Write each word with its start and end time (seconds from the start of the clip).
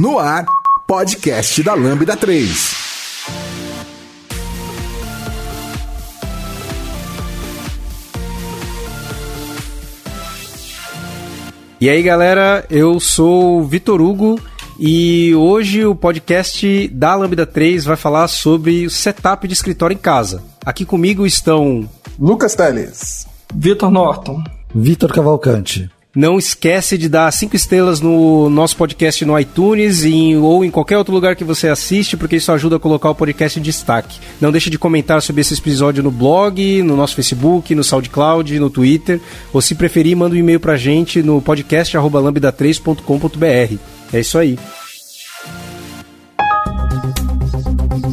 No 0.00 0.18
ar, 0.18 0.46
podcast 0.86 1.62
da 1.62 1.74
Lambda 1.74 2.16
3. 2.16 2.74
E 11.78 11.90
aí, 11.90 12.02
galera, 12.02 12.64
eu 12.70 12.98
sou 12.98 13.60
o 13.60 13.64
Vitor 13.66 14.00
Hugo 14.00 14.40
e 14.78 15.34
hoje 15.34 15.84
o 15.84 15.94
podcast 15.94 16.88
da 16.88 17.14
Lambda 17.14 17.44
3 17.44 17.84
vai 17.84 17.96
falar 17.98 18.26
sobre 18.28 18.86
o 18.86 18.90
setup 18.90 19.46
de 19.46 19.52
escritório 19.52 19.92
em 19.92 19.98
casa. 19.98 20.42
Aqui 20.64 20.86
comigo 20.86 21.26
estão 21.26 21.86
Lucas 22.18 22.54
Teles, 22.54 23.26
Vitor 23.54 23.90
Norton, 23.90 24.42
Vitor 24.74 25.12
Cavalcante. 25.12 25.90
Não 26.14 26.38
esquece 26.38 26.96
de 26.98 27.08
dar 27.08 27.32
cinco 27.32 27.54
estrelas 27.54 28.00
no 28.00 28.50
nosso 28.50 28.76
podcast 28.76 29.24
no 29.24 29.38
iTunes 29.38 30.02
em, 30.04 30.36
ou 30.36 30.64
em 30.64 30.70
qualquer 30.70 30.98
outro 30.98 31.14
lugar 31.14 31.36
que 31.36 31.44
você 31.44 31.68
assiste, 31.68 32.16
porque 32.16 32.34
isso 32.36 32.50
ajuda 32.50 32.76
a 32.76 32.80
colocar 32.80 33.10
o 33.10 33.14
podcast 33.14 33.60
em 33.60 33.62
destaque. 33.62 34.18
Não 34.40 34.50
deixe 34.50 34.70
de 34.70 34.78
comentar 34.78 35.22
sobre 35.22 35.42
esse 35.42 35.54
episódio 35.54 36.02
no 36.02 36.10
blog, 36.10 36.82
no 36.82 36.96
nosso 36.96 37.14
Facebook, 37.14 37.72
no 37.76 37.84
SoundCloud, 37.84 38.58
no 38.58 38.70
Twitter, 38.70 39.20
ou 39.52 39.60
se 39.60 39.76
preferir, 39.76 40.16
manda 40.16 40.34
um 40.34 40.38
e-mail 40.38 40.58
pra 40.58 40.76
gente 40.76 41.22
no 41.22 41.40
podcast@lambda3.com.br. 41.40 43.76
É 44.12 44.18
isso 44.18 44.36
aí. 44.36 44.58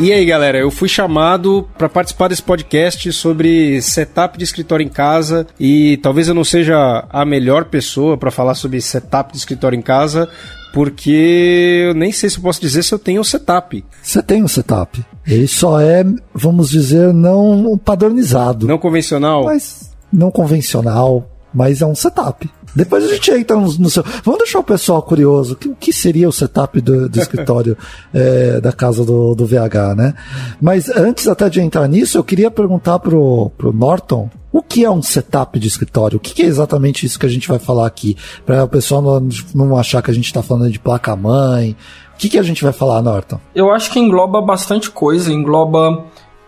E 0.00 0.12
aí, 0.12 0.26
galera, 0.26 0.58
eu 0.58 0.72
fui 0.72 0.88
chamado 0.88 1.68
para 1.78 1.88
participar 1.88 2.26
desse 2.26 2.42
podcast 2.42 3.12
sobre 3.12 3.80
setup 3.80 4.36
de 4.36 4.42
escritório 4.42 4.84
em 4.84 4.88
casa 4.88 5.46
e 5.58 5.98
talvez 5.98 6.26
eu 6.26 6.34
não 6.34 6.42
seja 6.42 7.06
a 7.08 7.24
melhor 7.24 7.66
pessoa 7.66 8.18
para 8.18 8.32
falar 8.32 8.56
sobre 8.56 8.80
setup 8.80 9.32
de 9.32 9.38
escritório 9.38 9.78
em 9.78 9.82
casa, 9.82 10.28
porque 10.72 11.84
eu 11.86 11.94
nem 11.94 12.10
sei 12.10 12.28
se 12.28 12.38
eu 12.38 12.42
posso 12.42 12.60
dizer 12.60 12.82
se 12.82 12.92
eu 12.92 12.98
tenho 12.98 13.20
um 13.20 13.24
setup. 13.24 13.84
Você 14.02 14.20
tem 14.20 14.42
um 14.42 14.48
setup. 14.48 15.02
Ele 15.24 15.46
só 15.46 15.80
é, 15.80 16.04
vamos 16.34 16.70
dizer, 16.70 17.14
não 17.14 17.78
padronizado. 17.78 18.66
Não 18.66 18.78
convencional? 18.78 19.44
Mas 19.44 19.92
não 20.12 20.32
convencional, 20.32 21.30
mas 21.54 21.80
é 21.80 21.86
um 21.86 21.94
setup. 21.94 22.50
Depois 22.74 23.04
a 23.04 23.08
gente 23.08 23.30
entra 23.30 23.56
no, 23.56 23.72
no 23.78 23.90
seu. 23.90 24.04
Vamos 24.22 24.38
deixar 24.38 24.58
o 24.58 24.64
pessoal 24.64 25.02
curioso. 25.02 25.58
O 25.66 25.74
que 25.74 25.92
seria 25.92 26.28
o 26.28 26.32
setup 26.32 26.80
do, 26.80 27.08
do 27.08 27.18
escritório 27.18 27.76
é, 28.12 28.60
da 28.62 28.72
casa 28.72 29.04
do, 29.04 29.34
do 29.34 29.46
VH, 29.46 29.94
né? 29.96 30.14
Mas 30.60 30.88
antes 30.88 31.28
até 31.28 31.48
de 31.48 31.60
entrar 31.60 31.86
nisso, 31.88 32.18
eu 32.18 32.24
queria 32.24 32.50
perguntar 32.50 32.98
pro, 32.98 33.50
pro 33.56 33.72
Norton 33.72 34.30
o 34.54 34.62
que 34.62 34.84
é 34.84 34.90
um 34.90 35.02
setup 35.02 35.58
de 35.58 35.66
escritório? 35.66 36.16
O 36.16 36.20
que 36.20 36.40
é 36.40 36.46
exatamente 36.46 37.04
isso 37.04 37.18
que 37.18 37.26
a 37.26 37.28
gente 37.28 37.48
vai 37.48 37.58
falar 37.58 37.88
aqui? 37.88 38.16
Para 38.46 38.62
o 38.62 38.68
pessoal 38.68 39.02
não, 39.02 39.28
não 39.52 39.76
achar 39.76 40.00
que 40.00 40.12
a 40.12 40.14
gente 40.14 40.26
está 40.26 40.44
falando 40.44 40.70
de 40.70 40.78
placa-mãe. 40.78 41.76
O 42.14 42.16
que, 42.16 42.28
que 42.28 42.38
a 42.38 42.42
gente 42.44 42.62
vai 42.62 42.72
falar, 42.72 43.02
Norton? 43.02 43.40
Eu 43.52 43.72
acho 43.72 43.90
que 43.90 43.98
engloba 43.98 44.40
bastante 44.40 44.92
coisa. 44.92 45.32
Engloba 45.32 46.04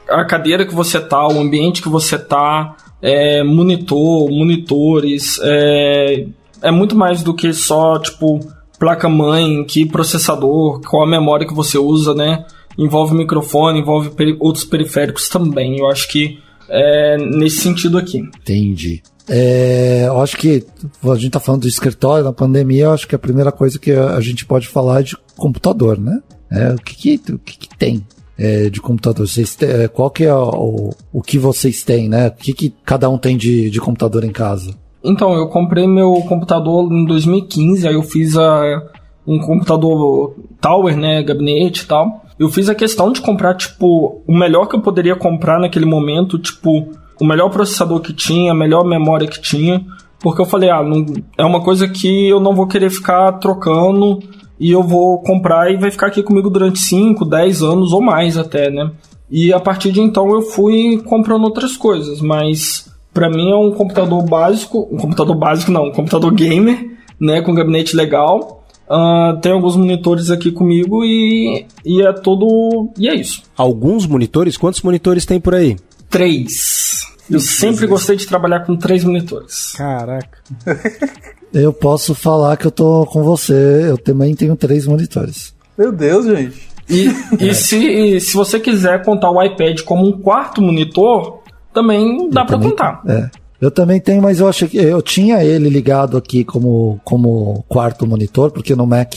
a 0.08 0.24
cadeira 0.24 0.64
que 0.64 0.72
você 0.72 1.00
tá, 1.00 1.26
o 1.26 1.40
ambiente 1.40 1.82
que 1.82 1.88
você 1.88 2.16
tá, 2.16 2.76
é, 3.00 3.42
monitor, 3.42 4.30
monitores, 4.30 5.38
é, 5.42 6.26
é 6.62 6.70
muito 6.70 6.96
mais 6.96 7.22
do 7.22 7.34
que 7.34 7.52
só, 7.52 7.98
tipo, 7.98 8.40
placa-mãe, 8.78 9.64
que 9.64 9.86
processador, 9.86 10.80
qual 10.80 11.04
a 11.04 11.10
memória 11.10 11.46
que 11.46 11.54
você 11.54 11.78
usa, 11.78 12.14
né? 12.14 12.44
Envolve 12.78 13.14
microfone, 13.14 13.80
envolve 13.80 14.10
peri 14.10 14.36
outros 14.38 14.64
periféricos 14.64 15.28
também. 15.28 15.78
Eu 15.78 15.88
acho 15.88 16.08
que 16.08 16.38
é 16.68 17.16
nesse 17.16 17.60
sentido 17.60 17.96
aqui. 17.96 18.18
Entendi. 18.18 19.02
É, 19.28 20.04
eu 20.06 20.20
acho 20.20 20.36
que 20.36 20.64
a 21.02 21.14
gente 21.16 21.30
tá 21.32 21.40
falando 21.40 21.62
de 21.62 21.68
escritório 21.68 22.24
na 22.24 22.32
pandemia, 22.32 22.84
eu 22.84 22.92
acho 22.92 23.08
que 23.08 23.14
a 23.14 23.18
primeira 23.18 23.50
coisa 23.50 23.78
que 23.78 23.90
a 23.90 24.20
gente 24.20 24.44
pode 24.44 24.68
falar 24.68 25.00
é 25.00 25.02
de 25.02 25.16
computador, 25.36 25.98
né? 25.98 26.20
É, 26.50 26.74
o 26.74 26.76
que, 26.76 27.18
que, 27.18 27.32
o 27.32 27.38
que, 27.38 27.58
que 27.58 27.68
tem 27.76 28.06
é, 28.38 28.68
de 28.70 28.80
computador? 28.80 29.26
Vocês 29.26 29.54
têm, 29.54 29.88
qual 29.88 30.10
que 30.10 30.24
é 30.24 30.34
o, 30.34 30.90
o 31.12 31.22
que 31.22 31.38
vocês 31.38 31.82
têm, 31.82 32.08
né? 32.08 32.28
O 32.28 32.32
que, 32.32 32.52
que 32.52 32.74
cada 32.84 33.08
um 33.08 33.18
tem 33.18 33.36
de, 33.36 33.70
de 33.70 33.80
computador 33.80 34.24
em 34.24 34.32
casa? 34.32 34.74
Então, 35.02 35.34
eu 35.34 35.48
comprei 35.48 35.86
meu 35.86 36.14
computador 36.28 36.92
em 36.92 37.04
2015, 37.04 37.86
aí 37.86 37.94
eu 37.94 38.02
fiz 38.02 38.36
a, 38.36 38.82
um 39.26 39.38
computador 39.38 40.34
tower, 40.60 40.96
né, 40.96 41.22
gabinete 41.22 41.82
e 41.82 41.86
tal. 41.86 42.24
Eu 42.38 42.48
fiz 42.48 42.68
a 42.68 42.74
questão 42.74 43.12
de 43.12 43.20
comprar, 43.20 43.54
tipo, 43.54 44.20
o 44.26 44.36
melhor 44.36 44.66
que 44.66 44.76
eu 44.76 44.80
poderia 44.80 45.16
comprar 45.16 45.58
naquele 45.58 45.86
momento, 45.86 46.38
tipo, 46.38 46.88
o 47.20 47.24
melhor 47.24 47.50
processador 47.50 48.00
que 48.00 48.12
tinha, 48.12 48.52
a 48.52 48.54
melhor 48.54 48.84
memória 48.84 49.26
que 49.26 49.40
tinha, 49.40 49.84
porque 50.20 50.40
eu 50.40 50.46
falei, 50.46 50.70
ah, 50.70 50.82
não, 50.82 51.04
é 51.36 51.44
uma 51.44 51.62
coisa 51.62 51.88
que 51.88 52.28
eu 52.28 52.40
não 52.40 52.54
vou 52.54 52.66
querer 52.66 52.90
ficar 52.90 53.32
trocando 53.32 54.20
e 54.58 54.70
eu 54.70 54.82
vou 54.82 55.20
comprar 55.20 55.70
e 55.70 55.76
vai 55.76 55.90
ficar 55.90 56.08
aqui 56.08 56.22
comigo 56.22 56.48
durante 56.48 56.78
5, 56.78 57.24
10 57.24 57.62
anos 57.62 57.92
ou 57.92 58.00
mais 58.00 58.36
até, 58.36 58.70
né? 58.70 58.90
E 59.30 59.52
a 59.52 59.60
partir 59.60 59.92
de 59.92 60.00
então 60.00 60.30
eu 60.30 60.42
fui 60.42 61.02
comprando 61.04 61.44
outras 61.44 61.76
coisas, 61.76 62.20
mas 62.20 62.90
para 63.12 63.28
mim 63.28 63.50
é 63.50 63.56
um 63.56 63.72
computador 63.72 64.22
básico, 64.24 64.88
um 64.90 64.96
computador 64.96 65.36
básico 65.36 65.72
não, 65.72 65.86
um 65.86 65.92
computador 65.92 66.32
gamer, 66.32 66.96
né, 67.20 67.40
com 67.42 67.54
gabinete 67.54 67.96
legal. 67.96 68.64
Uh, 68.88 69.40
tem 69.40 69.50
alguns 69.50 69.74
monitores 69.74 70.30
aqui 70.30 70.52
comigo 70.52 71.04
e, 71.04 71.66
e 71.84 72.02
é 72.02 72.12
todo. 72.12 72.92
E 72.96 73.08
é 73.08 73.14
isso. 73.14 73.42
Alguns 73.56 74.06
monitores? 74.06 74.56
Quantos 74.56 74.80
monitores 74.82 75.26
tem 75.26 75.40
por 75.40 75.56
aí? 75.56 75.76
Três. 76.08 77.00
Eu 77.28 77.40
sempre 77.40 77.88
gostei 77.88 78.16
de 78.16 78.26
trabalhar 78.26 78.60
com 78.60 78.76
três 78.76 79.02
monitores. 79.02 79.72
Caraca. 79.72 80.38
Eu 81.52 81.72
posso 81.72 82.14
falar 82.14 82.56
que 82.56 82.66
eu 82.66 82.70
tô 82.70 83.06
com 83.06 83.22
você, 83.22 83.86
eu 83.88 83.98
também 83.98 84.34
tenho 84.34 84.56
três 84.56 84.86
monitores. 84.86 85.54
Meu 85.76 85.92
Deus, 85.92 86.26
gente. 86.26 86.68
E, 86.88 87.08
e 87.40 87.54
se, 87.54 88.20
se 88.20 88.34
você 88.34 88.60
quiser 88.60 89.04
contar 89.04 89.30
o 89.30 89.42
iPad 89.42 89.80
como 89.82 90.06
um 90.06 90.20
quarto 90.20 90.60
monitor, 90.62 91.40
também 91.72 92.30
dá 92.30 92.44
para 92.44 92.58
contar. 92.58 93.02
É. 93.06 93.30
Eu 93.60 93.70
também 93.70 93.98
tenho, 93.98 94.20
mas 94.20 94.38
eu 94.38 94.48
acho 94.48 94.68
que 94.68 94.76
eu 94.76 95.00
tinha 95.00 95.42
ele 95.42 95.70
ligado 95.70 96.16
aqui 96.16 96.44
como, 96.44 97.00
como 97.04 97.64
quarto 97.68 98.06
monitor, 98.06 98.50
porque 98.50 98.76
no 98.76 98.86
Mac 98.86 99.14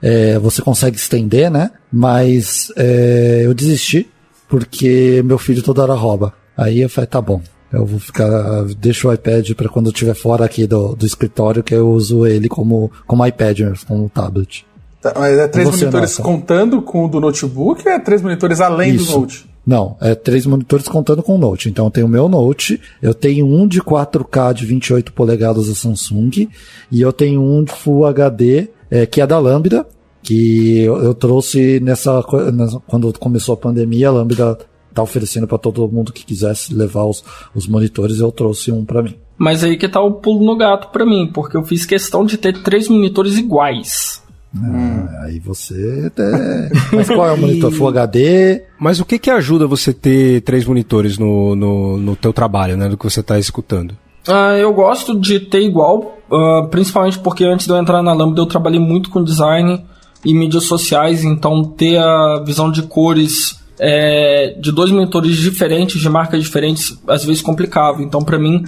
é, 0.00 0.38
você 0.38 0.62
consegue 0.62 0.96
estender, 0.96 1.50
né? 1.50 1.70
Mas 1.92 2.72
é, 2.76 3.42
eu 3.44 3.52
desisti, 3.52 4.08
porque 4.48 5.22
meu 5.24 5.36
filho 5.36 5.62
toda 5.62 5.82
hora 5.82 5.94
rouba. 5.94 6.32
Aí 6.56 6.80
eu 6.80 6.88
falei, 6.88 7.08
tá 7.08 7.20
bom, 7.20 7.42
eu 7.74 7.86
vou 7.86 7.98
ficar, 7.98 8.64
deixo 8.78 9.08
o 9.08 9.12
iPad 9.12 9.52
para 9.52 9.68
quando 9.68 9.86
eu 9.86 9.92
estiver 9.92 10.14
fora 10.14 10.44
aqui 10.44 10.66
do, 10.66 10.94
do 10.94 11.06
escritório, 11.06 11.62
que 11.62 11.74
eu 11.74 11.88
uso 11.90 12.26
ele 12.26 12.48
como, 12.48 12.90
como 13.06 13.26
iPad 13.26 13.60
mesmo, 13.60 13.86
como 13.86 14.08
tablet. 14.08 14.66
Tá, 15.00 15.12
mas 15.16 15.38
é 15.38 15.48
três 15.48 15.68
você, 15.68 15.84
monitores 15.84 16.16
contando 16.16 16.80
com 16.80 17.04
o 17.04 17.08
do 17.08 17.20
notebook 17.20 17.86
ou 17.86 17.92
é 17.92 17.98
três 17.98 18.22
monitores 18.22 18.60
além 18.60 18.94
Isso. 18.94 19.12
do 19.12 19.20
Note? 19.20 19.54
Não, 19.66 19.96
é 20.00 20.14
três 20.14 20.46
monitores 20.46 20.88
contando 20.88 21.22
com 21.22 21.34
o 21.34 21.38
Note. 21.38 21.68
Então 21.68 21.86
eu 21.86 21.90
tenho 21.90 22.06
o 22.06 22.10
meu 22.10 22.28
Note, 22.28 22.80
eu 23.02 23.14
tenho 23.14 23.46
um 23.46 23.66
de 23.66 23.82
4K 23.82 24.54
de 24.54 24.66
28 24.66 25.12
polegadas 25.12 25.68
da 25.68 25.74
Samsung 25.74 26.48
e 26.90 27.00
eu 27.00 27.12
tenho 27.12 27.42
um 27.42 27.64
de 27.64 27.72
Full 27.72 28.06
HD 28.06 28.68
é, 28.90 29.06
que 29.06 29.20
é 29.20 29.26
da 29.26 29.38
Lambda, 29.38 29.86
que 30.22 30.80
eu, 30.80 30.96
eu 31.02 31.14
trouxe 31.14 31.80
nessa, 31.80 32.22
nessa, 32.52 32.80
quando 32.86 33.12
começou 33.18 33.54
a 33.54 33.58
pandemia, 33.58 34.08
a 34.08 34.12
Lambda 34.12 34.58
tá 34.94 35.02
oferecendo 35.02 35.46
para 35.46 35.58
todo 35.58 35.88
mundo 35.88 36.12
que 36.12 36.24
quisesse 36.24 36.74
levar 36.74 37.04
os, 37.04 37.24
os 37.54 37.66
monitores, 37.66 38.20
eu 38.20 38.30
trouxe 38.30 38.70
um 38.72 38.84
para 38.84 39.02
mim. 39.02 39.14
Mas 39.36 39.64
aí 39.64 39.76
que 39.76 39.88
tá 39.88 40.00
o 40.00 40.12
pulo 40.12 40.44
no 40.44 40.56
gato 40.56 40.90
para 40.92 41.04
mim, 41.04 41.30
porque 41.32 41.56
eu 41.56 41.64
fiz 41.64 41.84
questão 41.84 42.24
de 42.24 42.38
ter 42.38 42.62
três 42.62 42.88
monitores 42.88 43.36
iguais. 43.36 44.22
hum. 44.54 45.06
Aí 45.22 45.40
você. 45.40 46.12
É... 46.16 46.70
Mas 46.94 47.08
qual 47.08 47.28
é 47.28 47.32
o 47.32 47.38
monitor? 47.38 47.72
Full 47.72 47.88
HD? 47.88 48.62
Mas 48.78 49.00
o 49.00 49.04
que 49.04 49.18
que 49.18 49.30
ajuda 49.30 49.66
você 49.66 49.92
ter 49.92 50.42
três 50.42 50.64
monitores 50.64 51.18
no, 51.18 51.56
no, 51.56 51.96
no 51.98 52.16
teu 52.16 52.32
trabalho, 52.32 52.76
né? 52.76 52.88
Do 52.88 52.96
que 52.96 53.04
você 53.04 53.20
está 53.20 53.38
escutando? 53.38 53.96
Uh, 54.28 54.56
eu 54.58 54.72
gosto 54.72 55.18
de 55.18 55.40
ter 55.40 55.60
igual, 55.60 56.18
uh, 56.30 56.66
principalmente 56.68 57.18
porque 57.18 57.44
antes 57.44 57.66
de 57.66 57.72
eu 57.72 57.76
entrar 57.76 58.02
na 58.02 58.12
Lambda 58.14 58.40
eu 58.40 58.46
trabalhei 58.46 58.80
muito 58.80 59.10
com 59.10 59.22
design 59.22 59.84
e 60.24 60.32
mídias 60.32 60.64
sociais, 60.64 61.22
então 61.22 61.62
ter 61.62 61.98
a 61.98 62.42
visão 62.44 62.70
de 62.70 62.82
cores 62.82 63.62
é, 63.78 64.56
de 64.58 64.72
dois 64.72 64.90
monitores 64.90 65.36
diferentes, 65.36 66.00
de 66.00 66.08
marcas 66.08 66.42
diferentes, 66.42 66.98
às 67.08 67.24
vezes 67.24 67.42
complicava. 67.42 68.02
Então, 68.02 68.22
para 68.22 68.38
mim, 68.38 68.64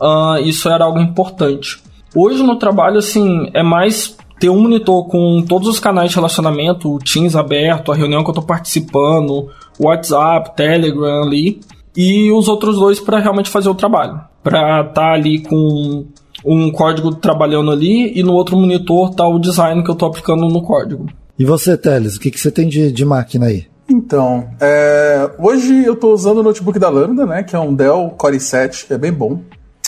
uh, 0.00 0.40
isso 0.42 0.68
era 0.68 0.84
algo 0.84 1.00
importante. 1.00 1.78
Hoje 2.14 2.42
no 2.42 2.56
trabalho, 2.56 2.98
assim, 2.98 3.50
é 3.54 3.62
mais 3.62 4.16
ter 4.38 4.48
um 4.48 4.60
monitor 4.60 5.06
com 5.08 5.42
todos 5.42 5.68
os 5.68 5.80
canais 5.80 6.10
de 6.10 6.16
relacionamento, 6.16 6.94
o 6.94 6.98
Teams 6.98 7.36
aberto, 7.36 7.92
a 7.92 7.94
reunião 7.94 8.22
que 8.22 8.30
eu 8.30 8.32
estou 8.32 8.44
participando, 8.44 9.48
WhatsApp, 9.78 10.54
Telegram 10.56 11.22
ali. 11.22 11.60
e 11.96 12.30
os 12.30 12.46
outros 12.46 12.76
dois 12.76 13.00
para 13.00 13.18
realmente 13.18 13.50
fazer 13.50 13.68
o 13.68 13.74
trabalho. 13.74 14.20
Para 14.42 14.82
estar 14.82 14.92
tá 14.92 15.12
ali 15.12 15.40
com 15.40 16.06
um 16.44 16.70
código 16.70 17.14
trabalhando 17.14 17.72
ali 17.72 18.16
e 18.16 18.22
no 18.22 18.32
outro 18.32 18.56
monitor 18.56 19.12
tá 19.14 19.26
o 19.26 19.38
design 19.38 19.82
que 19.82 19.90
eu 19.90 19.94
estou 19.94 20.08
aplicando 20.08 20.48
no 20.48 20.62
código. 20.62 21.06
E 21.36 21.44
você, 21.44 21.76
Teles, 21.76 22.16
o 22.16 22.20
que, 22.20 22.30
que 22.30 22.38
você 22.38 22.50
tem 22.50 22.68
de, 22.68 22.92
de 22.92 23.04
máquina 23.04 23.46
aí? 23.46 23.66
Então, 23.88 24.50
é, 24.60 25.30
hoje 25.38 25.84
eu 25.84 25.94
estou 25.94 26.12
usando 26.12 26.38
o 26.38 26.42
notebook 26.42 26.78
da 26.78 26.90
Lambda, 26.90 27.24
né, 27.24 27.42
que 27.42 27.56
é 27.56 27.58
um 27.58 27.74
Dell 27.74 28.14
Core 28.18 28.36
i7, 28.36 28.90
é 28.90 28.98
bem 28.98 29.12
bom 29.12 29.42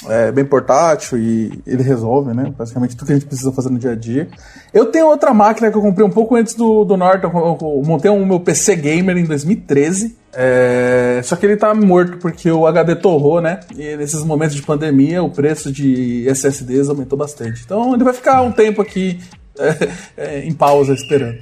é 0.08 0.32
bem 0.32 0.44
portátil 0.44 1.18
e 1.18 1.60
ele 1.66 1.82
resolve, 1.82 2.32
né? 2.32 2.52
Basicamente 2.56 2.96
tudo 2.96 3.08
que 3.08 3.12
a 3.12 3.16
gente 3.16 3.26
precisa 3.26 3.52
fazer 3.52 3.70
no 3.70 3.78
dia 3.78 3.92
a 3.92 3.94
dia. 3.94 4.28
Eu 4.72 4.86
tenho 4.86 5.06
outra 5.06 5.34
máquina 5.34 5.70
que 5.70 5.76
eu 5.76 5.82
comprei 5.82 6.06
um 6.06 6.10
pouco 6.10 6.36
antes 6.36 6.54
do, 6.54 6.84
do 6.84 6.96
Norton. 6.96 7.58
Eu 7.60 7.82
montei 7.84 8.10
um 8.10 8.24
meu 8.24 8.40
PC 8.40 8.76
Gamer 8.76 9.16
em 9.16 9.24
2013. 9.24 10.16
É... 10.32 11.20
Só 11.24 11.36
que 11.36 11.44
ele 11.44 11.56
tá 11.56 11.74
morto 11.74 12.18
porque 12.18 12.50
o 12.50 12.66
HD 12.66 12.96
torrou, 12.96 13.40
né? 13.40 13.60
E 13.76 13.96
nesses 13.96 14.24
momentos 14.24 14.54
de 14.54 14.62
pandemia 14.62 15.22
o 15.22 15.30
preço 15.30 15.70
de 15.70 16.26
SSDs 16.28 16.88
aumentou 16.88 17.18
bastante. 17.18 17.62
Então 17.64 17.94
ele 17.94 18.04
vai 18.04 18.14
ficar 18.14 18.40
um 18.42 18.52
tempo 18.52 18.80
aqui 18.80 19.20
é, 19.58 19.88
é, 20.16 20.44
em 20.46 20.52
pausa 20.52 20.94
esperando. 20.94 21.38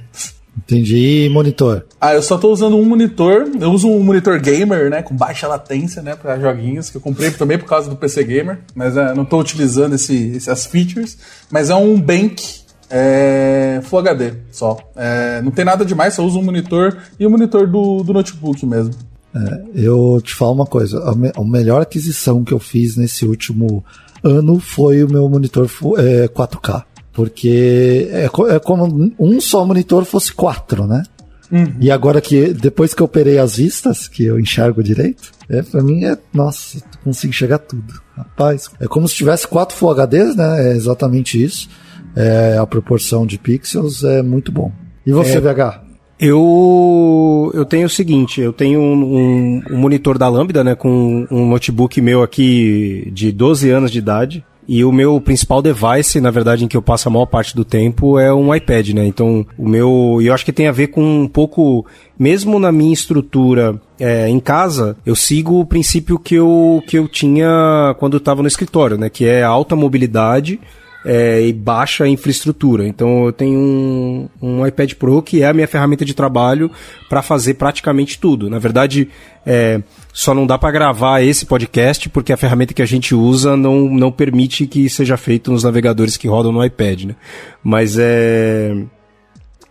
Entendi. 0.69 1.25
E 1.25 1.29
monitor? 1.29 1.83
Ah, 1.99 2.13
eu 2.13 2.21
só 2.21 2.37
tô 2.37 2.51
usando 2.51 2.77
um 2.77 2.85
monitor. 2.85 3.49
Eu 3.59 3.71
uso 3.71 3.89
um 3.89 4.03
monitor 4.03 4.39
gamer, 4.39 4.91
né? 4.91 5.01
Com 5.01 5.15
baixa 5.15 5.47
latência, 5.47 6.03
né? 6.03 6.15
Pra 6.15 6.39
joguinhos, 6.39 6.91
que 6.91 6.97
eu 6.97 7.01
comprei 7.01 7.31
também 7.31 7.57
por 7.57 7.65
causa 7.65 7.89
do 7.89 7.95
PC 7.95 8.23
Gamer. 8.23 8.59
Mas 8.75 8.95
é, 8.95 9.15
não 9.15 9.25
tô 9.25 9.39
utilizando 9.39 9.95
esse, 9.95 10.37
essas 10.37 10.67
features. 10.67 11.17
Mas 11.49 11.71
é 11.71 11.75
um 11.75 11.99
Bank 11.99 12.43
é, 12.87 13.81
Full 13.83 13.99
HD 13.99 14.33
só. 14.51 14.77
É, 14.95 15.41
não 15.41 15.49
tem 15.49 15.65
nada 15.65 15.83
demais, 15.83 16.13
só 16.13 16.23
uso 16.23 16.37
um 16.37 16.43
monitor 16.43 16.97
e 17.19 17.25
o 17.25 17.29
monitor 17.31 17.65
do, 17.67 18.03
do 18.03 18.13
notebook 18.13 18.63
mesmo. 18.63 18.93
É, 19.33 19.63
eu 19.73 20.21
te 20.23 20.35
falo 20.35 20.53
uma 20.53 20.67
coisa: 20.67 21.03
a, 21.03 21.15
me, 21.15 21.31
a, 21.35 21.43
melhor 21.43 21.81
aquisição 21.81 22.43
que 22.43 22.53
eu 22.53 22.59
fiz 22.59 22.95
nesse 22.95 23.25
último 23.25 23.83
ano 24.23 24.59
foi 24.59 25.03
o 25.03 25.09
meu 25.09 25.27
monitor 25.29 25.67
4K. 25.67 26.83
Porque 27.19 28.07
é, 28.13 28.29
é 28.55 28.59
como 28.59 29.13
um 29.19 29.41
só 29.41 29.65
monitor 29.65 30.05
fosse 30.05 30.31
quatro, 30.31 30.87
né? 30.87 31.03
Uhum. 31.51 31.75
E 31.81 31.91
agora 31.91 32.21
que, 32.21 32.53
depois 32.53 32.93
que 32.93 33.01
eu 33.01 33.05
operei 33.05 33.37
as 33.37 33.57
vistas, 33.57 34.07
que 34.07 34.23
eu 34.23 34.39
enxergo 34.39 34.81
direito, 34.81 35.29
é, 35.49 35.61
pra 35.61 35.83
mim 35.83 36.05
é, 36.05 36.17
nossa, 36.33 36.81
consigo 37.03 37.31
enxergar 37.31 37.57
tudo. 37.59 37.93
Rapaz, 38.15 38.69
é 38.79 38.87
como 38.87 39.05
se 39.05 39.15
tivesse 39.15 39.45
quatro 39.45 39.75
Full 39.75 39.91
HDs, 39.95 40.33
né? 40.37 40.69
É 40.69 40.71
exatamente 40.77 41.43
isso. 41.43 41.67
É, 42.15 42.57
a 42.57 42.65
proporção 42.65 43.25
de 43.25 43.37
pixels 43.37 44.05
é 44.05 44.21
muito 44.21 44.49
bom. 44.49 44.71
E 45.05 45.11
você, 45.11 45.39
é, 45.39 45.41
VH? 45.41 45.81
Eu, 46.21 47.51
eu 47.53 47.65
tenho 47.65 47.87
o 47.87 47.89
seguinte, 47.89 48.39
eu 48.39 48.53
tenho 48.53 48.79
um, 48.79 48.93
um, 48.93 49.63
um, 49.71 49.77
monitor 49.77 50.17
da 50.17 50.29
Lambda, 50.29 50.63
né, 50.63 50.73
com 50.73 51.27
um 51.29 51.49
notebook 51.49 51.99
meu 51.99 52.23
aqui 52.23 53.11
de 53.13 53.29
12 53.33 53.69
anos 53.69 53.91
de 53.91 53.99
idade, 53.99 54.45
e 54.71 54.85
o 54.85 54.91
meu 54.91 55.19
principal 55.19 55.63
device, 55.63 56.21
na 56.21 56.29
verdade, 56.29 56.63
em 56.63 56.67
que 56.67 56.77
eu 56.77 56.81
passo 56.83 57.07
a 57.07 57.11
maior 57.11 57.25
parte 57.25 57.55
do 57.55 57.65
tempo, 57.65 58.19
é 58.19 58.31
um 58.31 58.53
iPad, 58.53 58.89
né? 58.89 59.03
Então, 59.03 59.43
o 59.57 59.67
meu. 59.67 60.19
Eu 60.21 60.31
acho 60.31 60.45
que 60.45 60.53
tem 60.53 60.67
a 60.67 60.71
ver 60.71 60.89
com 60.89 61.01
um 61.01 61.27
pouco. 61.27 61.87
Mesmo 62.19 62.59
na 62.59 62.71
minha 62.71 62.93
estrutura 62.93 63.81
é, 63.99 64.29
em 64.29 64.39
casa, 64.39 64.95
eu 65.03 65.15
sigo 65.15 65.59
o 65.59 65.65
princípio 65.65 66.19
que 66.19 66.35
eu, 66.35 66.83
que 66.85 66.99
eu 66.99 67.07
tinha 67.07 67.95
quando 67.97 68.17
estava 68.17 68.43
no 68.43 68.47
escritório, 68.47 68.95
né? 68.95 69.09
Que 69.09 69.25
é 69.25 69.41
alta 69.41 69.75
mobilidade 69.75 70.59
é, 71.03 71.41
e 71.41 71.51
baixa 71.51 72.07
infraestrutura. 72.07 72.87
Então 72.87 73.25
eu 73.25 73.33
tenho 73.33 73.57
um, 73.57 74.29
um, 74.39 74.67
iPad 74.67 74.93
Pro 74.93 75.21
que 75.23 75.41
é 75.41 75.47
a 75.47 75.53
minha 75.53 75.67
ferramenta 75.67 76.05
de 76.05 76.13
trabalho 76.13 76.69
para 77.09 77.23
fazer 77.23 77.55
praticamente 77.55 78.19
tudo. 78.19 78.49
Na 78.49 78.59
verdade, 78.59 79.09
é, 79.45 79.81
só 80.19 80.33
não 80.33 80.45
dá 80.45 80.57
para 80.57 80.69
gravar 80.69 81.23
esse 81.23 81.45
podcast 81.45 82.09
porque 82.09 82.33
a 82.33 82.37
ferramenta 82.37 82.73
que 82.73 82.81
a 82.81 82.85
gente 82.85 83.15
usa 83.15 83.55
não, 83.55 83.85
não 83.85 84.11
permite 84.11 84.67
que 84.67 84.89
seja 84.89 85.15
feito 85.15 85.49
nos 85.49 85.63
navegadores 85.63 86.17
que 86.17 86.27
rodam 86.27 86.51
no 86.51 86.61
iPad, 86.61 87.03
né? 87.05 87.15
Mas 87.63 87.95
é. 87.97 88.75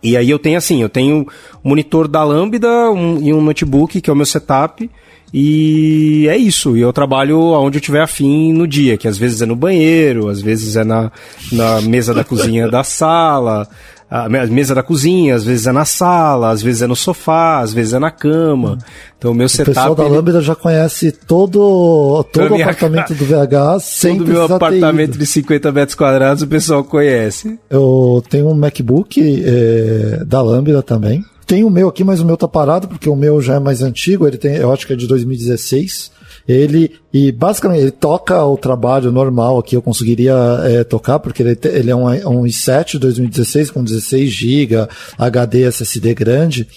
E 0.01 0.17
aí 0.17 0.27
eu 0.27 0.39
tenho 0.39 0.57
assim, 0.57 0.81
eu 0.81 0.89
tenho 0.89 1.27
monitor 1.63 2.07
da 2.07 2.23
Lambda 2.23 2.89
um, 2.89 3.21
e 3.21 3.31
um 3.31 3.43
notebook, 3.43 4.01
que 4.01 4.09
é 4.09 4.13
o 4.13 4.15
meu 4.15 4.25
setup. 4.25 4.89
E 5.31 6.25
é 6.27 6.35
isso. 6.35 6.75
E 6.75 6.81
eu 6.81 6.91
trabalho 6.91 7.39
onde 7.39 7.77
eu 7.77 7.81
tiver 7.81 8.01
afim 8.01 8.51
no 8.51 8.67
dia, 8.67 8.97
que 8.97 9.07
às 9.07 9.19
vezes 9.19 9.43
é 9.43 9.45
no 9.45 9.55
banheiro, 9.55 10.29
às 10.29 10.41
vezes 10.41 10.75
é 10.75 10.83
na, 10.83 11.11
na 11.51 11.79
mesa 11.81 12.11
da 12.11 12.23
cozinha 12.23 12.67
da 12.67 12.83
sala, 12.83 13.67
a 14.09 14.27
mesa 14.27 14.73
da 14.73 14.81
cozinha, 14.81 15.35
às 15.35 15.45
vezes 15.45 15.67
é 15.67 15.71
na 15.71 15.85
sala, 15.85 16.49
às 16.49 16.63
vezes 16.63 16.81
é 16.81 16.87
no 16.87 16.95
sofá, 16.95 17.59
às 17.59 17.71
vezes 17.71 17.93
é 17.93 17.99
na 17.99 18.09
cama. 18.09 18.79
Então 19.17 19.31
o 19.31 19.35
meu 19.35 19.47
setup. 19.47 19.69
O 19.69 19.73
pessoal 19.73 19.95
da 19.95 20.07
Lambda 20.07 20.41
já 20.41 20.55
conhece 20.55 21.11
todo, 21.11 22.23
todo 22.31 22.55
o 22.55 22.61
apartamento 22.61 23.13
do 23.13 23.23
VH 23.25 23.79
sem 23.81 24.17
Todo 24.17 24.27
o 24.27 24.31
meu 24.31 24.43
apartamento 24.45 25.17
de 25.17 25.25
50 25.27 25.71
metros 25.71 25.95
quadrados 25.95 26.41
o 26.41 26.47
pessoal 26.47 26.83
conhece. 26.83 27.59
Eu 27.69 28.23
tenho 28.27 28.49
um 28.49 28.55
MacBook 28.55 29.43
é, 29.45 30.23
da 30.25 30.41
Lambda 30.41 30.81
também. 30.81 31.23
Tem 31.45 31.63
o 31.63 31.69
meu 31.69 31.87
aqui, 31.87 32.03
mas 32.03 32.19
o 32.19 32.25
meu 32.25 32.37
tá 32.37 32.47
parado, 32.47 32.87
porque 32.87 33.09
o 33.09 33.15
meu 33.15 33.41
já 33.41 33.55
é 33.55 33.59
mais 33.59 33.81
antigo, 33.81 34.27
ele 34.27 34.37
tem, 34.37 34.55
eu 34.55 34.71
acho 34.71 34.85
que 34.85 34.93
é 34.93 34.95
de 34.95 35.07
2016. 35.07 36.11
Ele, 36.49 36.95
e 37.13 37.31
basicamente, 37.31 37.81
ele 37.81 37.91
toca 37.91 38.43
o 38.43 38.57
trabalho 38.57 39.11
normal 39.11 39.59
aqui, 39.59 39.75
eu 39.75 39.83
conseguiria 39.83 40.33
é, 40.63 40.83
tocar, 40.83 41.19
porque 41.19 41.43
ele, 41.43 41.55
ele 41.63 41.91
é 41.91 41.95
um, 41.95 42.07
um 42.07 42.43
i7 42.43 42.97
2016 42.97 43.69
com 43.69 43.83
16 43.83 44.31
GB, 44.31 44.87
HD 45.15 45.61
SSD 45.65 46.15
grande. 46.15 46.67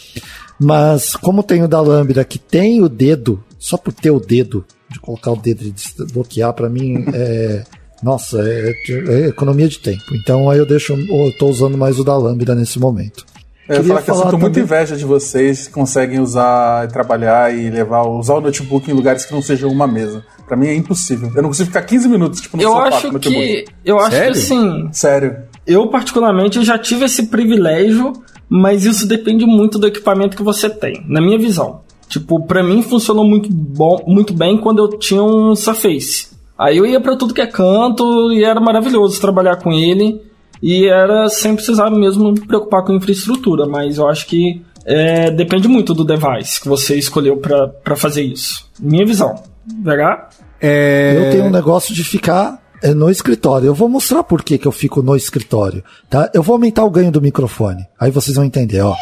Mas, 0.60 1.16
como 1.16 1.42
tem 1.42 1.62
o 1.62 1.69
da 1.69 1.80
Lambda 1.80 2.22
que 2.22 2.38
tem 2.38 2.82
o 2.82 2.88
dedo, 2.88 3.42
só 3.58 3.78
por 3.78 3.94
ter 3.94 4.10
o 4.10 4.20
dedo, 4.20 4.62
de 4.90 5.00
colocar 5.00 5.32
o 5.32 5.36
dedo 5.36 5.64
e 5.64 5.70
desbloquear, 5.70 6.52
para 6.52 6.69
mim 6.69 7.06
é. 7.14 7.64
Nossa, 8.02 8.42
é, 8.42 8.74
é, 8.88 9.28
economia 9.28 9.69
de 9.69 9.78
tempo. 9.78 10.02
Então 10.12 10.50
aí 10.50 10.58
eu 10.58 10.66
deixo, 10.66 10.92
eu 10.92 11.32
tô 11.38 11.46
usando 11.46 11.78
mais 11.78 12.00
o 12.00 12.04
da 12.04 12.16
Lambda 12.16 12.52
nesse 12.52 12.78
momento. 12.78 13.24
Eu 13.69 13.76
ia 13.76 13.82
falar 13.85 14.03
que 14.03 14.11
eu 14.11 14.14
sinto 14.17 14.38
muita 14.38 14.61
inveja 14.61 14.97
de 14.97 15.05
vocês 15.05 15.69
que 15.69 15.73
conseguem 15.73 16.19
usar, 16.19 16.88
trabalhar 16.88 17.55
e 17.55 17.70
levar, 17.70 18.03
usar 18.06 18.35
o 18.35 18.41
notebook 18.41 18.91
em 18.91 18.94
lugares 18.94 19.25
que 19.25 19.32
não 19.32 19.41
sejam 19.41 19.70
uma 19.70 19.87
mesa. 19.87 20.25
Pra 20.47 20.56
mim 20.56 20.67
é 20.67 20.75
impossível. 20.75 21.31
Eu 21.35 21.43
não 21.43 21.50
consigo 21.50 21.69
ficar 21.69 21.82
15 21.82 22.09
minutos, 22.09 22.41
tipo, 22.41 22.56
no 22.56 22.62
eu 22.62 22.70
sofá 22.70 22.88
acho 22.88 23.19
que 23.20 23.64
Eu 23.85 23.99
acho 23.99 24.11
Sério? 24.11 24.32
que 24.32 24.38
assim. 24.38 24.88
Sério. 24.93 25.37
Eu, 25.67 25.87
particularmente, 25.88 26.62
já 26.64 26.76
tive 26.76 27.05
esse 27.05 27.26
privilégio, 27.26 28.12
mas 28.49 28.85
isso 28.85 29.06
depende 29.06 29.47
muito 29.47 29.79
do 29.79 29.87
equipamento 29.87 30.37
que 30.37 30.43
você 30.43 30.69
tem, 30.69 31.05
na 31.08 31.20
minha 31.20 31.38
visão. 31.38 31.82
Tipo, 32.08 32.44
pra 32.44 32.62
mim 32.62 32.82
funcionou 32.82 33.26
muito, 33.26 33.49
bom, 33.50 34.03
muito 34.06 34.35
bem 34.35 34.58
quando 34.58 34.81
eu 34.82 34.99
tinha 34.99 35.23
um 35.23 35.55
Surface. 35.55 36.29
Aí 36.58 36.77
eu 36.77 36.84
ia 36.84 37.01
para 37.01 37.17
tudo 37.17 37.32
que 37.32 37.41
é 37.41 37.46
canto 37.46 38.32
e 38.32 38.44
era 38.44 38.60
maravilhoso 38.60 39.20
trabalhar 39.20 39.56
com 39.56 39.72
ele. 39.72 40.20
E 40.62 40.86
era 40.86 41.28
sem 41.28 41.56
precisar 41.56 41.90
mesmo 41.90 42.31
me 42.31 42.40
preocupar 42.40 42.84
com 42.84 42.92
infraestrutura, 42.92 43.66
mas 43.66 43.98
eu 43.98 44.08
acho 44.08 44.26
que 44.26 44.62
é, 44.84 45.31
depende 45.31 45.66
muito 45.66 45.92
do 45.92 46.04
device 46.04 46.60
que 46.60 46.69
você 46.69 46.96
escolheu 46.96 47.36
para 47.36 47.96
fazer 47.96 48.22
isso. 48.22 48.70
Minha 48.81 49.04
visão. 49.04 49.42
VH? 49.66 50.28
É... 50.60 51.16
Eu 51.16 51.31
tenho 51.32 51.44
um 51.46 51.50
negócio 51.50 51.92
de 51.92 52.04
ficar 52.04 52.62
é, 52.81 52.94
no 52.94 53.10
escritório. 53.10 53.66
Eu 53.66 53.74
vou 53.74 53.88
mostrar 53.88 54.22
por 54.22 54.42
que, 54.44 54.56
que 54.56 54.66
eu 54.66 54.72
fico 54.72 55.02
no 55.02 55.16
escritório. 55.16 55.82
Tá? 56.08 56.31
Eu 56.32 56.42
vou 56.42 56.54
aumentar 56.54 56.84
o 56.84 56.90
ganho 56.90 57.10
do 57.10 57.20
microfone. 57.20 57.84
Aí 57.98 58.12
vocês 58.12 58.36
vão 58.36 58.44
entender, 58.44 58.82
ó. 58.82 58.94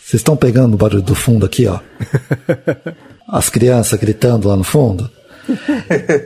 Vocês 0.00 0.20
estão 0.20 0.36
pegando 0.36 0.74
o 0.74 0.78
barulho 0.78 1.02
do 1.02 1.14
fundo 1.14 1.44
aqui, 1.44 1.66
ó. 1.66 1.78
As 3.28 3.50
crianças 3.50 3.98
gritando 3.98 4.48
lá 4.48 4.56
no 4.56 4.64
fundo. 4.64 5.10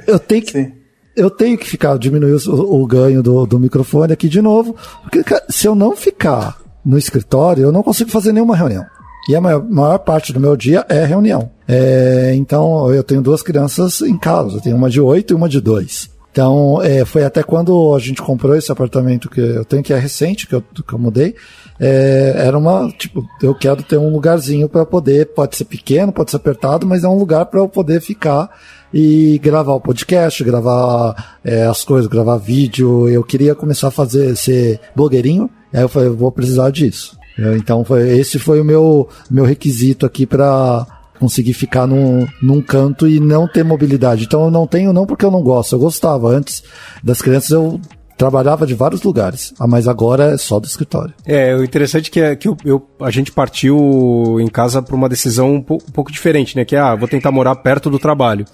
Eu 0.06 0.18
tenho 0.18 0.42
que. 0.42 0.52
Sim 0.52 0.79
eu 1.16 1.30
tenho 1.30 1.58
que 1.58 1.68
ficar, 1.68 1.98
diminuir 1.98 2.36
o, 2.48 2.82
o 2.82 2.86
ganho 2.86 3.22
do, 3.22 3.46
do 3.46 3.58
microfone 3.58 4.12
aqui 4.12 4.28
de 4.28 4.40
novo, 4.40 4.76
porque 5.02 5.22
se 5.48 5.66
eu 5.66 5.74
não 5.74 5.96
ficar 5.96 6.58
no 6.84 6.96
escritório, 6.96 7.64
eu 7.64 7.72
não 7.72 7.82
consigo 7.82 8.10
fazer 8.10 8.32
nenhuma 8.32 8.56
reunião. 8.56 8.84
E 9.28 9.36
a 9.36 9.40
maior, 9.40 9.62
maior 9.62 9.98
parte 9.98 10.32
do 10.32 10.40
meu 10.40 10.56
dia 10.56 10.84
é 10.88 11.04
reunião. 11.04 11.50
É, 11.68 12.32
então, 12.34 12.92
eu 12.92 13.04
tenho 13.04 13.20
duas 13.20 13.42
crianças 13.42 14.00
em 14.00 14.16
casa. 14.18 14.56
Eu 14.56 14.60
tenho 14.60 14.76
uma 14.76 14.88
de 14.88 15.00
oito 15.00 15.32
e 15.32 15.36
uma 15.36 15.48
de 15.48 15.60
dois. 15.60 16.10
Então, 16.32 16.80
é, 16.80 17.04
foi 17.04 17.24
até 17.24 17.42
quando 17.42 17.94
a 17.94 17.98
gente 17.98 18.22
comprou 18.22 18.56
esse 18.56 18.70
apartamento 18.70 19.28
que 19.28 19.40
eu 19.40 19.64
tenho, 19.64 19.82
que 19.82 19.92
é 19.92 19.98
recente, 19.98 20.46
que 20.46 20.54
eu, 20.54 20.62
que 20.62 20.92
eu 20.92 20.98
mudei. 20.98 21.34
É, 21.78 22.34
era 22.36 22.56
uma, 22.56 22.88
tipo, 22.90 23.26
eu 23.42 23.54
quero 23.54 23.82
ter 23.82 23.98
um 23.98 24.10
lugarzinho 24.10 24.68
para 24.68 24.86
poder, 24.86 25.26
pode 25.26 25.56
ser 25.56 25.64
pequeno, 25.64 26.12
pode 26.12 26.30
ser 26.30 26.36
apertado, 26.36 26.86
mas 26.86 27.04
é 27.04 27.08
um 27.08 27.18
lugar 27.18 27.46
para 27.46 27.60
eu 27.60 27.68
poder 27.68 28.00
ficar 28.00 28.48
e 28.92 29.38
gravar 29.42 29.74
o 29.74 29.80
podcast, 29.80 30.42
gravar 30.42 31.38
é, 31.44 31.64
as 31.64 31.84
coisas, 31.84 32.08
gravar 32.08 32.36
vídeo. 32.36 33.08
Eu 33.08 33.22
queria 33.22 33.54
começar 33.54 33.88
a 33.88 33.92
fazer, 33.92 34.36
ser 34.36 34.80
blogueirinho, 34.94 35.48
aí 35.72 35.82
eu 35.82 35.88
falei, 35.88 36.08
eu 36.08 36.16
vou 36.16 36.32
precisar 36.32 36.70
disso. 36.70 37.18
Eu, 37.38 37.56
então, 37.56 37.84
foi, 37.84 38.18
esse 38.18 38.38
foi 38.38 38.60
o 38.60 38.64
meu, 38.64 39.08
meu 39.30 39.44
requisito 39.44 40.04
aqui 40.04 40.26
para 40.26 40.86
conseguir 41.20 41.52
ficar 41.52 41.86
num, 41.86 42.26
num 42.42 42.62
canto 42.62 43.06
e 43.06 43.20
não 43.20 43.46
ter 43.46 43.62
mobilidade. 43.62 44.24
Então 44.24 44.44
eu 44.44 44.50
não 44.50 44.66
tenho 44.66 44.92
não 44.92 45.06
porque 45.06 45.24
eu 45.24 45.30
não 45.30 45.42
gosto, 45.42 45.74
eu 45.74 45.78
gostava. 45.78 46.28
Antes 46.28 46.62
das 47.04 47.20
crianças 47.20 47.50
eu 47.50 47.78
trabalhava 48.16 48.66
de 48.66 48.74
vários 48.74 49.02
lugares, 49.02 49.54
ah, 49.58 49.66
mas 49.66 49.88
agora 49.88 50.34
é 50.34 50.36
só 50.36 50.60
do 50.60 50.66
escritório. 50.66 51.14
É, 51.24 51.54
o 51.54 51.64
interessante 51.64 52.10
que, 52.10 52.20
é 52.20 52.36
que 52.36 52.48
eu, 52.48 52.56
eu 52.66 52.86
a 53.00 53.10
gente 53.10 53.32
partiu 53.32 54.38
em 54.40 54.46
casa 54.46 54.82
para 54.82 54.94
uma 54.94 55.08
decisão 55.08 55.54
um, 55.54 55.62
pouco, 55.62 55.86
um 55.88 55.92
pouco 55.92 56.12
diferente, 56.12 56.56
né? 56.56 56.64
Que 56.64 56.76
é, 56.76 56.78
ah, 56.78 56.94
vou 56.94 57.08
tentar 57.08 57.30
morar 57.30 57.56
perto 57.56 57.88
do 57.88 57.98
trabalho. 57.98 58.44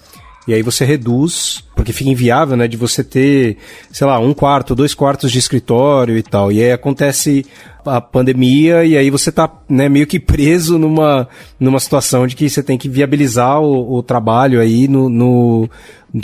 E 0.47 0.53
aí 0.53 0.61
você 0.61 0.85
reduz, 0.85 1.61
porque 1.75 1.91
fica 1.91 2.09
inviável, 2.09 2.55
né, 2.55 2.67
de 2.67 2.77
você 2.77 3.03
ter, 3.03 3.57
sei 3.91 4.07
lá, 4.07 4.17
um 4.17 4.33
quarto, 4.33 4.73
dois 4.73 4.93
quartos 4.93 5.31
de 5.31 5.39
escritório 5.39 6.17
e 6.17 6.23
tal. 6.23 6.51
E 6.51 6.63
aí 6.63 6.71
acontece 6.71 7.45
a 7.85 7.99
pandemia 7.99 8.85
e 8.85 8.97
aí 8.97 9.09
você 9.09 9.31
tá, 9.31 9.51
né, 9.67 9.89
meio 9.89 10.07
que 10.07 10.19
preso 10.19 10.77
numa, 10.77 11.27
numa 11.59 11.79
situação 11.79 12.25
de 12.25 12.35
que 12.35 12.49
você 12.49 12.63
tem 12.63 12.77
que 12.77 12.87
viabilizar 12.87 13.61
o, 13.61 13.97
o 13.97 14.01
trabalho 14.01 14.61
aí 14.61 14.87
no, 14.87 15.09
no, 15.09 15.69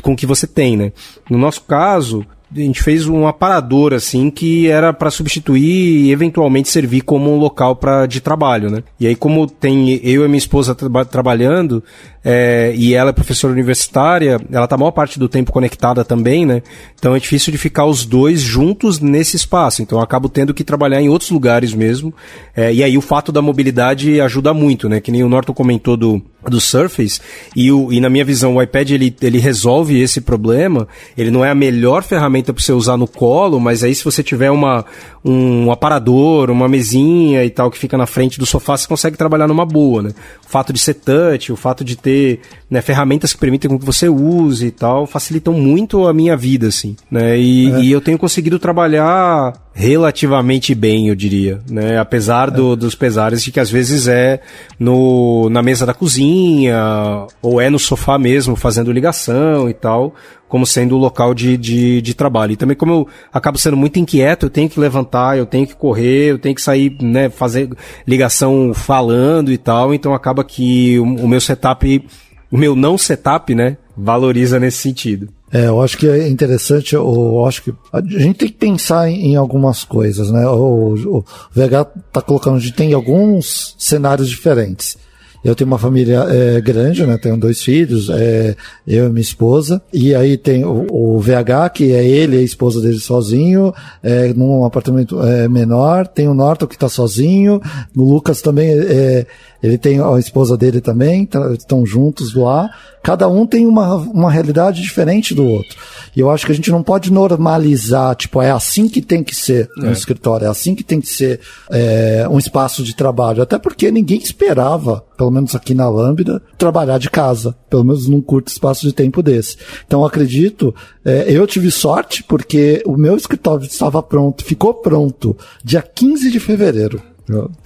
com 0.01 0.13
o 0.13 0.15
que 0.15 0.25
você 0.25 0.47
tem, 0.47 0.77
né. 0.77 0.93
No 1.29 1.37
nosso 1.37 1.61
caso, 1.63 2.25
a 2.55 2.59
gente 2.59 2.83
fez 2.83 3.07
um 3.07 3.27
aparador 3.27 3.93
assim 3.93 4.29
que 4.29 4.67
era 4.67 4.93
para 4.93 5.09
substituir 5.09 6.05
e 6.05 6.11
eventualmente 6.11 6.69
servir 6.69 7.01
como 7.01 7.33
um 7.33 7.39
local 7.39 7.75
para 7.75 8.05
de 8.05 8.21
trabalho, 8.21 8.69
né? 8.69 8.83
E 8.99 9.07
aí 9.07 9.15
como 9.15 9.47
tem 9.47 9.99
eu 10.03 10.23
e 10.23 10.27
minha 10.27 10.37
esposa 10.37 10.75
tra 10.75 11.03
trabalhando 11.03 11.83
é, 12.23 12.73
e 12.75 12.93
ela 12.93 13.09
é 13.09 13.13
professora 13.13 13.51
universitária, 13.51 14.39
ela 14.51 14.65
tá 14.65 14.75
a 14.75 14.77
maior 14.77 14.91
parte 14.91 15.19
do 15.19 15.27
tempo 15.27 15.51
conectada 15.51 16.05
também, 16.05 16.45
né? 16.45 16.61
Então 16.97 17.15
é 17.15 17.19
difícil 17.19 17.51
de 17.51 17.57
ficar 17.57 17.85
os 17.85 18.05
dois 18.05 18.41
juntos 18.41 18.99
nesse 18.99 19.35
espaço. 19.35 19.81
Então 19.81 19.97
eu 19.97 20.03
acabo 20.03 20.29
tendo 20.29 20.53
que 20.53 20.63
trabalhar 20.63 21.01
em 21.01 21.09
outros 21.09 21.31
lugares 21.31 21.73
mesmo. 21.73 22.13
É, 22.55 22.73
e 22.73 22.81
aí 22.81 22.97
o 22.97 23.01
fato 23.01 23.31
da 23.31 23.41
mobilidade 23.41 24.21
ajuda 24.21 24.53
muito, 24.53 24.87
né? 24.87 25.01
Que 25.01 25.11
nem 25.11 25.23
o 25.23 25.29
Norton 25.29 25.53
comentou 25.53 25.97
do 25.97 26.21
do 26.49 26.59
Surface 26.59 27.21
e, 27.55 27.71
o, 27.71 27.91
e 27.91 27.99
na 27.99 28.09
minha 28.09 28.25
visão 28.25 28.55
o 28.55 28.61
iPad 28.61 28.91
ele, 28.91 29.15
ele 29.21 29.39
resolve 29.39 29.97
esse 29.97 30.19
problema 30.19 30.87
ele 31.17 31.31
não 31.31 31.43
é 31.43 31.49
a 31.49 31.55
melhor 31.55 32.03
ferramenta 32.03 32.53
para 32.53 32.61
você 32.61 32.73
usar 32.73 32.97
no 32.97 33.07
colo 33.07 33.59
mas 33.61 33.81
aí 33.81 33.95
se 33.95 34.03
você 34.03 34.21
tiver 34.21 34.51
uma, 34.51 34.85
um 35.23 35.71
aparador 35.71 36.49
uma 36.49 36.67
mesinha 36.67 37.45
e 37.45 37.49
tal 37.49 37.71
que 37.71 37.77
fica 37.77 37.97
na 37.97 38.05
frente 38.05 38.37
do 38.39 38.45
sofá 38.45 38.75
você 38.75 38.87
consegue 38.87 39.17
trabalhar 39.17 39.47
numa 39.47 39.65
boa 39.65 40.03
né 40.03 40.13
o 40.45 40.49
fato 40.49 40.73
de 40.73 40.79
ser 40.79 40.95
touch 40.95 41.51
o 41.51 41.55
fato 41.55 41.83
de 41.83 41.95
ter 41.95 42.12
ter 42.13 42.37
né, 42.73 42.81
ferramentas 42.81 43.33
que 43.33 43.39
permitem 43.39 43.77
que 43.77 43.85
você 43.85 44.09
use 44.09 44.65
e 44.65 44.71
tal 44.71 45.05
facilitam 45.05 45.53
muito 45.53 46.07
a 46.07 46.13
minha 46.13 46.35
vida 46.35 46.67
assim 46.67 46.95
né 47.09 47.37
e, 47.37 47.71
é. 47.71 47.79
e 47.81 47.91
eu 47.91 48.01
tenho 48.01 48.17
conseguido 48.17 48.57
trabalhar 48.57 49.53
relativamente 49.73 50.75
bem, 50.75 51.07
eu 51.07 51.15
diria, 51.15 51.59
né? 51.69 51.97
Apesar 51.97 52.51
do, 52.51 52.75
dos 52.75 52.93
pesares 52.93 53.43
de 53.43 53.51
que 53.51 53.59
às 53.59 53.71
vezes 53.71 54.07
é 54.07 54.39
no, 54.79 55.49
na 55.49 55.63
mesa 55.63 55.85
da 55.85 55.93
cozinha 55.93 57.25
ou 57.41 57.59
é 57.59 57.69
no 57.69 57.79
sofá 57.79 58.19
mesmo 58.19 58.55
fazendo 58.55 58.91
ligação 58.91 59.67
e 59.67 59.73
tal, 59.73 60.13
como 60.47 60.65
sendo 60.65 60.95
o 60.95 60.99
local 60.99 61.33
de, 61.33 61.57
de, 61.57 62.01
de 62.01 62.13
trabalho. 62.13 62.51
E 62.51 62.55
também 62.55 62.77
como 62.77 62.91
eu 62.91 63.07
acabo 63.33 63.57
sendo 63.57 63.75
muito 63.75 63.99
inquieto, 63.99 64.45
eu 64.45 64.49
tenho 64.51 64.69
que 64.69 64.79
levantar, 64.79 65.37
eu 65.37 65.45
tenho 65.45 65.65
que 65.65 65.75
correr, 65.75 66.31
eu 66.31 66.37
tenho 66.37 66.53
que 66.53 66.61
sair, 66.61 66.95
né, 67.01 67.29
fazer 67.29 67.69
ligação 68.05 68.71
falando 68.75 69.51
e 69.51 69.57
tal, 69.57 69.91
então 69.91 70.13
acaba 70.13 70.43
que 70.43 70.99
o, 70.99 71.03
o 71.03 71.27
meu 71.27 71.41
setup, 71.41 72.05
o 72.53 72.57
meu 72.57 72.75
não 72.75 72.99
setup, 72.99 73.55
né, 73.55 73.77
valoriza 73.97 74.59
nesse 74.59 74.77
sentido. 74.77 75.27
É, 75.51 75.67
eu 75.67 75.81
acho 75.81 75.97
que 75.97 76.07
é 76.07 76.27
interessante, 76.27 76.93
eu 76.93 77.45
acho 77.47 77.63
que 77.63 77.73
a 77.91 77.99
gente 77.99 78.37
tem 78.37 78.47
que 78.47 78.53
pensar 78.53 79.09
em, 79.09 79.31
em 79.31 79.35
algumas 79.35 79.83
coisas, 79.83 80.29
né? 80.29 80.45
O, 80.47 80.93
o 80.93 81.25
VH 81.51 81.85
tá 82.11 82.21
colocando, 82.21 82.57
a 82.57 82.59
gente 82.59 82.75
tem 82.75 82.93
alguns 82.93 83.75
cenários 83.79 84.29
diferentes. 84.29 84.97
Eu 85.43 85.55
tenho 85.55 85.67
uma 85.67 85.77
família 85.77 86.25
é, 86.29 86.61
grande, 86.61 87.05
né? 87.05 87.17
Tenho 87.17 87.37
dois 87.37 87.61
filhos, 87.61 88.09
é, 88.09 88.55
eu 88.87 89.07
e 89.07 89.09
minha 89.09 89.21
esposa. 89.21 89.81
E 89.91 90.15
aí 90.15 90.37
tem 90.37 90.63
o, 90.63 90.87
o 90.89 91.19
VH, 91.19 91.69
que 91.73 91.91
é 91.91 92.05
ele 92.05 92.37
e 92.37 92.39
a 92.39 92.43
esposa 92.43 92.79
dele 92.79 92.99
sozinho, 92.99 93.73
é, 94.01 94.33
num 94.33 94.63
apartamento 94.63 95.21
é, 95.21 95.49
menor. 95.49 96.07
Tem 96.07 96.29
o 96.29 96.33
Norton, 96.33 96.65
que 96.65 96.75
está 96.75 96.87
sozinho. 96.87 97.61
O 97.95 98.03
Lucas 98.03 98.41
também, 98.41 98.69
é, 98.69 99.27
ele 99.61 99.77
tem 99.77 99.99
a 100.01 100.17
esposa 100.17 100.55
dele 100.55 100.79
também, 100.79 101.25
tá, 101.25 101.51
estão 101.53 101.85
juntos 101.85 102.33
lá. 102.33 102.69
Cada 103.03 103.27
um 103.27 103.45
tem 103.45 103.67
uma, 103.67 103.95
uma 103.95 104.31
realidade 104.31 104.81
diferente 104.81 105.35
do 105.35 105.45
outro. 105.45 105.77
E 106.15 106.21
eu 106.21 106.29
acho 106.29 106.45
que 106.45 106.53
a 106.53 106.55
gente 106.55 106.71
não 106.71 106.81
pode 106.81 107.11
normalizar, 107.11 108.15
tipo, 108.15 108.41
é 108.41 108.51
assim 108.51 108.87
que 108.87 109.01
tem 109.01 109.21
que 109.21 109.35
ser 109.35 109.69
um 109.77 109.87
é. 109.87 109.91
escritório, 109.91 110.45
é 110.45 110.49
assim 110.49 110.73
que 110.73 110.83
tem 110.83 111.01
que 111.01 111.09
ser 111.09 111.41
é, 111.69 112.25
um 112.29 112.37
espaço 112.37 112.81
de 112.81 112.95
trabalho. 112.95 113.41
Até 113.41 113.57
porque 113.57 113.91
ninguém 113.91 114.19
esperava, 114.19 115.03
pelo 115.17 115.31
menos 115.31 115.55
aqui 115.55 115.73
na 115.73 115.89
Lambda, 115.89 116.41
trabalhar 116.57 116.97
de 116.97 117.09
casa, 117.09 117.55
pelo 117.69 117.83
menos 117.83 118.07
num 118.07 118.21
curto 118.21 118.47
espaço 118.47 118.85
de 118.85 118.93
tempo 118.93 119.21
desse. 119.21 119.57
Então 119.85 120.05
acredito, 120.05 120.73
é, 121.03 121.25
eu 121.27 121.45
tive 121.47 121.69
sorte 121.71 122.23
porque 122.23 122.81
o 122.85 122.97
meu 122.97 123.15
escritório 123.15 123.65
estava 123.65 124.01
pronto, 124.01 124.43
ficou 124.43 124.73
pronto 124.73 125.35
dia 125.63 125.81
15 125.81 126.31
de 126.31 126.39
fevereiro 126.39 127.12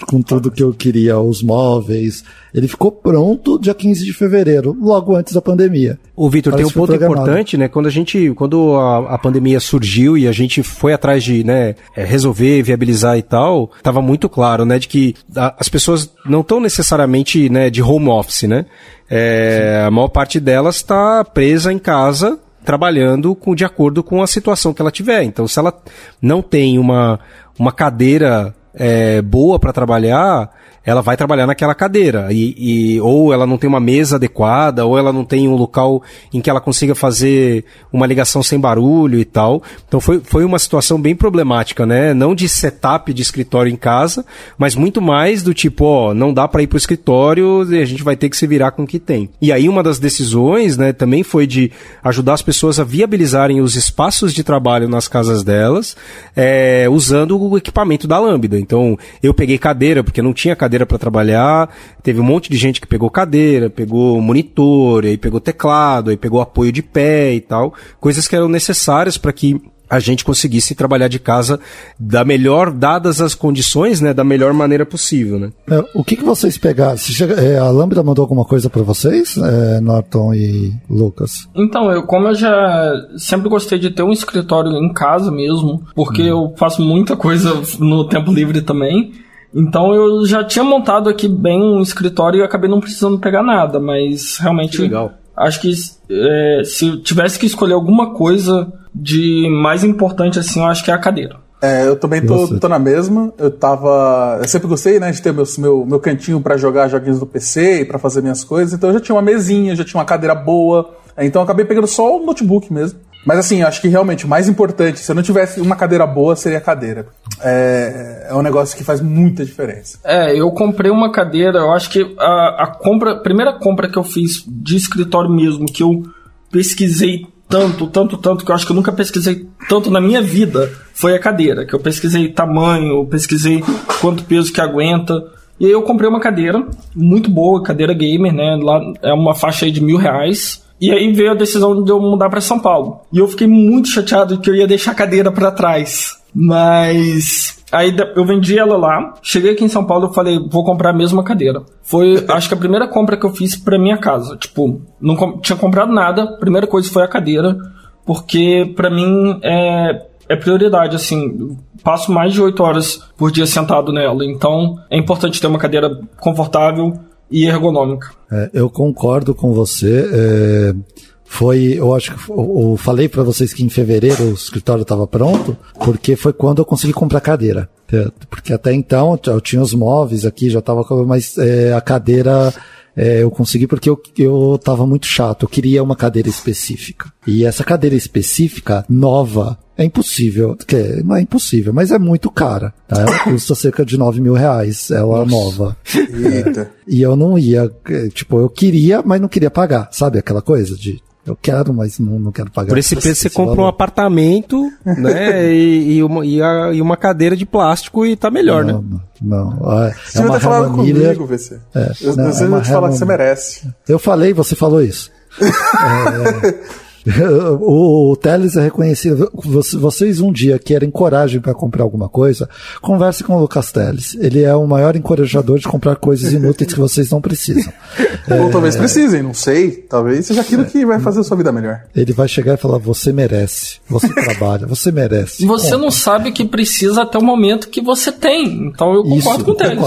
com 0.08 0.22
tudo 0.22 0.52
que 0.52 0.62
eu 0.62 0.74
queria, 0.74 1.20
os 1.20 1.42
móveis. 1.42 2.24
Ele 2.54 2.68
ficou 2.68 2.92
pronto 2.92 3.60
dia 3.60 3.74
15 3.74 4.06
de 4.06 4.14
fevereiro, 4.14 4.76
logo 4.80 5.16
antes 5.16 5.34
da 5.34 5.42
pandemia. 5.42 6.00
O 6.16 6.30
Vitor, 6.30 6.54
tem 6.54 6.66
um 6.66 6.70
ponto 6.70 6.94
importante, 6.94 7.58
né? 7.58 7.68
Quando 7.68 7.88
a 7.88 7.90
gente, 7.90 8.32
quando 8.36 8.76
a, 8.76 9.16
a, 9.16 9.18
pandemia 9.18 9.60
surgiu 9.60 10.18
e 10.18 10.28
a 10.28 10.32
gente 10.32 10.62
foi 10.64 10.94
atrás 10.94 11.24
de, 11.24 11.44
né, 11.44 11.76
é, 11.96 12.04
resolver, 12.04 12.62
viabilizar 12.62 13.18
e 13.18 13.22
tal, 13.22 13.72
tava 13.82 14.02
muito 14.02 14.30
claro, 14.30 14.66
né, 14.66 14.80
de 14.80 14.88
que 14.88 15.16
a, 15.36 15.56
as 15.60 15.70
pessoas 15.70 16.10
não 16.26 16.42
estão 16.42 16.60
necessariamente, 16.60 17.50
né, 17.50 17.70
de 17.70 17.82
home 17.82 18.10
office, 18.10 18.44
né? 18.44 18.66
É, 19.10 19.84
a 19.88 19.92
maior 19.92 20.10
parte 20.10 20.40
delas 20.40 20.78
está 20.78 21.24
presa 21.24 21.72
em 21.72 21.80
casa 21.80 22.40
trabalhando 22.66 23.34
com, 23.34 23.56
de 23.56 23.64
acordo 23.64 24.04
com 24.04 24.22
a 24.22 24.28
situação 24.28 24.74
que 24.74 24.82
ela 24.82 24.92
tiver. 24.92 25.24
Então, 25.24 25.48
se 25.48 25.58
ela 25.58 25.74
não 26.22 26.42
tem 26.42 26.78
uma, 26.78 27.18
uma 27.58 27.72
cadeira 27.72 28.54
é, 28.78 29.22
boa 29.22 29.60
para 29.60 29.74
trabalhar, 29.74 30.50
ela 30.88 31.02
vai 31.02 31.18
trabalhar 31.18 31.46
naquela 31.46 31.76
cadeira. 31.76 32.30
E, 32.32 32.56
e, 32.96 33.02
ou 33.02 33.34
ela 33.34 33.46
não 33.46 33.58
tem 33.58 33.68
uma 33.68 33.80
mesa 33.80 34.16
adequada, 34.16 34.86
ou 34.86 34.98
ela 34.98 35.12
não 35.12 35.26
tem 35.26 35.46
um 35.46 35.54
local 35.54 36.02
em 36.34 36.40
que 36.40 36.50
ela 36.50 36.62
consiga 36.62 36.96
fazer 36.96 37.66
uma 37.92 38.08
ligação 38.08 38.42
sem 38.42 38.58
barulho 38.58 39.20
e 39.20 39.26
tal. 39.26 39.62
Então 39.86 40.00
foi, 40.00 40.22
foi 40.24 40.46
uma 40.46 40.58
situação 40.58 41.00
bem 41.00 41.14
problemática, 41.14 41.86
né? 41.86 42.14
Não 42.14 42.34
de 42.34 42.48
setup 42.48 43.14
de 43.14 43.22
escritório 43.22 43.70
em 43.70 43.76
casa, 43.76 44.26
mas 44.58 44.76
muito 44.76 45.02
mais 45.02 45.44
do 45.44 45.54
tipo, 45.54 45.84
ó, 45.84 46.14
não 46.14 46.34
dá 46.34 46.48
para 46.48 46.64
ir 46.64 46.68
pro 46.68 46.78
escritório 46.78 47.68
e 47.70 47.82
a 47.82 47.86
gente 47.86 48.02
vai 48.02 48.16
ter 48.16 48.30
que 48.30 48.38
se 48.38 48.48
virar 48.48 48.72
com 48.72 48.84
o 48.84 48.88
que 48.88 48.98
tem. 48.98 49.30
E 49.42 49.52
aí 49.52 49.68
uma 49.68 49.84
das 49.84 50.00
decisões, 50.00 50.78
né, 50.78 50.94
também 50.94 51.22
foi 51.22 51.46
de 51.46 51.70
ajudar 52.02 52.36
as 52.36 52.42
pessoas 52.42 52.80
a 52.80 52.86
viabilizarem 52.86 53.60
os 53.60 53.76
espaços 53.76 54.34
de 54.34 54.42
trabalho 54.42 54.88
nas 54.88 55.10
casas 55.10 55.44
delas, 55.44 55.98
é, 56.34 56.88
usando 56.90 57.38
o 57.38 57.58
equipamento 57.58 58.08
da 58.08 58.18
Lambda. 58.18 58.58
Então 58.58 58.98
eu 59.22 59.34
peguei 59.34 59.58
cadeira, 59.58 60.02
porque 60.02 60.22
não 60.22 60.32
tinha 60.32 60.56
cadeira 60.56 60.77
cadeira 60.78 60.86
para 60.86 60.98
trabalhar. 60.98 61.70
Teve 62.04 62.20
um 62.20 62.24
monte 62.24 62.50
de 62.50 62.58
gente 62.58 62.80
que 62.80 62.88
pegou 62.88 63.10
cadeira, 63.10 63.70
pegou 63.70 64.22
monitor, 64.22 65.06
aí 65.06 65.18
pegou 65.18 65.40
teclado, 65.40 66.10
aí 66.10 66.18
pegou 66.18 66.40
apoio 66.40 66.72
de 66.72 66.84
pé 66.84 67.34
e 67.34 67.42
tal. 67.42 67.74
Coisas 68.00 68.28
que 68.28 68.36
eram 68.36 68.48
necessárias 68.48 69.18
para 69.18 69.34
que 69.34 69.60
a 69.90 70.00
gente 70.00 70.26
conseguisse 70.26 70.76
trabalhar 70.76 71.08
de 71.08 71.18
casa 71.18 71.62
da 71.98 72.26
melhor, 72.26 72.72
dadas 72.72 73.22
as 73.22 73.34
condições, 73.34 74.02
né, 74.02 74.14
da 74.14 74.22
melhor 74.22 74.54
maneira 74.54 74.86
possível, 74.86 75.40
né? 75.40 75.50
É, 75.70 75.82
o 75.94 76.04
que, 76.04 76.18
que 76.18 76.26
vocês 76.26 76.58
pegaram? 76.58 76.98
Chega, 76.98 77.36
é, 77.36 77.58
a 77.58 77.70
Lambda 77.70 78.04
mandou 78.04 78.24
alguma 78.24 78.44
coisa 78.44 78.70
para 78.70 78.82
vocês, 78.82 79.38
é, 79.38 79.80
Norton 79.80 80.34
e 80.34 80.74
Lucas? 80.90 81.48
Então, 81.56 81.90
eu 81.90 82.04
como 82.04 82.28
eu 82.28 82.36
já 82.36 82.92
sempre 83.16 83.48
gostei 83.48 83.80
de 83.80 83.90
ter 83.90 84.04
um 84.04 84.12
escritório 84.12 84.72
em 84.72 84.92
casa 84.92 85.32
mesmo, 85.32 85.82
porque 85.96 86.24
hum. 86.24 86.26
eu 86.50 86.54
faço 86.58 86.82
muita 86.82 87.16
coisa 87.16 87.62
no 87.80 88.10
tempo 88.10 88.30
livre 88.30 88.62
também. 88.62 89.14
Então 89.54 89.94
eu 89.94 90.26
já 90.26 90.44
tinha 90.44 90.64
montado 90.64 91.10
aqui 91.10 91.28
bem 91.28 91.62
um 91.62 91.82
escritório 91.82 92.40
e 92.40 92.44
acabei 92.44 92.70
não 92.70 92.80
precisando 92.80 93.20
pegar 93.20 93.44
nada, 93.44 93.80
mas 93.80 94.38
realmente. 94.38 94.78
Que 94.78 94.84
legal. 94.84 95.14
Acho 95.36 95.62
que 95.62 95.72
é, 96.10 96.64
se 96.66 96.98
tivesse 96.98 97.38
que 97.38 97.46
escolher 97.46 97.74
alguma 97.74 98.14
coisa 98.14 98.72
de 98.94 99.48
mais 99.50 99.84
importante 99.84 100.40
assim, 100.40 100.60
eu 100.60 100.66
acho 100.66 100.84
que 100.84 100.90
é 100.90 100.94
a 100.94 101.00
cadeira. 101.00 101.38
É, 101.62 101.88
eu 101.88 101.96
também 101.96 102.24
tô, 102.24 102.60
tô, 102.60 102.70
na 102.70 102.78
mesma. 102.78 103.34
Eu 103.38 103.50
tava. 103.50 104.40
Eu 104.42 104.48
sempre 104.48 104.68
gostei, 104.68 105.00
né, 105.00 105.12
de 105.12 105.22
ter 105.22 105.34
meu, 105.34 105.44
meu, 105.58 105.86
meu 105.86 106.00
cantinho 106.00 106.40
para 106.40 106.56
jogar 106.56 106.88
joguinhos 106.88 107.20
do 107.20 107.26
PC 107.26 107.82
e 107.82 107.86
para 107.86 107.98
fazer 107.98 108.22
minhas 108.22 108.44
coisas. 108.44 108.74
Então 108.74 108.90
eu 108.90 108.94
já 108.94 109.00
tinha 109.00 109.16
uma 109.16 109.22
mesinha, 109.22 109.76
já 109.76 109.84
tinha 109.84 110.00
uma 110.00 110.06
cadeira 110.06 110.36
boa. 110.36 110.96
Então 111.18 111.42
eu 111.42 111.44
acabei 111.44 111.66
pegando 111.66 111.88
só 111.88 112.18
o 112.18 112.26
notebook 112.26 112.72
mesmo. 112.72 113.00
Mas 113.26 113.40
assim, 113.40 113.62
acho 113.62 113.82
que 113.82 113.88
realmente 113.88 114.26
o 114.26 114.28
mais 114.28 114.48
importante, 114.48 115.00
se 115.00 115.12
eu 115.12 115.16
não 115.16 115.24
tivesse 115.24 115.60
uma 115.60 115.76
cadeira 115.76 116.08
boa, 116.08 116.36
seria 116.36 116.60
a 116.60 116.62
cadeira. 116.62 117.08
É, 117.42 118.28
é 118.30 118.34
um 118.34 118.42
negócio 118.42 118.78
que 118.78 118.84
faz 118.84 119.02
muita 119.02 119.46
diferença. 119.46 120.00
É, 120.04 120.34
eu 120.34 120.50
comprei 120.52 120.90
uma 120.90 121.12
cadeira, 121.12 121.60
eu 121.60 121.74
acho 121.74 121.90
que 121.90 122.16
a, 122.18 122.64
a 122.64 122.68
compra, 122.68 123.18
primeira 123.18 123.60
compra 123.60 123.90
que 123.90 123.98
eu 123.98 124.04
fiz 124.04 124.44
de 124.48 124.78
escritório 124.78 125.30
mesmo, 125.30 125.66
que 125.66 125.84
eu 125.84 126.04
pesquisei 126.50 127.26
tanto, 127.50 127.88
tanto, 127.88 128.18
tanto, 128.18 128.44
que 128.44 128.52
eu 128.52 128.56
acho 128.56 128.66
que 128.66 128.72
eu 128.72 128.76
nunca 128.76 128.92
pesquisei 128.92 129.48
tanto 129.70 129.90
na 129.90 130.02
minha 130.02 130.22
vida, 130.22 130.70
foi 130.94 131.16
a 131.16 131.20
cadeira. 131.20 131.66
Que 131.66 131.74
eu 131.74 131.80
pesquisei 131.80 132.30
tamanho, 132.30 133.06
pesquisei 133.06 133.64
quanto 134.02 134.24
peso 134.24 134.52
que 134.52 134.62
aguenta. 134.62 135.14
E 135.60 135.66
aí 135.66 135.72
eu 135.72 135.82
comprei 135.82 136.10
uma 136.10 136.20
cadeira 136.20 136.66
muito 136.96 137.32
boa, 137.32 137.64
cadeira 137.64 137.94
gamer, 137.94 138.34
né? 138.34 138.58
Lá 138.62 138.80
é 139.02 139.14
uma 139.14 139.34
faixa 139.34 139.66
aí 139.66 139.72
de 139.72 139.82
mil 139.82 139.98
reais. 139.98 140.64
E 140.80 140.92
aí 140.92 141.12
veio 141.12 141.32
a 141.32 141.36
decisão 141.36 141.84
de 141.84 141.92
eu 141.92 142.00
mudar 142.00 142.30
para 142.30 142.42
São 142.42 142.60
Paulo. 142.60 143.02
E 143.12 143.18
eu 143.18 143.28
fiquei 143.28 143.48
muito 143.48 143.90
chateado 143.90 144.40
que 144.40 144.50
eu 144.50 144.56
ia 144.56 144.68
deixar 144.68 144.92
a 144.92 144.96
cadeira 144.96 145.32
para 145.32 145.52
trás. 145.52 146.18
Mas 146.34 147.64
aí 147.72 147.96
eu 148.16 148.24
vendi 148.26 148.58
ela 148.58 148.78
lá, 148.78 149.16
cheguei 149.22 149.52
aqui 149.52 149.64
em 149.64 149.70
São 149.70 149.84
Paulo 149.84 150.10
e 150.12 150.14
falei, 150.14 150.40
vou 150.50 150.64
comprar 150.64 150.92
a 150.92 150.94
mesma 150.94 151.24
cadeira. 151.24 151.64
Foi, 151.82 152.24
acho 152.30 152.48
que 152.48 152.54
a 152.54 152.58
primeira 152.58 152.88
compra 152.88 153.18
que 153.18 153.26
eu 153.26 153.34
fiz 153.34 153.56
para 153.56 153.80
minha 153.80 153.98
casa. 153.98 154.38
Tipo, 154.38 154.82
não 155.02 155.16
com, 155.16 155.40
tinha 155.40 155.58
comprado 155.58 155.92
nada, 155.92 156.24
a 156.24 156.38
primeira 156.38 156.68
coisa 156.68 156.92
foi 156.92 157.04
a 157.04 157.08
cadeira, 157.08 157.58
porque 158.06 158.72
para 158.76 158.90
mim 158.90 159.40
é, 159.44 160.06
é 160.30 160.36
prioridade, 160.36 160.96
assim. 160.96 161.58
Passo 161.84 162.12
mais 162.12 162.34
de 162.34 162.42
8 162.42 162.62
horas 162.62 163.04
por 163.16 163.32
dia 163.32 163.46
sentado 163.46 163.94
nela, 163.94 164.26
então 164.26 164.76
é 164.90 164.98
importante 164.98 165.40
ter 165.40 165.48
uma 165.48 165.60
cadeira 165.60 165.90
confortável 166.20 167.00
e 167.30 167.46
ergonômica. 167.46 168.12
É, 168.32 168.50
eu 168.54 168.70
concordo 168.70 169.34
com 169.34 169.54
você. 169.54 170.10
É, 170.12 170.76
foi, 171.24 171.74
eu 171.78 171.94
acho 171.94 172.16
que 172.16 172.32
eu, 172.32 172.76
falei 172.78 173.10
para 173.10 173.22
vocês 173.22 173.54
que 173.54 173.64
em 173.64 173.70
fevereiro 173.70 174.24
o 174.24 174.34
escritório 174.34 174.84
estava 174.84 175.06
pronto, 175.06 175.58
porque 175.84 176.16
foi 176.16 176.32
quando 176.32 176.60
eu 176.60 176.66
consegui 176.66 176.94
comprar 176.94 177.20
cadeira. 177.20 177.70
É, 177.92 178.10
porque 178.30 178.54
até 178.54 178.74
então 178.74 179.20
eu 179.28 179.42
tinha 179.42 179.62
os 179.62 179.74
móveis 179.74 180.26
aqui, 180.26 180.50
já 180.50 180.60
estava, 180.60 180.86
mas 181.06 181.38
é, 181.38 181.74
a 181.74 181.82
cadeira 181.82 182.54
é, 182.98 183.22
eu 183.22 183.30
consegui 183.30 183.68
porque 183.68 183.88
eu, 183.88 184.02
eu 184.18 184.60
tava 184.62 184.88
muito 184.88 185.06
chato. 185.06 185.44
Eu 185.44 185.50
queria 185.50 185.84
uma 185.84 185.96
cadeira 185.96 186.28
específica. 186.28 187.14
E 187.28 187.46
essa 187.46 187.64
cadeira 187.64 187.96
específica, 187.96 188.84
nova, 188.90 189.60
é 189.78 189.84
impossível, 189.84 190.56
que 190.56 191.04
não 191.04 191.16
é 191.16 191.22
impossível, 191.22 191.72
mas 191.72 191.92
é 191.92 192.00
muito 192.00 192.32
cara. 192.32 192.74
Tá? 192.88 193.02
Ela 193.02 193.20
custa 193.24 193.54
cerca 193.54 193.86
de 193.86 193.96
9 193.98 194.20
mil 194.20 194.34
reais, 194.34 194.90
ela 194.90 195.24
Nossa. 195.24 195.30
nova. 195.30 195.78
Eita. 195.96 196.72
E 196.88 197.02
eu 197.02 197.16
não 197.16 197.38
ia, 197.38 197.72
tipo, 198.12 198.40
eu 198.40 198.50
queria, 198.50 199.04
mas 199.06 199.22
não 199.22 199.28
queria 199.28 199.52
pagar, 199.52 199.90
sabe 199.92 200.18
aquela 200.18 200.42
coisa 200.42 200.76
de 200.76 201.00
eu 201.28 201.36
quero, 201.36 201.74
mas 201.74 202.00
não, 202.00 202.18
não 202.18 202.32
quero 202.32 202.50
pagar. 202.50 202.70
Por 202.70 202.78
esse 202.78 202.96
preço 202.96 203.22
você 203.22 203.30
compra 203.30 203.56
valor. 203.56 203.66
um 203.66 203.68
apartamento, 203.68 204.72
né? 204.86 205.44
e, 205.54 205.98
e, 205.98 206.04
uma, 206.04 206.26
e, 206.26 206.42
a, 206.42 206.72
e, 206.74 206.82
uma 206.82 206.96
cadeira 206.96 207.36
de 207.36 207.46
plástico 207.46 208.06
e 208.06 208.16
tá 208.16 208.32
melhor, 208.32 208.64
não, 208.64 208.82
né? 208.82 209.00
Não, 209.22 209.52
não. 209.52 209.84
É, 209.84 209.94
você 210.06 210.20
é 210.20 210.22
uma 210.22 210.40
falado 210.40 210.74
comigo, 210.74 211.26
VC. 211.26 211.60
É, 211.76 211.92
eu, 212.02 212.16
não, 212.16 212.30
eu 212.30 212.32
é 212.32 212.48
vou 212.48 212.62
te 212.62 212.70
falar 212.70 212.90
que 212.90 212.98
você 212.98 213.06
merece. 213.06 213.70
Eu 213.90 214.00
falei, 214.00 214.34
você 214.34 214.56
falou 214.56 214.82
isso. 214.82 215.12
é, 215.42 216.78
o, 217.62 218.16
Teles 218.16 218.56
é 218.56 218.64
reconhecido. 218.64 219.32
Vocês 219.34 220.20
um 220.20 220.32
dia 220.32 220.60
querem 220.60 220.92
coragem 220.92 221.40
para 221.40 221.54
comprar 221.54 221.84
alguma 221.84 222.10
coisa, 222.10 222.50
converse 222.82 223.24
com 223.24 223.36
o 223.36 223.40
Lucas 223.40 223.72
Teles. 223.72 224.16
Ele 224.20 224.44
é 224.44 224.56
o 224.56 224.68
maior 224.68 224.96
encorajador 224.96 225.58
de 225.60 225.68
comprar 225.68 225.96
coisas 225.96 226.34
inúteis 226.34 226.74
que 226.74 226.80
vocês 226.80 227.10
não 227.10 227.22
precisam. 227.22 227.72
Ou 228.30 228.48
é, 228.48 228.52
talvez 228.52 228.76
precisem, 228.76 229.24
não 229.24 229.34
sei. 229.34 229.72
Talvez 229.72 230.26
seja 230.26 230.42
aquilo 230.42 230.66
que 230.66 230.86
vai 230.86 231.00
fazer 231.00 231.22
a 231.22 231.24
sua 231.24 231.38
vida 231.38 231.52
melhor. 231.52 231.84
Ele 231.96 232.14
vai 232.14 232.28
chegar 232.28 232.56
e 232.56 232.58
falar: 232.58 232.78
você 232.78 233.14
merece, 233.14 233.80
você 233.88 234.10
trabalha, 234.14 234.68
você 234.68 234.92
merece. 234.92 235.46
Você 235.46 235.72
Compra. 235.72 235.78
não 235.78 235.92
sabe 235.92 236.32
que 236.32 236.46
precisa 236.46 237.04
até 237.04 237.18
o 237.18 237.24
momento 237.24 237.70
que 237.70 237.82
você 237.82 238.12
tem. 238.12 238.68
Então 238.68 238.94
eu 238.94 239.04
concordo 239.04 239.38
Isso, 239.38 239.46
com 239.46 239.52
o 239.52 239.56
Teles. 239.56 239.82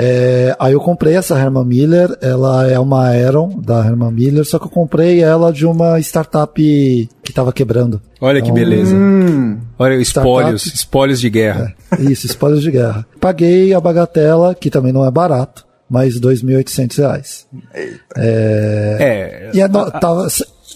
É, 0.00 0.54
aí 0.60 0.74
eu 0.74 0.80
comprei 0.80 1.16
essa 1.16 1.36
Herman 1.36 1.64
Miller, 1.64 2.16
ela 2.20 2.70
é 2.70 2.78
uma 2.78 3.08
Aeron 3.08 3.60
da 3.60 3.84
Herman 3.84 4.12
Miller, 4.12 4.44
só 4.44 4.56
que 4.56 4.66
eu 4.66 4.70
comprei 4.70 5.20
ela 5.20 5.52
de 5.52 5.66
uma 5.66 5.98
startup 5.98 6.54
que 6.54 7.32
tava 7.32 7.52
quebrando. 7.52 8.00
Olha 8.20 8.40
que 8.40 8.48
então, 8.48 8.54
beleza. 8.54 8.94
Hum, 8.94 9.58
Olha, 9.76 9.94
espólios, 9.96 10.62
startup, 10.62 10.76
espólios 10.76 11.20
de 11.20 11.28
guerra. 11.28 11.74
É, 11.98 12.02
isso, 12.02 12.26
espólios 12.26 12.62
de 12.62 12.70
guerra. 12.70 13.04
Paguei 13.20 13.74
a 13.74 13.80
bagatela, 13.80 14.54
que 14.54 14.70
também 14.70 14.92
não 14.92 15.04
é 15.04 15.10
barato, 15.10 15.66
mais 15.90 16.14
R$ 16.14 16.20
2.800. 16.20 17.46
É, 17.74 17.90
é, 18.16 19.50
e 19.52 19.60
é 19.60 19.66
no, 19.66 19.90
tava 19.90 20.28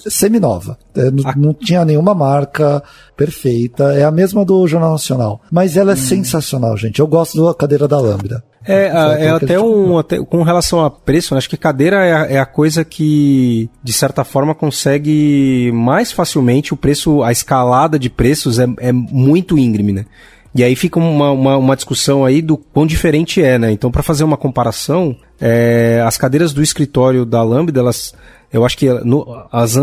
semi-nova. 0.08 0.78
É, 0.94 1.10
não, 1.10 1.32
não, 1.36 1.54
tinha 1.54 1.84
nenhuma 1.84 2.14
marca 2.14 2.82
perfeita. 3.16 3.92
É 3.94 4.04
a 4.04 4.10
mesma 4.10 4.44
do 4.44 4.66
Jornal 4.66 4.92
Nacional. 4.92 5.40
Mas 5.50 5.76
ela 5.76 5.92
é 5.92 5.94
hum. 5.94 5.98
sensacional, 5.98 6.76
gente. 6.76 7.00
Eu 7.00 7.06
gosto 7.06 7.44
da 7.44 7.54
cadeira 7.54 7.86
da 7.86 7.98
Lambda. 7.98 8.42
É, 8.64 8.86
é, 8.86 9.24
é 9.26 9.30
até 9.30 9.60
um. 9.60 9.98
Até, 9.98 10.22
com 10.24 10.42
relação 10.42 10.84
a 10.84 10.90
preço, 10.90 11.34
né, 11.34 11.38
acho 11.38 11.50
que 11.50 11.56
cadeira 11.56 12.04
é 12.04 12.12
a, 12.12 12.26
é 12.32 12.38
a, 12.38 12.46
coisa 12.46 12.84
que, 12.84 13.68
de 13.82 13.92
certa 13.92 14.24
forma, 14.24 14.54
consegue 14.54 15.70
mais 15.74 16.12
facilmente 16.12 16.72
o 16.72 16.76
preço, 16.76 17.22
a 17.22 17.32
escalada 17.32 17.98
de 17.98 18.08
preços 18.08 18.58
é, 18.58 18.66
é 18.78 18.92
muito 18.92 19.58
íngreme, 19.58 19.92
né? 19.92 20.06
E 20.54 20.62
aí 20.62 20.76
fica 20.76 20.98
uma, 20.98 21.30
uma, 21.30 21.56
uma, 21.56 21.74
discussão 21.74 22.26
aí 22.26 22.42
do 22.42 22.58
quão 22.58 22.86
diferente 22.86 23.42
é, 23.42 23.58
né? 23.58 23.72
Então, 23.72 23.90
para 23.90 24.02
fazer 24.02 24.22
uma 24.22 24.36
comparação, 24.36 25.16
é, 25.40 26.02
as 26.06 26.18
cadeiras 26.18 26.52
do 26.52 26.62
escritório 26.62 27.24
da 27.24 27.42
Lambda, 27.42 27.80
elas, 27.80 28.14
eu 28.52 28.64
acho 28.64 28.76
que 28.76 28.88
no, 29.04 29.46
as, 29.50 29.74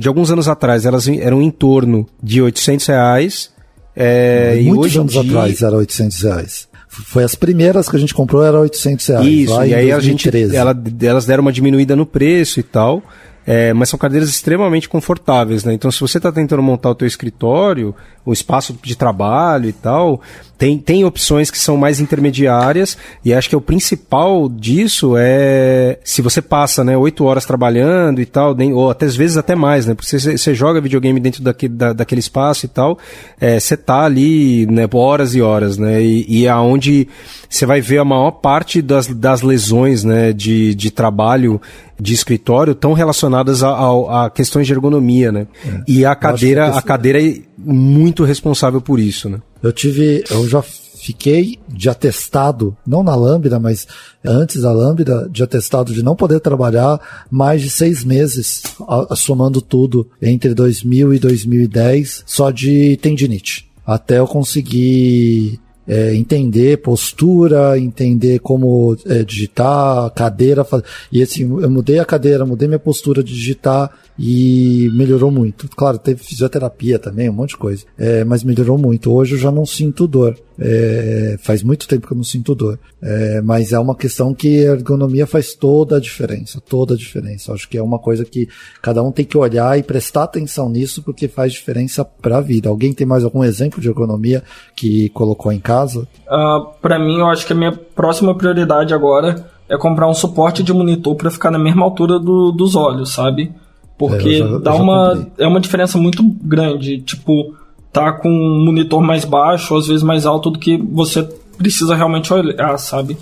de 0.00 0.08
alguns 0.08 0.30
anos 0.30 0.48
atrás, 0.48 0.86
elas 0.86 1.08
eram 1.08 1.42
em 1.42 1.50
torno 1.50 2.06
de 2.22 2.40
800 2.40 2.86
reais. 2.86 3.50
É, 3.94 4.60
Muitos 4.62 4.66
e 4.66 4.78
hoje 4.78 4.98
anos 5.00 5.12
dia... 5.12 5.22
atrás 5.22 5.62
era 5.62 5.76
800 5.76 6.22
reais. 6.22 6.68
Foi 6.88 7.24
as 7.24 7.34
primeiras 7.34 7.88
que 7.88 7.96
a 7.96 7.98
gente 7.98 8.14
comprou, 8.14 8.44
era 8.44 8.60
800 8.60 9.06
reais. 9.06 9.26
Isso, 9.26 9.64
e 9.64 9.74
aí 9.74 9.90
2013. 9.90 9.96
a 9.96 10.00
gente, 10.00 10.56
ela, 10.56 10.82
elas 11.02 11.26
deram 11.26 11.40
uma 11.40 11.52
diminuída 11.52 11.96
no 11.96 12.06
preço 12.06 12.60
e 12.60 12.62
tal. 12.62 13.02
É, 13.44 13.72
mas 13.72 13.88
são 13.88 13.98
cadeiras 13.98 14.28
extremamente 14.28 14.88
confortáveis, 14.88 15.64
né? 15.64 15.74
Então, 15.74 15.90
se 15.90 16.00
você 16.00 16.18
está 16.18 16.30
tentando 16.30 16.62
montar 16.62 16.90
o 16.90 16.94
teu 16.94 17.08
escritório, 17.08 17.92
o 18.24 18.32
espaço 18.32 18.78
de 18.80 18.96
trabalho 18.96 19.68
e 19.68 19.72
tal, 19.72 20.20
tem, 20.62 20.78
tem 20.78 21.04
opções 21.04 21.50
que 21.50 21.58
são 21.58 21.76
mais 21.76 21.98
intermediárias 21.98 22.96
e 23.24 23.34
acho 23.34 23.48
que 23.48 23.56
o 23.56 23.60
principal 23.60 24.48
disso 24.48 25.14
é 25.18 25.98
se 26.04 26.22
você 26.22 26.40
passa, 26.40 26.84
né, 26.84 26.96
oito 26.96 27.24
horas 27.24 27.44
trabalhando 27.44 28.20
e 28.20 28.26
tal, 28.26 28.56
ou 28.72 28.88
até 28.88 29.06
às 29.06 29.16
vezes 29.16 29.36
até 29.36 29.56
mais, 29.56 29.86
né? 29.86 29.94
Porque 29.94 30.16
você, 30.16 30.38
você 30.38 30.54
joga 30.54 30.80
videogame 30.80 31.18
dentro 31.18 31.42
daquele, 31.42 31.74
da, 31.74 31.92
daquele 31.92 32.20
espaço 32.20 32.64
e 32.64 32.68
tal, 32.68 32.96
é, 33.40 33.58
você 33.58 33.76
tá 33.76 34.04
ali, 34.04 34.64
né, 34.66 34.88
horas 34.94 35.34
e 35.34 35.42
horas, 35.42 35.76
né? 35.76 36.00
E, 36.00 36.26
e 36.28 36.46
é 36.46 36.50
aonde 36.50 37.08
você 37.50 37.66
vai 37.66 37.80
ver 37.80 37.98
a 37.98 38.04
maior 38.04 38.30
parte 38.30 38.80
das, 38.80 39.08
das 39.08 39.42
lesões, 39.42 40.04
né, 40.04 40.32
de, 40.32 40.76
de 40.76 40.92
trabalho 40.92 41.60
de 42.00 42.14
escritório 42.14 42.72
tão 42.72 42.92
relacionadas 42.92 43.64
a, 43.64 43.70
a, 43.70 44.26
a 44.26 44.30
questões 44.30 44.68
de 44.68 44.72
ergonomia, 44.72 45.32
né? 45.32 45.48
É. 45.66 45.82
E 45.88 46.04
a 46.04 46.14
cadeira, 46.14 46.68
a 46.68 46.80
cadeira 46.80 47.20
é 47.20 47.40
muito 47.58 48.22
responsável 48.22 48.80
por 48.80 49.00
isso, 49.00 49.28
né? 49.28 49.40
Eu 49.62 49.72
tive, 49.72 50.24
eu 50.30 50.48
já 50.48 50.62
fiquei 50.62 51.58
de 51.68 51.88
atestado, 51.88 52.76
não 52.86 53.02
na 53.02 53.14
Lambda, 53.16 53.58
mas 53.58 53.86
antes 54.24 54.62
da 54.62 54.72
Lambda, 54.72 55.28
de 55.30 55.42
atestado 55.42 55.92
de 55.92 56.02
não 56.02 56.14
poder 56.14 56.38
trabalhar 56.38 57.26
mais 57.30 57.60
de 57.60 57.70
seis 57.70 58.04
meses, 58.04 58.62
a, 58.88 59.16
somando 59.16 59.60
tudo, 59.60 60.08
entre 60.20 60.54
2000 60.54 61.14
e 61.14 61.18
2010, 61.18 62.22
só 62.24 62.50
de 62.50 62.96
tendinite. 62.98 63.68
Até 63.84 64.20
eu 64.20 64.28
conseguir 64.28 65.60
é, 65.86 66.14
entender 66.14 66.78
postura, 66.78 67.78
entender 67.78 68.38
como 68.38 68.96
é, 69.06 69.24
digitar, 69.24 70.10
cadeira. 70.10 70.64
E 71.10 71.20
assim, 71.20 71.42
eu 71.42 71.68
mudei 71.68 71.98
a 71.98 72.04
cadeira, 72.04 72.46
mudei 72.46 72.68
minha 72.68 72.78
postura 72.78 73.22
de 73.22 73.34
digitar 73.34 73.90
e 74.24 74.88
melhorou 74.94 75.32
muito. 75.32 75.68
Claro, 75.70 75.98
teve 75.98 76.22
fisioterapia 76.22 76.96
também, 76.96 77.28
um 77.28 77.32
monte 77.32 77.50
de 77.50 77.56
coisa, 77.56 77.84
é, 77.98 78.22
mas 78.22 78.44
melhorou 78.44 78.78
muito. 78.78 79.12
Hoje 79.12 79.34
eu 79.34 79.38
já 79.38 79.50
não 79.50 79.66
sinto 79.66 80.06
dor. 80.06 80.38
É, 80.56 81.36
faz 81.42 81.64
muito 81.64 81.88
tempo 81.88 82.06
que 82.06 82.12
eu 82.12 82.16
não 82.16 82.22
sinto 82.22 82.54
dor. 82.54 82.78
É, 83.02 83.40
mas 83.42 83.72
é 83.72 83.78
uma 83.80 83.96
questão 83.96 84.32
que 84.32 84.64
a 84.64 84.74
ergonomia 84.74 85.26
faz 85.26 85.54
toda 85.54 85.96
a 85.96 86.00
diferença, 86.00 86.60
toda 86.60 86.94
a 86.94 86.96
diferença. 86.96 87.52
Acho 87.52 87.68
que 87.68 87.76
é 87.76 87.82
uma 87.82 87.98
coisa 87.98 88.24
que 88.24 88.48
cada 88.80 89.02
um 89.02 89.10
tem 89.10 89.24
que 89.24 89.36
olhar 89.36 89.76
e 89.76 89.82
prestar 89.82 90.22
atenção 90.22 90.68
nisso 90.68 91.02
porque 91.02 91.26
faz 91.26 91.52
diferença 91.52 92.04
para 92.04 92.38
a 92.38 92.40
vida. 92.40 92.68
Alguém 92.68 92.92
tem 92.92 93.04
mais 93.04 93.24
algum 93.24 93.42
exemplo 93.42 93.80
de 93.80 93.88
ergonomia 93.88 94.44
que 94.76 95.08
colocou 95.08 95.50
em 95.50 95.58
casa? 95.58 96.02
Uh, 96.02 96.32
ah, 96.32 96.72
para 96.80 96.96
mim, 96.96 97.18
eu 97.18 97.26
acho 97.26 97.44
que 97.44 97.52
a 97.52 97.56
minha 97.56 97.72
próxima 97.72 98.36
prioridade 98.38 98.94
agora 98.94 99.50
é 99.68 99.76
comprar 99.76 100.06
um 100.06 100.14
suporte 100.14 100.62
de 100.62 100.72
monitor 100.72 101.16
para 101.16 101.28
ficar 101.28 101.50
na 101.50 101.58
mesma 101.58 101.82
altura 101.82 102.20
do, 102.20 102.52
dos 102.52 102.76
olhos, 102.76 103.12
sabe? 103.12 103.52
Porque 103.98 104.30
é, 104.30 104.38
já, 104.38 104.58
dá 104.58 104.74
uma 104.74 105.26
é 105.38 105.46
uma 105.46 105.60
diferença 105.60 105.98
muito 105.98 106.22
grande, 106.42 107.00
tipo, 107.00 107.54
tá 107.92 108.12
com 108.12 108.28
um 108.28 108.64
monitor 108.64 109.00
mais 109.02 109.24
baixo, 109.24 109.76
às 109.76 109.86
vezes 109.86 110.02
mais 110.02 110.26
alto 110.26 110.50
do 110.50 110.58
que 110.58 110.76
você 110.76 111.22
precisa 111.58 111.94
realmente 111.94 112.32
olhar, 112.32 112.76
sabe? 112.78 113.16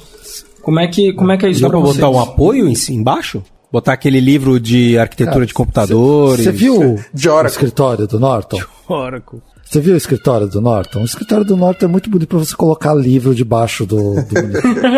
Como 0.63 0.79
é 0.79 0.87
que 0.87 1.13
como 1.13 1.33
é 1.33 1.37
que 1.37 1.47
é 1.47 1.51
isso 1.51 1.63
Dá 1.63 1.69
pra 1.69 1.81
botar 1.81 2.09
um 2.09 2.21
apoio 2.21 2.69
em, 2.69 2.75
embaixo? 2.91 3.43
Botar 3.73 3.93
aquele 3.93 4.21
livro 4.21 4.59
de 4.59 4.99
arquitetura 4.99 5.35
Cara, 5.35 5.47
de 5.47 5.55
computadores. 5.55 6.45
Você 6.45 6.53
viu 6.53 6.97
o 6.97 7.47
escritório 7.47 8.07
do 8.07 8.19
Norton? 8.19 8.57
De 8.57 8.67
Oracle. 8.89 9.41
Você 9.71 9.81
viu 9.81 9.95
o 9.95 9.97
escritório 9.97 10.49
do 10.49 10.61
Norton? 10.61 11.03
O 11.03 11.05
escritório 11.05 11.45
do 11.45 11.57
Norton 11.57 11.85
é 11.85 11.89
muito 11.89 12.11
bonito 12.11 12.31
para 12.31 12.41
você 12.41 12.57
colocar 12.57 12.93
livro 12.93 13.33
debaixo 13.33 13.87
do, 13.87 14.15
do 14.15 14.35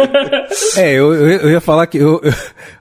É, 0.80 0.94
eu, 0.94 1.12
eu, 1.14 1.50
ia 1.50 1.60
falar 1.60 1.86
que 1.86 1.98
eu, 1.98 2.22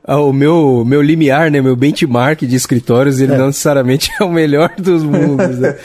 eu, 0.07 0.29
o 0.29 0.31
meu, 0.31 0.85
meu 0.85 1.01
limiar, 1.01 1.51
né, 1.51 1.59
meu 1.59 1.75
benchmark 1.75 2.43
de 2.43 2.55
escritórios, 2.55 3.19
ele 3.19 3.33
é. 3.33 3.37
não 3.37 3.47
necessariamente 3.47 4.09
é 4.17 4.23
o 4.23 4.31
melhor 4.31 4.71
dos 4.77 5.03
mundos, 5.03 5.59
né? 5.59 5.77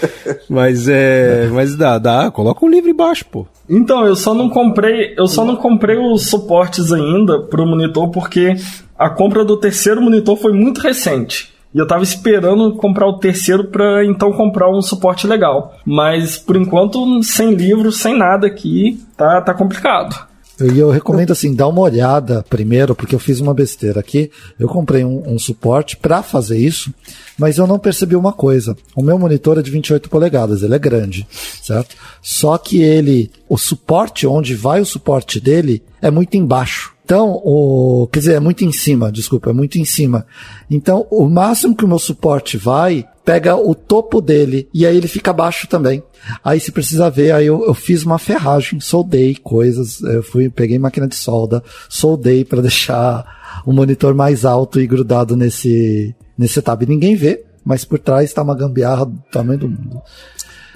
Mas 0.48 0.88
é, 0.88 1.48
mas 1.52 1.76
dá, 1.76 1.98
dá, 1.98 2.30
coloca 2.30 2.64
um 2.64 2.70
livro 2.70 2.88
embaixo, 2.88 3.24
pô. 3.24 3.44
Então, 3.68 4.06
eu 4.06 4.14
só 4.14 4.32
não 4.32 4.48
comprei, 4.48 5.12
eu 5.18 5.26
só 5.26 5.44
não 5.44 5.56
comprei 5.56 5.98
os 5.98 6.28
suportes 6.28 6.92
ainda 6.92 7.40
pro 7.40 7.66
monitor 7.66 8.10
porque 8.10 8.54
a 8.96 9.10
compra 9.10 9.44
do 9.44 9.56
terceiro 9.56 10.00
monitor 10.00 10.36
foi 10.36 10.52
muito 10.52 10.80
recente. 10.80 11.55
E 11.76 11.78
eu 11.78 11.86
tava 11.86 12.02
esperando 12.02 12.74
comprar 12.76 13.06
o 13.06 13.18
terceiro 13.18 13.64
para 13.64 14.02
então 14.02 14.32
comprar 14.32 14.70
um 14.70 14.80
suporte 14.80 15.26
legal. 15.26 15.74
Mas 15.84 16.38
por 16.38 16.56
enquanto, 16.56 17.22
sem 17.22 17.52
livro, 17.52 17.92
sem 17.92 18.16
nada 18.16 18.46
aqui, 18.46 18.98
tá, 19.14 19.42
tá 19.42 19.52
complicado. 19.52 20.26
E 20.58 20.78
eu 20.78 20.88
recomendo 20.88 21.32
assim, 21.32 21.54
dar 21.54 21.68
uma 21.68 21.82
olhada 21.82 22.42
primeiro, 22.48 22.94
porque 22.94 23.14
eu 23.14 23.18
fiz 23.18 23.40
uma 23.40 23.52
besteira 23.52 24.00
aqui. 24.00 24.30
Eu 24.58 24.68
comprei 24.68 25.04
um, 25.04 25.34
um 25.34 25.38
suporte 25.38 25.98
para 25.98 26.22
fazer 26.22 26.56
isso, 26.56 26.94
mas 27.38 27.58
eu 27.58 27.66
não 27.66 27.78
percebi 27.78 28.16
uma 28.16 28.32
coisa. 28.32 28.74
O 28.94 29.02
meu 29.02 29.18
monitor 29.18 29.58
é 29.58 29.62
de 29.62 29.70
28 29.70 30.08
polegadas, 30.08 30.62
ele 30.62 30.74
é 30.74 30.78
grande, 30.78 31.26
certo? 31.62 31.94
Só 32.22 32.56
que 32.56 32.80
ele, 32.80 33.30
o 33.50 33.58
suporte, 33.58 34.26
onde 34.26 34.54
vai 34.54 34.80
o 34.80 34.86
suporte 34.86 35.38
dele, 35.38 35.82
é 36.00 36.10
muito 36.10 36.38
embaixo. 36.38 36.95
Então, 37.06 37.40
o, 37.44 38.08
quer 38.10 38.18
dizer, 38.18 38.34
é 38.34 38.40
muito 38.40 38.64
em 38.64 38.72
cima, 38.72 39.12
desculpa, 39.12 39.50
é 39.50 39.52
muito 39.52 39.78
em 39.78 39.84
cima. 39.84 40.26
Então, 40.68 41.06
o 41.08 41.28
máximo 41.28 41.76
que 41.76 41.84
o 41.84 41.88
meu 41.88 42.00
suporte 42.00 42.58
vai, 42.58 43.06
pega 43.24 43.54
o 43.54 43.76
topo 43.76 44.20
dele 44.20 44.68
e 44.74 44.84
aí 44.84 44.96
ele 44.96 45.06
fica 45.06 45.32
baixo 45.32 45.68
também. 45.68 46.02
Aí 46.42 46.58
se 46.58 46.72
precisa 46.72 47.08
ver, 47.08 47.30
aí 47.30 47.46
eu, 47.46 47.64
eu 47.64 47.74
fiz 47.74 48.02
uma 48.02 48.18
ferragem, 48.18 48.80
soldei 48.80 49.36
coisas, 49.36 50.00
eu 50.02 50.20
fui, 50.20 50.50
peguei 50.50 50.80
máquina 50.80 51.06
de 51.06 51.14
solda, 51.14 51.62
soldei 51.88 52.44
para 52.44 52.58
deixar 52.62 53.62
o 53.64 53.72
monitor 53.72 54.12
mais 54.12 54.44
alto 54.44 54.80
e 54.80 54.86
grudado 54.88 55.36
nesse, 55.36 56.12
nesse 56.36 56.60
tab. 56.60 56.82
Ninguém 56.88 57.14
vê, 57.14 57.44
mas 57.64 57.84
por 57.84 58.00
trás 58.00 58.24
está 58.24 58.42
uma 58.42 58.56
gambiarra 58.56 59.06
do 59.06 59.22
tamanho 59.30 59.60
do 59.60 59.68
mundo. 59.68 60.02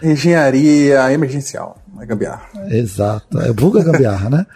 Engenharia 0.02 1.12
emergencial, 1.12 1.78
é 2.00 2.06
gambiarra. 2.06 2.48
Exato, 2.70 3.40
é 3.40 3.52
vulga 3.52 3.82
gambiarra, 3.84 4.30
né? 4.30 4.46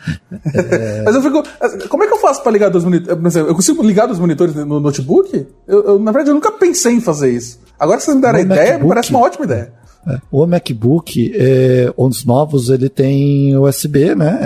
É... 0.55 1.03
Mas 1.07 1.15
eu 1.15 1.23
fico. 1.23 1.43
Como 1.89 2.05
é 2.05 2.07
que 2.07 2.13
eu 2.13 2.19
faço 2.19 2.43
para 2.43 2.53
ligar 2.53 2.71
dois 2.71 2.85
monitores? 2.85 3.37
Eu 3.37 3.55
consigo 3.55 3.83
ligar 3.83 4.07
dois 4.07 4.19
monitores 4.19 4.55
no 4.55 4.81
notebook? 4.81 5.47
Eu, 5.67 5.85
eu, 5.85 5.99
na 5.99 6.11
verdade, 6.13 6.31
eu 6.31 6.35
nunca 6.35 6.53
pensei 6.53 6.95
em 6.95 7.01
fazer 7.01 7.31
isso. 7.31 7.61
Agora 7.79 7.99
que 7.99 8.05
vocês 8.05 8.17
me 8.17 8.23
deram 8.23 8.39
a 8.39 8.43
ideia, 8.43 8.61
MacBook, 8.61 8.83
me 8.83 8.89
parece 8.89 9.11
uma 9.11 9.21
ótima 9.21 9.45
ideia. 9.45 9.73
É, 10.07 10.19
o 10.31 10.47
MacBook, 10.47 11.33
é, 11.35 11.93
os 11.97 12.25
novos, 12.25 12.69
ele 12.69 12.89
tem 12.89 13.57
USB, 13.57 14.15
né? 14.15 14.39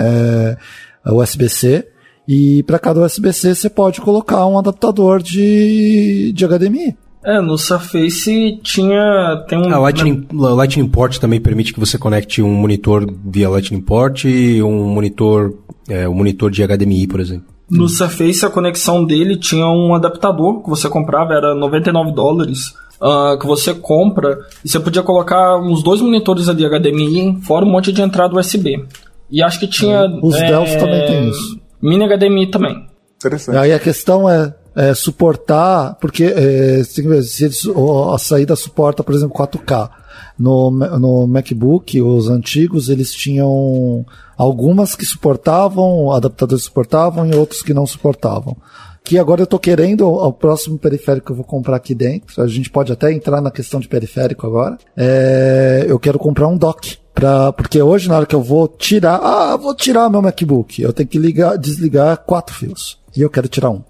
É, 1.05 1.11
USB-C. 1.11 1.87
E 2.27 2.61
para 2.63 2.77
cada 2.77 3.01
USB-C 3.01 3.55
você 3.55 3.69
pode 3.69 4.01
colocar 4.01 4.45
um 4.45 4.59
adaptador 4.59 5.21
de, 5.21 6.31
de 6.31 6.45
HDMI. 6.45 6.95
É, 7.29 7.39
no 7.41 7.59
Surface 7.59 8.59
tinha. 8.63 9.45
Tem 9.47 9.59
um. 9.59 9.71
A 9.71 9.77
Lightning, 9.77 10.27
a 10.31 10.53
Lightning 10.55 10.87
Port 10.87 11.19
também 11.19 11.39
permite 11.39 11.71
que 11.71 11.79
você 11.79 11.95
conecte 11.95 12.41
um 12.41 12.51
monitor 12.51 13.05
via 13.23 13.47
Lightning 13.47 13.81
Port 13.81 14.25
e 14.25 14.63
um 14.63 14.85
monitor, 14.85 15.53
é, 15.87 16.09
um 16.09 16.15
monitor 16.15 16.49
de 16.49 16.65
HDMI, 16.65 17.05
por 17.05 17.19
exemplo. 17.19 17.45
No 17.69 17.87
Surface 17.87 18.43
a 18.43 18.49
conexão 18.49 19.05
dele 19.05 19.37
tinha 19.37 19.67
um 19.67 19.93
adaptador 19.93 20.63
que 20.63 20.69
você 20.71 20.89
comprava, 20.89 21.35
era 21.35 21.53
99 21.53 22.13
dólares. 22.13 22.73
Uh, 22.99 23.39
que 23.39 23.47
você 23.47 23.73
compra 23.73 24.39
e 24.65 24.67
você 24.67 24.77
podia 24.77 25.01
colocar 25.01 25.57
uns 25.57 25.81
dois 25.81 26.01
monitores 26.01 26.49
ali 26.49 26.65
HDMI, 26.65 27.39
fora 27.43 27.63
um 27.63 27.69
monte 27.69 27.93
de 27.93 28.01
entrada 28.01 28.37
USB. 28.37 28.85
E 29.31 29.41
acho 29.41 29.57
que 29.57 29.67
tinha. 29.67 30.05
Os 30.21 30.35
é, 30.35 30.47
Dells 30.47 30.77
também 30.77 31.05
tem 31.05 31.29
isso. 31.29 31.59
Mini 31.81 32.05
HDMI 32.05 32.47
também. 32.47 32.87
Interessante. 33.15 33.57
Aí 33.57 33.71
a 33.71 33.79
questão 33.79 34.29
é, 34.29 34.53
é 34.75 34.93
suportar, 34.93 35.95
porque 35.95 36.23
é, 36.23 36.83
se 36.83 37.01
eles, 37.01 37.67
a 38.13 38.17
saída 38.17 38.55
suporta, 38.55 39.03
por 39.03 39.13
exemplo, 39.13 39.35
4K. 39.35 39.89
No, 40.37 40.71
no 40.71 41.27
MacBook, 41.27 42.01
os 42.01 42.29
antigos, 42.29 42.87
eles 42.87 43.13
tinham 43.13 44.05
algumas 44.37 44.95
que 44.95 45.05
suportavam, 45.05 46.13
adaptadores 46.13 46.63
suportavam 46.63 47.27
e 47.27 47.35
outros 47.35 47.61
que 47.61 47.73
não 47.73 47.85
suportavam. 47.85 48.55
Que 49.03 49.17
agora 49.17 49.41
eu 49.41 49.45
estou 49.45 49.59
querendo 49.59 50.07
o 50.07 50.31
próximo 50.31 50.77
periférico 50.77 51.27
que 51.27 51.31
eu 51.33 51.35
vou 51.35 51.45
comprar 51.45 51.75
aqui 51.75 51.93
dentro. 51.93 52.41
A 52.41 52.47
gente 52.47 52.69
pode 52.69 52.91
até 52.91 53.11
entrar 53.11 53.41
na 53.41 53.51
questão 53.51 53.79
de 53.79 53.87
periférico 53.87 54.47
agora. 54.47 54.77
É, 54.95 55.85
eu 55.87 55.99
quero 55.99 56.19
comprar 56.19 56.47
um 56.47 56.57
dock. 56.57 56.97
Pra, 57.13 57.51
porque 57.51 57.81
hoje, 57.81 58.07
na 58.07 58.15
hora 58.15 58.25
que 58.25 58.35
eu 58.35 58.41
vou 58.41 58.67
tirar, 58.67 59.15
ah, 59.15 59.57
vou 59.57 59.75
tirar 59.75 60.09
meu 60.09 60.21
MacBook, 60.21 60.81
eu 60.81 60.93
tenho 60.93 61.09
que 61.09 61.17
ligar, 61.17 61.57
desligar 61.57 62.17
quatro 62.19 62.55
fios. 62.55 62.97
E 63.15 63.21
eu 63.21 63.29
quero 63.29 63.49
tirar 63.49 63.71
um. 63.71 63.81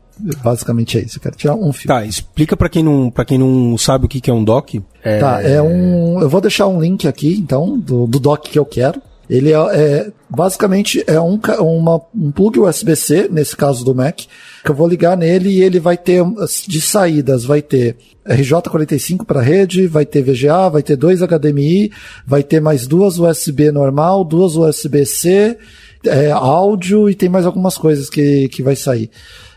Basicamente 0.43 0.97
é 0.97 1.01
isso. 1.01 1.17
Eu 1.17 1.21
quero 1.21 1.35
tirar 1.35 1.55
um 1.55 1.71
fio. 1.71 1.87
Tá, 1.87 2.05
explica 2.05 2.57
para 2.57 2.69
quem 2.69 2.83
não 2.83 3.09
para 3.09 3.25
quem 3.25 3.37
não 3.37 3.77
sabe 3.77 4.05
o 4.05 4.09
que, 4.09 4.19
que 4.19 4.29
é 4.29 4.33
um 4.33 4.43
dock. 4.43 4.81
É... 5.03 5.19
Tá, 5.19 5.41
é 5.41 5.61
um. 5.61 6.19
Eu 6.21 6.29
vou 6.29 6.41
deixar 6.41 6.67
um 6.67 6.81
link 6.81 7.07
aqui, 7.07 7.37
então, 7.37 7.79
do, 7.79 8.05
do 8.05 8.19
dock 8.19 8.49
que 8.49 8.59
eu 8.59 8.65
quero. 8.65 9.01
Ele 9.29 9.53
é, 9.53 9.55
é 9.55 10.11
basicamente 10.27 11.03
é 11.05 11.21
um, 11.21 11.39
uma, 11.59 12.01
um 12.15 12.31
plug 12.31 12.59
USB-C, 12.59 13.29
nesse 13.31 13.55
caso 13.55 13.85
do 13.85 13.93
Mac, 13.93 14.17
que 14.17 14.71
eu 14.71 14.73
vou 14.73 14.87
ligar 14.87 15.15
nele 15.15 15.49
e 15.49 15.61
ele 15.61 15.79
vai 15.79 15.95
ter 15.95 16.23
de 16.67 16.81
saídas, 16.81 17.45
vai 17.45 17.61
ter 17.61 17.95
RJ45 18.27 19.25
para 19.25 19.41
rede, 19.41 19.85
vai 19.85 20.03
ter 20.03 20.23
VGA, 20.23 20.69
vai 20.69 20.81
ter 20.81 20.95
dois 20.95 21.21
HDMI, 21.21 21.91
vai 22.25 22.41
ter 22.41 22.59
mais 22.59 22.87
duas 22.87 23.19
USB 23.19 23.71
normal, 23.71 24.23
duas 24.23 24.55
USB-C, 24.55 25.57
é, 26.05 26.31
áudio 26.31 27.07
e 27.07 27.13
tem 27.13 27.29
mais 27.29 27.45
algumas 27.45 27.77
coisas 27.77 28.09
que, 28.09 28.47
que 28.49 28.63
vai 28.63 28.75
sair. 28.75 29.11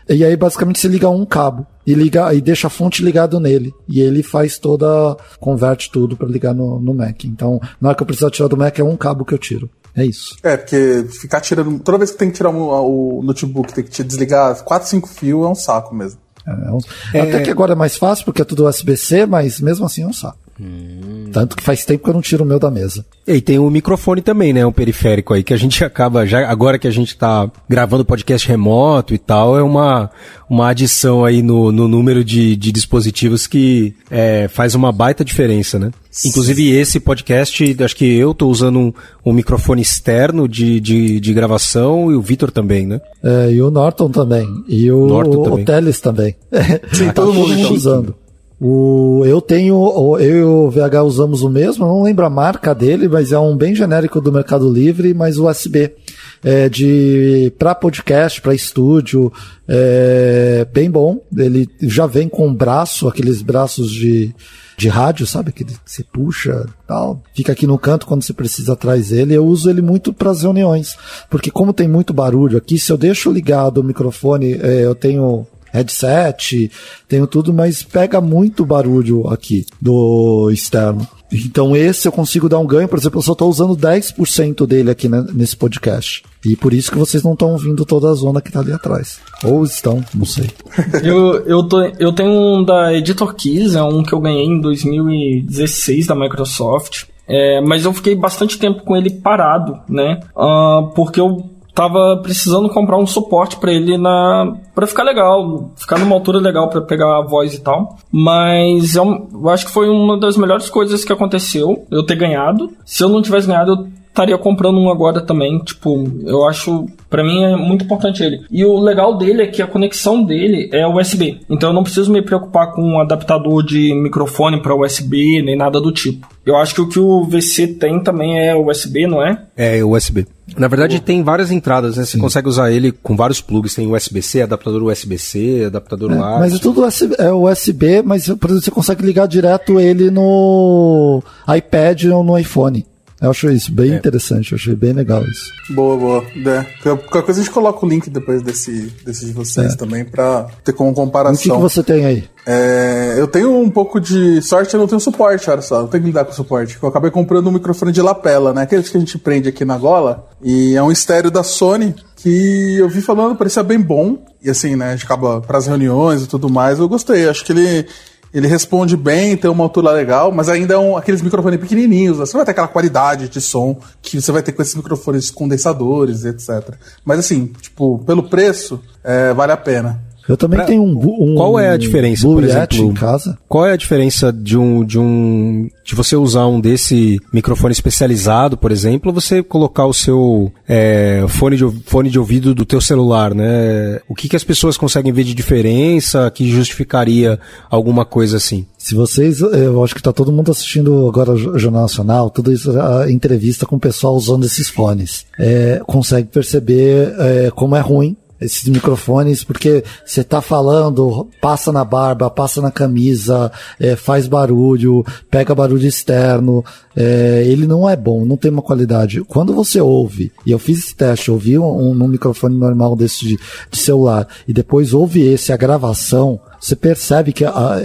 E 0.09 0.23
aí 0.23 0.35
basicamente 0.35 0.79
você 0.79 0.87
liga 0.87 1.09
um 1.09 1.25
cabo 1.25 1.65
e 1.85 1.93
liga 1.93 2.33
e 2.33 2.41
deixa 2.41 2.67
a 2.67 2.69
fonte 2.69 3.03
ligado 3.03 3.39
nele 3.39 3.73
e 3.87 3.99
ele 4.01 4.23
faz 4.23 4.57
toda 4.57 5.17
converte 5.39 5.91
tudo 5.91 6.15
para 6.15 6.27
ligar 6.27 6.53
no, 6.53 6.79
no 6.79 6.93
Mac. 6.93 7.25
Então, 7.25 7.59
na 7.79 7.89
hora 7.89 7.95
que 7.95 8.03
eu 8.03 8.07
precisar 8.07 8.31
tirar 8.31 8.47
do 8.47 8.57
Mac 8.57 8.77
é 8.79 8.83
um 8.83 8.97
cabo 8.97 9.25
que 9.25 9.33
eu 9.33 9.37
tiro. 9.37 9.69
É 9.95 10.03
isso. 10.03 10.35
É, 10.41 10.57
porque 10.57 11.05
ficar 11.09 11.39
tirando. 11.39 11.79
Toda 11.79 11.99
vez 11.99 12.11
que 12.11 12.17
tem 12.17 12.29
que 12.29 12.35
tirar 12.35 12.49
o, 12.49 13.19
o 13.19 13.23
notebook, 13.23 13.73
tem 13.73 13.83
que 13.83 14.03
desligar 14.03 14.63
4, 14.63 14.89
5 14.89 15.07
fios, 15.07 15.45
é 15.45 15.49
um 15.49 15.55
saco 15.55 15.93
mesmo. 15.93 16.19
É, 16.47 16.51
é 16.51 16.71
um... 16.71 16.79
é... 17.13 17.21
Até 17.21 17.41
que 17.41 17.51
agora 17.51 17.73
é 17.73 17.75
mais 17.75 17.95
fácil, 17.95 18.25
porque 18.25 18.41
é 18.41 18.45
tudo 18.45 18.67
USB-C, 18.67 19.27
mas 19.27 19.61
mesmo 19.61 19.85
assim 19.85 20.01
é 20.01 20.07
um 20.07 20.13
saco. 20.13 20.39
Hum. 20.59 21.29
Tanto 21.31 21.55
que 21.55 21.63
faz 21.63 21.83
tempo 21.83 22.03
que 22.03 22.09
eu 22.09 22.13
não 22.13 22.21
tiro 22.21 22.43
o 22.43 22.47
meu 22.47 22.59
da 22.59 22.69
mesa. 22.69 23.05
E 23.25 23.41
tem 23.41 23.57
o 23.57 23.69
microfone 23.69 24.21
também, 24.21 24.53
né? 24.53 24.65
Um 24.65 24.71
periférico 24.71 25.33
aí, 25.33 25.43
que 25.43 25.53
a 25.53 25.57
gente 25.57 25.83
acaba, 25.85 26.25
já 26.25 26.47
agora 26.49 26.77
que 26.77 26.87
a 26.87 26.91
gente 26.91 27.17
tá 27.17 27.49
gravando 27.67 28.05
podcast 28.05 28.47
remoto 28.47 29.13
e 29.13 29.17
tal, 29.17 29.57
é 29.57 29.63
uma, 29.63 30.11
uma 30.49 30.69
adição 30.69 31.25
aí 31.25 31.41
no, 31.41 31.71
no 31.71 31.87
número 31.87 32.23
de, 32.23 32.55
de 32.55 32.71
dispositivos 32.71 33.47
que 33.47 33.95
é, 34.11 34.47
faz 34.47 34.75
uma 34.75 34.91
baita 34.91 35.25
diferença, 35.25 35.79
né? 35.79 35.91
Inclusive 36.25 36.69
esse 36.69 36.99
podcast, 36.99 37.75
acho 37.83 37.95
que 37.95 38.05
eu 38.05 38.35
tô 38.35 38.47
usando 38.47 38.77
um, 38.77 38.93
um 39.25 39.33
microfone 39.33 39.81
externo 39.81 40.47
de, 40.47 40.79
de, 40.79 41.19
de, 41.19 41.33
gravação 41.33 42.11
e 42.11 42.15
o 42.15 42.21
Vitor 42.21 42.51
também, 42.51 42.85
né? 42.85 43.01
É, 43.23 43.51
e 43.51 43.59
o 43.59 43.71
Norton 43.71 44.11
também. 44.11 44.47
E 44.67 44.91
o, 44.91 45.07
Norton 45.07 45.41
também. 45.41 45.63
o 45.63 45.65
Teles 45.65 45.99
também. 45.99 46.35
Sim, 46.93 47.05
todo, 47.05 47.31
todo 47.31 47.33
mundo 47.33 47.67
tá 47.67 47.73
usando. 47.73 48.15
O, 48.65 49.25
eu 49.25 49.41
tenho, 49.41 49.75
eu 50.19 50.37
e 50.37 50.41
o 50.41 50.69
VH 50.69 51.03
usamos 51.03 51.41
o 51.41 51.49
mesmo, 51.49 51.85
não 51.85 52.01
lembro 52.01 52.25
a 52.25 52.29
marca 52.29 52.73
dele, 52.73 53.09
mas 53.09 53.33
é 53.33 53.37
um 53.37 53.57
bem 53.57 53.75
genérico 53.75 54.21
do 54.21 54.31
Mercado 54.31 54.71
Livre, 54.71 55.13
mas 55.13 55.37
USB. 55.37 55.93
É 56.41 56.69
de 56.69 57.51
para 57.59 57.75
podcast, 57.75 58.41
para 58.41 58.55
estúdio, 58.55 59.33
é 59.67 60.65
bem 60.71 60.89
bom. 60.89 61.21
Ele 61.35 61.69
já 61.81 62.07
vem 62.07 62.29
com 62.29 62.53
braço, 62.53 63.05
aqueles 63.09 63.41
braços 63.41 63.91
de, 63.91 64.33
de 64.77 64.87
rádio, 64.87 65.27
sabe? 65.27 65.51
Que 65.51 65.65
você 65.85 66.01
puxa, 66.01 66.65
tal. 66.87 67.21
Fica 67.35 67.51
aqui 67.51 67.67
no 67.67 67.77
canto 67.77 68.05
quando 68.05 68.23
você 68.23 68.31
precisa 68.31 68.73
atrás 68.73 69.09
dele. 69.09 69.33
Eu 69.33 69.45
uso 69.45 69.69
ele 69.69 69.81
muito 69.81 70.13
para 70.13 70.31
as 70.31 70.43
reuniões, 70.43 70.95
porque 71.29 71.51
como 71.51 71.73
tem 71.73 71.89
muito 71.89 72.13
barulho 72.13 72.57
aqui, 72.57 72.79
se 72.79 72.93
eu 72.93 72.97
deixo 72.97 73.29
ligado 73.29 73.79
o 73.79 73.83
microfone, 73.83 74.53
é, 74.53 74.85
eu 74.85 74.95
tenho 74.95 75.45
headset, 75.73 76.71
tenho 77.09 77.25
tudo, 77.25 77.51
mas 77.51 77.81
pega 77.81 78.21
muito 78.21 78.65
barulho 78.65 79.27
aqui 79.27 79.65
do 79.81 80.51
externo. 80.51 81.07
Então 81.31 81.75
esse 81.75 82.07
eu 82.07 82.11
consigo 82.11 82.47
dar 82.47 82.59
um 82.59 82.67
ganho, 82.67 82.87
por 82.87 82.99
exemplo, 82.99 83.17
eu 83.17 83.23
só 83.23 83.31
estou 83.31 83.49
usando 83.49 83.75
10% 83.75 84.67
dele 84.67 84.91
aqui 84.91 85.09
né, 85.09 85.25
nesse 85.33 85.57
podcast. 85.57 86.23
E 86.45 86.55
por 86.55 86.73
isso 86.73 86.91
que 86.91 86.97
vocês 86.97 87.23
não 87.23 87.33
estão 87.33 87.53
ouvindo 87.53 87.85
toda 87.85 88.09
a 88.09 88.13
zona 88.13 88.39
que 88.39 88.49
está 88.49 88.59
ali 88.59 88.71
atrás. 88.71 89.19
Ou 89.43 89.63
estão, 89.63 90.03
não 90.13 90.25
sei. 90.25 90.51
eu, 91.03 91.43
eu, 91.45 91.63
tô, 91.63 91.81
eu 91.81 92.13
tenho 92.13 92.29
um 92.29 92.63
da 92.63 92.93
Editor 92.93 93.33
Keys, 93.33 93.75
é 93.75 93.81
um 93.81 94.03
que 94.03 94.13
eu 94.13 94.19
ganhei 94.19 94.45
em 94.45 94.61
2016 94.61 96.05
da 96.05 96.15
Microsoft. 96.15 97.05
É, 97.25 97.61
mas 97.61 97.85
eu 97.85 97.93
fiquei 97.93 98.15
bastante 98.15 98.59
tempo 98.59 98.83
com 98.83 98.97
ele 98.97 99.09
parado, 99.09 99.79
né? 99.87 100.19
Uh, 100.35 100.89
porque 100.93 101.21
eu 101.21 101.52
tava 101.73 102.19
precisando 102.21 102.69
comprar 102.69 102.97
um 102.97 103.05
suporte 103.05 103.57
para 103.57 103.71
ele 103.71 103.97
na 103.97 104.53
para 104.75 104.87
ficar 104.87 105.03
legal, 105.03 105.71
ficar 105.75 105.99
numa 105.99 106.15
altura 106.15 106.39
legal 106.39 106.69
para 106.69 106.81
pegar 106.81 107.17
a 107.17 107.21
voz 107.21 107.53
e 107.53 107.61
tal. 107.61 107.97
Mas 108.11 108.95
eu, 108.95 109.27
eu, 109.33 109.49
acho 109.49 109.65
que 109.65 109.71
foi 109.71 109.89
uma 109.89 110.17
das 110.19 110.37
melhores 110.37 110.69
coisas 110.69 111.03
que 111.03 111.13
aconteceu 111.13 111.85
eu 111.91 112.05
ter 112.05 112.15
ganhado. 112.15 112.71
Se 112.85 113.03
eu 113.03 113.09
não 113.09 113.21
tivesse 113.21 113.47
ganhado, 113.47 113.71
eu 113.71 114.02
estaria 114.13 114.37
comprando 114.37 114.79
um 114.79 114.89
agora 114.89 115.19
também. 115.19 115.59
Tipo, 115.59 116.05
eu 116.23 116.47
acho, 116.47 116.85
para 117.09 117.23
mim 117.23 117.43
é 117.43 117.55
muito 117.55 117.83
importante 117.83 118.23
ele. 118.23 118.45
E 118.49 118.63
o 118.63 118.79
legal 118.79 119.17
dele 119.17 119.41
é 119.41 119.47
que 119.47 119.61
a 119.61 119.67
conexão 119.67 120.23
dele 120.23 120.69
é 120.71 120.87
USB. 120.87 121.39
Então 121.49 121.71
eu 121.71 121.73
não 121.73 121.83
preciso 121.83 122.11
me 122.11 122.21
preocupar 122.21 122.71
com 122.71 122.81
um 122.81 123.01
adaptador 123.01 123.63
de 123.63 123.93
microfone 123.93 124.61
para 124.61 124.75
USB 124.75 125.41
nem 125.41 125.57
nada 125.57 125.81
do 125.81 125.91
tipo. 125.91 126.27
Eu 126.45 126.55
acho 126.57 126.75
que 126.75 126.81
o 126.81 126.89
que 126.89 126.99
o 126.99 127.23
VC 127.23 127.67
tem 127.67 128.01
também 128.01 128.37
é 128.37 128.55
USB, 128.55 129.07
não 129.07 129.25
é? 129.25 129.41
É 129.57 129.83
USB. 129.83 130.27
Na 130.57 130.67
verdade, 130.67 130.99
tem 130.99 131.23
várias 131.23 131.51
entradas, 131.51 131.95
né? 131.95 132.03
Você 132.03 132.11
Sim. 132.11 132.19
consegue 132.19 132.49
usar 132.49 132.69
ele 132.69 132.91
com 132.91 133.15
vários 133.15 133.41
plugs. 133.41 133.73
Tem 133.73 133.91
USB-C, 133.91 134.41
adaptador 134.41 134.83
USB-C, 134.83 135.63
adaptador 135.67 136.11
é, 136.11 136.15
lá. 136.15 136.39
Mas 136.39 136.53
é 136.53 136.59
tudo 136.59 136.85
USB, 136.85 137.15
é 137.17 137.31
USB, 137.31 138.01
mas 138.03 138.27
por 138.27 138.49
exemplo, 138.49 138.61
você 138.61 138.71
consegue 138.71 139.05
ligar 139.05 139.25
direto 139.25 139.79
ele 139.79 140.11
no 140.11 141.23
iPad 141.47 142.05
ou 142.05 142.23
no 142.23 142.37
iPhone. 142.37 142.85
Eu 143.23 143.29
acho 143.29 143.49
isso 143.49 143.71
bem 143.71 143.93
é. 143.93 143.95
interessante, 143.95 144.51
eu 144.51 144.57
achei 144.57 144.75
bem 144.75 144.91
legal 144.91 145.23
isso. 145.23 145.49
Boa, 145.69 145.95
boa. 145.95 146.25
É. 146.45 146.63
Qualquer 146.81 147.21
coisa 147.21 147.39
a 147.39 147.43
gente 147.43 147.53
coloca 147.53 147.85
o 147.85 147.87
link 147.87 148.09
depois 148.09 148.41
desse, 148.41 148.91
desse 149.05 149.27
de 149.27 149.31
vocês 149.31 149.73
é. 149.73 149.77
também 149.77 150.03
pra 150.03 150.47
ter 150.61 150.73
como 150.73 150.93
comparação. 150.93 151.33
O 151.33 151.37
que, 151.39 151.49
que 151.49 151.73
você 151.73 151.81
tem 151.81 152.05
aí? 152.05 152.25
É, 152.45 153.15
eu 153.17 153.25
tenho 153.25 153.57
um 153.57 153.69
pouco 153.69 153.97
de 154.01 154.41
sorte, 154.41 154.73
eu 154.73 154.79
não 154.81 154.87
tenho 154.87 154.99
suporte, 154.99 155.49
olha 155.49 155.61
só. 155.61 155.79
Eu 155.79 155.87
tenho 155.87 156.03
que 156.03 156.07
lidar 156.09 156.25
com 156.25 156.33
suporte. 156.33 156.77
Eu 156.81 156.89
acabei 156.89 157.09
comprando 157.11 157.47
um 157.47 157.51
microfone 157.53 157.93
de 157.93 158.01
lapela, 158.01 158.53
né? 158.53 158.63
Aqueles 158.63 158.89
que 158.89 158.97
a 158.97 158.99
gente 158.99 159.17
prende 159.17 159.47
aqui 159.47 159.63
na 159.63 159.77
gola. 159.77 160.27
E 160.43 160.75
é 160.75 160.83
um 160.83 160.91
estéreo 160.91 161.31
da 161.31 161.43
Sony 161.43 161.95
que 162.17 162.75
eu 162.77 162.89
vi 162.89 163.01
falando, 163.01 163.37
parecia 163.37 163.63
bem 163.63 163.79
bom. 163.79 164.17
E 164.43 164.49
assim, 164.49 164.75
né? 164.75 164.89
A 164.89 164.95
gente 164.97 165.05
acaba 165.05 165.39
pras 165.39 165.65
reuniões 165.65 166.23
e 166.23 166.27
tudo 166.27 166.49
mais. 166.49 166.77
Eu 166.77 166.89
gostei. 166.89 167.29
Acho 167.29 167.45
que 167.45 167.53
ele 167.53 167.87
ele 168.33 168.47
responde 168.47 168.97
bem, 168.97 169.37
tem 169.37 169.49
uma 169.49 169.63
altura 169.63 169.91
legal, 169.91 170.31
mas 170.31 170.49
ainda 170.49 170.73
é 170.73 170.77
um, 170.77 170.97
aqueles 170.97 171.21
microfones 171.21 171.59
pequenininhos. 171.59 172.17
Você 172.17 172.33
não 172.33 172.39
vai 172.39 172.45
ter 172.45 172.51
aquela 172.51 172.67
qualidade 172.67 173.29
de 173.29 173.39
som 173.39 173.79
que 174.01 174.19
você 174.19 174.31
vai 174.31 174.41
ter 174.41 174.51
com 174.53 174.61
esses 174.61 174.73
microfones 174.73 175.29
condensadores, 175.29 176.25
etc. 176.25 176.75
Mas 177.05 177.19
assim, 177.19 177.47
tipo, 177.61 177.99
pelo 177.99 178.23
preço, 178.23 178.81
é, 179.03 179.33
vale 179.33 179.51
a 179.51 179.57
pena. 179.57 180.01
Eu 180.27 180.37
também 180.37 180.57
pra... 180.57 180.65
tenho 180.65 180.83
um, 180.83 181.31
um, 181.31 181.35
Qual 181.35 181.59
é 181.59 181.69
a 181.69 181.77
diferença, 181.77 182.23
Blue 182.23 182.35
por 182.35 182.43
exemplo? 182.43 182.77
em 182.77 182.93
casa. 182.93 183.37
Qual 183.47 183.65
é 183.65 183.73
a 183.73 183.77
diferença 183.77 184.31
de 184.31 184.57
um 184.57 184.85
de 184.85 184.97
um 184.97 185.67
de 185.85 185.95
você 185.95 186.15
usar 186.15 186.47
um 186.47 186.61
desse 186.61 187.19
microfone 187.33 187.73
especializado, 187.73 188.57
por 188.57 188.71
exemplo, 188.71 189.09
ou 189.09 189.13
você 189.13 189.43
colocar 189.43 189.85
o 189.85 189.93
seu 189.93 190.51
é, 190.67 191.25
fone 191.27 191.57
de 191.57 191.69
fone 191.85 192.09
de 192.09 192.17
ouvido 192.17 192.55
do 192.55 192.65
teu 192.65 192.79
celular, 192.79 193.33
né? 193.35 193.99
O 194.07 194.15
que 194.15 194.29
que 194.29 194.35
as 194.35 194.43
pessoas 194.43 194.77
conseguem 194.77 195.11
ver 195.11 195.23
de 195.23 195.33
diferença 195.33 196.31
que 196.31 196.49
justificaria 196.49 197.39
alguma 197.69 198.05
coisa 198.05 198.37
assim? 198.37 198.65
Se 198.77 198.95
vocês, 198.95 199.39
eu 199.39 199.83
acho 199.83 199.93
que 199.93 199.99
está 199.99 200.11
todo 200.11 200.31
mundo 200.31 200.51
assistindo 200.51 201.07
agora 201.07 201.31
o 201.31 201.57
Jornal 201.57 201.83
Nacional, 201.83 202.29
tudo 202.29 202.51
isso, 202.51 202.77
a 202.79 203.09
entrevista 203.09 203.65
com 203.65 203.77
o 203.77 203.79
pessoal 203.79 204.15
usando 204.15 204.45
esses 204.45 204.69
fones. 204.69 205.25
É, 205.39 205.81
consegue 205.85 206.27
perceber 206.29 207.13
é, 207.17 207.51
como 207.51 207.75
é 207.75 207.79
ruim 207.79 208.15
esses 208.43 208.67
microfones, 208.67 209.43
porque 209.43 209.83
você 210.05 210.23
tá 210.23 210.41
falando, 210.41 211.27
passa 211.41 211.71
na 211.71 211.83
barba, 211.83 212.29
passa 212.29 212.61
na 212.61 212.71
camisa, 212.71 213.51
é, 213.79 213.95
faz 213.95 214.27
barulho, 214.27 215.05
pega 215.29 215.55
barulho 215.55 215.87
externo, 215.87 216.63
é, 216.95 217.43
ele 217.45 217.65
não 217.65 217.89
é 217.89 217.95
bom, 217.95 218.25
não 218.25 218.37
tem 218.37 218.51
uma 218.51 218.61
qualidade. 218.61 219.23
Quando 219.23 219.53
você 219.53 219.81
ouve, 219.81 220.31
e 220.45 220.51
eu 220.51 220.59
fiz 220.59 220.79
esse 220.79 220.95
teste, 220.95 221.31
ouvi 221.31 221.57
um, 221.57 221.65
um, 221.65 221.91
um 221.91 222.07
microfone 222.07 222.57
normal 222.57 222.95
desse 222.95 223.25
de, 223.25 223.39
de 223.71 223.77
celular, 223.77 224.27
e 224.47 224.53
depois 224.53 224.93
ouve 224.93 225.21
esse, 225.21 225.51
a 225.51 225.57
gravação, 225.57 226.39
você 226.63 226.77
percebe 226.77 227.33
que 227.33 227.43
a, 227.43 227.81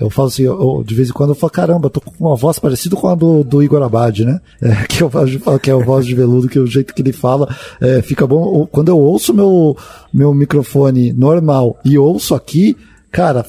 eu 0.00 0.08
falo 0.08 0.28
assim, 0.28 0.44
eu, 0.44 0.82
de 0.82 0.94
vez 0.94 1.10
em 1.10 1.12
quando 1.12 1.30
eu 1.30 1.34
falo, 1.34 1.52
caramba, 1.52 1.86
eu 1.86 1.90
tô 1.90 2.00
com 2.00 2.12
uma 2.18 2.34
voz 2.34 2.58
parecida 2.58 2.96
com 2.96 3.06
a 3.06 3.14
do, 3.14 3.44
do 3.44 3.62
Igor 3.62 3.82
Abad, 3.82 4.24
né? 4.24 4.40
É, 4.70 4.86
que 4.86 5.02
eu 5.02 5.10
falo 5.10 5.58
que 5.58 5.70
é 5.70 5.74
a 5.74 5.76
voz 5.76 6.06
de 6.06 6.14
veludo, 6.14 6.48
que 6.48 6.56
é 6.56 6.60
o 6.60 6.66
jeito 6.66 6.94
que 6.94 7.02
ele 7.02 7.12
fala 7.12 7.54
é, 7.80 8.00
fica 8.00 8.26
bom. 8.26 8.66
Quando 8.70 8.88
eu 8.88 8.98
ouço 8.98 9.34
meu, 9.34 9.76
meu 10.12 10.32
microfone 10.32 11.12
normal 11.12 11.78
e 11.84 11.98
ouço 11.98 12.34
aqui, 12.34 12.76
cara, 13.10 13.44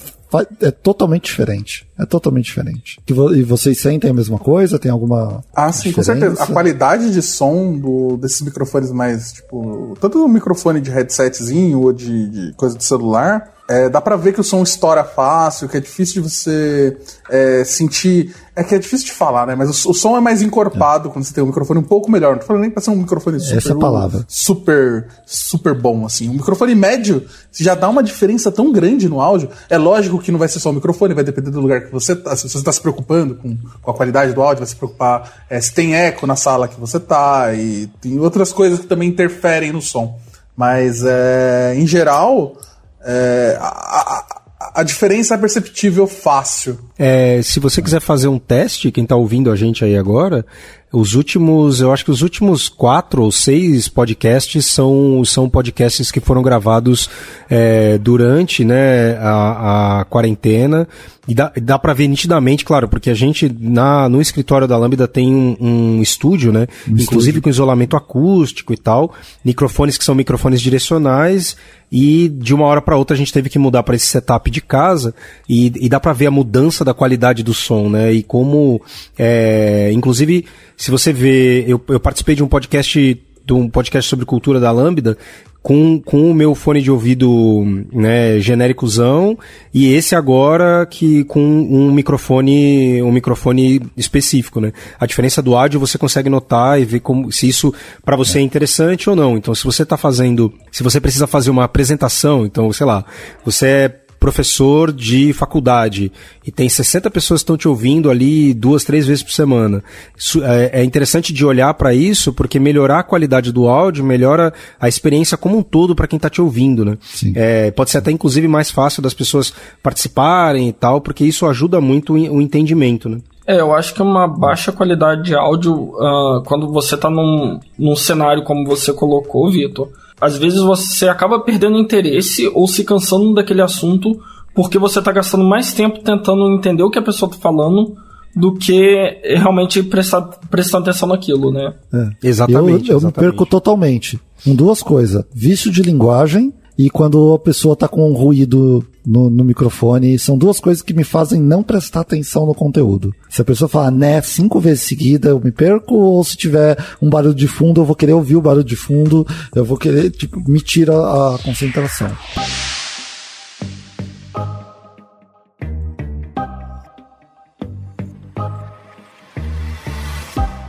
é 0.61 0.71
totalmente 0.71 1.25
diferente. 1.25 1.87
É 1.99 2.05
totalmente 2.05 2.45
diferente. 2.45 2.99
E 3.07 3.43
vocês 3.43 3.79
sentem 3.79 4.09
a 4.09 4.13
mesma 4.13 4.39
coisa? 4.39 4.79
Tem 4.79 4.91
alguma. 4.91 5.43
Ah, 5.53 5.71
sim, 5.71 5.89
diferença? 5.89 6.13
com 6.13 6.19
certeza. 6.19 6.43
A 6.43 6.47
qualidade 6.47 7.11
de 7.11 7.21
som 7.21 7.77
do, 7.77 8.17
desses 8.17 8.41
microfones 8.41 8.91
mais, 8.91 9.33
tipo. 9.33 9.95
Tanto 9.99 10.23
o 10.23 10.27
microfone 10.27 10.81
de 10.81 10.89
headsetzinho 10.89 11.81
ou 11.81 11.93
de, 11.93 12.29
de 12.29 12.53
coisa 12.53 12.77
de 12.77 12.83
celular 12.83 13.60
é, 13.71 13.87
dá 13.87 14.01
pra 14.01 14.17
ver 14.17 14.33
que 14.33 14.41
o 14.41 14.43
som 14.43 14.61
estoura 14.61 15.01
fácil, 15.01 15.69
que 15.69 15.77
é 15.77 15.79
difícil 15.79 16.21
de 16.21 16.29
você 16.29 16.97
é, 17.29 17.63
sentir. 17.63 18.35
É 18.53 18.65
que 18.65 18.75
é 18.75 18.77
difícil 18.77 19.05
de 19.05 19.13
falar, 19.13 19.47
né? 19.47 19.55
Mas 19.55 19.85
o, 19.85 19.91
o 19.91 19.93
som 19.93 20.17
é 20.17 20.19
mais 20.19 20.41
encorpado 20.41 21.07
é. 21.07 21.11
quando 21.11 21.23
você 21.23 21.33
tem 21.33 21.41
um 21.41 21.47
microfone 21.47 21.79
um 21.79 21.83
pouco 21.83 22.11
melhor. 22.11 22.33
Não 22.33 22.39
tô 22.39 22.47
falando 22.47 22.63
nem 22.63 22.69
pra 22.69 22.81
ser 22.81 22.89
um 22.89 22.97
microfone 22.97 23.39
super. 23.39 23.57
Essa 23.57 23.73
palavra. 23.73 24.25
Super, 24.27 25.07
super 25.25 25.73
bom, 25.73 26.05
assim. 26.05 26.27
Um 26.27 26.33
microfone 26.33 26.75
médio 26.75 27.25
já 27.53 27.73
dá 27.73 27.87
uma 27.87 28.03
diferença 28.03 28.51
tão 28.51 28.73
grande 28.73 29.07
no 29.07 29.21
áudio. 29.21 29.49
É 29.69 29.77
lógico 29.77 30.19
que 30.19 30.33
não 30.33 30.39
vai 30.39 30.49
ser 30.49 30.59
só 30.59 30.69
o 30.69 30.73
microfone, 30.73 31.13
vai 31.13 31.23
depender 31.23 31.49
do 31.49 31.61
lugar 31.61 31.85
que 31.85 31.91
você 31.93 32.13
tá. 32.13 32.35
Se 32.35 32.49
você 32.49 32.57
está 32.57 32.73
se 32.73 32.81
preocupando 32.81 33.35
com, 33.35 33.55
com, 33.81 33.91
a 33.91 33.93
qualidade 33.93 34.33
do 34.33 34.41
áudio, 34.41 34.59
vai 34.59 34.67
se 34.67 34.75
preocupar 34.75 35.45
é, 35.49 35.61
se 35.61 35.73
tem 35.73 35.95
eco 35.95 36.27
na 36.27 36.35
sala 36.35 36.67
que 36.67 36.77
você 36.77 36.99
tá. 36.99 37.53
E 37.53 37.87
tem 38.01 38.19
outras 38.19 38.51
coisas 38.51 38.79
que 38.79 38.87
também 38.87 39.07
interferem 39.07 39.71
no 39.71 39.81
som. 39.81 40.19
Mas, 40.57 41.05
é, 41.05 41.73
em 41.77 41.87
geral 41.87 42.57
é, 43.03 43.57
a, 43.59 43.67
a, 43.67 44.81
a, 44.81 44.83
diferença 44.83 45.35
é 45.35 45.37
perceptível 45.37 46.07
fácil. 46.07 46.79
É, 46.97 47.41
se 47.41 47.59
você 47.59 47.81
quiser 47.81 47.99
fazer 47.99 48.27
um 48.27 48.39
teste, 48.39 48.91
quem 48.91 49.03
está 49.03 49.15
ouvindo 49.15 49.51
a 49.51 49.55
gente 49.55 49.83
aí 49.83 49.97
agora, 49.97 50.45
os 50.91 51.15
últimos, 51.15 51.79
eu 51.79 51.91
acho 51.91 52.03
que 52.03 52.11
os 52.11 52.21
últimos 52.21 52.67
quatro 52.67 53.23
ou 53.23 53.31
seis 53.31 53.87
podcasts 53.87 54.65
são, 54.65 55.23
são 55.23 55.49
podcasts 55.49 56.11
que 56.11 56.19
foram 56.19 56.41
gravados 56.41 57.09
é, 57.49 57.97
durante 57.97 58.65
né, 58.65 59.17
a, 59.17 60.01
a 60.01 60.05
quarentena. 60.05 60.87
E 61.27 61.35
dá, 61.35 61.51
dá 61.61 61.79
para 61.79 61.93
ver 61.93 62.07
nitidamente, 62.07 62.65
claro, 62.65 62.89
porque 62.89 63.09
a 63.09 63.13
gente 63.13 63.49
na, 63.59 64.09
no 64.09 64.19
escritório 64.19 64.67
da 64.67 64.75
Lambda 64.75 65.07
tem 65.07 65.33
um, 65.33 65.55
um 65.61 66.01
estúdio, 66.01 66.51
né? 66.51 66.67
Um 66.87 66.93
inclusive 66.93 67.37
estúdio. 67.37 67.41
com 67.43 67.49
isolamento 67.49 67.95
acústico 67.95 68.73
e 68.73 68.77
tal. 68.77 69.13
Microfones 69.45 69.97
que 69.97 70.03
são 70.03 70.15
microfones 70.15 70.59
direcionais. 70.59 71.55
E 71.91 72.29
de 72.29 72.53
uma 72.53 72.65
hora 72.65 72.81
para 72.81 72.97
outra 72.97 73.13
a 73.13 73.17
gente 73.17 73.33
teve 73.33 73.49
que 73.49 73.59
mudar 73.59 73.83
para 73.83 73.95
esse 73.95 74.07
setup 74.07 74.49
de 74.49 74.61
casa. 74.61 75.13
E, 75.47 75.71
e 75.75 75.87
dá 75.87 75.99
para 75.99 76.11
ver 76.11 76.25
a 76.25 76.31
mudança 76.31 76.83
da 76.83 76.93
qualidade 76.93 77.43
do 77.43 77.53
som, 77.53 77.87
né? 77.87 78.11
E 78.11 78.23
como, 78.23 78.81
é, 79.17 79.91
inclusive, 79.93 80.45
se 80.81 80.89
você 80.89 81.13
vê, 81.13 81.63
eu, 81.67 81.79
eu 81.89 81.99
participei 81.99 82.33
de 82.33 82.43
um 82.43 82.47
podcast 82.47 83.23
de 83.45 83.53
um 83.53 83.69
podcast 83.69 84.09
sobre 84.09 84.25
cultura 84.25 84.59
da 84.59 84.71
Lambda 84.71 85.15
com, 85.61 85.99
com 85.99 86.31
o 86.31 86.33
meu 86.33 86.55
fone 86.55 86.81
de 86.81 86.89
ouvido 86.89 87.63
né, 87.91 88.39
genéricozão 88.39 89.37
e 89.71 89.93
esse 89.93 90.15
agora 90.15 90.87
que 90.87 91.23
com 91.25 91.39
um 91.39 91.91
microfone 91.91 93.01
um 93.03 93.11
microfone 93.11 93.79
específico, 93.95 94.59
né? 94.59 94.73
A 94.99 95.05
diferença 95.05 95.39
do 95.39 95.55
áudio 95.55 95.79
você 95.79 95.99
consegue 95.99 96.29
notar 96.29 96.81
e 96.81 96.85
ver 96.85 97.01
como 97.01 97.31
se 97.31 97.47
isso 97.47 97.71
para 98.03 98.15
você 98.15 98.39
é. 98.39 98.41
é 98.41 98.43
interessante 98.43 99.07
ou 99.07 99.15
não. 99.15 99.37
Então, 99.37 99.53
se 99.53 99.63
você 99.63 99.83
está 99.83 99.97
fazendo, 99.97 100.51
se 100.71 100.81
você 100.81 100.99
precisa 100.99 101.27
fazer 101.27 101.51
uma 101.51 101.65
apresentação, 101.65 102.43
então, 102.43 102.73
sei 102.73 102.87
lá, 102.87 103.05
você 103.45 103.67
é 103.67 103.89
professor 104.21 104.93
de 104.93 105.33
faculdade 105.33 106.11
e 106.45 106.51
tem 106.51 106.69
60 106.69 107.09
pessoas 107.09 107.41
que 107.41 107.43
estão 107.43 107.57
te 107.57 107.67
ouvindo 107.67 108.11
ali 108.11 108.53
duas, 108.53 108.83
três 108.83 109.07
vezes 109.07 109.23
por 109.23 109.31
semana. 109.31 109.83
Isso, 110.15 110.43
é, 110.43 110.81
é 110.81 110.83
interessante 110.83 111.33
de 111.33 111.43
olhar 111.43 111.73
para 111.73 111.91
isso 111.91 112.31
porque 112.31 112.59
melhorar 112.59 112.99
a 112.99 113.03
qualidade 113.03 113.51
do 113.51 113.67
áudio 113.67 114.05
melhora 114.05 114.53
a 114.79 114.87
experiência 114.87 115.35
como 115.35 115.57
um 115.57 115.63
todo 115.63 115.95
para 115.95 116.05
quem 116.05 116.17
está 116.17 116.29
te 116.29 116.39
ouvindo, 116.39 116.85
né? 116.85 116.99
É, 117.33 117.71
pode 117.71 117.89
ser 117.89 117.97
até 117.97 118.11
inclusive 118.11 118.47
mais 118.47 118.69
fácil 118.69 119.01
das 119.01 119.15
pessoas 119.15 119.51
participarem 119.81 120.69
e 120.69 120.73
tal, 120.73 121.01
porque 121.01 121.25
isso 121.25 121.47
ajuda 121.47 121.81
muito 121.81 122.13
o 122.13 122.39
entendimento, 122.39 123.09
né? 123.09 123.17
É, 123.47 123.59
eu 123.59 123.73
acho 123.73 123.95
que 123.95 124.03
uma 124.03 124.27
baixa 124.27 124.71
qualidade 124.71 125.23
de 125.23 125.33
áudio, 125.33 125.73
uh, 125.73 126.43
quando 126.45 126.71
você 126.71 126.93
está 126.93 127.09
num, 127.09 127.59
num 127.77 127.95
cenário 127.95 128.43
como 128.43 128.67
você 128.67 128.93
colocou, 128.93 129.49
Vitor, 129.49 129.89
às 130.21 130.37
vezes 130.37 130.59
você 130.59 131.09
acaba 131.09 131.39
perdendo 131.39 131.79
interesse 131.79 132.49
ou 132.53 132.67
se 132.67 132.83
cansando 132.83 133.33
daquele 133.33 133.61
assunto 133.61 134.21
porque 134.53 134.77
você 134.77 134.99
está 134.99 135.11
gastando 135.11 135.43
mais 135.43 135.73
tempo 135.73 135.99
tentando 135.99 136.47
entender 136.51 136.83
o 136.83 136.91
que 136.91 136.99
a 136.99 137.01
pessoa 137.01 137.29
está 137.29 137.41
falando 137.41 137.95
do 138.35 138.53
que 138.53 139.19
realmente 139.23 139.83
prestar, 139.83 140.21
prestar 140.49 140.77
atenção 140.77 141.09
naquilo, 141.09 141.51
né? 141.51 141.73
É. 141.91 142.27
Exatamente. 142.27 142.89
Eu, 142.89 142.93
eu 142.93 142.97
exatamente. 142.99 143.05
me 143.05 143.11
perco 143.11 143.45
totalmente. 143.45 144.19
Com 144.43 144.55
duas 144.55 144.81
coisas: 144.81 145.23
vício 145.33 145.71
de 145.71 145.81
linguagem 145.81 146.53
e 146.77 146.89
quando 146.89 147.33
a 147.33 147.39
pessoa 147.39 147.73
está 147.73 147.87
com 147.87 148.09
um 148.09 148.13
ruído 148.13 148.85
no, 149.05 149.29
no, 149.29 149.43
microfone. 149.43 150.17
São 150.17 150.37
duas 150.37 150.59
coisas 150.59 150.81
que 150.81 150.93
me 150.93 151.03
fazem 151.03 151.41
não 151.41 151.63
prestar 151.63 152.01
atenção 152.01 152.45
no 152.45 152.53
conteúdo. 152.53 153.13
Se 153.29 153.41
a 153.41 153.45
pessoa 153.45 153.69
falar 153.69 153.91
né 153.91 154.21
cinco 154.21 154.59
vezes 154.59 154.83
seguida, 154.83 155.29
eu 155.29 155.39
me 155.39 155.51
perco, 155.51 155.95
ou 155.95 156.23
se 156.23 156.37
tiver 156.37 156.77
um 157.01 157.09
barulho 157.09 157.35
de 157.35 157.47
fundo, 157.47 157.81
eu 157.81 157.85
vou 157.85 157.95
querer 157.95 158.13
ouvir 158.13 158.35
o 158.35 158.41
barulho 158.41 158.63
de 158.63 158.75
fundo, 158.75 159.25
eu 159.55 159.65
vou 159.65 159.77
querer, 159.77 160.11
tipo, 160.11 160.39
me 160.49 160.59
tira 160.59 160.93
a 160.93 161.37
concentração. 161.43 162.11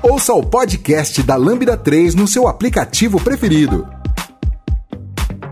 Ouça 0.03 0.35
o 0.35 0.42
podcast 0.42 1.23
da 1.23 1.37
Lambda 1.37 1.77
3 1.77 2.14
no 2.14 2.27
seu 2.27 2.49
aplicativo 2.49 3.21
preferido. 3.21 3.87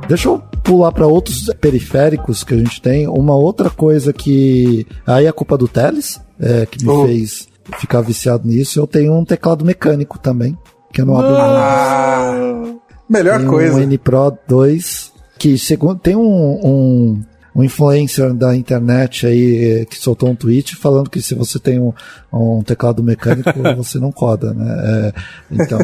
Deixa 0.08 0.28
eu 0.28 0.49
pular 0.62 0.92
para 0.92 1.06
outros 1.06 1.50
periféricos 1.60 2.44
que 2.44 2.54
a 2.54 2.58
gente 2.58 2.80
tem. 2.80 3.08
Uma 3.08 3.34
outra 3.34 3.70
coisa 3.70 4.12
que. 4.12 4.86
Aí 5.06 5.26
é 5.26 5.32
culpa 5.32 5.56
do 5.56 5.68
Teles, 5.68 6.20
é, 6.38 6.66
que 6.66 6.84
me 6.84 6.90
oh. 6.90 7.06
fez 7.06 7.48
ficar 7.78 8.00
viciado 8.00 8.46
nisso. 8.46 8.78
Eu 8.78 8.86
tenho 8.86 9.12
um 9.14 9.24
teclado 9.24 9.64
mecânico 9.64 10.18
também, 10.18 10.56
que 10.92 11.00
eu 11.00 11.06
não 11.06 11.18
abro 11.18 11.36
ah, 11.36 12.74
Melhor 13.08 13.38
tem 13.40 13.48
coisa. 13.48 13.76
Um 13.76 13.80
N 13.80 13.98
Pro 13.98 14.36
2, 14.46 15.12
que 15.38 15.58
segundo, 15.58 15.98
tem 15.98 16.16
um, 16.16 16.20
um 16.22 17.22
um 17.54 17.64
influencer 17.64 18.32
da 18.34 18.54
internet 18.54 19.26
aí 19.26 19.80
eh, 19.80 19.84
que 19.84 19.98
soltou 19.98 20.28
um 20.28 20.34
tweet 20.34 20.76
falando 20.76 21.10
que 21.10 21.20
se 21.20 21.34
você 21.34 21.58
tem 21.58 21.80
um, 21.80 21.92
um 22.32 22.62
teclado 22.62 23.02
mecânico, 23.02 23.50
você 23.76 23.98
não 23.98 24.12
coda, 24.12 24.54
né? 24.54 24.70
É, 24.82 25.12
então, 25.50 25.78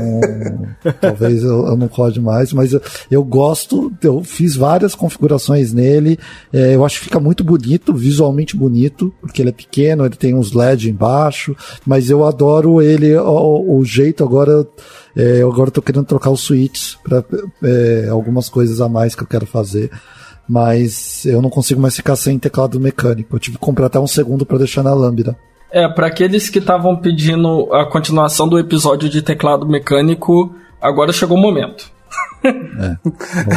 talvez 1.01 1.43
eu, 1.43 1.67
eu, 1.67 1.77
não 1.77 1.89
code 1.89 2.21
mais, 2.21 2.53
mas 2.53 2.73
eu, 2.73 2.81
eu, 3.11 3.25
gosto, 3.25 3.93
eu 4.03 4.23
fiz 4.23 4.55
várias 4.55 4.95
configurações 4.95 5.73
nele, 5.73 6.19
é, 6.53 6.75
eu 6.75 6.85
acho 6.85 6.99
que 6.99 7.05
fica 7.05 7.21
muito 7.21 7.43
bonito, 7.43 7.93
visualmente 7.93 8.57
bonito, 8.57 9.13
porque 9.21 9.43
ele 9.43 9.51
é 9.51 9.53
pequeno, 9.53 10.05
ele 10.05 10.17
tem 10.17 10.35
uns 10.35 10.53
LED 10.53 10.91
embaixo, 10.91 11.57
mas 11.85 12.11
eu 12.11 12.25
adoro 12.25 12.81
ele, 12.81 13.17
o, 13.17 13.79
o 13.79 13.85
jeito 13.85 14.23
agora, 14.23 14.67
é, 15.17 15.43
eu 15.43 15.51
agora 15.51 15.69
estou 15.69 15.83
querendo 15.83 16.07
trocar 16.07 16.31
os 16.31 16.41
switches 16.41 16.97
para 17.03 17.25
é, 17.63 18.09
algumas 18.09 18.49
coisas 18.49 18.81
a 18.81 18.89
mais 18.89 19.15
que 19.15 19.23
eu 19.23 19.27
quero 19.27 19.47
fazer 19.47 19.91
mas 20.49 21.25
eu 21.27 21.43
não 21.43 21.51
consigo 21.51 21.81
mais 21.81 21.97
ficar 21.97 22.17
sem 22.17 22.39
teclado 22.39 22.79
mecânico. 22.79 23.35
Eu 23.35 23.41
tive 23.41 23.57
que 23.57 23.65
comprar 23.65 23.87
até 23.87 23.99
um 23.99 24.07
segundo 24.07 24.47
para 24.47 24.59
deixar 24.59 24.83
na 24.83 24.95
lâmpada. 24.95 25.37
É, 25.71 25.89
para 25.89 26.07
aqueles 26.07 26.49
que 26.49 26.59
estavam 26.59 26.97
pedindo 26.97 27.73
a 27.75 27.85
continuação 27.85 28.49
do 28.49 28.59
episódio 28.59 29.09
de 29.09 29.21
teclado 29.21 29.67
mecânico, 29.67 30.55
agora 30.81 31.13
chegou 31.13 31.37
o 31.37 31.41
momento. 31.41 31.91
É, 32.45 32.97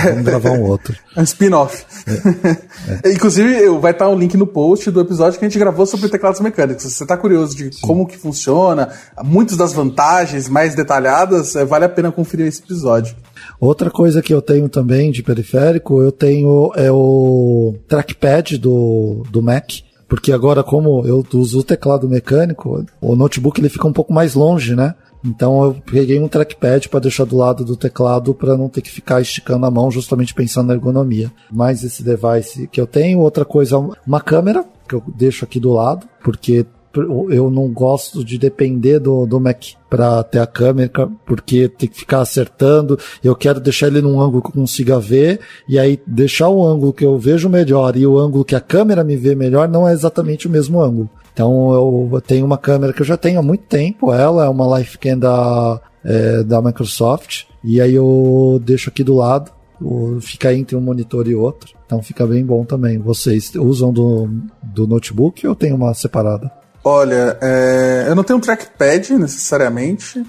vamos 0.03 0.23
gravar 0.23 0.51
um 0.51 0.63
outro. 0.63 0.95
É 1.15 1.19
um 1.19 1.23
spin-off. 1.23 1.85
É, 2.07 3.09
é. 3.09 3.13
Inclusive, 3.13 3.69
vai 3.79 3.91
estar 3.91 4.09
um 4.09 4.17
link 4.17 4.35
no 4.35 4.47
post 4.47 4.89
do 4.89 4.99
episódio 5.01 5.37
que 5.37 5.45
a 5.45 5.49
gente 5.49 5.59
gravou 5.59 5.85
sobre 5.85 6.09
teclados 6.09 6.39
mecânicos. 6.39 6.83
Se 6.83 6.91
você 6.91 7.03
está 7.03 7.15
curioso 7.15 7.55
de 7.55 7.73
Sim. 7.73 7.81
como 7.81 8.07
que 8.07 8.17
funciona, 8.17 8.89
muitas 9.23 9.57
das 9.57 9.73
vantagens 9.73 10.49
mais 10.49 10.75
detalhadas, 10.75 11.55
é, 11.55 11.63
vale 11.63 11.85
a 11.85 11.89
pena 11.89 12.11
conferir 12.11 12.47
esse 12.47 12.61
episódio. 12.61 13.15
Outra 13.59 13.91
coisa 13.91 14.21
que 14.21 14.33
eu 14.33 14.41
tenho 14.41 14.69
também 14.69 15.11
de 15.11 15.21
periférico, 15.21 16.01
eu 16.01 16.11
tenho 16.11 16.71
é 16.75 16.91
o 16.91 17.75
trackpad 17.87 18.57
do, 18.57 19.23
do 19.29 19.41
Mac. 19.41 19.69
Porque 20.07 20.31
agora, 20.31 20.63
como 20.63 21.05
eu 21.05 21.23
uso 21.33 21.59
o 21.59 21.63
teclado 21.63 22.09
mecânico, 22.09 22.83
o 22.99 23.15
notebook 23.15 23.61
ele 23.61 23.69
fica 23.69 23.87
um 23.87 23.93
pouco 23.93 24.11
mais 24.11 24.33
longe, 24.33 24.75
né? 24.75 24.95
Então 25.23 25.63
eu 25.63 25.75
peguei 25.85 26.19
um 26.19 26.27
trackpad 26.27 26.87
para 26.89 27.01
deixar 27.01 27.25
do 27.25 27.37
lado 27.37 27.65
do 27.65 27.75
teclado 27.75 28.33
para 28.33 28.57
não 28.57 28.69
ter 28.69 28.81
que 28.81 28.89
ficar 28.89 29.21
esticando 29.21 29.65
a 29.65 29.71
mão, 29.71 29.91
justamente 29.91 30.33
pensando 30.33 30.67
na 30.67 30.73
ergonomia. 30.73 31.31
Mais 31.51 31.83
esse 31.83 32.03
device 32.03 32.67
que 32.67 32.79
eu 32.79 32.87
tenho, 32.87 33.19
outra 33.19 33.43
coisa, 33.43 33.77
uma 34.05 34.21
câmera 34.21 34.65
que 34.87 34.95
eu 34.95 35.03
deixo 35.15 35.45
aqui 35.45 35.59
do 35.59 35.71
lado, 35.71 36.07
porque 36.23 36.65
eu 37.29 37.51
não 37.51 37.67
gosto 37.67 38.23
de 38.23 38.37
depender 38.37 38.99
do, 38.99 39.25
do 39.25 39.39
Mac 39.39 39.63
para 39.89 40.23
ter 40.23 40.39
a 40.39 40.47
câmera, 40.47 41.09
porque 41.25 41.69
tem 41.69 41.87
que 41.87 41.97
ficar 41.97 42.21
acertando. 42.21 42.97
Eu 43.23 43.35
quero 43.35 43.59
deixar 43.59 43.87
ele 43.87 44.01
num 44.01 44.19
ângulo 44.19 44.41
que 44.41 44.49
eu 44.49 44.53
consiga 44.53 44.99
ver, 44.99 45.39
e 45.67 45.77
aí 45.77 45.99
deixar 46.07 46.49
o 46.49 46.65
ângulo 46.65 46.91
que 46.91 47.05
eu 47.05 47.17
vejo 47.17 47.47
melhor 47.47 47.95
e 47.95 48.07
o 48.07 48.17
ângulo 48.17 48.43
que 48.43 48.55
a 48.55 48.59
câmera 48.59 49.03
me 49.03 49.15
vê 49.15 49.35
melhor 49.35 49.67
não 49.67 49.87
é 49.87 49.93
exatamente 49.93 50.47
o 50.47 50.49
mesmo 50.49 50.81
ângulo. 50.81 51.09
Então 51.39 52.11
eu 52.11 52.19
tenho 52.19 52.45
uma 52.45 52.57
câmera 52.57 52.91
que 52.91 53.01
eu 53.01 53.05
já 53.05 53.15
tenho 53.15 53.39
há 53.39 53.41
muito 53.41 53.63
tempo, 53.63 54.11
ela 54.11 54.43
é 54.43 54.49
uma 54.49 54.77
Lifecam 54.77 55.17
da, 55.17 55.79
é, 56.03 56.43
da 56.43 56.61
Microsoft, 56.61 57.45
e 57.63 57.79
aí 57.79 57.95
eu 57.95 58.61
deixo 58.61 58.89
aqui 58.89 59.05
do 59.05 59.15
lado, 59.15 59.49
fica 60.19 60.53
entre 60.53 60.75
um 60.75 60.81
monitor 60.81 61.29
e 61.29 61.35
outro. 61.35 61.73
Então 61.85 62.03
fica 62.03 62.27
bem 62.27 62.45
bom 62.45 62.65
também. 62.65 62.97
Vocês 62.99 63.55
usam 63.55 63.93
do, 63.93 64.29
do 64.61 64.85
notebook 64.85 65.47
ou 65.47 65.55
tem 65.55 65.71
uma 65.71 65.93
separada? 65.93 66.51
Olha, 66.83 67.37
é, 67.41 68.07
eu 68.09 68.15
não 68.15 68.23
tenho 68.25 68.35
um 68.35 68.41
trackpad 68.41 69.13
necessariamente, 69.13 70.21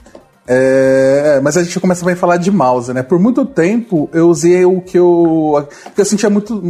é, 0.53 1.39
mas 1.45 1.57
a 1.57 1.63
gente 1.63 1.79
começa 1.79 2.11
a 2.11 2.17
falar 2.17 2.37
de 2.37 2.51
mouse, 2.51 2.93
né? 2.93 3.05
Por 3.05 3.21
muito 3.21 3.47
tempo 3.47 4.11
eu 4.13 4.29
usei 4.29 4.65
o 4.65 4.81
que 4.81 4.99
eu. 4.99 5.65
que 5.95 6.01
eu 6.01 6.05
sentia 6.05 6.29
muito. 6.29 6.61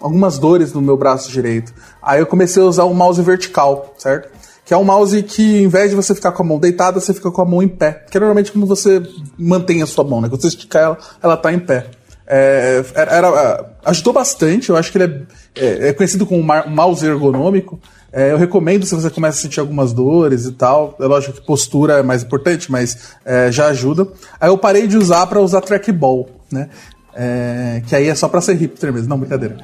algumas 0.00 0.40
dores 0.40 0.72
no 0.72 0.82
meu 0.82 0.96
braço 0.96 1.30
direito. 1.30 1.72
Aí 2.02 2.18
eu 2.18 2.26
comecei 2.26 2.60
a 2.60 2.66
usar 2.66 2.82
o 2.82 2.92
mouse 2.92 3.22
vertical, 3.22 3.94
certo? 3.96 4.28
Que 4.64 4.74
é 4.74 4.76
um 4.76 4.82
mouse 4.82 5.22
que, 5.22 5.62
em 5.62 5.68
vez 5.68 5.90
de 5.90 5.94
você 5.94 6.16
ficar 6.16 6.32
com 6.32 6.42
a 6.42 6.46
mão 6.46 6.58
deitada, 6.58 6.98
você 6.98 7.14
fica 7.14 7.30
com 7.30 7.40
a 7.40 7.44
mão 7.44 7.62
em 7.62 7.68
pé. 7.68 8.04
Que 8.10 8.16
é 8.16 8.20
normalmente 8.20 8.50
como 8.50 8.66
você 8.66 9.00
mantém 9.38 9.82
a 9.82 9.86
sua 9.86 10.02
mão, 10.02 10.20
né? 10.20 10.28
Quando 10.28 10.42
você 10.42 10.48
esticar 10.48 10.82
ela, 10.82 10.98
ela 11.22 11.36
tá 11.36 11.52
em 11.52 11.60
pé. 11.60 11.86
É, 12.26 12.84
era, 12.92 13.10
era, 13.12 13.70
ajudou 13.84 14.12
bastante, 14.12 14.68
eu 14.68 14.76
acho 14.76 14.90
que 14.90 14.98
ele 14.98 15.26
é, 15.54 15.64
é, 15.64 15.88
é 15.90 15.92
conhecido 15.92 16.26
como 16.26 16.40
um 16.40 16.70
mouse 16.70 17.06
ergonômico. 17.06 17.78
É, 18.12 18.32
eu 18.32 18.38
recomendo 18.38 18.86
se 18.86 18.94
você 18.94 19.10
começa 19.10 19.38
a 19.38 19.42
sentir 19.42 19.60
algumas 19.60 19.92
dores 19.92 20.46
e 20.46 20.52
tal. 20.52 20.96
É 20.98 21.04
lógico 21.04 21.34
que 21.34 21.46
postura 21.46 21.98
é 21.98 22.02
mais 22.02 22.22
importante, 22.22 22.70
mas 22.70 23.14
é, 23.24 23.52
já 23.52 23.66
ajuda. 23.66 24.08
Aí 24.40 24.48
eu 24.48 24.56
parei 24.56 24.86
de 24.86 24.96
usar 24.96 25.26
para 25.26 25.40
usar 25.40 25.60
trackball, 25.60 26.28
né? 26.50 26.68
É, 27.14 27.82
que 27.86 27.94
aí 27.94 28.08
é 28.08 28.14
só 28.14 28.28
para 28.28 28.40
ser 28.40 28.54
hipster 28.54 28.92
mesmo. 28.92 29.08
Não, 29.08 29.18
brincadeira. 29.18 29.56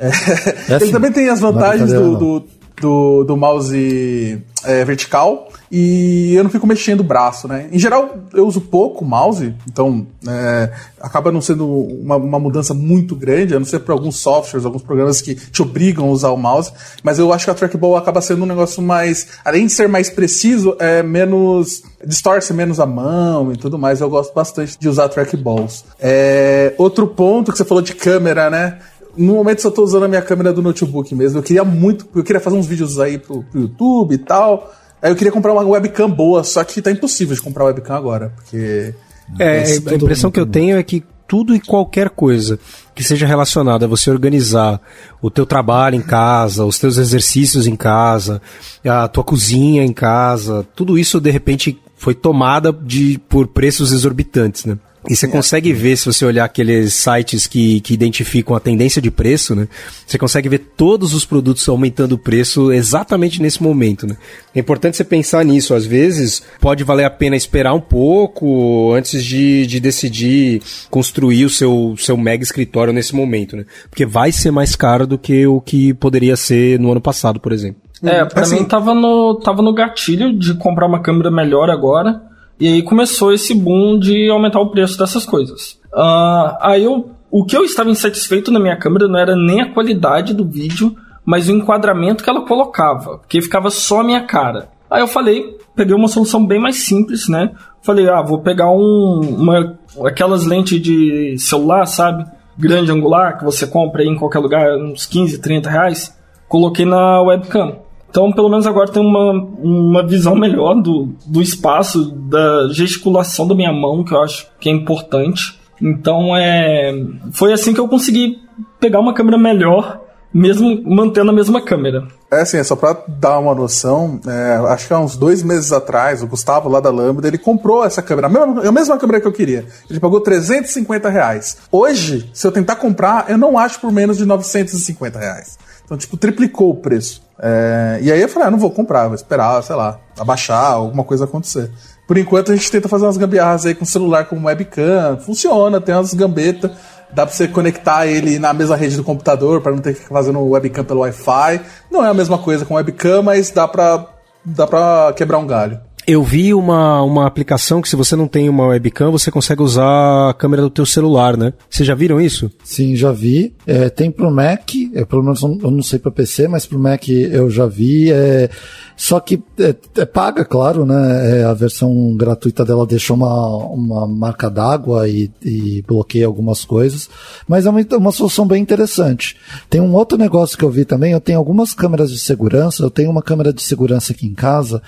É, 0.00 0.06
é 0.06 0.10
assim, 0.74 0.84
ele 0.86 0.92
também 0.92 1.12
tem 1.12 1.28
as 1.28 1.40
vantagens 1.40 1.92
do, 1.92 2.16
do, 2.16 2.44
do, 2.80 3.24
do, 3.24 3.36
mouse 3.36 4.42
é, 4.64 4.84
vertical 4.84 5.48
e 5.70 6.34
eu 6.34 6.44
não 6.44 6.50
fico 6.50 6.66
mexendo 6.66 7.00
o 7.00 7.04
braço, 7.04 7.48
né? 7.48 7.68
Em 7.72 7.78
geral, 7.78 8.14
eu 8.32 8.46
uso 8.46 8.60
pouco 8.60 9.04
mouse, 9.04 9.54
então 9.70 10.06
é, 10.26 10.72
acaba 11.00 11.32
não 11.32 11.40
sendo 11.40 11.66
uma, 11.66 12.16
uma, 12.16 12.38
mudança 12.38 12.72
muito 12.72 13.16
grande, 13.16 13.54
a 13.54 13.58
não 13.58 13.66
ser 13.66 13.80
por 13.80 13.92
alguns 13.92 14.16
softwares, 14.16 14.64
alguns 14.64 14.82
programas 14.82 15.20
que 15.20 15.34
te 15.34 15.62
obrigam 15.62 16.06
a 16.06 16.10
usar 16.10 16.30
o 16.30 16.36
mouse, 16.36 16.72
mas 17.02 17.18
eu 17.18 17.32
acho 17.32 17.44
que 17.44 17.50
a 17.50 17.54
trackball 17.54 17.96
acaba 17.96 18.20
sendo 18.20 18.44
um 18.44 18.46
negócio 18.46 18.82
mais, 18.82 19.28
além 19.44 19.66
de 19.66 19.72
ser 19.72 19.88
mais 19.88 20.08
preciso, 20.08 20.76
é 20.78 21.02
menos 21.02 21.82
distorce 22.06 22.52
menos 22.52 22.78
a 22.78 22.86
mão 22.86 23.52
e 23.52 23.56
tudo 23.56 23.78
mais. 23.78 24.00
Eu 24.00 24.08
gosto 24.08 24.32
bastante 24.32 24.78
de 24.78 24.88
usar 24.88 25.08
trackballs. 25.08 25.84
É, 25.98 26.74
outro 26.78 27.06
ponto 27.06 27.50
que 27.50 27.58
você 27.58 27.64
falou 27.64 27.82
de 27.82 27.94
câmera, 27.94 28.48
né? 28.48 28.78
No 29.16 29.34
momento 29.34 29.62
só 29.62 29.70
tô 29.70 29.82
usando 29.82 30.04
a 30.04 30.08
minha 30.08 30.22
câmera 30.22 30.52
do 30.52 30.62
notebook 30.62 31.14
mesmo. 31.14 31.38
Eu 31.38 31.42
queria 31.42 31.64
muito, 31.64 32.06
eu 32.14 32.22
queria 32.22 32.40
fazer 32.40 32.56
uns 32.56 32.66
vídeos 32.66 32.98
aí 32.98 33.18
pro, 33.18 33.42
pro 33.42 33.60
YouTube 33.60 34.14
e 34.14 34.18
tal. 34.18 34.72
Aí 35.00 35.10
eu 35.10 35.16
queria 35.16 35.32
comprar 35.32 35.52
uma 35.52 35.62
webcam 35.62 36.10
boa, 36.10 36.42
só 36.42 36.62
que 36.64 36.80
tá 36.82 36.90
impossível 36.90 37.34
de 37.34 37.42
comprar 37.42 37.64
webcam 37.64 37.94
agora, 37.94 38.32
porque. 38.36 38.94
É, 39.38 39.64
a 39.64 39.94
impressão 39.94 40.30
que 40.30 40.38
eu 40.38 40.46
tenho 40.46 40.78
é 40.78 40.82
que 40.82 41.02
tudo 41.26 41.54
e 41.54 41.60
qualquer 41.60 42.10
coisa 42.10 42.58
que 42.94 43.02
seja 43.02 43.26
relacionada 43.26 43.84
a 43.84 43.88
você 43.88 44.10
organizar 44.10 44.80
o 45.20 45.30
teu 45.30 45.44
trabalho 45.44 45.96
em 45.96 46.02
casa, 46.02 46.64
os 46.64 46.78
teus 46.78 46.98
exercícios 46.98 47.66
em 47.66 47.76
casa, 47.76 48.40
a 48.84 49.08
tua 49.08 49.24
cozinha 49.24 49.84
em 49.84 49.92
casa, 49.92 50.66
tudo 50.74 50.98
isso 50.98 51.20
de 51.20 51.30
repente 51.30 51.80
foi 51.96 52.14
tomada 52.14 52.72
de 52.72 53.18
por 53.28 53.48
preços 53.48 53.92
exorbitantes, 53.92 54.64
né? 54.64 54.78
E 55.08 55.14
você 55.14 55.28
consegue 55.28 55.72
ver, 55.72 55.96
se 55.96 56.06
você 56.06 56.24
olhar 56.24 56.44
aqueles 56.44 56.94
sites 56.94 57.46
que, 57.46 57.80
que 57.80 57.94
identificam 57.94 58.56
a 58.56 58.60
tendência 58.60 59.00
de 59.00 59.10
preço, 59.10 59.54
né? 59.54 59.68
Você 60.06 60.18
consegue 60.18 60.48
ver 60.48 60.58
todos 60.76 61.14
os 61.14 61.24
produtos 61.24 61.68
aumentando 61.68 62.12
o 62.12 62.18
preço 62.18 62.72
exatamente 62.72 63.40
nesse 63.40 63.62
momento, 63.62 64.06
né? 64.06 64.16
É 64.54 64.58
importante 64.58 64.96
você 64.96 65.04
pensar 65.04 65.44
nisso. 65.44 65.74
Às 65.74 65.86
vezes, 65.86 66.42
pode 66.60 66.82
valer 66.82 67.04
a 67.04 67.10
pena 67.10 67.36
esperar 67.36 67.72
um 67.72 67.80
pouco 67.80 68.92
antes 68.94 69.24
de, 69.24 69.66
de 69.66 69.78
decidir 69.78 70.62
construir 70.90 71.44
o 71.44 71.50
seu, 71.50 71.94
seu 71.98 72.16
mega 72.16 72.42
escritório 72.42 72.92
nesse 72.92 73.14
momento, 73.14 73.56
né? 73.56 73.64
Porque 73.88 74.04
vai 74.04 74.32
ser 74.32 74.50
mais 74.50 74.74
caro 74.74 75.06
do 75.06 75.18
que 75.18 75.46
o 75.46 75.60
que 75.60 75.94
poderia 75.94 76.36
ser 76.36 76.80
no 76.80 76.90
ano 76.90 77.00
passado, 77.00 77.38
por 77.38 77.52
exemplo. 77.52 77.80
É, 78.02 78.24
pra 78.24 78.42
assim, 78.42 78.56
mim 78.56 78.64
tava 78.64 78.94
no, 78.94 79.36
tava 79.36 79.62
no 79.62 79.72
gatilho 79.72 80.36
de 80.36 80.54
comprar 80.54 80.86
uma 80.86 81.00
câmera 81.00 81.30
melhor 81.30 81.70
agora. 81.70 82.20
E 82.58 82.68
aí 82.68 82.82
começou 82.82 83.32
esse 83.32 83.54
boom 83.54 83.98
de 83.98 84.30
aumentar 84.30 84.60
o 84.60 84.70
preço 84.70 84.98
dessas 84.98 85.26
coisas. 85.26 85.78
Uh, 85.92 86.56
aí 86.60 86.84
eu, 86.84 87.10
o 87.30 87.44
que 87.44 87.56
eu 87.56 87.64
estava 87.64 87.90
insatisfeito 87.90 88.50
na 88.50 88.58
minha 88.58 88.76
câmera 88.76 89.06
não 89.06 89.18
era 89.18 89.36
nem 89.36 89.60
a 89.60 89.72
qualidade 89.72 90.32
do 90.32 90.44
vídeo, 90.44 90.96
mas 91.24 91.48
o 91.48 91.52
enquadramento 91.52 92.24
que 92.24 92.30
ela 92.30 92.46
colocava, 92.46 93.18
porque 93.18 93.42
ficava 93.42 93.68
só 93.68 94.00
a 94.00 94.04
minha 94.04 94.22
cara. 94.22 94.68
Aí 94.90 95.02
eu 95.02 95.08
falei, 95.08 95.58
peguei 95.74 95.94
uma 95.94 96.08
solução 96.08 96.46
bem 96.46 96.60
mais 96.60 96.76
simples, 96.76 97.28
né? 97.28 97.52
Falei, 97.82 98.08
ah, 98.08 98.22
vou 98.22 98.40
pegar 98.40 98.70
um, 98.70 99.20
uma, 99.20 99.76
aquelas 100.04 100.46
lentes 100.46 100.80
de 100.80 101.36
celular, 101.38 101.84
sabe? 101.86 102.24
Grande 102.56 102.90
angular, 102.90 103.36
que 103.36 103.44
você 103.44 103.66
compra 103.66 104.02
aí 104.02 104.08
em 104.08 104.16
qualquer 104.16 104.38
lugar, 104.38 104.76
uns 104.78 105.04
15, 105.04 105.38
30 105.38 105.68
reais. 105.68 106.16
Coloquei 106.48 106.86
na 106.86 107.20
webcam. 107.22 107.85
Então, 108.16 108.32
pelo 108.32 108.48
menos 108.48 108.66
agora 108.66 108.90
tem 108.90 109.02
uma, 109.02 109.30
uma 109.62 110.06
visão 110.06 110.34
melhor 110.34 110.80
do, 110.80 111.10
do 111.26 111.42
espaço, 111.42 112.12
da 112.12 112.66
gesticulação 112.72 113.46
da 113.46 113.54
minha 113.54 113.70
mão, 113.70 114.02
que 114.02 114.14
eu 114.14 114.22
acho 114.22 114.48
que 114.58 114.70
é 114.70 114.72
importante. 114.72 115.60
Então, 115.78 116.34
é, 116.34 116.94
foi 117.34 117.52
assim 117.52 117.74
que 117.74 117.78
eu 117.78 117.86
consegui 117.86 118.38
pegar 118.80 119.00
uma 119.00 119.12
câmera 119.12 119.36
melhor, 119.36 120.00
mesmo 120.32 120.82
mantendo 120.82 121.30
a 121.30 121.34
mesma 121.34 121.60
câmera. 121.60 122.08
É 122.32 122.40
assim, 122.40 122.56
é 122.56 122.64
só 122.64 122.74
pra 122.74 122.96
dar 123.06 123.38
uma 123.38 123.54
noção, 123.54 124.18
é, 124.26 124.66
acho 124.70 124.88
que 124.88 124.94
há 124.94 124.98
uns 124.98 125.14
dois 125.14 125.42
meses 125.42 125.70
atrás, 125.70 126.22
o 126.22 126.26
Gustavo 126.26 126.70
lá 126.70 126.80
da 126.80 126.88
Lambda, 126.88 127.28
ele 127.28 127.36
comprou 127.36 127.84
essa 127.84 128.00
câmera, 128.00 128.28
a 128.28 128.30
mesma, 128.30 128.62
a 128.66 128.72
mesma 128.72 128.96
câmera 128.96 129.20
que 129.20 129.26
eu 129.26 129.32
queria. 129.32 129.66
Ele 129.90 130.00
pagou 130.00 130.22
350 130.22 131.10
reais. 131.10 131.58
Hoje, 131.70 132.30
se 132.32 132.46
eu 132.46 132.50
tentar 132.50 132.76
comprar, 132.76 133.26
eu 133.28 133.36
não 133.36 133.58
acho 133.58 133.78
por 133.78 133.92
menos 133.92 134.16
de 134.16 134.24
950 134.24 135.18
reais. 135.18 135.58
Então, 135.84 135.98
tipo, 135.98 136.16
triplicou 136.16 136.70
o 136.70 136.76
preço. 136.76 137.25
É, 137.38 137.98
e 138.02 138.10
aí 138.10 138.20
eu 138.20 138.28
falei, 138.28 138.48
ah, 138.48 138.50
não 138.50 138.58
vou 138.58 138.70
comprar, 138.70 139.06
vou 139.06 139.14
esperar, 139.14 139.62
sei 139.62 139.76
lá, 139.76 139.98
abaixar, 140.18 140.72
alguma 140.72 141.04
coisa 141.04 141.24
acontecer. 141.24 141.70
Por 142.06 142.16
enquanto 142.16 142.52
a 142.52 142.56
gente 142.56 142.70
tenta 142.70 142.88
fazer 142.88 143.04
umas 143.04 143.16
gambiarras 143.16 143.66
aí 143.66 143.74
com 143.74 143.84
celular 143.84 144.26
como 144.26 144.46
webcam, 144.46 145.18
funciona, 145.18 145.80
tem 145.80 145.94
umas 145.94 146.14
gambetas, 146.14 146.70
dá 147.12 147.26
pra 147.26 147.34
você 147.34 147.48
conectar 147.48 148.06
ele 148.06 148.38
na 148.38 148.52
mesma 148.52 148.76
rede 148.76 148.96
do 148.96 149.04
computador 149.04 149.60
para 149.60 149.72
não 149.72 149.78
ter 149.78 149.94
que 149.94 150.00
ficar 150.00 150.14
fazendo 150.14 150.40
webcam 150.40 150.84
pelo 150.84 151.00
Wi-Fi. 151.00 151.60
Não 151.90 152.04
é 152.04 152.08
a 152.08 152.14
mesma 152.14 152.38
coisa 152.38 152.64
com 152.64 152.74
webcam, 152.74 153.22
mas 153.22 153.50
dá 153.50 153.66
pra, 153.66 154.06
dá 154.44 154.66
pra 154.66 155.12
quebrar 155.16 155.38
um 155.38 155.46
galho. 155.46 155.80
Eu 156.06 156.22
vi 156.22 156.54
uma, 156.54 157.02
uma 157.02 157.26
aplicação 157.26 157.82
que 157.82 157.88
se 157.88 157.96
você 157.96 158.14
não 158.14 158.28
tem 158.28 158.48
uma 158.48 158.68
webcam, 158.68 159.10
você 159.10 159.28
consegue 159.28 159.60
usar 159.60 160.30
a 160.30 160.32
câmera 160.32 160.62
do 160.62 160.70
teu 160.70 160.86
celular, 160.86 161.36
né? 161.36 161.52
Vocês 161.68 161.84
já 161.84 161.96
viram 161.96 162.20
isso? 162.20 162.48
Sim, 162.62 162.94
já 162.94 163.10
vi. 163.10 163.52
É, 163.66 163.88
tem 163.90 164.08
pro 164.08 164.30
Mac, 164.30 164.70
é, 164.94 165.04
pelo 165.04 165.24
menos 165.24 165.42
eu 165.42 165.68
não 165.68 165.82
sei 165.82 165.98
para 165.98 166.12
PC, 166.12 166.46
mas 166.46 166.64
pro 166.64 166.78
Mac 166.78 167.08
eu 167.08 167.50
já 167.50 167.66
vi. 167.66 168.12
É, 168.12 168.48
só 168.96 169.18
que 169.18 169.42
é, 169.58 169.74
é 169.96 170.06
paga, 170.06 170.44
claro, 170.44 170.86
né? 170.86 171.40
É, 171.40 171.44
a 171.44 171.52
versão 171.52 172.16
gratuita 172.16 172.64
dela 172.64 172.86
deixa 172.86 173.12
uma, 173.12 173.56
uma 173.66 174.06
marca 174.06 174.48
d'água 174.48 175.08
e, 175.08 175.28
e, 175.42 175.82
bloqueia 175.88 176.26
algumas 176.26 176.64
coisas. 176.64 177.10
Mas 177.48 177.66
é 177.66 177.70
uma, 177.70 177.80
uma 177.98 178.12
solução 178.12 178.46
bem 178.46 178.62
interessante. 178.62 179.36
Tem 179.68 179.80
um 179.80 179.92
outro 179.92 180.16
negócio 180.16 180.56
que 180.56 180.64
eu 180.64 180.70
vi 180.70 180.84
também. 180.84 181.10
Eu 181.10 181.20
tenho 181.20 181.38
algumas 181.38 181.74
câmeras 181.74 182.12
de 182.12 182.18
segurança. 182.20 182.84
Eu 182.84 182.90
tenho 182.90 183.10
uma 183.10 183.22
câmera 183.22 183.52
de 183.52 183.60
segurança 183.60 184.12
aqui 184.12 184.24
em 184.24 184.34
casa 184.34 184.80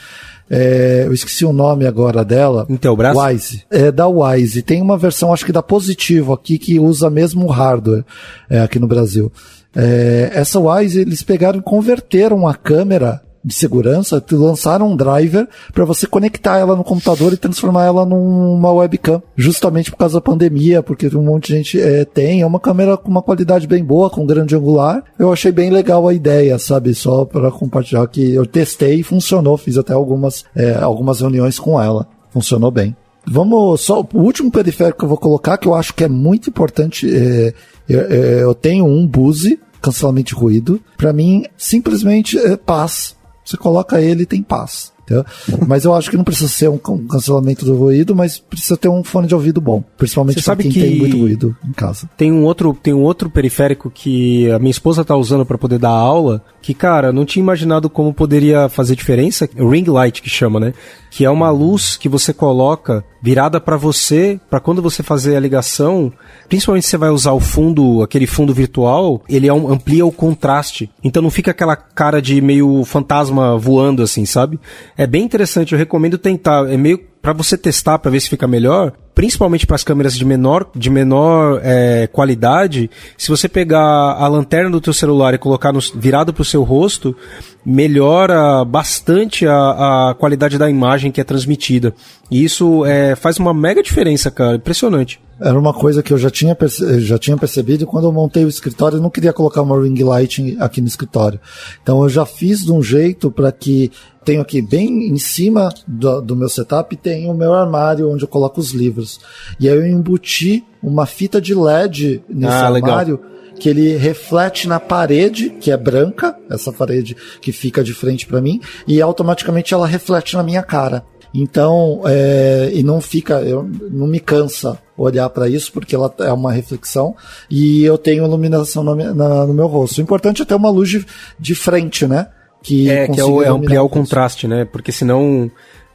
é, 0.51 1.05
eu 1.07 1.13
esqueci 1.13 1.45
o 1.45 1.53
nome 1.53 1.87
agora 1.87 2.25
dela. 2.25 2.67
Intelbras? 2.69 3.17
Wise. 3.17 3.65
É 3.71 3.93
da 3.93 4.07
Wise. 4.07 4.63
Tem 4.63 4.81
uma 4.81 4.97
versão, 4.97 5.33
acho 5.33 5.45
que 5.45 5.53
da 5.53 5.63
Positivo 5.63 6.33
aqui, 6.33 6.59
que 6.59 6.79
usa 6.79 7.11
mesmo 7.11 7.47
hardware 7.47 8.05
é, 8.49 8.61
aqui 8.61 8.79
no 8.79 8.87
Brasil. 8.87 9.31
É, 9.77 10.31
essa 10.33 10.59
Wise, 10.59 11.01
eles 11.01 11.23
pegaram 11.23 11.59
e 11.59 11.63
converteram 11.63 12.49
a 12.49 12.55
câmera 12.55 13.23
de 13.45 13.55
segurança, 13.55 14.23
lançaram 14.33 14.93
um 14.93 14.97
driver 14.97 15.49
para 15.73 15.85
você 15.85 16.07
conectar 16.07 16.59
ela 16.59 16.77
no 16.77 16.85
computador 16.85 17.33
e 17.33 17.37
transformar 17.37 17.85
ela 17.85 18.05
numa 18.05 18.73
webcam, 18.73 19.23
justamente 19.37 19.91
por 19.91 19.97
causa 19.97 20.15
da 20.15 20.21
pandemia, 20.21 20.83
porque 20.83 21.09
um 21.17 21.23
monte 21.23 21.49
de 21.49 21.55
gente 21.55 21.81
é, 21.81 22.05
tem. 22.05 22.41
É 22.43 22.47
uma 22.47 22.61
câmera 22.61 22.97
com 22.97 23.11
uma 23.11 23.23
qualidade 23.23 23.67
bem 23.67 23.85
boa, 23.85 24.11
com 24.11 24.27
grande 24.27 24.57
angular. 24.57 25.03
Eu 25.19 25.33
achei 25.33 25.53
bem 25.53 25.71
legal 25.71 26.07
a 26.07 26.15
ideia, 26.15 26.59
sabe? 26.59 26.95
Só 26.95 27.25
para 27.25 27.51
compartilhar 27.51 28.07
que 28.09 28.35
eu 28.35 28.47
testei 28.47 29.01
e 29.01 29.03
funcionou. 29.03 29.57
Fiz 29.57 29.79
até 29.79 29.93
algumas, 29.93 30.45
é, 30.55 30.75
algumas 30.75 31.21
reuniões 31.21 31.59
com 31.59 31.81
ela. 31.81 32.07
Funcionou 32.31 32.71
bem. 32.71 32.97
Vamos 33.27 33.83
só 33.83 34.01
o 34.01 34.21
último 34.21 34.51
periférico 34.51 34.99
que 34.99 35.05
eu 35.05 35.09
vou 35.09 35.19
colocar 35.19 35.59
que 35.59 35.69
eu 35.69 35.75
acho 35.75 35.95
que 35.95 36.05
é 36.05 36.09
muito 36.09 36.49
importante. 36.49 37.09
É, 37.15 37.53
eu, 37.89 38.01
é, 38.01 38.43
eu 38.43 38.55
tenho 38.55 38.87
um 38.87 39.07
Buse 39.07 39.59
cancelamento 39.81 40.29
de 40.29 40.35
ruído. 40.35 40.81
Para 40.97 41.13
mim, 41.13 41.45
simplesmente 41.57 42.39
é 42.39 42.57
paz. 42.57 43.17
Você 43.49 43.57
coloca 43.57 43.99
ele 43.99 44.25
e 44.25 44.27
tem 44.27 44.43
paz. 44.43 44.93
Entendeu? 45.05 45.25
Mas 45.67 45.87
eu 45.87 45.95
acho 45.95 46.11
que 46.11 46.19
não 46.19 46.25
precisa 46.25 46.51
ser 46.51 46.69
um 46.69 46.77
cancelamento 46.77 47.65
do 47.65 47.75
ruído, 47.75 48.15
mas 48.15 48.39
precisa 48.39 48.77
ter 48.77 48.91
um 48.91 49.03
fone 49.03 49.27
de 49.27 49.35
ouvido 49.35 49.59
bom. 49.59 49.83
Principalmente 49.97 50.43
para 50.43 50.57
quem 50.57 50.71
tem 50.71 50.99
muito 50.99 51.17
ruído 51.17 51.57
em 51.67 51.73
casa. 51.73 52.11
Tem 52.15 52.31
um 52.31 52.45
outro, 52.45 52.75
tem 52.75 52.93
um 52.93 53.01
outro 53.01 53.31
periférico 53.31 53.91
que 53.91 54.51
a 54.51 54.59
minha 54.59 54.71
esposa 54.71 55.03
tá 55.03 55.17
usando 55.17 55.47
para 55.47 55.57
poder 55.57 55.79
dar 55.79 55.89
aula, 55.89 56.45
que, 56.61 56.75
cara, 56.75 57.11
não 57.11 57.25
tinha 57.25 57.43
imaginado 57.43 57.89
como 57.89 58.13
poderia 58.13 58.69
fazer 58.69 58.95
diferença. 58.95 59.49
Ring 59.57 59.85
light 59.85 60.21
que 60.21 60.29
chama, 60.29 60.61
né? 60.61 60.75
Que 61.11 61.25
é 61.25 61.31
uma 61.31 61.51
luz 61.51 61.97
que 61.97 62.09
você 62.09 62.33
coloca 62.33 63.05
virada 63.23 63.61
para 63.61 63.77
você, 63.77 64.41
para 64.49 64.61
quando 64.61 64.81
você 64.81 65.03
fazer 65.03 65.37
a 65.37 65.41
ligação, 65.41 66.13
principalmente 66.49 66.85
se 66.85 66.91
você 66.91 66.97
vai 66.97 67.11
usar 67.11 67.33
o 67.33 67.41
fundo, 67.41 68.03
aquele 68.03 68.27
fundo 68.27 68.55
virtual, 68.55 69.23
ele 69.29 69.49
amplia 69.49 70.07
o 70.07 70.13
contraste. 70.13 70.91
Então 71.03 71.23
não 71.23 71.31
fica 71.31 71.51
aquela 71.51 71.77
cara 71.77 72.23
de 72.23 72.41
meio 72.41 72.85
fantasma 72.85 73.57
voando 73.59 74.03
assim, 74.03 74.25
sabe? 74.25 74.61
É 74.97 75.07
bem 75.07 75.25
interessante, 75.25 75.73
eu 75.73 75.79
recomendo 75.79 76.19
tentar. 76.19 76.71
É 76.71 76.77
meio 76.77 76.99
para 77.21 77.33
você 77.33 77.57
testar 77.57 77.99
para 77.99 78.11
ver 78.11 78.21
se 78.21 78.29
fica 78.29 78.47
melhor, 78.47 78.93
principalmente 79.15 79.67
para 79.67 79.77
as 79.77 79.85
câmeras 79.85 80.17
de 80.17 80.25
menor, 80.25 80.71
de 80.75 80.89
menor 80.89 81.61
é, 81.63 82.07
qualidade, 82.07 82.91
se 83.17 83.29
você 83.29 83.49
pegar 83.49 83.81
a 83.81 84.29
lanterna 84.29 84.71
do 84.71 84.81
teu 84.81 84.93
celular 84.93 85.35
e 85.35 85.39
colocar 85.39 85.73
no, 85.73 85.81
virado 85.95 86.33
para 86.33 86.43
o 86.43 86.45
seu 86.45 86.63
rosto, 86.63 87.17
melhora 87.65 88.65
bastante 88.65 89.47
a, 89.47 90.11
a, 90.11 90.15
qualidade 90.15 90.57
da 90.57 90.71
imagem 90.71 91.11
que 91.11 91.21
é 91.21 91.25
transmitida. 91.25 91.93
E 92.31 92.45
isso 92.45 92.85
é, 92.87 93.17
faz 93.17 93.39
uma 93.39 93.53
mega 93.53 93.83
diferença, 93.83 94.31
cara. 94.31 94.57
Impressionante. 94.57 95.21
Era 95.41 95.59
uma 95.59 95.73
coisa 95.73 96.03
que 96.03 96.13
eu 96.13 96.19
já 96.19 96.31
tinha, 96.31 96.57
já 96.99 97.19
tinha 97.19 97.37
percebido 97.37 97.87
quando 97.87 98.05
eu 98.07 98.13
montei 98.13 98.45
o 98.45 98.49
escritório, 98.49 98.97
eu 98.97 99.03
não 99.03 99.11
queria 99.11 99.33
colocar 99.33 99.63
uma 99.63 99.81
ring 99.81 100.03
light 100.03 100.57
aqui 100.59 100.81
no 100.81 100.89
escritório. 100.89 101.41
Então 101.83 102.03
eu 102.03 102.09
já 102.09 102.27
fiz 102.27 102.65
de 102.65 102.73
um 102.73 102.83
jeito 102.83 103.31
para 103.31 103.53
que 103.53 103.93
tenho 104.25 104.41
aqui 104.41 104.61
bem 104.61 105.09
em 105.09 105.19
cima 105.19 105.73
do, 105.87 106.21
do, 106.21 106.37
meu 106.37 106.49
setup 106.49 106.95
tem 106.97 107.31
o 107.31 107.35
meu 107.35 107.55
armário 107.55 108.11
onde 108.11 108.25
eu 108.25 108.29
coloco 108.29 108.61
os 108.61 108.73
livros. 108.73 109.21
E 109.61 109.69
aí 109.69 109.77
eu 109.77 109.87
embuti 109.87 110.65
uma 110.83 111.07
fita 111.07 111.41
de 111.41 111.55
LED 111.55 112.23
nesse 112.29 112.53
ah, 112.53 112.67
armário. 112.67 113.17
Legal 113.17 113.39
que 113.59 113.69
ele 113.69 113.97
reflete 113.97 114.69
na 114.69 114.79
parede, 114.79 115.51
que 115.51 115.73
é 115.73 115.77
branca, 115.77 116.39
essa 116.49 116.73
parede 116.73 117.17
que 117.41 117.51
fica 117.51 117.83
de 117.83 117.93
frente 117.93 118.25
para 118.25 118.41
mim, 118.41 118.61
e 118.87 119.03
automaticamente 119.03 119.75
ela 119.75 119.85
reflete 119.85 120.37
na 120.37 120.45
minha 120.45 120.63
cara. 120.63 121.05
Então, 121.35 122.03
é, 122.07 122.71
e 122.73 122.83
não 122.83 123.01
fica, 123.01 123.41
eu, 123.43 123.69
não 123.91 124.07
me 124.07 124.21
cansa 124.21 124.79
olhar 124.99 125.31
para 125.31 125.49
isso, 125.49 125.73
porque 125.73 125.95
ela 125.95 126.13
é 126.19 126.33
uma 126.33 126.53
reflexão 126.53 127.15
e 127.49 127.85
eu 127.85 127.97
tenho 127.97 128.25
iluminação 128.25 128.83
no, 128.83 128.95
na, 128.95 129.47
no 129.47 129.55
meu 129.55 129.67
rosto. 129.67 129.99
O 129.99 130.03
importante 130.03 130.43
é 130.43 130.45
ter 130.45 130.55
uma 130.55 130.71
luz 130.71 130.91
de, 130.91 131.07
de 131.39 131.55
frente, 131.55 132.07
né? 132.07 132.29
Que 132.63 132.91
é, 132.91 133.07
que 133.07 133.21
é, 133.21 133.25
o, 133.25 133.43
é 133.43 133.49
ampliar 133.49 133.83
o 133.83 133.89
contraste, 133.89 134.49
né? 134.49 134.65
Porque 134.65 134.91
senão 134.91 135.51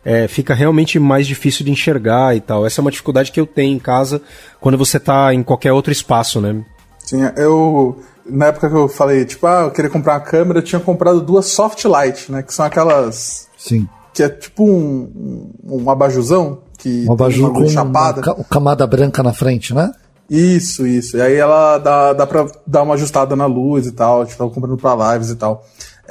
é, 0.05 0.27
fica 0.27 0.53
realmente 0.53 0.97
mais 0.99 1.27
difícil 1.27 1.65
de 1.65 1.71
enxergar 1.71 2.35
e 2.35 2.41
tal. 2.41 2.65
Essa 2.65 2.79
é 2.79 2.81
uma 2.81 2.91
dificuldade 2.91 3.31
que 3.31 3.39
eu 3.39 3.45
tenho 3.45 3.75
em 3.75 3.79
casa 3.79 4.21
quando 4.59 4.77
você 4.77 4.99
tá 4.99 5.33
em 5.33 5.43
qualquer 5.43 5.71
outro 5.71 5.91
espaço, 5.91 6.41
né? 6.41 6.63
Sim, 6.99 7.21
eu. 7.35 8.01
Na 8.25 8.47
época 8.47 8.69
que 8.69 8.75
eu 8.75 8.87
falei, 8.87 9.25
tipo, 9.25 9.45
ah, 9.45 9.63
eu 9.63 9.71
queria 9.71 9.91
comprar 9.91 10.13
uma 10.13 10.19
câmera, 10.21 10.59
eu 10.59 10.63
tinha 10.63 10.79
comprado 10.79 11.19
duas 11.19 11.47
soft 11.47 11.83
light, 11.83 12.31
né? 12.31 12.41
Que 12.41 12.53
são 12.53 12.65
aquelas. 12.65 13.49
Sim. 13.57 13.87
Que 14.13 14.23
é 14.23 14.29
tipo 14.29 14.63
um, 14.63 15.51
um 15.61 15.89
abajuzão. 15.89 16.61
Que 16.83 17.05
um 17.07 17.13
abajur 17.13 17.53
com 17.53 17.67
chapada. 17.69 18.33
uma 18.33 18.43
camada 18.43 18.85
branca 18.85 19.23
na 19.23 19.31
frente, 19.31 19.73
né? 19.73 19.91
Isso, 20.29 20.85
isso. 20.85 21.15
E 21.15 21.21
aí 21.21 21.35
ela 21.35 21.77
dá, 21.77 22.11
dá 22.11 22.27
pra 22.27 22.45
dar 22.67 22.83
uma 22.83 22.95
ajustada 22.95 23.35
na 23.35 23.45
luz 23.45 23.87
e 23.87 23.91
tal. 23.91 24.25
Tipo, 24.25 24.37
tava 24.37 24.49
comprando 24.49 24.77
pra 24.77 25.13
lives 25.13 25.29
e 25.29 25.35
tal. 25.35 25.65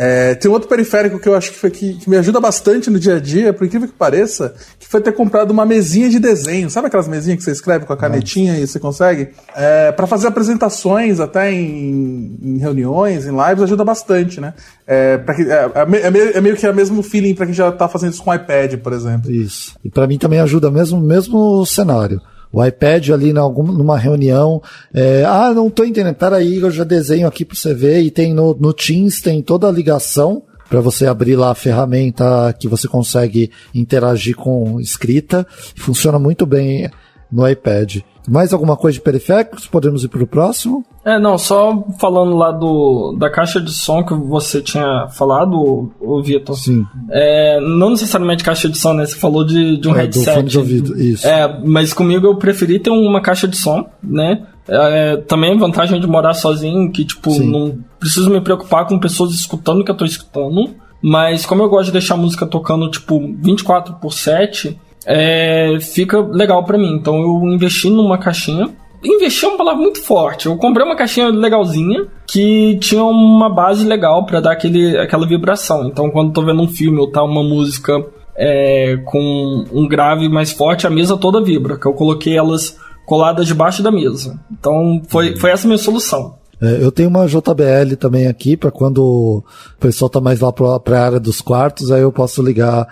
É, 0.04 0.34
tem 0.34 0.50
um 0.50 0.54
outro 0.54 0.68
periférico 0.68 1.20
que 1.20 1.28
eu 1.28 1.34
acho 1.36 1.52
que, 1.52 1.58
foi, 1.58 1.70
que, 1.70 1.94
que, 1.94 2.10
me 2.10 2.16
ajuda 2.16 2.40
bastante 2.40 2.90
no 2.90 2.98
dia 2.98 3.18
a 3.18 3.20
dia, 3.20 3.52
por 3.52 3.64
incrível 3.64 3.86
que 3.86 3.94
pareça, 3.94 4.52
que 4.76 4.88
foi 4.88 5.00
ter 5.00 5.12
comprado 5.12 5.52
uma 5.52 5.64
mesinha 5.64 6.10
de 6.10 6.18
desenho. 6.18 6.68
Sabe 6.68 6.88
aquelas 6.88 7.06
mesinhas 7.06 7.38
que 7.38 7.44
você 7.44 7.52
escreve 7.52 7.86
com 7.86 7.92
a 7.92 7.96
canetinha 7.96 8.58
e 8.58 8.66
você 8.66 8.80
consegue? 8.80 9.28
É, 9.54 9.92
para 9.92 10.08
fazer 10.08 10.26
apresentações, 10.26 11.20
até 11.20 11.52
em, 11.52 12.36
em, 12.42 12.58
reuniões, 12.58 13.26
em 13.26 13.30
lives, 13.30 13.62
ajuda 13.62 13.84
bastante, 13.84 14.40
né? 14.40 14.54
É, 14.84 15.18
que, 15.36 15.42
é, 15.42 15.70
é, 15.72 15.72
é 15.76 16.10
meio, 16.10 16.36
é, 16.36 16.40
meio, 16.40 16.56
que 16.56 16.66
o 16.68 16.74
mesmo 16.74 17.00
feeling 17.04 17.36
para 17.36 17.46
quem 17.46 17.54
já 17.54 17.70
tá 17.70 17.86
fazendo 17.86 18.12
isso 18.12 18.24
com 18.24 18.34
iPad, 18.34 18.78
por 18.78 18.92
exemplo. 18.92 19.30
Isso. 19.30 19.76
E 19.84 19.88
para 19.88 20.08
mim 20.08 20.18
também 20.18 20.40
ajuda 20.40 20.68
mesmo 20.68 21.00
mesmo 21.00 21.64
cenário 21.64 22.20
o 22.52 22.64
iPad 22.64 23.10
ali 23.10 23.36
alguma, 23.36 23.72
numa 23.72 23.98
reunião. 23.98 24.62
É, 24.92 25.24
ah, 25.26 25.52
não 25.54 25.68
estou 25.68 25.86
entendendo. 25.86 26.14
Peraí, 26.14 26.58
eu 26.58 26.70
já 26.70 26.84
desenho 26.84 27.26
aqui 27.26 27.44
para 27.44 27.56
você 27.56 27.72
ver. 27.72 28.02
E 28.02 28.10
tem 28.10 28.34
no, 28.34 28.54
no 28.54 28.72
Teams, 28.72 29.22
tem 29.22 29.40
toda 29.40 29.66
a 29.66 29.72
ligação 29.72 30.42
para 30.68 30.80
você 30.80 31.06
abrir 31.06 31.36
lá 31.36 31.50
a 31.50 31.54
ferramenta 31.54 32.54
que 32.58 32.68
você 32.68 32.86
consegue 32.86 33.50
interagir 33.74 34.36
com 34.36 34.80
escrita. 34.80 35.46
Funciona 35.76 36.18
muito 36.18 36.44
bem 36.44 36.90
no 37.30 37.48
iPad. 37.48 38.00
Mais 38.28 38.52
alguma 38.52 38.76
coisa 38.76 38.98
de 38.98 39.02
periféricos? 39.02 39.66
Podemos 39.66 40.04
ir 40.04 40.08
para 40.08 40.22
o 40.22 40.26
próximo? 40.26 40.84
É, 41.04 41.18
não, 41.18 41.36
só 41.36 41.84
falando 41.98 42.36
lá 42.36 42.52
do, 42.52 43.16
da 43.18 43.28
caixa 43.28 43.60
de 43.60 43.72
som 43.72 44.04
que 44.04 44.14
você 44.14 44.60
tinha 44.60 45.08
falado, 45.08 45.90
o 46.00 46.22
Vitor. 46.22 46.56
Sim. 46.56 46.86
É, 47.10 47.60
não 47.60 47.90
necessariamente 47.90 48.44
caixa 48.44 48.68
de 48.68 48.78
som, 48.78 48.92
né? 48.92 49.04
Você 49.04 49.16
falou 49.16 49.44
de, 49.44 49.78
de 49.78 49.88
um 49.88 49.96
é, 49.96 50.02
headset. 50.02 50.26
Do 50.26 50.34
fone 50.34 50.48
de 50.48 50.58
ouvido, 50.58 51.00
isso. 51.00 51.26
É, 51.26 51.60
mas 51.64 51.92
comigo 51.92 52.26
eu 52.26 52.36
preferi 52.36 52.78
ter 52.78 52.90
uma 52.90 53.20
caixa 53.20 53.48
de 53.48 53.56
som, 53.56 53.84
né? 54.02 54.46
É, 54.68 55.16
também 55.16 55.52
a 55.52 55.58
vantagem 55.58 56.00
de 56.00 56.06
morar 56.06 56.34
sozinho, 56.34 56.90
que, 56.92 57.04
tipo, 57.04 57.32
Sim. 57.32 57.50
não 57.50 57.78
preciso 57.98 58.30
me 58.30 58.40
preocupar 58.40 58.86
com 58.86 58.98
pessoas 58.98 59.32
escutando 59.32 59.80
o 59.80 59.84
que 59.84 59.90
eu 59.90 59.96
tô 59.96 60.04
escutando. 60.04 60.70
Mas 61.02 61.44
como 61.44 61.64
eu 61.64 61.68
gosto 61.68 61.86
de 61.86 61.92
deixar 61.92 62.14
a 62.14 62.18
música 62.18 62.46
tocando, 62.46 62.88
tipo, 62.88 63.18
24 63.40 63.94
por 63.94 64.12
7, 64.12 64.78
é, 65.06 65.78
fica 65.80 66.20
legal 66.20 66.64
para 66.64 66.78
mim. 66.78 66.94
Então 66.94 67.20
eu 67.20 67.52
investi 67.52 67.90
numa 67.90 68.18
caixinha 68.18 68.70
investir 69.04 69.48
é 69.48 69.48
uma 69.48 69.58
palavra 69.58 69.82
muito 69.82 70.00
forte. 70.00 70.46
Eu 70.46 70.56
comprei 70.56 70.86
uma 70.86 70.96
caixinha 70.96 71.28
legalzinha 71.28 72.06
que 72.26 72.76
tinha 72.80 73.02
uma 73.02 73.48
base 73.48 73.84
legal 73.84 74.24
para 74.24 74.40
dar 74.40 74.52
aquele, 74.52 74.96
aquela 74.96 75.26
vibração. 75.26 75.88
Então, 75.88 76.10
quando 76.10 76.28
eu 76.28 76.32
tô 76.32 76.44
vendo 76.44 76.62
um 76.62 76.68
filme 76.68 76.98
ou 76.98 77.10
tá 77.10 77.22
uma 77.22 77.42
música 77.42 78.04
é, 78.36 78.98
com 79.04 79.64
um 79.72 79.88
grave 79.88 80.28
mais 80.28 80.52
forte, 80.52 80.86
a 80.86 80.90
mesa 80.90 81.16
toda 81.16 81.42
vibra. 81.42 81.76
Que 81.76 81.86
eu 81.86 81.94
coloquei 81.94 82.36
elas 82.36 82.78
coladas 83.04 83.46
debaixo 83.46 83.82
da 83.82 83.90
mesa. 83.90 84.38
Então, 84.50 85.02
foi, 85.08 85.36
foi 85.36 85.50
essa 85.50 85.66
a 85.66 85.68
minha 85.68 85.78
solução. 85.78 86.36
É, 86.60 86.78
eu 86.80 86.92
tenho 86.92 87.08
uma 87.08 87.26
JBL 87.26 87.96
também 87.98 88.28
aqui 88.28 88.56
para 88.56 88.70
quando 88.70 89.02
o 89.02 89.44
pessoal 89.80 90.08
tá 90.08 90.20
mais 90.20 90.38
lá 90.38 90.52
para 90.52 91.00
a 91.00 91.04
área 91.04 91.18
dos 91.18 91.40
quartos, 91.40 91.90
aí 91.90 92.02
eu 92.02 92.12
posso 92.12 92.40
ligar 92.40 92.86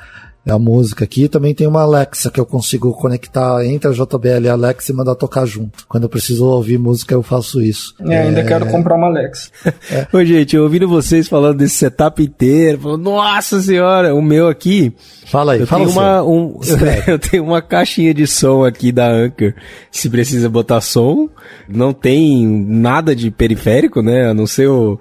a 0.48 0.58
música 0.58 1.04
aqui. 1.04 1.28
Também 1.28 1.54
tem 1.54 1.66
uma 1.66 1.82
Alexa 1.82 2.30
que 2.30 2.40
eu 2.40 2.46
consigo 2.46 2.92
conectar 2.92 3.64
entre 3.64 3.88
a 3.88 3.92
JBL 3.92 4.44
e 4.44 4.48
a 4.48 4.52
Alexa 4.52 4.92
e 4.92 4.94
mandar 4.94 5.14
tocar 5.14 5.46
junto. 5.46 5.86
Quando 5.88 6.04
eu 6.04 6.08
preciso 6.08 6.46
ouvir 6.46 6.78
música, 6.78 7.14
eu 7.14 7.22
faço 7.22 7.60
isso. 7.60 7.94
É, 8.00 8.22
ainda 8.22 8.40
é... 8.40 8.44
quero 8.44 8.66
comprar 8.66 8.96
uma 8.96 9.08
Alexa. 9.08 9.50
É. 9.90 10.06
Ô, 10.12 10.24
gente, 10.24 10.56
ouvindo 10.56 10.86
vocês 10.86 11.26
falando 11.26 11.58
desse 11.58 11.74
setup 11.76 12.22
inteiro, 12.22 12.80
falando, 12.80 13.02
nossa 13.02 13.60
senhora, 13.60 14.14
o 14.14 14.22
meu 14.22 14.46
aqui. 14.46 14.92
Fala 15.26 15.54
aí, 15.54 15.60
eu 15.60 15.66
fala 15.66 15.84
tenho 15.84 15.96
uma, 15.96 16.22
um, 16.22 16.60
eu 17.08 17.18
tenho 17.18 17.44
uma 17.44 17.62
caixinha 17.62 18.12
de 18.12 18.26
som 18.26 18.64
aqui 18.64 18.92
da 18.92 19.10
Anchor. 19.10 19.54
Se 19.90 20.08
precisa 20.08 20.48
botar 20.48 20.80
som, 20.80 21.28
não 21.68 21.92
tem 21.92 22.46
nada 22.46 23.16
de 23.16 23.30
periférico, 23.30 24.02
né? 24.02 24.28
A 24.28 24.34
não 24.34 24.46
ser 24.46 24.68
o 24.68 24.98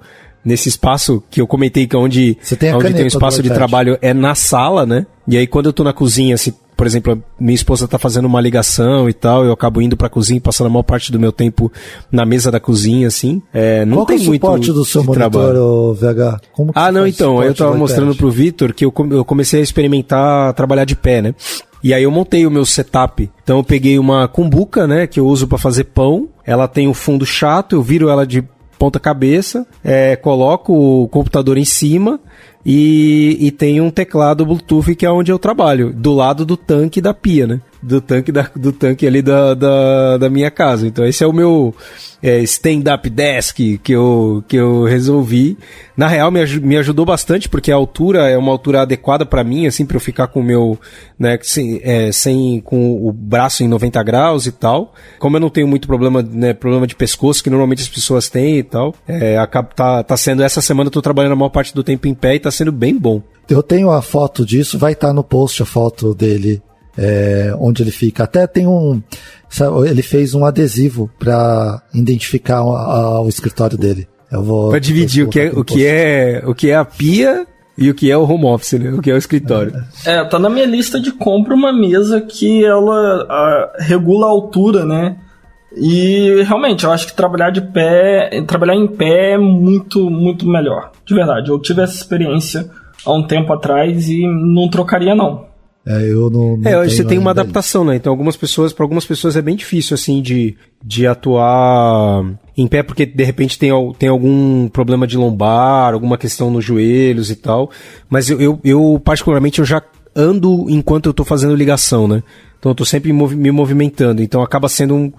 nesse 0.50 0.68
espaço 0.68 1.24
que 1.30 1.39
eu 1.39 1.45
comentei 1.45 1.86
que 1.86 1.95
é 1.95 2.00
onde, 2.00 2.36
tem, 2.58 2.74
onde 2.74 2.93
tem 2.93 3.04
um 3.04 3.08
espaço 3.08 3.43
de 3.43 3.50
trabalho 3.50 3.97
é 4.02 4.14
na 4.14 4.34
sala, 4.34 4.86
né? 4.86 5.06
E 5.28 5.38
aí 5.38 5.45
quando 5.45 5.68
eu 5.68 5.74
tô 5.74 5.84
na 5.84 5.93
cozinha, 5.93 6.36
se 6.38 6.54
por 6.76 6.88
exemplo, 6.88 7.22
minha 7.38 7.54
esposa 7.54 7.89
tá 7.89 8.00
fazendo 8.00 8.24
uma 8.24 8.39
ligação 8.39 9.10
e 9.10 9.14
tal, 9.14 9.43
eu 9.43 9.52
acabo 9.52 9.82
indo 9.82 9.97
pra 9.97 10.08
cozinha, 10.08 10.39
passando 10.39 10.68
a 10.68 10.70
maior 10.70 10.84
parte 10.84 11.12
do 11.12 11.20
meu 11.20 11.30
tempo 11.30 11.70
na 12.10 12.26
mesa 12.26 12.50
da 12.50 12.58
cozinha, 12.58 13.06
assim. 13.06 13.41
É, 13.54 13.84
não 13.84 13.97
Qual 13.97 14.06
tem 14.06 14.16
é 14.16 14.22
o 14.22 14.24
muito 14.24 14.45
suporte 14.45 14.72
do 14.72 14.86
seu 14.86 15.04
monitor, 15.04 15.30
trabalho. 15.30 15.93
VH? 15.93 16.39
Como 16.54 16.72
ah, 16.74 16.89
não, 16.89 17.06
então, 17.06 17.43
eu 17.43 17.54
tava 17.54 17.76
mostrando 17.76 18.16
pro 18.16 18.32
Vitor 18.32 18.74
que 18.74 18.86
eu, 18.86 18.93
eu 19.12 19.26
comecei 19.26 19.60
a 19.60 19.64
experimentar 19.64 20.54
trabalhar 20.54 20.86
de 20.86 20.95
pé, 20.95 21.22
né? 21.22 21.36
E 21.84 21.93
aí 21.93 22.04
eu 22.04 22.12
montei 22.12 22.45
o 22.45 22.52
meu 22.52 22.66
setup. 22.66 23.30
Então 23.43 23.58
eu 23.58 23.64
peguei 23.64 24.00
uma 24.00 24.30
cumbuca, 24.30 24.88
né, 24.88 25.06
que 25.06 25.20
eu 25.20 25.28
uso 25.28 25.50
para 25.50 25.58
fazer 25.58 25.84
pão. 25.84 26.30
Ela 26.45 26.66
tem 26.66 26.88
o 26.88 26.91
um 26.91 26.93
fundo 26.93 27.26
chato, 27.26 27.76
eu 27.76 27.82
viro 27.82 28.08
ela 28.08 28.26
de 28.26 28.41
ponta 28.80 29.00
cabeça, 29.00 29.68
é, 29.84 30.16
coloco 30.16 30.74
o 30.74 31.08
computador 31.10 31.58
em 31.58 31.66
cima 31.66 32.20
e, 32.66 33.38
e 33.40 33.52
tem 33.52 33.82
um 33.82 33.92
teclado 33.92 34.46
Bluetooth 34.46 34.96
que 34.96 35.06
é 35.06 35.12
onde 35.12 35.32
eu 35.32 35.38
trabalho, 35.38 35.94
do 35.94 36.14
lado 36.14 36.46
do 36.46 36.56
tanque 36.56 37.02
da 37.02 37.14
pia, 37.14 37.46
né? 37.46 37.62
Do 37.82 38.02
tanque, 38.02 38.32
da, 38.32 38.50
do 38.56 38.74
tanque 38.74 39.08
ali 39.08 39.22
da, 39.22 39.54
da, 39.54 40.18
da 40.18 40.30
minha 40.30 40.52
casa. 40.52 40.86
Então 40.86 41.06
esse 41.06 41.24
é 41.24 41.28
o 41.28 41.34
meu 41.34 41.74
é, 42.22 42.40
stand-up 42.40 43.10
desk 43.10 43.78
que 43.84 43.92
eu, 43.92 44.44
que 44.48 44.58
eu 44.58 44.84
resolvi. 44.84 45.58
Na 45.96 46.08
real, 46.08 46.32
me, 46.32 46.46
me 46.60 46.78
ajudou 46.78 47.06
bastante, 47.06 47.50
porque 47.50 47.72
a 47.72 47.76
altura 47.76 48.30
é 48.30 48.38
uma 48.38 48.52
altura 48.52 48.82
adequada 48.82 49.26
para 49.26 49.44
mim, 49.44 49.68
assim, 49.68 49.86
para 49.86 49.98
eu 49.98 50.02
ficar 50.02 50.28
com 50.28 50.40
o 50.40 50.44
meu, 50.44 50.80
né, 51.18 51.38
sem, 51.42 51.82
é, 51.84 52.12
sem, 52.12 52.62
com 52.62 53.08
o 53.08 53.12
braço 53.12 53.64
em 53.64 53.68
90 53.68 54.02
graus 54.04 54.46
e 54.46 54.52
tal. 54.52 54.94
Como 55.18 55.38
eu 55.38 55.42
não 55.42 55.50
tenho 55.50 55.68
muito 55.68 55.88
problema, 55.88 56.22
né, 56.22 56.54
problema 56.54 56.88
de 56.88 56.96
pescoço, 56.96 57.44
que 57.44 57.50
normalmente 57.50 57.82
as 57.82 57.90
pessoas 57.90 58.30
têm 58.30 58.60
e 58.60 58.64
tal, 58.64 58.94
é, 59.08 59.38
acaba, 59.38 59.70
tá, 59.70 60.04
tá 60.04 60.18
sendo, 60.18 60.44
essa 60.44 60.62
semana 60.62 60.88
eu 60.88 60.92
tô 60.92 61.02
trabalhando 61.02 61.34
a 61.34 61.38
maior 61.38 61.50
parte 61.50 61.74
do 61.74 61.84
tempo 61.84 62.08
em 62.08 62.14
pé 62.14 62.36
e 62.36 62.40
tá 62.40 62.52
sendo 62.52 62.72
bem 62.72 62.98
bom. 62.98 63.22
Eu 63.50 63.64
tenho 63.64 63.90
a 63.90 64.02
foto 64.02 64.46
disso, 64.46 64.78
vai 64.78 64.94
estar 64.94 65.08
tá 65.08 65.14
no 65.14 65.24
post 65.24 65.64
a 65.64 65.66
foto 65.66 66.14
dele, 66.14 66.62
é, 66.98 67.54
onde 67.60 67.84
ele 67.84 67.92
fica. 67.92 68.24
Até 68.24 68.48
tem 68.48 68.68
um, 68.68 69.02
ele 69.88 70.02
fez 70.02 70.34
um 70.34 70.46
adesivo 70.46 71.10
para 71.18 71.82
identificar 71.94 72.64
o 72.64 73.28
escritório 73.28 73.78
dele. 73.78 74.08
Eu 74.32 74.44
vou. 74.44 74.70
Para 74.70 74.80
dividir 74.80 75.26
o 75.26 75.30
que, 75.30 75.40
é, 75.40 75.52
o, 75.52 75.64
que 75.64 75.86
é, 75.86 76.44
o 76.46 76.54
que 76.54 76.70
é 76.70 76.76
a 76.76 76.86
pia 76.86 77.48
e 77.78 77.90
o 77.90 77.96
que 77.96 78.12
é 78.12 78.18
o 78.18 78.24
home 78.24 78.46
office, 78.46 78.74
né? 78.74 78.92
O 78.92 79.02
que 79.02 79.10
é 79.10 79.14
o 79.14 79.18
escritório. 79.18 79.74
É, 80.06 80.24
tá 80.26 80.38
na 80.38 80.50
minha 80.50 80.66
lista 80.66 81.00
de 81.00 81.12
compra 81.12 81.56
uma 81.56 81.74
mesa 81.74 82.22
que 82.22 82.64
ela 82.64 83.26
a, 83.30 83.74
regula 83.80 84.28
a 84.28 84.30
altura, 84.30 84.86
né? 84.86 85.18
E 85.76 86.44
realmente, 86.44 86.84
eu 86.84 86.92
acho 86.92 87.08
que 87.08 87.14
trabalhar 87.14 87.52
de 87.52 87.62
pé, 87.62 88.44
trabalhar 88.48 88.76
em 88.76 88.88
pé 88.88 89.34
é 89.34 89.38
muito, 89.38 90.10
muito 90.10 90.48
melhor. 90.48 90.92
De 91.06 91.14
verdade, 91.14 91.50
eu 91.50 91.60
tive 91.60 91.82
essa 91.82 91.96
experiência 91.96 92.70
há 93.06 93.14
um 93.14 93.26
tempo 93.26 93.54
atrás 93.54 94.10
e 94.10 94.28
não 94.28 94.68
trocaria 94.70 95.16
não. 95.16 95.49
É, 95.86 96.04
eu 96.12 96.30
não. 96.30 96.58
não 96.58 96.70
é, 96.70 96.88
você 96.88 97.04
tem 97.04 97.18
uma 97.18 97.32
adaptação, 97.32 97.86
né? 97.86 97.96
Então, 97.96 98.12
algumas 98.12 98.36
pessoas, 98.36 98.74
para 98.74 98.84
algumas 98.84 99.06
pessoas 99.06 99.36
é 99.36 99.42
bem 99.42 99.56
difícil, 99.56 99.96
assim, 99.96 100.22
de, 100.22 100.56
de 100.84 101.08
atuar 101.08 102.24
em 102.58 102.68
pé, 102.68 102.84
porque 102.84 103.06
de 103.06 103.24
repente 103.24 103.58
tem, 103.58 103.72
tem 103.98 104.10
algum 104.10 104.68
problema 104.68 105.08
de 105.08 105.18
lombar, 105.18 105.94
alguma 105.94 106.18
questão 106.18 106.52
nos 106.52 106.66
joelhos 106.66 107.32
e 107.32 107.36
tal. 107.36 107.72
Mas 108.10 108.30
eu, 108.30 108.40
eu, 108.40 108.60
eu 108.64 109.02
particularmente, 109.04 109.60
eu 109.60 109.66
já 109.66 109.82
ando 110.16 110.66
enquanto 110.70 111.08
eu 111.08 111.14
tô 111.14 111.24
fazendo 111.24 111.56
ligação, 111.56 112.08
né? 112.08 112.22
Então, 112.60 112.72
eu 112.72 112.76
tô 112.76 112.84
sempre 112.84 113.14
me 113.14 113.52
movimentando. 113.52 114.22
Então, 114.22 114.42
acaba 114.42 114.68
sendo 114.68 114.94
um. 114.94 115.12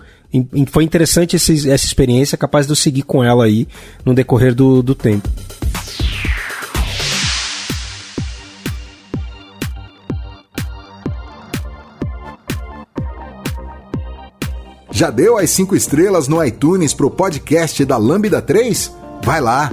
Foi 0.66 0.84
interessante 0.84 1.36
esse, 1.36 1.70
essa 1.70 1.86
experiência, 1.86 2.38
capaz 2.38 2.66
de 2.66 2.72
eu 2.72 2.76
seguir 2.76 3.02
com 3.02 3.24
ela 3.24 3.44
aí 3.46 3.66
no 4.04 4.14
decorrer 4.14 4.54
do, 4.54 4.82
do 4.82 4.94
tempo. 4.94 5.28
Já 15.00 15.08
deu 15.08 15.38
as 15.38 15.48
5 15.48 15.74
estrelas 15.74 16.28
no 16.28 16.44
iTunes 16.44 16.92
pro 16.92 17.10
podcast 17.10 17.82
da 17.86 17.96
Lambda 17.96 18.42
3? 18.42 18.94
Vai 19.24 19.40
lá! 19.40 19.72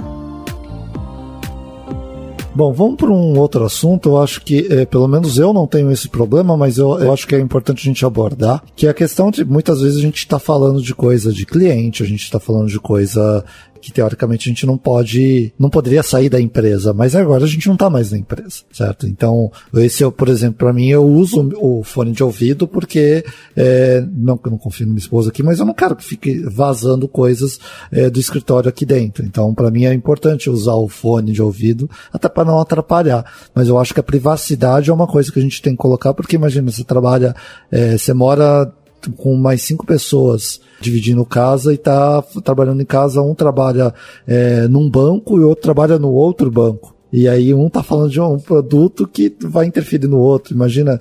Bom, 2.54 2.72
vamos 2.72 2.96
para 2.96 3.10
um 3.10 3.38
outro 3.38 3.62
assunto. 3.62 4.08
Eu 4.08 4.22
acho 4.22 4.40
que, 4.40 4.66
é, 4.68 4.86
pelo 4.86 5.06
menos 5.06 5.38
eu 5.38 5.52
não 5.52 5.66
tenho 5.66 5.92
esse 5.92 6.08
problema, 6.08 6.56
mas 6.56 6.78
eu, 6.78 6.98
eu, 6.98 7.12
acho 7.12 7.26
que 7.26 7.34
é 7.34 7.38
importante 7.38 7.82
a 7.82 7.84
gente 7.84 8.06
abordar, 8.06 8.64
que 8.74 8.86
é 8.86 8.90
a 8.90 8.94
questão 8.94 9.30
de 9.30 9.44
muitas 9.44 9.82
vezes 9.82 9.98
a 9.98 10.00
gente 10.00 10.16
está 10.16 10.38
falando 10.38 10.80
de 10.80 10.94
coisa 10.94 11.30
de 11.30 11.44
cliente, 11.44 12.02
a 12.02 12.06
gente 12.06 12.24
está 12.24 12.40
falando 12.40 12.68
de 12.68 12.80
coisa 12.80 13.44
que 13.78 13.92
teoricamente 13.92 14.48
a 14.48 14.50
gente 14.50 14.66
não 14.66 14.76
pode, 14.76 15.52
não 15.58 15.70
poderia 15.70 16.02
sair 16.02 16.28
da 16.28 16.40
empresa, 16.40 16.92
mas 16.92 17.14
agora 17.14 17.44
a 17.44 17.48
gente 17.48 17.66
não 17.66 17.74
está 17.74 17.88
mais 17.88 18.12
na 18.12 18.18
empresa, 18.18 18.62
certo? 18.72 19.06
Então, 19.06 19.50
esse 19.74 20.02
eu, 20.02 20.12
por 20.12 20.28
exemplo, 20.28 20.58
para 20.58 20.72
mim 20.72 20.88
eu 20.88 21.06
uso 21.06 21.50
o 21.56 21.82
fone 21.82 22.12
de 22.12 22.22
ouvido 22.22 22.66
porque 22.66 23.24
é, 23.56 24.04
não 24.12 24.38
eu 24.44 24.50
não 24.50 24.58
confio 24.58 24.86
na 24.86 24.92
minha 24.92 25.00
esposa 25.00 25.30
aqui, 25.30 25.42
mas 25.42 25.58
eu 25.58 25.66
não 25.66 25.74
quero 25.74 25.96
que 25.96 26.04
fique 26.04 26.40
vazando 26.40 27.08
coisas 27.08 27.58
é, 27.90 28.10
do 28.10 28.20
escritório 28.20 28.68
aqui 28.68 28.84
dentro. 28.84 29.24
Então, 29.24 29.54
para 29.54 29.70
mim 29.70 29.84
é 29.84 29.92
importante 29.92 30.50
usar 30.50 30.74
o 30.74 30.88
fone 30.88 31.32
de 31.32 31.42
ouvido 31.42 31.88
até 32.12 32.28
para 32.28 32.44
não 32.44 32.60
atrapalhar. 32.60 33.24
Mas 33.54 33.68
eu 33.68 33.78
acho 33.78 33.94
que 33.94 34.00
a 34.00 34.02
privacidade 34.02 34.90
é 34.90 34.92
uma 34.92 35.06
coisa 35.06 35.32
que 35.32 35.38
a 35.38 35.42
gente 35.42 35.62
tem 35.62 35.72
que 35.72 35.78
colocar 35.78 36.14
porque 36.14 36.36
imagina 36.36 36.70
você 36.70 36.84
trabalha, 36.84 37.34
é, 37.70 37.96
você 37.96 38.12
mora 38.12 38.72
com 39.16 39.36
mais 39.36 39.62
cinco 39.62 39.86
pessoas 39.86 40.60
dividindo 40.80 41.24
casa 41.24 41.72
e 41.72 41.76
tá 41.76 42.22
trabalhando 42.44 42.80
em 42.80 42.86
casa, 42.86 43.22
um 43.22 43.34
trabalha 43.34 43.92
é, 44.26 44.68
num 44.68 44.88
banco 44.88 45.38
e 45.38 45.44
outro 45.44 45.62
trabalha 45.62 45.98
no 45.98 46.10
outro 46.10 46.50
banco. 46.50 46.94
E 47.12 47.26
aí 47.26 47.54
um 47.54 47.70
tá 47.70 47.82
falando 47.82 48.10
de 48.10 48.20
um 48.20 48.38
produto 48.38 49.08
que 49.08 49.34
vai 49.40 49.66
interferir 49.66 50.06
no 50.06 50.18
outro. 50.18 50.54
Imagina, 50.54 51.00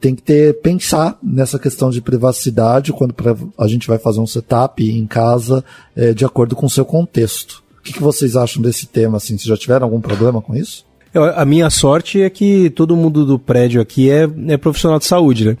tem 0.00 0.14
que 0.14 0.22
ter 0.22 0.60
pensar 0.60 1.18
nessa 1.22 1.58
questão 1.58 1.90
de 1.90 2.00
privacidade 2.00 2.92
quando 2.92 3.14
a 3.56 3.68
gente 3.68 3.86
vai 3.86 3.98
fazer 3.98 4.20
um 4.20 4.26
setup 4.26 4.82
em 4.82 5.06
casa 5.06 5.64
é, 5.94 6.12
de 6.12 6.24
acordo 6.24 6.56
com 6.56 6.66
o 6.66 6.70
seu 6.70 6.84
contexto. 6.84 7.62
O 7.78 7.82
que, 7.82 7.92
que 7.92 8.02
vocês 8.02 8.36
acham 8.36 8.60
desse 8.60 8.86
tema? 8.86 9.18
Assim, 9.18 9.38
vocês 9.38 9.46
já 9.46 9.56
tiveram 9.56 9.86
algum 9.86 10.00
problema 10.00 10.42
com 10.42 10.54
isso? 10.54 10.84
Eu, 11.14 11.24
a 11.24 11.44
minha 11.44 11.70
sorte 11.70 12.20
é 12.20 12.30
que 12.30 12.70
todo 12.70 12.96
mundo 12.96 13.24
do 13.24 13.38
prédio 13.38 13.80
aqui 13.80 14.10
é, 14.10 14.28
é 14.48 14.56
profissional 14.56 14.98
de 14.98 15.06
saúde, 15.06 15.44
né? 15.44 15.56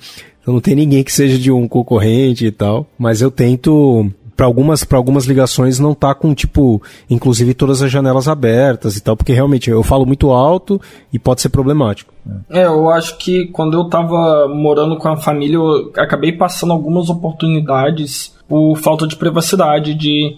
Então 0.50 0.54
não 0.54 0.60
tem 0.60 0.74
ninguém 0.74 1.04
que 1.04 1.12
seja 1.12 1.38
de 1.38 1.52
um 1.52 1.68
concorrente 1.68 2.44
e 2.44 2.50
tal. 2.50 2.84
Mas 2.98 3.22
eu 3.22 3.30
tento 3.30 4.10
para 4.36 4.46
algumas, 4.46 4.82
para 4.82 4.98
algumas 4.98 5.26
ligações 5.26 5.78
não 5.78 5.94
tá 5.94 6.14
com, 6.14 6.34
tipo, 6.34 6.82
inclusive 7.08 7.54
todas 7.54 7.82
as 7.82 7.92
janelas 7.92 8.26
abertas 8.26 8.96
e 8.96 9.02
tal, 9.02 9.14
porque 9.14 9.34
realmente 9.34 9.68
eu 9.68 9.82
falo 9.82 10.06
muito 10.06 10.30
alto 10.30 10.80
e 11.12 11.18
pode 11.18 11.42
ser 11.42 11.50
problemático. 11.50 12.12
É, 12.48 12.64
eu 12.64 12.88
acho 12.90 13.18
que 13.18 13.46
quando 13.48 13.74
eu 13.74 13.84
tava 13.84 14.48
morando 14.48 14.96
com 14.96 15.08
a 15.08 15.16
família, 15.16 15.56
eu 15.56 15.92
acabei 15.96 16.32
passando 16.32 16.72
algumas 16.72 17.10
oportunidades 17.10 18.34
por 18.48 18.76
falta 18.76 19.06
de 19.06 19.14
privacidade, 19.14 19.94
de 19.94 20.36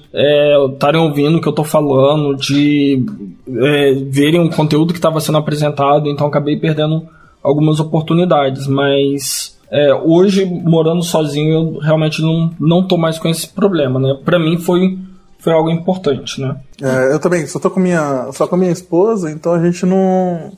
estarem 0.74 1.00
é, 1.00 1.04
ouvindo 1.04 1.38
o 1.38 1.40
que 1.40 1.48
eu 1.48 1.54
tô 1.54 1.62
falando, 1.62 2.34
de 2.34 3.06
é, 3.48 3.94
verem 4.10 4.40
um 4.40 4.50
conteúdo 4.50 4.92
que 4.92 4.98
estava 4.98 5.20
sendo 5.20 5.38
apresentado, 5.38 6.08
então 6.08 6.26
acabei 6.26 6.56
perdendo 6.56 7.06
algumas 7.40 7.78
oportunidades, 7.78 8.66
mas 8.66 9.52
é, 9.72 9.94
hoje, 9.94 10.44
morando 10.44 11.02
sozinho, 11.02 11.54
eu 11.54 11.78
realmente 11.78 12.20
não, 12.20 12.50
não 12.60 12.86
tô 12.86 12.98
mais 12.98 13.18
com 13.18 13.26
esse 13.26 13.48
problema, 13.48 13.98
né? 13.98 14.20
Pra 14.22 14.38
mim 14.38 14.58
foi, 14.58 14.98
foi 15.38 15.54
algo 15.54 15.70
importante, 15.70 16.42
né? 16.42 16.56
É, 16.82 17.14
eu 17.14 17.18
também, 17.18 17.46
só 17.46 17.58
tô 17.58 17.70
com 17.70 17.80
minha, 17.80 18.28
só 18.32 18.46
com 18.46 18.54
minha 18.54 18.70
esposa, 18.70 19.30
então 19.30 19.54
a 19.54 19.64
gente 19.64 19.86
não... 19.86 20.52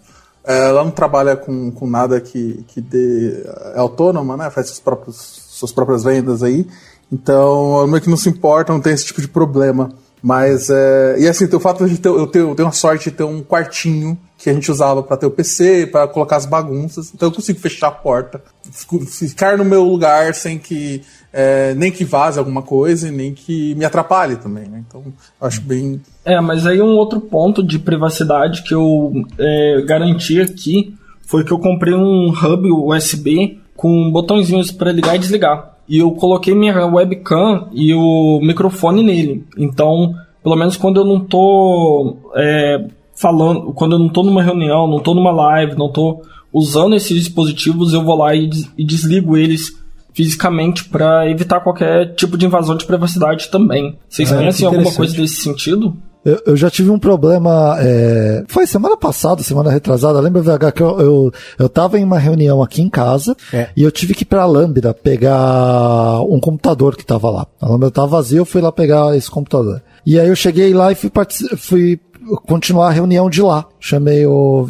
É, 0.44 0.68
ela 0.68 0.82
não 0.82 0.90
trabalha 0.90 1.36
com, 1.36 1.70
com 1.70 1.88
nada 1.88 2.20
que, 2.20 2.64
que 2.66 2.80
dê, 2.80 3.44
é 3.76 3.78
autônoma, 3.78 4.36
né? 4.36 4.50
Faz 4.50 4.66
seus 4.66 4.80
próprios, 4.80 5.16
suas 5.16 5.70
próprias 5.70 6.02
vendas 6.02 6.42
aí. 6.42 6.66
Então, 7.10 7.86
meio 7.86 8.02
que 8.02 8.10
não 8.10 8.16
se 8.16 8.28
importa, 8.28 8.72
não 8.72 8.80
tem 8.80 8.92
esse 8.92 9.06
tipo 9.06 9.20
de 9.20 9.28
problema. 9.28 9.92
Mas, 10.20 10.70
é... 10.70 11.20
e 11.20 11.28
assim, 11.28 11.44
o 11.44 11.60
fato 11.60 11.88
de 11.88 11.98
ter, 11.98 12.08
eu, 12.08 12.26
ter, 12.26 12.40
eu 12.40 12.54
ter 12.56 12.62
uma 12.64 12.72
sorte 12.72 13.10
de 13.10 13.16
ter 13.16 13.24
um 13.24 13.44
quartinho 13.44 14.18
que 14.44 14.50
a 14.50 14.52
gente 14.52 14.70
usava 14.70 15.02
para 15.02 15.16
ter 15.16 15.24
o 15.24 15.30
PC, 15.30 15.86
para 15.86 16.06
colocar 16.06 16.36
as 16.36 16.44
bagunças. 16.44 17.10
Então 17.14 17.28
eu 17.28 17.32
consigo 17.32 17.58
fechar 17.58 17.88
a 17.88 17.90
porta, 17.90 18.42
ficar 19.08 19.56
no 19.56 19.64
meu 19.64 19.82
lugar 19.82 20.34
sem 20.34 20.58
que 20.58 21.00
é, 21.32 21.72
nem 21.72 21.90
que 21.90 22.04
vaze 22.04 22.38
alguma 22.38 22.60
coisa 22.60 23.08
e 23.08 23.10
nem 23.10 23.32
que 23.32 23.74
me 23.74 23.86
atrapalhe 23.86 24.36
também. 24.36 24.68
Né? 24.68 24.84
Então 24.86 25.02
acho 25.40 25.62
bem. 25.62 25.98
É, 26.26 26.38
mas 26.42 26.66
aí 26.66 26.82
um 26.82 26.94
outro 26.94 27.22
ponto 27.22 27.66
de 27.66 27.78
privacidade 27.78 28.62
que 28.64 28.74
eu 28.74 29.14
é, 29.38 29.82
garanti 29.86 30.38
aqui 30.38 30.94
foi 31.22 31.42
que 31.42 31.50
eu 31.50 31.58
comprei 31.58 31.94
um 31.94 32.28
hub 32.28 32.70
USB 32.70 33.58
com 33.74 34.10
botõezinhos 34.12 34.70
para 34.70 34.92
ligar 34.92 35.16
e 35.16 35.20
desligar. 35.20 35.74
E 35.88 36.00
eu 36.00 36.10
coloquei 36.10 36.54
minha 36.54 36.84
webcam 36.84 37.70
e 37.72 37.94
o 37.94 38.40
microfone 38.42 39.02
nele. 39.02 39.46
Então, 39.56 40.14
pelo 40.42 40.54
menos 40.54 40.76
quando 40.76 41.00
eu 41.00 41.04
não 41.06 41.18
tô 41.18 42.18
é, 42.36 42.84
falando, 43.14 43.72
quando 43.72 43.92
eu 43.92 43.98
não 43.98 44.08
tô 44.08 44.22
numa 44.22 44.42
reunião, 44.42 44.86
não 44.86 45.00
tô 45.00 45.14
numa 45.14 45.30
live, 45.30 45.76
não 45.76 45.90
tô 45.90 46.22
usando 46.52 46.94
esses 46.94 47.16
dispositivos, 47.18 47.92
eu 47.92 48.04
vou 48.04 48.16
lá 48.16 48.34
e, 48.34 48.50
e 48.78 48.84
desligo 48.84 49.36
eles 49.36 49.72
fisicamente 50.12 50.84
para 50.84 51.28
evitar 51.28 51.60
qualquer 51.60 52.14
tipo 52.14 52.38
de 52.38 52.46
invasão 52.46 52.76
de 52.76 52.86
privacidade 52.86 53.48
também. 53.48 53.98
Vocês 54.08 54.30
é, 54.30 54.36
conhecem 54.36 54.66
alguma 54.66 54.92
coisa 54.92 55.16
desse 55.16 55.36
sentido? 55.36 55.96
Eu, 56.24 56.40
eu, 56.46 56.56
já 56.56 56.70
tive 56.70 56.88
um 56.88 56.98
problema. 56.98 57.76
É, 57.80 58.44
foi 58.48 58.66
semana 58.66 58.96
passada, 58.96 59.42
semana 59.42 59.70
retrasada. 59.70 60.20
Lembra, 60.20 60.40
VH, 60.40 60.72
que 60.72 60.82
eu, 60.82 61.00
eu, 61.00 61.32
eu 61.58 61.68
tava 61.68 61.98
em 61.98 62.04
uma 62.04 62.18
reunião 62.18 62.62
aqui 62.62 62.80
em 62.80 62.88
casa 62.88 63.36
é. 63.52 63.68
e 63.76 63.82
eu 63.82 63.90
tive 63.90 64.14
que 64.14 64.22
ir 64.22 64.26
pra 64.26 64.46
Lambda 64.46 64.94
pegar 64.94 66.22
um 66.22 66.40
computador 66.40 66.96
que 66.96 67.04
tava 67.04 67.28
lá. 67.28 67.46
A 67.60 67.68
Lambda 67.68 67.90
tava 67.90 68.06
vazia, 68.06 68.38
eu 68.38 68.46
fui 68.46 68.62
lá 68.62 68.72
pegar 68.72 69.14
esse 69.14 69.30
computador. 69.30 69.82
E 70.06 70.18
aí 70.18 70.28
eu 70.28 70.36
cheguei 70.36 70.72
lá 70.72 70.92
e 70.92 70.94
fui, 70.94 71.10
fui 71.58 72.00
continuar 72.46 72.88
a 72.88 72.92
reunião 72.92 73.28
de 73.28 73.42
lá. 73.42 73.66
Chamei 73.78 74.26
o. 74.26 74.66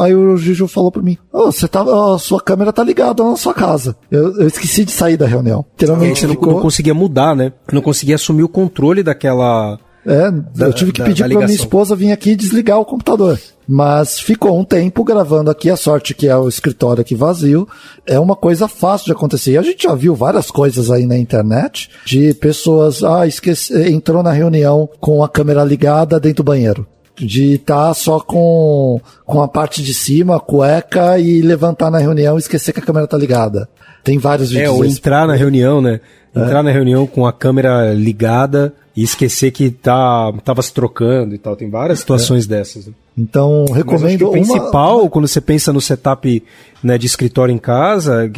Aí 0.00 0.14
o 0.14 0.36
Giju 0.36 0.68
falou 0.68 0.90
pra 0.90 1.02
mim: 1.02 1.16
oh, 1.32 1.52
você 1.52 1.66
tá, 1.68 1.82
a 1.82 2.18
sua 2.18 2.40
câmera 2.40 2.72
tá 2.72 2.82
ligada 2.82 3.22
na 3.22 3.36
sua 3.36 3.54
casa. 3.54 3.96
Eu, 4.10 4.40
eu 4.40 4.46
esqueci 4.46 4.84
de 4.84 4.92
sair 4.92 5.16
da 5.16 5.26
reunião. 5.26 5.64
Literalmente. 5.72 6.20
Você 6.20 6.26
não, 6.26 6.34
ficou... 6.34 6.52
não 6.54 6.60
conseguia 6.60 6.94
mudar, 6.94 7.34
né? 7.34 7.52
Não 7.72 7.82
conseguia 7.82 8.14
assumir 8.14 8.42
o 8.42 8.48
controle 8.48 9.02
daquela. 9.02 9.78
É, 10.06 10.30
da, 10.30 10.66
eu 10.66 10.72
tive 10.72 10.92
que 10.92 11.00
da, 11.00 11.06
pedir 11.06 11.22
da 11.22 11.28
pra 11.28 11.46
minha 11.46 11.54
esposa 11.54 11.94
vir 11.94 12.12
aqui 12.12 12.34
desligar 12.34 12.78
o 12.78 12.84
computador. 12.84 13.38
Mas 13.68 14.18
ficou 14.18 14.58
um 14.58 14.64
tempo 14.64 15.04
gravando 15.04 15.50
aqui, 15.50 15.70
a 15.70 15.76
sorte 15.76 16.14
que 16.14 16.26
é 16.26 16.36
o 16.36 16.48
escritório 16.48 17.02
aqui 17.02 17.14
vazio. 17.14 17.68
É 18.06 18.18
uma 18.18 18.34
coisa 18.34 18.66
fácil 18.66 19.06
de 19.06 19.12
acontecer. 19.12 19.52
E 19.52 19.58
a 19.58 19.62
gente 19.62 19.84
já 19.84 19.94
viu 19.94 20.14
várias 20.14 20.50
coisas 20.50 20.90
aí 20.90 21.06
na 21.06 21.16
internet 21.16 21.90
de 22.04 22.34
pessoas, 22.34 23.04
ah, 23.04 23.26
esqueci, 23.26 23.72
entrou 23.90 24.22
na 24.22 24.32
reunião 24.32 24.88
com 24.98 25.22
a 25.22 25.28
câmera 25.28 25.62
ligada 25.62 26.18
dentro 26.18 26.42
do 26.42 26.46
banheiro 26.46 26.86
de 27.16 27.54
estar 27.54 27.88
tá 27.88 27.94
só 27.94 28.18
com, 28.18 29.00
com 29.26 29.42
a 29.42 29.48
parte 29.48 29.82
de 29.82 29.92
cima, 29.92 30.36
a 30.36 30.40
cueca 30.40 31.18
e 31.18 31.42
levantar 31.42 31.90
na 31.90 31.98
reunião 31.98 32.36
e 32.36 32.38
esquecer 32.38 32.72
que 32.72 32.80
a 32.80 32.82
câmera 32.82 33.06
tá 33.06 33.16
ligada. 33.16 33.68
Tem 34.02 34.18
vários 34.18 34.50
vídeos. 34.50 34.68
É, 34.68 34.70
ou 34.70 34.84
entrar 34.84 35.26
na 35.26 35.34
reunião, 35.34 35.80
né? 35.80 36.00
Entrar 36.34 36.60
é. 36.60 36.62
na 36.62 36.70
reunião 36.70 37.06
com 37.06 37.26
a 37.26 37.32
câmera 37.32 37.92
ligada 37.92 38.72
e 38.96 39.02
esquecer 39.02 39.50
que 39.50 39.70
tá, 39.70 40.32
tava 40.44 40.62
se 40.62 40.72
trocando 40.72 41.34
e 41.34 41.38
tal. 41.38 41.56
Tem 41.56 41.68
várias 41.68 42.00
situações 42.00 42.44
é. 42.44 42.48
dessas. 42.48 42.86
Né? 42.86 42.92
Então, 43.18 43.66
recomendo 43.66 44.28
o 44.28 44.32
principal, 44.32 45.00
uma... 45.00 45.10
quando 45.10 45.26
você 45.26 45.40
pensa 45.40 45.72
no 45.72 45.80
setup 45.80 46.42
né, 46.82 46.96
de 46.96 47.06
escritório 47.06 47.52
em 47.52 47.58
casa, 47.58 48.30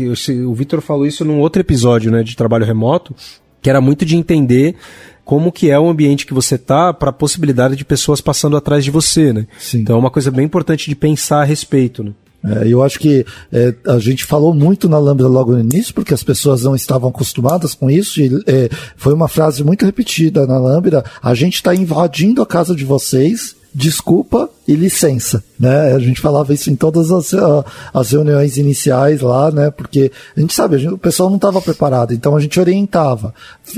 o 0.46 0.54
Vitor 0.54 0.80
falou 0.80 1.06
isso 1.06 1.24
num 1.24 1.38
outro 1.38 1.60
episódio 1.60 2.10
né, 2.10 2.22
de 2.22 2.36
trabalho 2.36 2.64
remoto, 2.64 3.14
que 3.60 3.70
era 3.70 3.80
muito 3.80 4.04
de 4.04 4.16
entender 4.16 4.74
como 5.24 5.52
que 5.52 5.70
é 5.70 5.78
o 5.78 5.88
ambiente 5.88 6.26
que 6.26 6.34
você 6.34 6.58
tá 6.58 6.92
para 6.92 7.10
a 7.10 7.12
possibilidade 7.12 7.76
de 7.76 7.84
pessoas 7.84 8.20
passando 8.20 8.56
atrás 8.56 8.84
de 8.84 8.90
você, 8.90 9.32
né? 9.32 9.46
Sim. 9.58 9.80
Então 9.80 9.96
é 9.96 9.98
uma 9.98 10.10
coisa 10.10 10.30
bem 10.30 10.44
importante 10.44 10.88
de 10.88 10.96
pensar 10.96 11.42
a 11.42 11.44
respeito, 11.44 12.02
né? 12.02 12.12
É, 12.44 12.66
eu 12.66 12.82
acho 12.82 12.98
que 12.98 13.24
é, 13.52 13.74
a 13.86 13.98
gente 13.98 14.24
falou 14.24 14.52
muito 14.52 14.88
na 14.88 14.98
Lambda 14.98 15.28
logo 15.28 15.52
no 15.52 15.60
início, 15.60 15.94
porque 15.94 16.12
as 16.12 16.22
pessoas 16.22 16.62
não 16.62 16.74
estavam 16.74 17.08
acostumadas 17.08 17.74
com 17.74 17.90
isso, 17.90 18.20
e 18.20 18.42
é, 18.46 18.68
foi 18.96 19.12
uma 19.12 19.28
frase 19.28 19.62
muito 19.62 19.84
repetida 19.84 20.46
na 20.46 20.58
Lambda, 20.58 21.04
a 21.22 21.34
gente 21.34 21.54
está 21.54 21.74
invadindo 21.74 22.42
a 22.42 22.46
casa 22.46 22.74
de 22.74 22.84
vocês, 22.84 23.54
desculpa 23.74 24.50
e 24.66 24.74
licença, 24.74 25.42
né? 25.58 25.92
A 25.92 25.98
gente 25.98 26.20
falava 26.20 26.54
isso 26.54 26.70
em 26.70 26.76
todas 26.76 27.10
as, 27.10 27.32
as 27.92 28.10
reuniões 28.12 28.56
iniciais 28.56 29.20
lá, 29.20 29.50
né? 29.50 29.70
Porque 29.70 30.12
a 30.36 30.40
gente 30.40 30.54
sabe, 30.54 30.76
a 30.76 30.78
gente, 30.78 30.94
o 30.94 30.98
pessoal 30.98 31.28
não 31.28 31.36
estava 31.36 31.60
preparado, 31.60 32.14
então 32.14 32.36
a 32.36 32.40
gente 32.40 32.60
orientava. 32.60 33.34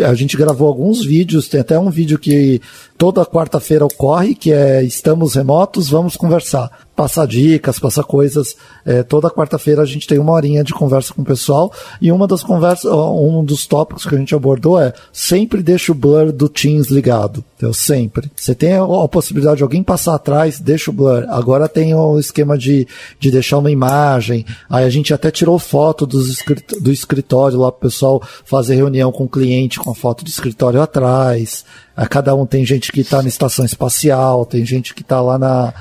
A 0.07 0.15
gente 0.15 0.37
gravou 0.37 0.69
alguns 0.69 1.05
vídeos, 1.05 1.49
tem 1.49 1.61
até 1.61 1.79
um 1.79 1.91
vídeo 1.91 2.19
que 2.19 2.61
toda 2.99 3.25
quarta-feira 3.25 3.85
ocorre, 3.85 4.35
que 4.35 4.53
é 4.53 4.83
estamos 4.83 5.35
remotos, 5.35 5.89
vamos 5.89 6.17
conversar. 6.17 6.71
Passar 6.95 7.27
dicas, 7.27 7.79
passar 7.79 8.05
coisas. 8.05 8.55
É, 8.85 9.03
toda 9.03 9.29
quarta-feira 9.29 9.83
a 9.83 9.85
gente 9.85 10.07
tem 10.07 10.19
uma 10.19 10.33
horinha 10.33 10.63
de 10.63 10.73
conversa 10.73 11.13
com 11.13 11.23
o 11.23 11.25
pessoal 11.25 11.73
e 12.01 12.13
uma 12.13 12.27
das 12.29 12.45
conversas, 12.45 12.91
um 12.93 13.43
dos 13.43 13.67
tópicos 13.67 14.07
que 14.07 14.15
a 14.15 14.19
gente 14.19 14.35
abordou 14.35 14.81
é 14.81 14.93
sempre 15.13 15.61
deixa 15.61 15.91
o 15.91 15.95
blur 15.95 16.31
do 16.31 16.49
Teams 16.49 16.91
ligado. 16.91 17.45
Então, 17.57 17.73
sempre. 17.73 18.31
Você 18.37 18.55
tem 18.55 18.75
a, 18.75 18.85
a 18.85 19.09
possibilidade 19.09 19.57
de 19.57 19.63
alguém 19.65 19.83
passar 19.83 20.15
atrás, 20.15 20.61
deixa 20.61 20.84
o 20.91 20.93
blur. 20.93 21.25
Agora 21.29 21.69
tem 21.69 21.95
o 21.95 22.19
esquema 22.19 22.57
de, 22.57 22.87
de 23.19 23.31
deixar 23.31 23.59
uma 23.59 23.71
imagem. 23.71 24.45
Aí 24.69 24.85
a 24.85 24.91
gente 24.91 25.13
até 25.13 25.31
tirou 25.31 25.59
foto 25.59 26.07
dos 26.07 26.39
do 26.81 26.93
escritório 26.93 27.59
lá 27.59 27.71
pro 27.71 27.89
pessoal 27.89 28.23
fazer 28.45 28.75
reunião 28.75 29.11
com 29.13 29.25
o 29.25 29.29
cliente 29.29 29.79
com 29.79 29.91
a 29.91 29.95
foto 29.95 30.25
do 30.25 30.29
escritório 30.29 30.81
atrás. 30.81 31.65
A 31.97 32.07
cada 32.07 32.35
um 32.35 32.45
tem 32.45 32.65
gente 32.65 32.91
que 32.91 33.01
está 33.01 33.23
na 33.23 33.29
estação 33.29 33.65
espacial, 33.65 34.45
tem 34.45 34.65
gente 34.65 34.95
que 34.95 35.03
está 35.03 35.21
lá 35.21 35.39
na, 35.39 35.73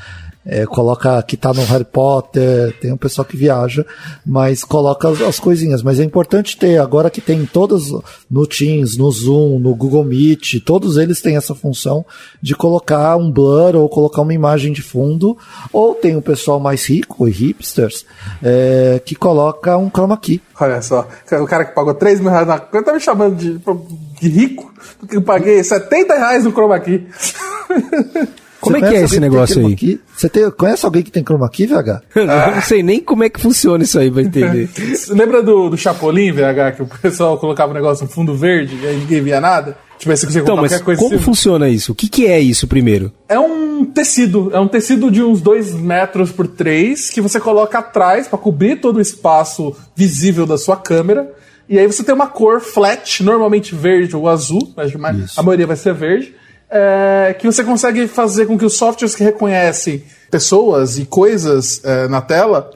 é, 0.45 0.65
coloca 0.65 1.21
que 1.23 1.37
tá 1.37 1.53
no 1.53 1.63
Harry 1.63 1.85
Potter, 1.85 2.77
tem 2.79 2.91
um 2.91 2.97
pessoal 2.97 3.25
que 3.25 3.37
viaja, 3.37 3.85
mas 4.25 4.63
coloca 4.63 5.09
as, 5.09 5.21
as, 5.21 5.39
coisinhas. 5.39 5.81
Mas 5.81 5.99
é 5.99 6.03
importante 6.03 6.57
ter, 6.57 6.77
agora 6.77 7.09
que 7.09 7.21
tem 7.21 7.45
todas 7.45 7.83
no 8.29 8.45
Teams, 8.45 8.97
no 8.97 9.09
Zoom, 9.11 9.59
no 9.59 9.73
Google 9.75 10.03
Meet, 10.03 10.63
todos 10.65 10.97
eles 10.97 11.21
têm 11.21 11.37
essa 11.37 11.55
função 11.55 12.05
de 12.41 12.55
colocar 12.55 13.15
um 13.15 13.31
blur 13.31 13.75
ou 13.75 13.87
colocar 13.87 14.21
uma 14.21 14.33
imagem 14.33 14.73
de 14.73 14.81
fundo, 14.81 15.37
ou 15.71 15.95
tem 15.95 16.15
o 16.15 16.19
um 16.19 16.21
pessoal 16.21 16.59
mais 16.59 16.85
rico 16.85 17.25
hipsters 17.25 18.05
é, 18.41 19.01
que 19.03 19.15
coloca 19.15 19.77
um 19.77 19.89
chroma 19.89 20.17
key. 20.17 20.41
Olha 20.59 20.81
só, 20.81 21.07
o 21.31 21.45
cara 21.45 21.65
que 21.65 21.73
pagou 21.73 21.93
3 21.93 22.19
mil 22.19 22.29
reais 22.29 22.47
na 22.47 22.59
conta 22.59 22.85
tá 22.85 22.93
me 22.93 22.99
chamando 22.99 23.35
de, 23.35 23.59
de 24.19 24.29
rico, 24.29 24.73
porque 24.99 25.17
eu 25.17 25.21
paguei 25.21 25.63
70 25.63 26.13
reais 26.15 26.43
no 26.43 26.51
chroma 26.51 26.79
key. 26.79 27.07
Como 28.64 28.80
Você 28.80 28.86
é 28.86 28.89
que 28.89 28.95
é 28.95 29.01
esse 29.01 29.20
negócio 29.20 29.68
aí? 29.68 29.76
Key? 29.76 29.99
Você 30.16 30.30
tem, 30.30 30.49
conhece 30.51 30.86
alguém 30.86 31.03
que 31.03 31.11
tem 31.11 31.22
chroma 31.22 31.49
key, 31.49 31.68
VH? 31.68 32.01
Ah. 32.30 32.51
não 32.55 32.61
sei 32.61 32.82
nem 32.82 33.01
como 33.01 33.26
é 33.26 33.30
que 33.30 33.41
funciona 33.41 33.84
isso 33.84 33.99
aí, 33.99 34.09
vai 34.09 34.24
entender. 34.24 34.70
Lembra 35.09 35.43
do, 35.43 35.70
do 35.70 35.78
Chapolin, 35.78 36.32
VH, 36.32 36.76
que 36.78 36.82
o 36.82 36.86
pessoal 36.86 37.38
colocava 37.38 37.72
um 37.72 37.76
negócio 37.76 38.05
no 38.05 38.09
fundo 38.09 38.34
verde 38.34 38.80
e 38.82 38.88
aí 38.88 38.95
ninguém 38.95 39.22
via 39.22 39.41
nada? 39.41 39.78
Tipo, 39.99 40.16
você 40.16 40.39
então, 40.39 40.55
mas 40.55 40.82
coisa 40.82 41.01
como 41.01 41.16
assim. 41.16 41.24
funciona 41.24 41.68
isso? 41.68 41.91
O 41.91 41.95
que, 41.95 42.07
que 42.07 42.26
é 42.26 42.39
isso 42.39 42.66
primeiro? 42.66 43.11
É 43.28 43.38
um 43.38 43.84
tecido. 43.84 44.49
É 44.53 44.59
um 44.59 44.68
tecido 44.68 45.11
de 45.11 45.22
uns 45.22 45.41
2 45.41 45.74
metros 45.74 46.32
por 46.32 46.47
3 46.47 47.09
que 47.09 47.20
você 47.20 47.41
coloca 47.41 47.80
atrás 47.80 48.30
para 48.30 48.39
cobrir 48.39 48.78
todo 48.78 48.95
o 48.97 49.01
espaço 49.01 49.76
visível 49.93 50.45
da 50.45 50.57
sua 50.57 50.78
câmera. 50.78 51.30
E 51.68 51.78
aí 51.78 51.86
você 51.86 52.01
tem 52.01 52.16
uma 52.16 52.28
cor 52.28 52.61
flat, 52.61 53.22
normalmente 53.24 53.76
verde 53.76 54.16
ou 54.16 54.30
azul, 54.30 54.74
mas 54.76 54.93
a 55.38 55.43
maioria 55.43 55.68
vai 55.68 55.76
ser 55.76 55.93
verde 55.93 56.34
é, 56.74 57.36
que 57.38 57.45
você 57.45 57.63
consegue 57.63 58.07
fazer 58.07 58.47
com 58.47 58.57
que 58.57 58.65
os 58.65 58.76
softwares 58.76 59.15
que 59.15 59.24
reconhecem 59.24 60.03
pessoas 60.32 60.97
e 60.97 61.05
coisas 61.05 61.80
é, 61.86 62.07
na 62.07 62.19
tela 62.19 62.71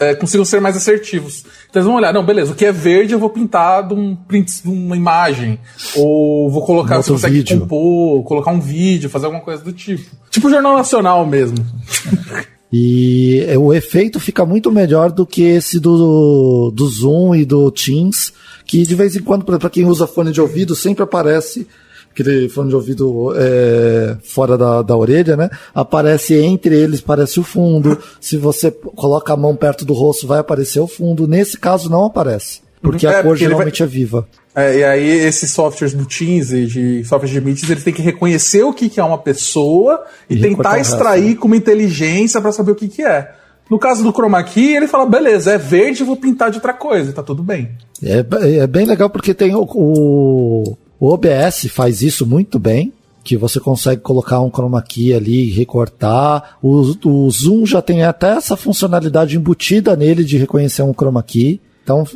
é, 0.00 0.14
consigam 0.14 0.44
ser 0.44 0.60
mais 0.60 0.74
assertivos. 0.74 1.44
Então 1.68 1.80
eles 1.80 1.86
vão 1.86 1.96
olhar, 1.96 2.14
não, 2.14 2.24
beleza, 2.24 2.52
o 2.52 2.54
que 2.54 2.64
é 2.64 2.72
verde 2.72 3.12
eu 3.12 3.18
vou 3.18 3.28
pintar 3.28 3.86
de, 3.86 3.92
um 3.92 4.16
print, 4.16 4.62
de 4.62 4.68
uma 4.68 4.96
imagem. 4.96 5.58
Ou 5.94 6.50
vou 6.50 6.64
colocar, 6.64 6.98
um 6.98 7.02
você 7.02 7.12
consegue 7.12 7.36
vídeo. 7.36 7.60
compor, 7.60 8.24
colocar 8.24 8.50
um 8.52 8.60
vídeo, 8.60 9.10
fazer 9.10 9.26
alguma 9.26 9.44
coisa 9.44 9.62
do 9.62 9.72
tipo. 9.72 10.10
Tipo 10.30 10.48
Jornal 10.48 10.76
Nacional 10.76 11.26
mesmo. 11.26 11.58
E 12.74 13.44
o 13.58 13.74
efeito 13.74 14.18
fica 14.18 14.46
muito 14.46 14.72
melhor 14.72 15.12
do 15.12 15.26
que 15.26 15.42
esse 15.42 15.78
do, 15.78 16.72
do 16.74 16.88
Zoom 16.88 17.34
e 17.34 17.44
do 17.44 17.70
Teams, 17.70 18.32
que 18.64 18.86
de 18.86 18.94
vez 18.94 19.14
em 19.14 19.20
quando, 19.20 19.44
para 19.44 19.68
quem 19.68 19.84
usa 19.84 20.06
fone 20.06 20.32
de 20.32 20.40
ouvido, 20.40 20.74
sempre 20.74 21.02
aparece 21.02 21.66
aquele 22.12 22.48
fone 22.48 22.68
de 22.68 22.74
ouvido 22.74 23.32
é, 23.36 24.16
fora 24.22 24.56
da, 24.56 24.82
da 24.82 24.96
orelha, 24.96 25.36
né? 25.36 25.50
Aparece 25.74 26.34
entre 26.34 26.76
eles, 26.76 27.00
parece 27.00 27.40
o 27.40 27.42
fundo. 27.42 27.98
Se 28.20 28.36
você 28.36 28.70
coloca 28.70 29.32
a 29.32 29.36
mão 29.36 29.56
perto 29.56 29.84
do 29.84 29.94
rosto, 29.94 30.26
vai 30.26 30.38
aparecer 30.38 30.80
o 30.80 30.86
fundo. 30.86 31.26
Nesse 31.26 31.58
caso, 31.58 31.90
não 31.90 32.04
aparece. 32.04 32.60
Porque 32.80 33.06
é, 33.06 33.10
a 33.10 33.14
cor 33.14 33.32
porque 33.32 33.44
geralmente 33.44 33.78
vai... 33.78 33.88
é 33.88 33.90
viva. 33.90 34.28
É, 34.54 34.78
e 34.78 34.84
aí, 34.84 35.08
esses 35.08 35.50
softwares 35.50 35.94
do 35.94 36.04
Teams 36.04 36.52
e 36.52 36.66
de 36.66 37.04
softwares 37.04 37.30
de 37.30 37.40
meetings, 37.40 37.70
eles 37.70 37.84
têm 37.84 37.94
que 37.94 38.02
reconhecer 38.02 38.62
o 38.62 38.72
que, 38.72 38.90
que 38.90 39.00
é 39.00 39.04
uma 39.04 39.16
pessoa 39.16 40.04
e, 40.28 40.34
e 40.34 40.40
tentar 40.40 40.78
extrair 40.78 41.36
com 41.36 41.46
uma 41.46 41.56
inteligência 41.56 42.40
para 42.40 42.52
saber 42.52 42.72
o 42.72 42.74
que, 42.74 42.88
que 42.88 43.02
é. 43.02 43.32
No 43.70 43.78
caso 43.78 44.02
do 44.02 44.12
chroma 44.12 44.42
key, 44.42 44.74
ele 44.76 44.86
fala, 44.86 45.06
beleza, 45.06 45.52
é 45.52 45.56
verde, 45.56 46.04
vou 46.04 46.16
pintar 46.16 46.50
de 46.50 46.58
outra 46.58 46.74
coisa, 46.74 47.12
tá 47.12 47.22
tudo 47.22 47.42
bem. 47.42 47.70
É, 48.02 48.24
é 48.58 48.66
bem 48.66 48.84
legal 48.84 49.08
porque 49.08 49.32
tem 49.32 49.54
o, 49.54 49.62
o, 49.62 50.76
o 51.02 51.12
OBS 51.12 51.66
faz 51.68 52.00
isso 52.00 52.24
muito 52.24 52.60
bem 52.60 52.92
que 53.24 53.36
você 53.36 53.58
consegue 53.58 54.00
colocar 54.02 54.40
um 54.40 54.52
chroma 54.52 54.80
key 54.80 55.12
ali, 55.12 55.50
recortar. 55.50 56.58
O, 56.62 56.80
o 57.04 57.28
Zoom 57.28 57.66
já 57.66 57.82
tem 57.82 58.04
até 58.04 58.36
essa 58.36 58.56
funcionalidade 58.56 59.36
embutida 59.36 59.96
nele 59.96 60.22
de 60.22 60.38
reconhecer 60.38 60.82
um 60.82 60.94
chroma 60.94 61.20
key. 61.20 61.60
Então 61.82 62.06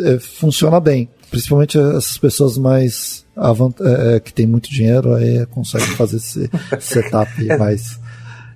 é, 0.00 0.18
funciona 0.18 0.80
bem. 0.80 1.06
Principalmente 1.30 1.78
essas 1.78 2.16
pessoas 2.16 2.56
mais 2.56 3.26
é, 3.36 4.16
é, 4.16 4.20
que 4.20 4.32
tem 4.32 4.46
muito 4.46 4.70
dinheiro 4.70 5.12
aí 5.12 5.44
conseguem 5.50 5.88
fazer 5.88 6.16
esse 6.16 6.50
setup 6.80 7.30
é. 7.46 7.58
mais 7.58 8.00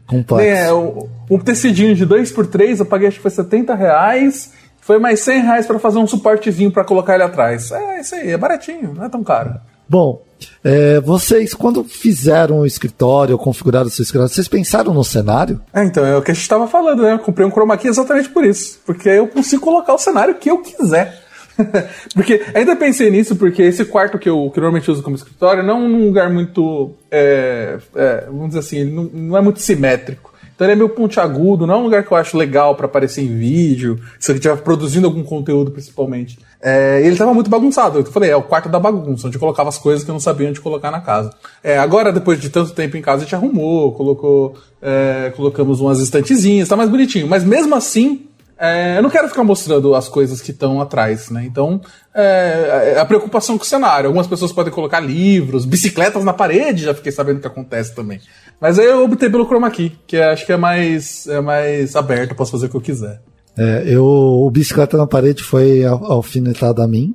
complexo. 0.07 0.49
É, 0.49 0.73
o, 0.73 1.11
um 1.31 1.39
tecidinho 1.39 1.95
de 1.95 2.07
2x3 2.07 2.79
eu 2.79 2.87
paguei 2.87 3.09
acho 3.09 3.19
que 3.19 3.23
foi 3.23 3.31
70 3.31 3.75
reais. 3.75 4.51
Foi 4.81 4.99
mais 4.99 5.21
100 5.21 5.43
reais 5.43 5.67
para 5.67 5.79
fazer 5.79 5.99
um 5.99 6.07
suportezinho 6.07 6.71
para 6.71 6.85
colocar 6.85 7.17
ele 7.17 7.25
atrás. 7.25 7.71
É 7.71 8.01
isso 8.01 8.15
aí, 8.15 8.31
é 8.31 8.39
baratinho, 8.39 8.95
não 8.95 9.05
é 9.05 9.11
tão 9.11 9.23
caro. 9.23 9.61
Bom, 9.89 10.23
é, 10.63 11.01
vocês, 11.01 11.55
quando 11.55 11.85
fizeram 11.85 12.61
o 12.61 12.67
escritório, 12.67 13.37
configuraram 13.39 13.87
o 13.87 13.91
seu 13.91 14.03
escritório, 14.03 14.33
vocês 14.33 14.49
pensaram 14.49 14.93
no 14.95 15.05
cenário? 15.05 15.61
É, 15.73 15.85
então, 15.85 16.05
é 16.05 16.17
o 16.17 16.23
que 16.23 16.31
a 16.31 16.35
gente 16.35 16.43
estava 16.43 16.67
falando, 16.67 17.03
né? 17.03 17.13
Eu 17.13 17.19
comprei 17.19 17.47
um 17.47 17.51
chroma 17.51 17.77
key 17.77 17.89
exatamente 17.89 18.29
por 18.29 18.45
isso. 18.45 18.81
Porque 18.85 19.09
eu 19.09 19.29
consigo 19.29 19.63
colocar 19.63 19.95
o 19.95 19.99
cenário 19.99 20.35
que 20.35 20.51
eu 20.51 20.59
quiser. 20.59 21.23
porque 22.15 22.45
ainda 22.53 22.75
pensei 22.75 23.11
nisso, 23.11 23.37
porque 23.37 23.63
esse 23.63 23.85
quarto 23.85 24.19
que 24.19 24.29
eu, 24.29 24.51
que 24.51 24.59
eu 24.59 24.63
normalmente 24.63 24.91
uso 24.91 25.03
como 25.03 25.15
escritório 25.15 25.63
não 25.63 25.77
é 25.77 25.81
um 25.81 26.07
lugar 26.07 26.31
muito. 26.31 26.93
É, 27.11 27.79
é, 27.95 28.25
vamos 28.27 28.49
dizer 28.49 28.61
assim, 28.61 28.85
não, 28.85 29.05
não 29.05 29.37
é 29.37 29.41
muito 29.41 29.61
simétrico. 29.61 30.34
Então 30.55 30.67
ele 30.67 30.73
é 30.73 30.77
meio 30.77 30.89
pontiagudo, 30.89 31.67
não 31.67 31.75
é 31.75 31.77
um 31.79 31.83
lugar 31.83 32.05
que 32.05 32.13
eu 32.13 32.17
acho 32.17 32.37
legal 32.37 32.75
para 32.75 32.87
aparecer 32.87 33.23
em 33.23 33.37
vídeo, 33.37 33.99
se 34.19 34.31
eu 34.31 34.37
estiver 34.37 34.57
produzindo 34.59 35.07
algum 35.07 35.25
conteúdo 35.25 35.71
principalmente. 35.71 36.39
É, 36.63 37.01
ele 37.01 37.13
estava 37.13 37.35
muito 37.35 37.51
bagunçado. 37.51 37.99
Eu 37.99 38.05
falei, 38.07 38.31
é 38.31 38.37
o 38.37 38.43
quarto 38.43 38.69
da 38.69 38.79
bagunça, 38.79 39.27
onde 39.27 39.37
eu 39.37 39.41
colocava 39.41 39.69
as 39.69 39.77
coisas 39.77 40.05
que 40.05 40.11
eu 40.11 40.15
não 40.15 40.21
sabia 40.21 40.49
onde 40.49 40.61
colocar 40.61 40.91
na 40.91 41.01
casa. 41.01 41.31
É, 41.63 41.77
agora, 41.79 42.13
depois 42.13 42.41
de 42.41 42.49
tanto 42.49 42.73
tempo 42.73 42.97
em 42.97 43.03
casa, 43.03 43.19
a 43.19 43.25
gente 43.25 43.35
arrumou, 43.35 43.93
colocou, 43.93 44.57
é, 44.81 45.33
colocamos 45.37 45.81
umas 45.81 46.01
estantezinhas, 46.01 46.69
tá 46.69 46.77
mais 46.77 46.89
bonitinho. 46.89 47.27
Mas 47.29 47.45
mesmo 47.45 47.75
assim, 47.75 48.27
é, 48.57 48.97
eu 48.97 49.03
não 49.03 49.11
quero 49.11 49.29
ficar 49.29 49.43
mostrando 49.43 49.95
as 49.95 50.09
coisas 50.09 50.41
que 50.41 50.53
estão 50.53 50.81
atrás, 50.81 51.29
né? 51.29 51.45
Então, 51.45 51.81
é, 52.15 52.95
é, 52.95 53.01
a 53.01 53.05
preocupação 53.05 53.59
com 53.59 53.65
o 53.65 53.67
cenário. 53.67 54.07
Algumas 54.07 54.27
pessoas 54.27 54.53
podem 54.53 54.73
colocar 54.73 55.01
livros, 55.01 55.65
bicicletas 55.65 56.25
na 56.25 56.33
parede, 56.33 56.85
já 56.85 56.95
fiquei 56.95 57.11
sabendo 57.11 57.41
que 57.41 57.47
acontece 57.47 57.95
também. 57.95 58.21
Mas 58.61 58.79
aí 58.79 58.87
eu 58.87 59.05
optei 59.05 59.29
pelo 59.29 59.47
chroma 59.47 59.71
key, 59.71 59.93
que 60.07 60.17
acho 60.17 60.47
que 60.47 60.53
é 60.53 60.57
mais, 60.57 61.27
é 61.27 61.41
mais 61.41 61.97
aberto, 61.97 62.35
posso 62.35 62.53
fazer 62.53 62.67
o 62.67 62.71
que 62.71 62.77
eu 62.77 62.81
quiser. 62.81 63.21
É, 63.57 63.85
eu, 63.87 64.05
o 64.05 64.51
bicicleta 64.51 64.97
na 64.97 65.07
parede 65.07 65.43
foi 65.43 65.85
alfinetado 65.85 66.83
a 66.83 66.89
mim, 66.89 67.15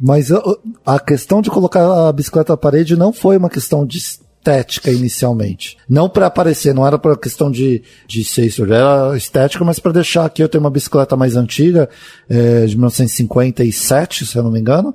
mas 0.00 0.30
a 0.84 0.98
questão 0.98 1.42
de 1.42 1.50
colocar 1.50 2.08
a 2.08 2.12
bicicleta 2.12 2.52
na 2.52 2.56
parede 2.56 2.96
não 2.96 3.12
foi 3.12 3.36
uma 3.36 3.50
questão 3.50 3.86
de 3.86 3.98
estética 4.44 4.90
inicialmente. 4.90 5.78
Não 5.88 6.08
para 6.08 6.26
aparecer, 6.26 6.74
não 6.74 6.86
era 6.86 6.98
para 6.98 7.16
questão 7.16 7.50
de, 7.50 7.82
de 8.06 8.22
ser 8.22 8.46
isso, 8.46 8.62
era 8.62 9.16
estética, 9.16 9.64
mas 9.64 9.78
para 9.78 9.92
deixar 9.92 10.26
aqui 10.26 10.42
eu 10.42 10.48
tenho 10.48 10.62
uma 10.62 10.70
bicicleta 10.70 11.16
mais 11.16 11.34
antiga, 11.34 11.88
é, 12.28 12.66
de 12.66 12.76
1957, 12.76 14.26
se 14.26 14.36
eu 14.36 14.42
não 14.42 14.50
me 14.50 14.60
engano, 14.60 14.94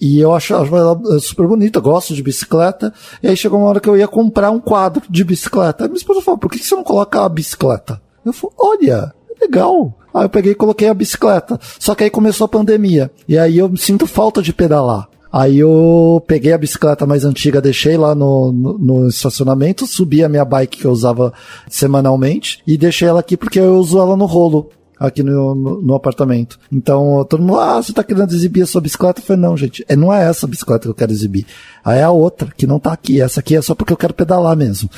e 0.00 0.18
eu 0.18 0.34
achava 0.34 0.78
ela 0.78 1.20
super 1.20 1.46
bonita, 1.46 1.78
gosto 1.78 2.14
de 2.14 2.22
bicicleta, 2.22 2.92
e 3.22 3.28
aí 3.28 3.36
chegou 3.36 3.58
uma 3.58 3.68
hora 3.68 3.80
que 3.80 3.88
eu 3.88 3.96
ia 3.96 4.08
comprar 4.08 4.50
um 4.50 4.60
quadro 4.60 5.02
de 5.10 5.22
bicicleta. 5.22 5.84
Aí 5.84 5.88
minha 5.88 5.98
esposa 5.98 6.22
falou, 6.22 6.38
por 6.38 6.50
que 6.50 6.58
você 6.58 6.74
não 6.74 6.84
coloca 6.84 7.22
a 7.22 7.28
bicicleta? 7.28 8.00
Eu 8.24 8.32
falei, 8.32 8.56
olha, 8.58 9.14
é 9.30 9.44
legal. 9.44 9.96
Aí 10.12 10.24
eu 10.24 10.30
peguei 10.30 10.52
e 10.52 10.54
coloquei 10.54 10.88
a 10.88 10.94
bicicleta. 10.94 11.60
Só 11.78 11.94
que 11.94 12.02
aí 12.02 12.10
começou 12.10 12.46
a 12.46 12.48
pandemia. 12.48 13.10
E 13.28 13.36
aí 13.38 13.58
eu 13.58 13.76
sinto 13.76 14.06
falta 14.06 14.42
de 14.42 14.52
pedalar. 14.52 15.08
Aí 15.32 15.58
eu 15.58 16.22
peguei 16.26 16.52
a 16.52 16.58
bicicleta 16.58 17.06
mais 17.06 17.24
antiga, 17.24 17.60
deixei 17.60 17.96
lá 17.96 18.14
no, 18.14 18.52
no, 18.52 18.78
no, 18.78 19.08
estacionamento, 19.08 19.86
subi 19.86 20.22
a 20.22 20.28
minha 20.28 20.44
bike 20.44 20.78
que 20.78 20.84
eu 20.84 20.90
usava 20.90 21.32
semanalmente 21.68 22.60
e 22.66 22.78
deixei 22.78 23.08
ela 23.08 23.20
aqui 23.20 23.36
porque 23.36 23.58
eu 23.58 23.76
uso 23.76 23.98
ela 23.98 24.16
no 24.16 24.24
rolo 24.24 24.70
aqui 24.98 25.22
no, 25.22 25.54
no, 25.54 25.94
apartamento. 25.94 26.58
Então, 26.72 27.24
todo 27.28 27.42
mundo, 27.42 27.60
ah, 27.60 27.82
você 27.82 27.92
tá 27.92 28.02
querendo 28.02 28.32
exibir 28.32 28.62
a 28.62 28.66
sua 28.66 28.80
bicicleta? 28.80 29.20
Eu 29.20 29.24
falei, 29.24 29.42
não, 29.42 29.56
gente, 29.56 29.84
é, 29.88 29.94
não 29.94 30.12
é 30.12 30.28
essa 30.28 30.46
bicicleta 30.46 30.84
que 30.84 30.88
eu 30.88 30.94
quero 30.94 31.12
exibir. 31.12 31.46
Aí 31.84 31.98
é 31.98 32.02
a 32.02 32.10
outra, 32.10 32.48
que 32.56 32.66
não 32.66 32.78
tá 32.78 32.92
aqui. 32.92 33.20
Essa 33.20 33.40
aqui 33.40 33.54
é 33.54 33.60
só 33.60 33.74
porque 33.74 33.92
eu 33.92 33.96
quero 33.96 34.14
pedalar 34.14 34.56
mesmo. 34.56 34.88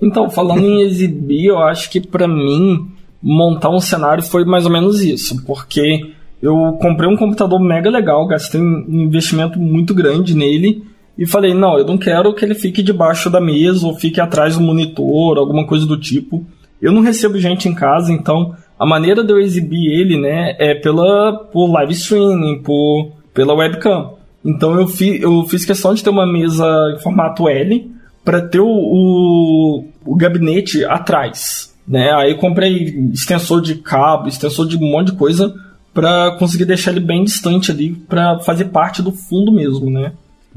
Então, 0.00 0.30
falando 0.30 0.62
em 0.62 0.82
exibir, 0.86 1.46
eu 1.46 1.58
acho 1.58 1.90
que 1.90 2.00
para 2.00 2.28
mim, 2.28 2.88
montar 3.22 3.70
um 3.70 3.80
cenário 3.80 4.22
foi 4.22 4.44
mais 4.44 4.64
ou 4.64 4.72
menos 4.72 5.00
isso, 5.00 5.42
porque 5.44 6.12
eu 6.42 6.72
comprei 6.80 7.08
um 7.08 7.16
computador 7.16 7.60
mega 7.60 7.88
legal, 7.88 8.26
gastei 8.26 8.60
um 8.60 9.02
investimento 9.02 9.60
muito 9.60 9.94
grande 9.94 10.36
nele 10.36 10.82
e 11.16 11.24
falei: 11.24 11.54
não, 11.54 11.78
eu 11.78 11.86
não 11.86 11.96
quero 11.96 12.34
que 12.34 12.44
ele 12.44 12.54
fique 12.54 12.82
debaixo 12.82 13.30
da 13.30 13.40
mesa 13.40 13.86
ou 13.86 13.94
fique 13.94 14.20
atrás 14.20 14.56
do 14.56 14.62
monitor, 14.62 15.38
alguma 15.38 15.64
coisa 15.64 15.86
do 15.86 15.96
tipo. 15.96 16.44
Eu 16.80 16.90
não 16.90 17.00
recebo 17.00 17.38
gente 17.38 17.68
em 17.68 17.74
casa, 17.74 18.12
então 18.12 18.56
a 18.76 18.84
maneira 18.84 19.22
de 19.22 19.32
eu 19.32 19.38
exibir 19.38 19.86
ele, 19.92 20.20
né, 20.20 20.56
é 20.58 20.74
pela 20.74 21.32
por 21.52 21.70
live 21.70 21.92
streaming, 21.92 22.60
por 22.60 23.12
pela 23.32 23.54
webcam. 23.54 24.14
Então 24.44 24.74
eu, 24.74 24.88
fi, 24.88 25.22
eu 25.22 25.44
fiz 25.44 25.64
questão 25.64 25.94
de 25.94 26.02
ter 26.02 26.10
uma 26.10 26.26
mesa 26.26 26.66
em 26.96 27.00
formato 27.00 27.48
L 27.48 27.88
para 28.24 28.40
ter 28.40 28.58
o, 28.58 28.66
o, 28.66 29.84
o, 30.04 30.16
gabinete 30.16 30.84
atrás, 30.84 31.72
né? 31.86 32.12
Aí 32.14 32.34
comprei 32.34 33.08
extensor 33.12 33.60
de 33.60 33.76
cabo, 33.76 34.26
extensor 34.26 34.66
de 34.66 34.76
um 34.76 34.90
monte 34.90 35.12
de 35.12 35.16
coisa 35.16 35.54
para 35.94 36.36
conseguir 36.38 36.64
deixar 36.64 36.90
ele 36.90 37.00
bem 37.00 37.24
distante 37.24 37.70
ali, 37.70 37.92
para 37.92 38.38
fazer 38.40 38.66
parte 38.66 39.02
do 39.02 39.12
fundo 39.12 39.52
mesmo, 39.52 39.90
né? 39.90 40.12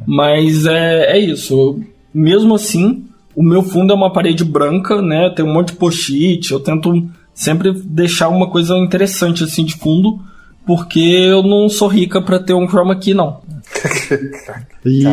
Mas 0.06 0.66
é, 0.66 1.18
é 1.18 1.20
isso. 1.20 1.80
Mesmo 2.14 2.56
assim, 2.56 3.06
o 3.36 3.44
meu 3.44 3.62
fundo 3.62 3.92
é 3.92 3.96
uma 3.96 4.12
parede 4.12 4.44
branca, 4.44 5.02
né? 5.02 5.30
Tem 5.30 5.46
um 5.46 5.54
monte 5.54 5.70
de 5.70 5.78
post-it. 5.78 6.52
Eu 6.52 6.60
tento 6.60 7.08
sempre 7.34 7.74
deixar 7.74 8.30
uma 8.30 8.50
coisa 8.50 8.78
interessante 8.78 9.44
assim 9.44 9.66
de 9.66 9.76
fundo, 9.76 10.20
porque 10.66 11.00
eu 11.00 11.44
não 11.44 11.68
sou 11.68 11.88
rica 11.88 12.22
para 12.22 12.40
ter 12.40 12.54
um 12.54 12.68
chroma 12.68 12.96
key, 12.96 13.14
não. 13.14 13.44
e 14.86 15.04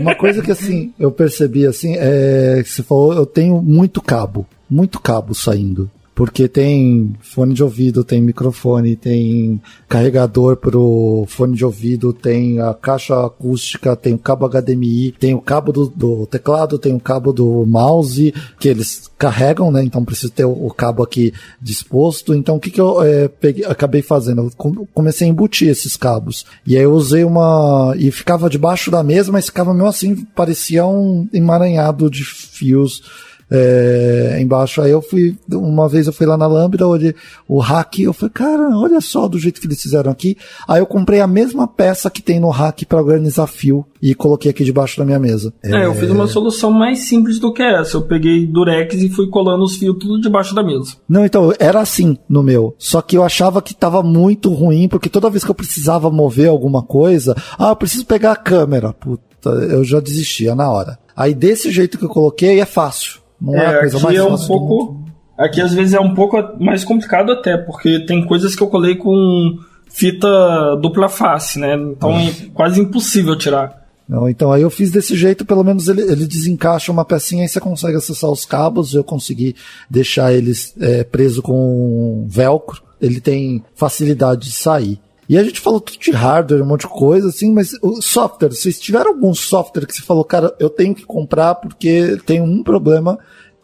uma 0.00 0.14
coisa 0.14 0.40
que 0.40 0.50
assim 0.50 0.92
eu 0.98 1.10
percebi 1.10 1.66
assim 1.66 1.94
é 1.96 2.60
que 2.62 2.70
você 2.70 2.82
falou, 2.82 3.12
eu 3.12 3.26
tenho 3.26 3.60
muito 3.60 4.00
cabo, 4.00 4.46
muito 4.70 5.00
cabo 5.00 5.34
saindo 5.34 5.90
porque 6.18 6.48
tem 6.48 7.14
fone 7.20 7.54
de 7.54 7.62
ouvido, 7.62 8.02
tem 8.02 8.20
microfone, 8.20 8.96
tem 8.96 9.62
carregador 9.88 10.56
pro 10.56 11.24
fone 11.28 11.54
de 11.54 11.64
ouvido, 11.64 12.12
tem 12.12 12.58
a 12.58 12.74
caixa 12.74 13.24
acústica, 13.24 13.94
tem 13.94 14.14
o 14.14 14.18
cabo 14.18 14.48
HDMI, 14.48 15.12
tem 15.12 15.32
o 15.32 15.40
cabo 15.40 15.70
do, 15.70 15.86
do 15.86 16.26
teclado, 16.26 16.76
tem 16.76 16.92
o 16.92 16.98
cabo 16.98 17.32
do 17.32 17.64
mouse, 17.64 18.34
que 18.58 18.68
eles 18.68 19.08
carregam, 19.16 19.70
né? 19.70 19.84
Então 19.84 20.04
precisa 20.04 20.32
ter 20.32 20.44
o, 20.44 20.50
o 20.50 20.74
cabo 20.74 21.04
aqui 21.04 21.32
disposto. 21.62 22.34
Então 22.34 22.56
o 22.56 22.60
que, 22.60 22.72
que 22.72 22.80
eu 22.80 23.00
é, 23.00 23.28
peguei, 23.28 23.64
acabei 23.64 24.02
fazendo? 24.02 24.42
Eu 24.42 24.88
comecei 24.92 25.24
a 25.24 25.30
embutir 25.30 25.68
esses 25.68 25.96
cabos. 25.96 26.44
E 26.66 26.76
aí 26.76 26.82
eu 26.82 26.94
usei 26.94 27.22
uma. 27.22 27.94
E 27.96 28.10
ficava 28.10 28.50
debaixo 28.50 28.90
da 28.90 29.04
mesa, 29.04 29.30
mas 29.30 29.46
ficava 29.46 29.72
meio 29.72 29.86
assim, 29.86 30.16
parecia 30.34 30.84
um 30.84 31.28
emaranhado 31.32 32.10
de 32.10 32.24
fios 32.24 33.27
é, 33.50 34.38
embaixo. 34.40 34.80
Aí 34.80 34.90
eu 34.90 35.02
fui, 35.02 35.36
uma 35.52 35.88
vez 35.88 36.06
eu 36.06 36.12
fui 36.12 36.26
lá 36.26 36.36
na 36.36 36.46
Lambda, 36.46 36.86
olhei 36.86 37.14
o 37.46 37.58
hack, 37.58 38.00
eu 38.00 38.12
falei, 38.12 38.32
cara, 38.32 38.76
olha 38.76 39.00
só 39.00 39.28
do 39.28 39.38
jeito 39.38 39.60
que 39.60 39.66
eles 39.66 39.80
fizeram 39.80 40.10
aqui. 40.10 40.36
Aí 40.66 40.80
eu 40.80 40.86
comprei 40.86 41.20
a 41.20 41.26
mesma 41.26 41.66
peça 41.66 42.10
que 42.10 42.22
tem 42.22 42.40
no 42.40 42.50
hack 42.50 42.84
para 42.84 42.98
organizar 42.98 43.46
fio 43.46 43.84
e 44.00 44.14
coloquei 44.14 44.50
aqui 44.50 44.64
debaixo 44.64 44.98
da 44.98 45.04
minha 45.04 45.18
mesa. 45.18 45.52
É, 45.62 45.70
é, 45.70 45.86
eu 45.86 45.94
fiz 45.94 46.10
uma 46.10 46.26
solução 46.26 46.70
mais 46.70 47.08
simples 47.08 47.38
do 47.38 47.52
que 47.52 47.62
essa. 47.62 47.96
Eu 47.96 48.02
peguei 48.02 48.46
durex 48.46 48.94
e 48.94 49.08
fui 49.08 49.28
colando 49.28 49.64
os 49.64 49.76
fios 49.76 49.96
tudo 49.98 50.20
debaixo 50.20 50.54
da 50.54 50.62
mesa. 50.62 50.94
Não, 51.08 51.24
então, 51.24 51.52
era 51.58 51.80
assim 51.80 52.16
no 52.28 52.42
meu. 52.42 52.74
Só 52.78 53.02
que 53.02 53.16
eu 53.16 53.24
achava 53.24 53.62
que 53.62 53.74
tava 53.74 54.02
muito 54.02 54.52
ruim, 54.52 54.88
porque 54.88 55.08
toda 55.08 55.30
vez 55.30 55.44
que 55.44 55.50
eu 55.50 55.54
precisava 55.54 56.10
mover 56.10 56.48
alguma 56.48 56.82
coisa, 56.82 57.34
ah, 57.58 57.70
eu 57.70 57.76
preciso 57.76 58.06
pegar 58.06 58.32
a 58.32 58.36
câmera. 58.36 58.92
Puta, 58.92 59.50
eu 59.50 59.82
já 59.84 60.00
desistia 60.00 60.54
na 60.54 60.70
hora. 60.70 60.98
Aí 61.16 61.34
desse 61.34 61.70
jeito 61.72 61.98
que 61.98 62.04
eu 62.04 62.08
coloquei 62.08 62.60
é 62.60 62.66
fácil. 62.66 63.20
Não 63.40 63.54
é, 63.54 63.64
é 63.64 63.66
a 63.68 63.80
coisa 63.80 63.98
mais 64.00 64.18
é 64.18 64.24
um 64.24 64.46
pouco. 64.46 65.02
Aqui 65.36 65.60
às 65.60 65.72
vezes 65.72 65.94
é 65.94 66.00
um 66.00 66.14
pouco 66.14 66.36
mais 66.58 66.84
complicado 66.84 67.30
até, 67.32 67.56
porque 67.56 68.00
tem 68.00 68.24
coisas 68.24 68.56
que 68.56 68.62
eu 68.62 68.66
colei 68.66 68.96
com 68.96 69.58
fita 69.88 70.76
dupla 70.80 71.08
face, 71.08 71.58
né? 71.58 71.74
Então 71.74 72.10
é 72.10 72.32
quase 72.52 72.80
impossível 72.80 73.36
tirar. 73.36 73.78
Não, 74.08 74.26
então 74.26 74.50
aí 74.50 74.62
eu 74.62 74.70
fiz 74.70 74.90
desse 74.90 75.14
jeito, 75.14 75.44
pelo 75.44 75.62
menos 75.62 75.86
ele, 75.86 76.00
ele 76.00 76.26
desencaixa 76.26 76.90
uma 76.90 77.04
pecinha 77.04 77.44
e 77.44 77.48
você 77.48 77.60
consegue 77.60 77.96
acessar 77.96 78.30
os 78.30 78.46
cabos. 78.46 78.94
Eu 78.94 79.04
consegui 79.04 79.54
deixar 79.88 80.32
eles 80.32 80.74
é, 80.80 81.04
preso 81.04 81.42
com 81.42 82.24
velcro. 82.26 82.82
Ele 83.00 83.20
tem 83.20 83.62
facilidade 83.74 84.46
de 84.46 84.52
sair. 84.52 84.98
E 85.28 85.36
a 85.36 85.44
gente 85.44 85.60
falou 85.60 85.80
tudo 85.80 85.98
de 85.98 86.10
hardware, 86.10 86.62
um 86.62 86.66
monte 86.66 86.82
de 86.82 86.88
coisa, 86.88 87.28
assim, 87.28 87.52
mas 87.52 87.72
o 87.82 88.00
software, 88.00 88.48
vocês 88.48 88.80
tiveram 88.80 89.10
algum 89.10 89.34
software 89.34 89.84
que 89.84 89.94
você 89.94 90.02
falou, 90.02 90.24
cara, 90.24 90.54
eu 90.58 90.70
tenho 90.70 90.94
que 90.94 91.04
comprar 91.04 91.54
porque 91.56 92.16
tem 92.24 92.40
um 92.40 92.62
problema 92.62 93.18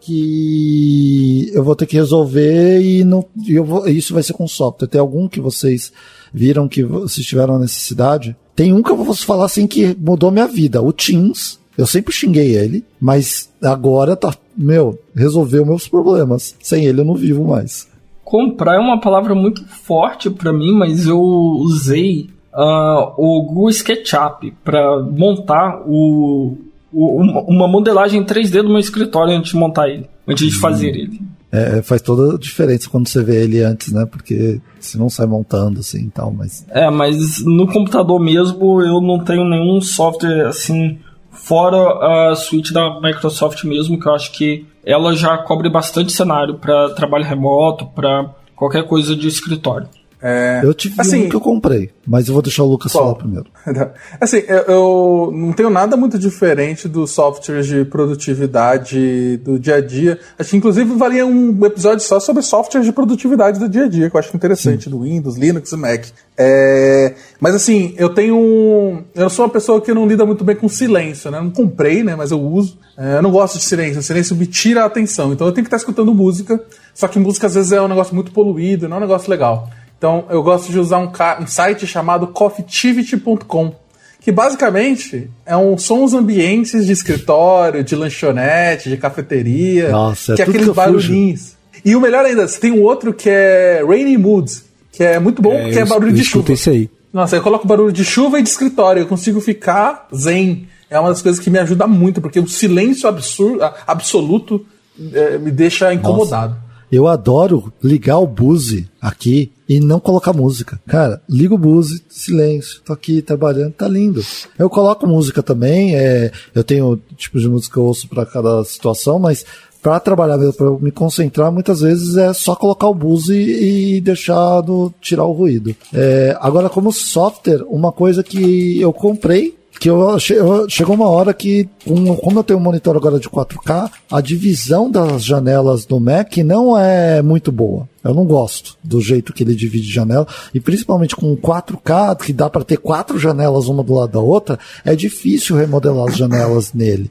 que 0.04 1.50
eu 1.54 1.64
vou 1.64 1.74
ter 1.74 1.86
que 1.86 1.96
resolver 1.96 2.82
e, 2.82 3.02
não, 3.02 3.24
eu 3.48 3.64
vou, 3.64 3.88
isso 3.88 4.12
vai 4.12 4.22
ser 4.22 4.34
com 4.34 4.46
software. 4.46 4.86
Tem 4.86 5.00
algum 5.00 5.26
que 5.26 5.40
vocês 5.40 5.90
viram 6.32 6.68
que 6.68 6.84
vocês 6.84 7.26
tiveram 7.26 7.58
necessidade? 7.58 8.36
Tem 8.54 8.70
um 8.70 8.82
que 8.82 8.90
eu 8.90 8.96
vou 8.96 9.14
falar 9.14 9.46
assim 9.46 9.66
que 9.66 9.96
mudou 9.98 10.30
minha 10.30 10.46
vida, 10.46 10.82
o 10.82 10.92
Teams. 10.92 11.58
Eu 11.76 11.86
sempre 11.86 12.12
xinguei 12.12 12.54
ele, 12.54 12.84
mas 13.00 13.48
agora 13.62 14.14
tá, 14.14 14.36
meu, 14.54 14.98
resolveu 15.14 15.64
meus 15.64 15.88
problemas. 15.88 16.54
Sem 16.62 16.84
ele 16.84 17.00
eu 17.00 17.04
não 17.04 17.14
vivo 17.14 17.42
mais. 17.42 17.88
Comprar 18.25 18.77
é 18.77 18.79
uma 18.79 19.01
palavra 19.01 19.35
muito 19.35 19.64
forte 19.66 20.31
para 20.31 20.53
mim, 20.53 20.72
mas 20.72 21.07
eu 21.07 21.20
usei 21.20 22.31
uh, 22.55 23.12
o 23.16 23.43
Google 23.43 23.70
SketchUp 23.70 24.53
para 24.64 25.01
montar 25.03 25.83
o, 25.87 26.57
o, 26.93 27.20
uma 27.49 27.68
modelagem 27.68 28.25
3D 28.25 28.62
do 28.62 28.68
meu 28.70 28.79
escritório 28.79 29.37
antes 29.37 29.53
de 29.53 29.59
montar 29.59 29.89
ele, 29.89 30.09
antes 30.27 30.49
de 30.49 30.59
fazer 30.59 30.93
hum. 30.93 30.99
ele. 30.99 31.20
É, 31.53 31.83
faz 31.83 32.03
toda 32.03 32.35
a 32.35 32.39
diferença 32.39 32.91
quando 32.91 33.07
você 33.07 33.22
vê 33.22 33.45
ele 33.45 33.62
antes, 33.62 33.93
né? 33.93 34.05
Porque 34.05 34.61
se 34.81 34.99
não 34.99 35.09
sai 35.09 35.25
montando 35.27 35.79
assim 35.79 36.07
e 36.07 36.11
tal, 36.11 36.33
mas. 36.33 36.66
É, 36.68 36.91
mas 36.91 37.45
no 37.45 37.68
computador 37.68 38.18
mesmo 38.18 38.83
eu 38.83 39.01
não 39.01 39.20
tenho 39.20 39.45
nenhum 39.45 39.81
software 39.81 40.49
assim, 40.49 40.99
fora 41.31 42.31
a 42.31 42.35
suíte 42.35 42.72
da 42.72 43.01
Microsoft 43.01 43.62
mesmo, 43.62 44.01
que 44.01 44.09
eu 44.09 44.14
acho 44.14 44.33
que 44.33 44.66
ela 44.87 45.14
já 45.14 45.37
cobre 45.39 45.68
bastante 45.68 46.12
cenário 46.12 46.55
para 46.55 46.91
trabalho 46.91 47.24
remoto, 47.24 47.87
para 47.87 48.30
qualquer 48.55 48.87
coisa 48.87 49.16
de 49.16 49.28
escritório. 49.28 49.89
É, 50.27 50.62
eu 50.64 50.72
tive 50.72 50.95
assim, 50.99 51.27
um 51.27 51.29
que 51.29 51.37
eu 51.37 51.41
comprei, 51.41 51.91
mas 52.07 52.29
eu 52.29 52.33
vou 52.33 52.41
deixar 52.41 52.62
o 52.62 52.66
Lucas 52.66 52.91
qual? 52.91 53.05
falar 53.05 53.16
primeiro. 53.16 53.47
Assim, 54.18 54.39
eu, 54.49 54.57
eu, 54.62 55.31
não 55.35 55.53
tenho 55.53 55.68
nada 55.68 55.99
muito 55.99 56.18
diferente 56.18 56.89
dos 56.89 57.11
softwares 57.11 57.66
de 57.66 57.85
produtividade 57.85 59.37
do 59.45 59.59
dia 59.59 59.75
a 59.75 59.81
dia. 59.83 60.18
Acho 60.39 60.49
que 60.49 60.57
inclusive 60.57 60.95
valia 60.95 61.27
um 61.27 61.66
episódio 61.66 62.03
só 62.03 62.18
sobre 62.18 62.43
softwares 62.43 62.87
de 62.87 62.93
produtividade 62.93 63.61
do 63.61 63.68
dia 63.68 63.85
a 63.85 63.87
dia, 63.87 64.09
que 64.09 64.16
eu 64.16 64.18
acho 64.18 64.35
interessante, 64.35 64.85
Sim. 64.85 64.91
do 64.91 65.03
Windows, 65.03 65.37
Linux 65.37 65.70
e 65.72 65.77
Mac. 65.77 66.07
É, 66.39 67.14
mas 67.39 67.55
assim, 67.55 67.95
eu 67.99 68.09
tenho 68.09 68.35
um. 68.35 69.05
Eu 69.14 69.29
sou 69.29 69.45
uma 69.45 69.51
pessoa 69.51 69.79
que 69.79 69.93
não 69.93 70.07
lida 70.07 70.25
muito 70.25 70.43
bem 70.43 70.57
com 70.57 70.70
silêncio, 70.70 71.31
né? 71.31 71.37
Eu 71.37 71.45
não 71.45 71.51
comprei, 71.51 72.03
né? 72.03 72.16
Mas 72.16 72.31
eu 72.31 72.41
uso. 72.41 72.79
É, 72.97 73.18
eu 73.18 73.22
não 73.22 73.31
gosto 73.31 73.59
de 73.59 73.64
silêncio. 73.64 74.01
O 74.01 74.03
silêncio 74.03 74.35
me 74.35 74.47
tira 74.47 74.85
a 74.85 74.87
atenção. 74.87 75.35
Então 75.35 75.47
eu 75.47 75.53
tenho 75.53 75.64
que 75.64 75.68
estar 75.68 75.77
escutando 75.77 76.14
música. 76.14 76.59
Só 76.95 77.09
que 77.09 77.18
música 77.18 77.47
às 77.47 77.55
vezes 77.55 77.72
é 77.72 77.83
um 77.83 77.89
negócio 77.89 78.14
muito 78.14 78.33
poluído, 78.33 78.89
não 78.89 78.97
é 78.97 78.99
um 79.01 79.03
negócio 79.03 79.31
legal. 79.31 79.68
Então 79.99 80.24
eu 80.30 80.42
gosto 80.42 80.70
de 80.70 80.78
usar 80.78 80.99
um, 80.99 81.11
um 81.40 81.47
site 81.47 81.86
chamado 81.86 82.26
coffeetivity.com, 82.28 83.74
que 84.20 84.32
basicamente 84.32 85.30
é 85.45 85.57
um, 85.57 85.76
são 85.76 86.05
os 86.05 86.14
ambientes 86.14 86.86
de 86.86 86.92
escritório, 86.92 87.84
de 87.84 87.95
lanchonete, 87.95 88.88
de 88.88 88.97
cafeteria, 88.97 89.90
Nossa, 89.90 90.34
que 90.34 90.42
é, 90.42 90.45
é 90.45 90.49
aqueles 90.49 90.68
barulhinhos. 90.68 91.55
E 91.84 91.95
o 91.95 92.01
melhor 92.01 92.24
ainda, 92.24 92.47
tem 92.49 92.72
um 92.72 92.82
outro 92.82 93.12
que 93.12 93.28
é 93.28 93.84
Rainy 93.86 94.16
Moods, 94.16 94.64
que 94.90 95.03
é 95.03 95.18
muito 95.18 95.42
bom, 95.42 95.53
é, 95.53 95.70
que 95.70 95.78
é 95.78 95.84
barulho 95.84 96.12
de 96.12 96.24
chuva. 96.24 96.53
Esse 96.53 96.70
aí. 96.70 96.90
Nossa, 97.12 97.36
eu 97.36 97.42
coloco 97.42 97.66
barulho 97.66 97.92
de 97.92 98.05
chuva 98.05 98.40
e 98.40 98.42
de 98.42 98.49
escritório, 98.49 99.03
eu 99.03 99.07
consigo 99.07 99.40
ficar 99.40 100.09
zen. 100.14 100.66
É 100.88 100.99
uma 100.99 101.11
das 101.11 101.22
coisas 101.22 101.40
que 101.40 101.51
me 101.51 101.59
ajuda 101.59 101.86
muito, 101.86 102.20
porque 102.20 102.40
o 102.40 102.49
silêncio 102.49 103.09
absurdo, 103.09 103.62
absoluto 103.86 104.64
é, 105.12 105.38
me 105.38 105.51
deixa 105.51 105.92
incomodado. 105.92 106.55
Nossa. 106.55 106.64
Eu 106.91 107.07
adoro 107.07 107.72
ligar 107.82 108.18
o 108.18 108.26
Buzi 108.26 108.89
aqui 109.01 109.53
e 109.68 109.80
não 109.80 109.99
colocar 109.99 110.32
música. 110.32 110.80
Cara, 110.87 111.20
ligo 111.28 111.55
o 111.55 111.59
Buzi, 111.59 112.03
silêncio, 112.09 112.80
tô 112.85 112.93
aqui 112.93 113.22
trabalhando, 113.22 113.72
tá 113.72 113.89
lindo. 113.89 114.22
Eu 114.59 114.68
coloco 114.68 115.07
música 115.07 115.43
também, 115.43 115.97
é, 115.97 116.30
eu 116.55 116.62
tenho 116.62 117.01
tipos 117.16 117.43
de 117.43 117.49
música 117.49 117.74
que 117.74 117.78
eu 117.78 117.85
ouço 117.85 118.09
para 118.09 118.26
cada 118.26 118.62
situação, 118.64 119.18
mas 119.18 119.45
para 119.82 120.01
trabalhar 120.01 120.39
mesmo, 120.39 120.55
para 120.55 120.70
me 120.78 120.91
concentrar, 120.91 121.53
muitas 121.53 121.82
vezes 121.82 122.16
é 122.16 122.32
só 122.32 122.57
colocar 122.57 122.89
o 122.89 122.95
Buzi 122.95 123.35
e 123.35 124.01
deixar 124.01 124.62
no, 124.62 124.93
tirar 124.99 125.24
o 125.24 125.32
ruído. 125.32 125.76
É, 125.93 126.35
agora, 126.41 126.70
como 126.70 126.91
software, 126.91 127.62
uma 127.68 127.93
coisa 127.93 128.22
que 128.22 128.80
eu 128.80 128.95
comprei 128.95 129.55
que 129.79 129.91
eu, 129.91 130.18
eu, 130.31 130.68
chegou 130.68 130.95
uma 130.95 131.09
hora 131.09 131.35
que, 131.35 131.68
um, 131.87 132.14
como 132.16 132.39
eu 132.39 132.45
tenho 132.45 132.59
um 132.59 132.62
monitor 132.62 132.97
agora 132.97 133.18
de 133.18 133.29
4K, 133.29 133.91
a 134.11 134.20
divisão 134.20 134.91
das 134.91 135.25
janelas 135.25 135.85
do 135.85 135.99
Mac 135.99 136.37
não 136.39 136.79
é 136.79 137.20
muito 137.20 137.51
boa. 137.51 137.89
Eu 138.03 138.14
não 138.14 138.25
gosto 138.25 138.77
do 138.83 139.01
jeito 139.01 139.33
que 139.33 139.43
ele 139.43 139.55
divide 139.55 139.91
janela, 139.91 140.27
e 140.53 140.61
principalmente 140.61 141.16
com 141.16 141.37
4K, 141.37 142.16
que 142.16 142.33
dá 142.33 142.49
para 142.49 142.64
ter 142.64 142.77
quatro 142.77 143.18
janelas 143.18 143.66
uma 143.66 143.83
do 143.83 143.95
lado 143.95 144.12
da 144.12 144.20
outra, 144.20 144.59
é 144.85 144.95
difícil 144.95 145.57
remodelar 145.57 146.09
as 146.09 146.16
janelas 146.16 146.72
nele. 146.75 147.11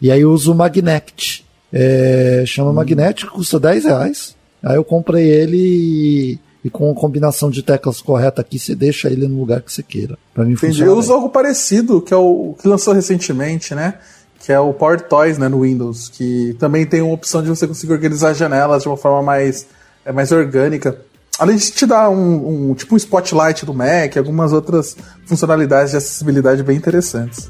E 0.00 0.10
aí 0.10 0.22
eu 0.22 0.32
uso 0.32 0.52
o 0.52 0.54
Magnet. 0.54 1.44
É, 1.72 2.42
chama 2.46 2.72
Magnet, 2.72 3.26
custa 3.26 3.60
10 3.60 3.84
reais. 3.84 4.34
Aí 4.62 4.76
eu 4.76 4.84
comprei 4.84 5.26
ele 5.26 6.38
e 6.64 6.70
com 6.70 6.90
a 6.90 6.94
combinação 6.94 7.50
de 7.50 7.62
teclas 7.62 8.02
correta 8.02 8.40
aqui, 8.40 8.58
você 8.58 8.74
deixa 8.74 9.08
ele 9.08 9.26
no 9.26 9.40
lugar 9.40 9.62
que 9.62 9.72
você 9.72 9.82
queira. 9.82 10.18
Para 10.34 10.44
mim 10.44 10.52
Entendi. 10.52 10.82
Eu 10.82 10.94
uso 10.96 11.10
algo 11.12 11.30
parecido, 11.30 12.02
que 12.02 12.12
é 12.12 12.16
o 12.16 12.54
que 12.60 12.68
lançou 12.68 12.92
recentemente, 12.92 13.74
né? 13.74 13.94
Que 14.38 14.52
é 14.52 14.60
o 14.60 14.72
Power 14.72 15.00
Toys, 15.00 15.38
né, 15.38 15.48
no 15.48 15.62
Windows, 15.62 16.08
que 16.08 16.54
também 16.58 16.86
tem 16.86 17.02
uma 17.02 17.14
opção 17.14 17.42
de 17.42 17.48
você 17.48 17.66
conseguir 17.66 17.92
organizar 17.92 18.34
janelas 18.34 18.82
de 18.82 18.88
uma 18.88 18.96
forma 18.96 19.22
mais, 19.22 19.66
é, 20.04 20.12
mais 20.12 20.30
orgânica. 20.32 21.00
Além 21.38 21.56
de 21.56 21.70
te 21.70 21.86
dar 21.86 22.10
um, 22.10 22.70
um 22.70 22.74
tipo 22.74 22.94
um 22.94 22.98
spotlight 22.98 23.64
do 23.64 23.72
Mac, 23.72 24.16
algumas 24.16 24.52
outras 24.52 24.96
funcionalidades 25.24 25.92
de 25.92 25.96
acessibilidade 25.96 26.62
bem 26.62 26.76
interessantes. 26.76 27.48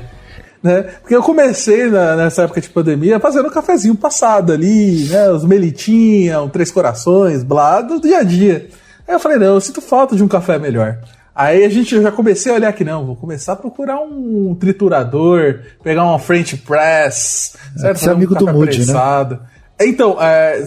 Né? 0.62 0.82
Porque 0.82 1.16
eu 1.16 1.22
comecei 1.22 1.88
na, 1.88 2.16
nessa 2.16 2.42
época 2.42 2.60
de 2.60 2.68
pandemia 2.68 3.18
fazendo 3.18 3.48
um 3.48 3.50
cafezinho 3.50 3.96
passado 3.96 4.52
ali, 4.52 5.06
né? 5.08 5.30
Os 5.30 5.44
melitinha, 5.44 6.40
um 6.40 6.48
três 6.48 6.70
corações, 6.70 7.42
blá, 7.42 7.80
do 7.80 8.00
dia 8.00 8.18
a 8.18 8.22
dia. 8.22 8.68
Aí 9.08 9.14
eu 9.14 9.18
falei, 9.18 9.38
não, 9.38 9.54
eu 9.54 9.60
sinto 9.60 9.80
falta 9.80 10.14
de 10.14 10.22
um 10.22 10.28
café 10.28 10.58
melhor. 10.58 10.98
Aí 11.34 11.64
a 11.64 11.68
gente 11.68 12.00
já 12.00 12.12
comecei 12.12 12.52
a 12.52 12.54
olhar 12.54 12.72
que 12.72 12.84
não, 12.84 13.06
vou 13.06 13.16
começar 13.16 13.54
a 13.54 13.56
procurar 13.56 14.00
um 14.00 14.54
triturador, 14.54 15.60
pegar 15.82 16.04
uma 16.04 16.18
French 16.18 16.58
press, 16.58 17.56
certo? 17.76 17.98
Você 17.98 18.08
é 18.08 18.12
amigo 18.12 18.34
um 18.34 18.38
do 18.38 18.52
Moody, 18.52 18.86
né? 18.86 19.38
Então, 19.86 20.16
é, 20.20 20.64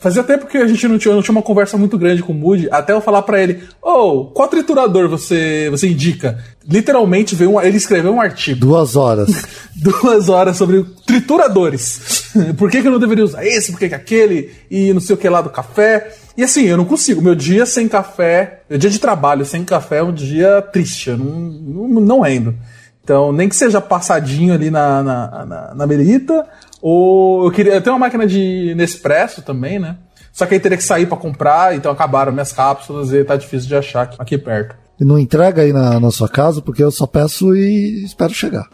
fazia 0.00 0.22
tempo 0.22 0.46
que 0.46 0.58
a 0.58 0.66
gente 0.66 0.86
não 0.88 0.98
tinha, 0.98 1.14
não 1.14 1.22
tinha 1.22 1.34
uma 1.34 1.42
conversa 1.42 1.76
muito 1.76 1.98
grande 1.98 2.22
com 2.22 2.32
o 2.32 2.34
Moody, 2.34 2.68
até 2.70 2.92
eu 2.92 3.00
falar 3.00 3.22
para 3.22 3.42
ele, 3.42 3.62
oh, 3.82 4.26
qual 4.26 4.48
triturador 4.48 5.08
você, 5.08 5.68
você 5.70 5.88
indica? 5.88 6.38
Literalmente 6.66 7.34
veio 7.34 7.52
um, 7.52 7.60
ele 7.60 7.76
escreveu 7.76 8.12
um 8.12 8.20
artigo. 8.20 8.60
Duas 8.60 8.96
horas. 8.96 9.28
Duas 9.76 10.28
horas 10.28 10.56
sobre 10.56 10.84
trituradores. 11.06 12.30
Por 12.56 12.70
que, 12.70 12.80
que 12.80 12.88
eu 12.88 12.92
não 12.92 12.98
deveria 12.98 13.24
usar 13.24 13.44
esse, 13.44 13.72
por 13.72 13.78
que, 13.78 13.88
que 13.88 13.94
aquele, 13.94 14.50
e 14.70 14.92
não 14.92 15.00
sei 15.00 15.14
o 15.14 15.18
que 15.18 15.28
lá 15.28 15.42
do 15.42 15.50
café. 15.50 16.14
E 16.36 16.42
assim, 16.42 16.62
eu 16.62 16.76
não 16.78 16.84
consigo. 16.84 17.20
Meu 17.20 17.34
dia 17.34 17.66
sem 17.66 17.88
café, 17.88 18.62
meu 18.70 18.78
dia 18.78 18.88
de 18.88 18.98
trabalho 18.98 19.44
sem 19.44 19.64
café 19.64 19.98
é 19.98 20.02
um 20.02 20.12
dia 20.12 20.62
triste. 20.62 21.10
Eu 21.10 21.18
não, 21.18 21.26
não, 21.26 22.00
não 22.00 22.20
rendo. 22.20 22.54
Então, 23.04 23.32
nem 23.32 23.48
que 23.48 23.56
seja 23.56 23.80
passadinho 23.80 24.54
ali 24.54 24.70
na, 24.70 25.02
na, 25.02 25.44
na, 25.44 25.74
na 25.74 25.86
merita, 25.86 26.46
ou 26.82 27.44
eu 27.44 27.50
queria. 27.52 27.74
Eu 27.74 27.80
tenho 27.80 27.94
uma 27.94 28.06
máquina 28.06 28.26
de 28.26 28.74
Nespresso 28.74 29.40
também, 29.40 29.78
né? 29.78 29.96
Só 30.32 30.44
que 30.44 30.54
aí 30.54 30.60
teria 30.60 30.76
que 30.76 30.84
sair 30.84 31.06
para 31.06 31.16
comprar, 31.16 31.76
então 31.76 31.92
acabaram 31.92 32.32
minhas 32.32 32.52
cápsulas 32.52 33.12
e 33.12 33.22
tá 33.22 33.36
difícil 33.36 33.68
de 33.68 33.76
achar 33.76 34.02
aqui, 34.02 34.16
aqui 34.18 34.38
perto. 34.38 34.74
E 34.98 35.04
não 35.04 35.18
entrega 35.18 35.62
aí 35.62 35.72
na, 35.72 36.00
na 36.00 36.10
sua 36.10 36.28
casa, 36.28 36.60
porque 36.60 36.82
eu 36.82 36.90
só 36.90 37.06
peço 37.06 37.54
e 37.54 38.04
espero 38.04 38.32
chegar. 38.32 38.68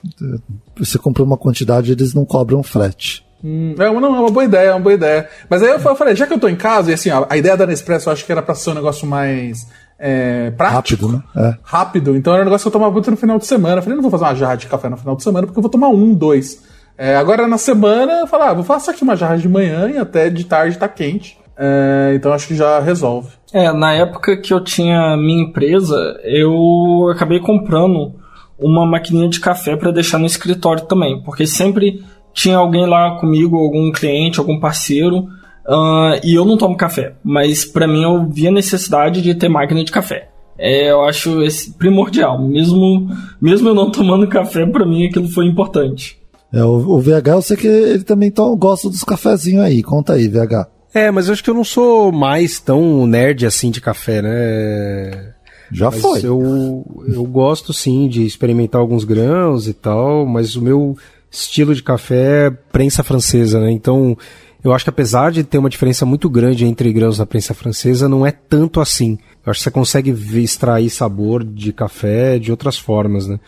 Você 0.76 0.98
comprou 0.98 1.26
uma 1.26 1.36
quantidade, 1.36 1.92
eles 1.92 2.14
não 2.14 2.24
cobram 2.24 2.62
frete. 2.62 3.24
Hum, 3.42 3.74
é, 3.78 3.88
uma, 3.88 4.00
não, 4.00 4.14
é 4.16 4.20
uma 4.20 4.30
boa 4.30 4.44
ideia, 4.44 4.68
é 4.68 4.72
uma 4.72 4.80
boa 4.80 4.94
ideia. 4.94 5.28
Mas 5.48 5.62
aí 5.62 5.70
eu 5.70 5.80
falei, 5.80 6.14
já 6.14 6.26
que 6.26 6.32
eu 6.32 6.40
tô 6.40 6.48
em 6.48 6.56
casa, 6.56 6.90
e 6.90 6.94
assim, 6.94 7.10
a, 7.10 7.26
a 7.28 7.36
ideia 7.36 7.56
da 7.56 7.66
Nespresso 7.66 8.08
eu 8.08 8.12
acho 8.12 8.24
que 8.24 8.32
era 8.32 8.42
pra 8.42 8.54
ser 8.54 8.70
um 8.70 8.74
negócio 8.74 9.06
mais 9.06 9.66
é, 9.98 10.50
prático. 10.52 11.06
Rápido, 11.06 11.24
né? 11.34 11.48
É. 11.48 11.58
Rápido. 11.62 12.16
Então 12.16 12.32
era 12.32 12.42
um 12.42 12.44
negócio 12.44 12.64
que 12.64 12.68
eu 12.68 12.72
tomava 12.72 12.92
muito 12.92 13.10
no 13.10 13.16
final 13.16 13.38
de 13.38 13.46
semana. 13.46 13.78
Eu 13.78 13.82
falei, 13.82 13.96
não 13.96 14.02
vou 14.02 14.10
fazer 14.10 14.24
uma 14.24 14.34
jarra 14.34 14.56
de 14.56 14.66
café 14.66 14.88
no 14.88 14.96
final 14.96 15.16
de 15.16 15.22
semana, 15.22 15.46
porque 15.46 15.58
eu 15.58 15.62
vou 15.62 15.70
tomar 15.70 15.88
um, 15.88 16.14
dois. 16.14 16.62
É, 16.98 17.14
agora 17.14 17.46
na 17.46 17.56
semana, 17.56 18.12
eu 18.14 18.26
falei, 18.26 18.48
ah, 18.48 18.54
vou 18.54 18.64
fazer 18.64 18.90
aqui 18.90 19.04
uma 19.04 19.14
jarra 19.14 19.38
de 19.38 19.48
manhã 19.48 19.88
e 19.88 19.96
até 19.96 20.28
de 20.28 20.44
tarde 20.44 20.76
tá 20.76 20.88
quente. 20.88 21.38
É, 21.56 22.12
então 22.14 22.32
acho 22.32 22.48
que 22.48 22.56
já 22.56 22.80
resolve. 22.80 23.30
É, 23.52 23.72
na 23.72 23.94
época 23.94 24.36
que 24.36 24.52
eu 24.52 24.62
tinha 24.62 25.16
minha 25.16 25.42
empresa, 25.42 26.20
eu 26.24 27.08
acabei 27.12 27.38
comprando 27.38 28.14
uma 28.58 28.84
maquininha 28.84 29.28
de 29.28 29.38
café 29.38 29.76
para 29.76 29.92
deixar 29.92 30.18
no 30.18 30.26
escritório 30.26 30.84
também, 30.86 31.22
porque 31.22 31.46
sempre 31.46 32.04
tinha 32.34 32.56
alguém 32.56 32.86
lá 32.86 33.16
comigo, 33.18 33.56
algum 33.56 33.92
cliente, 33.92 34.40
algum 34.40 34.58
parceiro, 34.58 35.28
uh, 35.66 36.18
e 36.24 36.34
eu 36.34 36.44
não 36.44 36.56
tomo 36.56 36.76
café, 36.76 37.14
mas 37.24 37.64
para 37.64 37.86
mim 37.86 38.02
eu 38.02 38.28
via 38.28 38.50
necessidade 38.50 39.22
de 39.22 39.34
ter 39.34 39.48
máquina 39.48 39.84
de 39.84 39.92
café. 39.92 40.28
é, 40.58 40.90
eu 40.90 41.02
acho 41.04 41.42
esse 41.42 41.72
primordial. 41.74 42.40
Mesmo, 42.40 43.08
mesmo 43.40 43.68
eu 43.68 43.74
não 43.74 43.90
tomando 43.90 44.26
café, 44.26 44.66
para 44.66 44.84
mim 44.84 45.06
aquilo 45.06 45.28
foi 45.28 45.46
importante. 45.46 46.18
É, 46.52 46.64
o, 46.64 46.96
o, 46.96 47.00
VH, 47.00 47.28
eu 47.28 47.42
sei 47.42 47.56
que 47.56 47.66
ele 47.66 48.04
também 48.04 48.30
tão, 48.30 48.56
gosta 48.56 48.88
dos 48.88 49.04
cafezinhos 49.04 49.64
aí. 49.64 49.82
Conta 49.82 50.14
aí, 50.14 50.28
VH. 50.28 50.66
É, 50.94 51.10
mas 51.10 51.26
eu 51.26 51.34
acho 51.34 51.44
que 51.44 51.50
eu 51.50 51.54
não 51.54 51.64
sou 51.64 52.10
mais 52.10 52.58
tão 52.58 53.06
nerd 53.06 53.44
assim 53.46 53.70
de 53.70 53.80
café, 53.80 54.22
né? 54.22 55.34
Já 55.70 55.90
mas 55.90 56.00
foi. 56.00 56.20
Eu, 56.24 56.84
eu 57.06 57.24
gosto 57.24 57.72
sim 57.74 58.08
de 58.08 58.24
experimentar 58.24 58.80
alguns 58.80 59.04
grãos 59.04 59.68
e 59.68 59.74
tal, 59.74 60.24
mas 60.26 60.56
o 60.56 60.62
meu 60.62 60.96
estilo 61.30 61.74
de 61.74 61.82
café 61.82 62.46
é 62.46 62.50
prensa 62.50 63.02
francesa, 63.02 63.60
né? 63.60 63.70
Então, 63.70 64.16
eu 64.64 64.72
acho 64.72 64.84
que 64.84 64.90
apesar 64.90 65.30
de 65.30 65.44
ter 65.44 65.58
uma 65.58 65.68
diferença 65.68 66.06
muito 66.06 66.28
grande 66.30 66.64
entre 66.64 66.92
grãos 66.92 67.18
da 67.18 67.26
prensa 67.26 67.52
francesa, 67.52 68.08
não 68.08 68.26
é 68.26 68.32
tanto 68.32 68.80
assim. 68.80 69.18
Eu 69.44 69.50
acho 69.50 69.60
que 69.60 69.64
você 69.64 69.70
consegue 69.70 70.10
extrair 70.42 70.88
sabor 70.88 71.44
de 71.44 71.72
café 71.72 72.38
de 72.38 72.50
outras 72.50 72.78
formas, 72.78 73.26
né? 73.26 73.38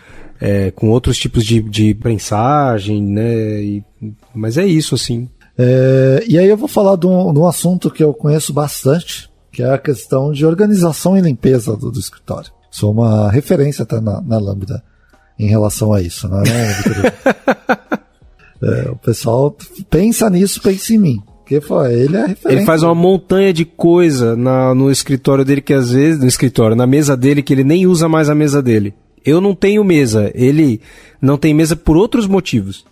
É, 0.41 0.71
com 0.71 0.89
outros 0.89 1.19
tipos 1.19 1.45
de, 1.45 1.61
de 1.61 1.95
prensagem, 1.95 3.03
né? 3.03 3.63
E, 3.63 3.85
mas 4.35 4.57
é 4.57 4.65
isso, 4.65 4.95
assim. 4.95 5.29
É, 5.59 6.25
e 6.27 6.39
aí 6.39 6.49
eu 6.49 6.57
vou 6.57 6.69
falar 6.69 6.97
de 6.97 7.07
um, 7.07 7.33
de 7.33 7.39
um, 7.39 7.47
assunto 7.47 7.91
que 7.91 8.03
eu 8.03 8.15
conheço 8.15 8.53
bastante, 8.53 9.31
que 9.53 9.63
é 9.63 9.71
a 9.71 9.79
questão 9.79 10.33
de 10.33 10.47
organização 10.47 11.19
e 11.19 11.21
limpeza 11.21 11.77
do, 11.77 11.91
do 11.91 12.01
escritório. 12.01 12.51
Sou 12.71 12.93
uma 12.93 13.31
referência 13.31 13.83
até 13.83 14.01
na, 14.01 14.23
na 14.23 14.39
Lambda 14.39 14.83
em 15.39 15.47
relação 15.47 15.93
a 15.93 16.01
isso, 16.01 16.29
não 16.29 16.41
é, 16.41 16.45
né, 16.45 16.75
é, 18.87 18.91
o 18.91 18.97
pessoal 18.97 19.57
pensa 19.89 20.29
nisso, 20.29 20.61
pensa 20.63 20.95
em 20.95 20.99
mim. 20.99 21.23
Porque, 21.51 21.61
pô, 21.61 21.85
ele 21.85 22.17
é 22.17 22.27
referência. 22.27 22.61
Ele 22.61 22.65
faz 22.65 22.83
uma 22.83 22.95
montanha 22.95 23.53
de 23.53 23.65
coisa 23.65 24.37
na, 24.37 24.73
no 24.73 24.89
escritório 24.89 25.45
dele 25.45 25.61
que 25.61 25.75
às 25.75 25.91
vezes. 25.91 26.21
No 26.21 26.29
escritório, 26.29 26.77
na 26.77 26.87
mesa 26.87 27.17
dele, 27.17 27.43
que 27.43 27.53
ele 27.53 27.65
nem 27.65 27.89
usa 27.89 28.09
mais 28.09 28.31
a 28.31 28.37
mesa 28.37 28.63
dele. 28.63 28.95
Eu 29.25 29.41
não 29.41 29.55
tenho 29.55 29.85
mesa. 29.85 30.31
Ele 30.35 30.81
não 31.21 31.37
tem 31.37 31.53
mesa 31.53 31.77
por 31.77 31.97
outros 31.97 32.27
motivos. 32.27 32.85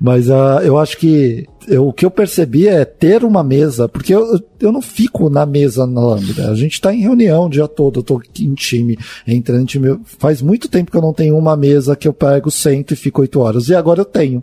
Mas 0.00 0.28
uh, 0.28 0.60
eu 0.62 0.78
acho 0.78 0.98
que 0.98 1.46
eu, 1.66 1.88
o 1.88 1.92
que 1.92 2.04
eu 2.04 2.10
percebi 2.10 2.68
é 2.68 2.84
ter 2.84 3.24
uma 3.24 3.42
mesa, 3.42 3.88
porque 3.88 4.14
eu, 4.14 4.38
eu 4.60 4.70
não 4.70 4.82
fico 4.82 5.28
na 5.28 5.44
mesa 5.44 5.86
na 5.86 6.00
Lambda. 6.00 6.50
A 6.50 6.54
gente 6.54 6.74
está 6.74 6.94
em 6.94 7.00
reunião 7.00 7.46
o 7.46 7.50
dia 7.50 7.66
todo, 7.66 8.00
eu 8.00 8.02
tô 8.04 8.20
em 8.38 8.54
time, 8.54 8.98
entrando 9.26 9.62
em 9.62 9.66
time. 9.66 9.98
Faz 10.04 10.42
muito 10.42 10.68
tempo 10.68 10.90
que 10.90 10.96
eu 10.96 11.02
não 11.02 11.12
tenho 11.12 11.36
uma 11.36 11.56
mesa 11.56 11.96
que 11.96 12.06
eu 12.06 12.12
pego, 12.12 12.50
sento 12.50 12.92
e 12.92 12.96
fico 12.96 13.22
oito 13.22 13.40
horas. 13.40 13.68
E 13.68 13.74
agora 13.74 14.00
eu 14.00 14.04
tenho. 14.04 14.42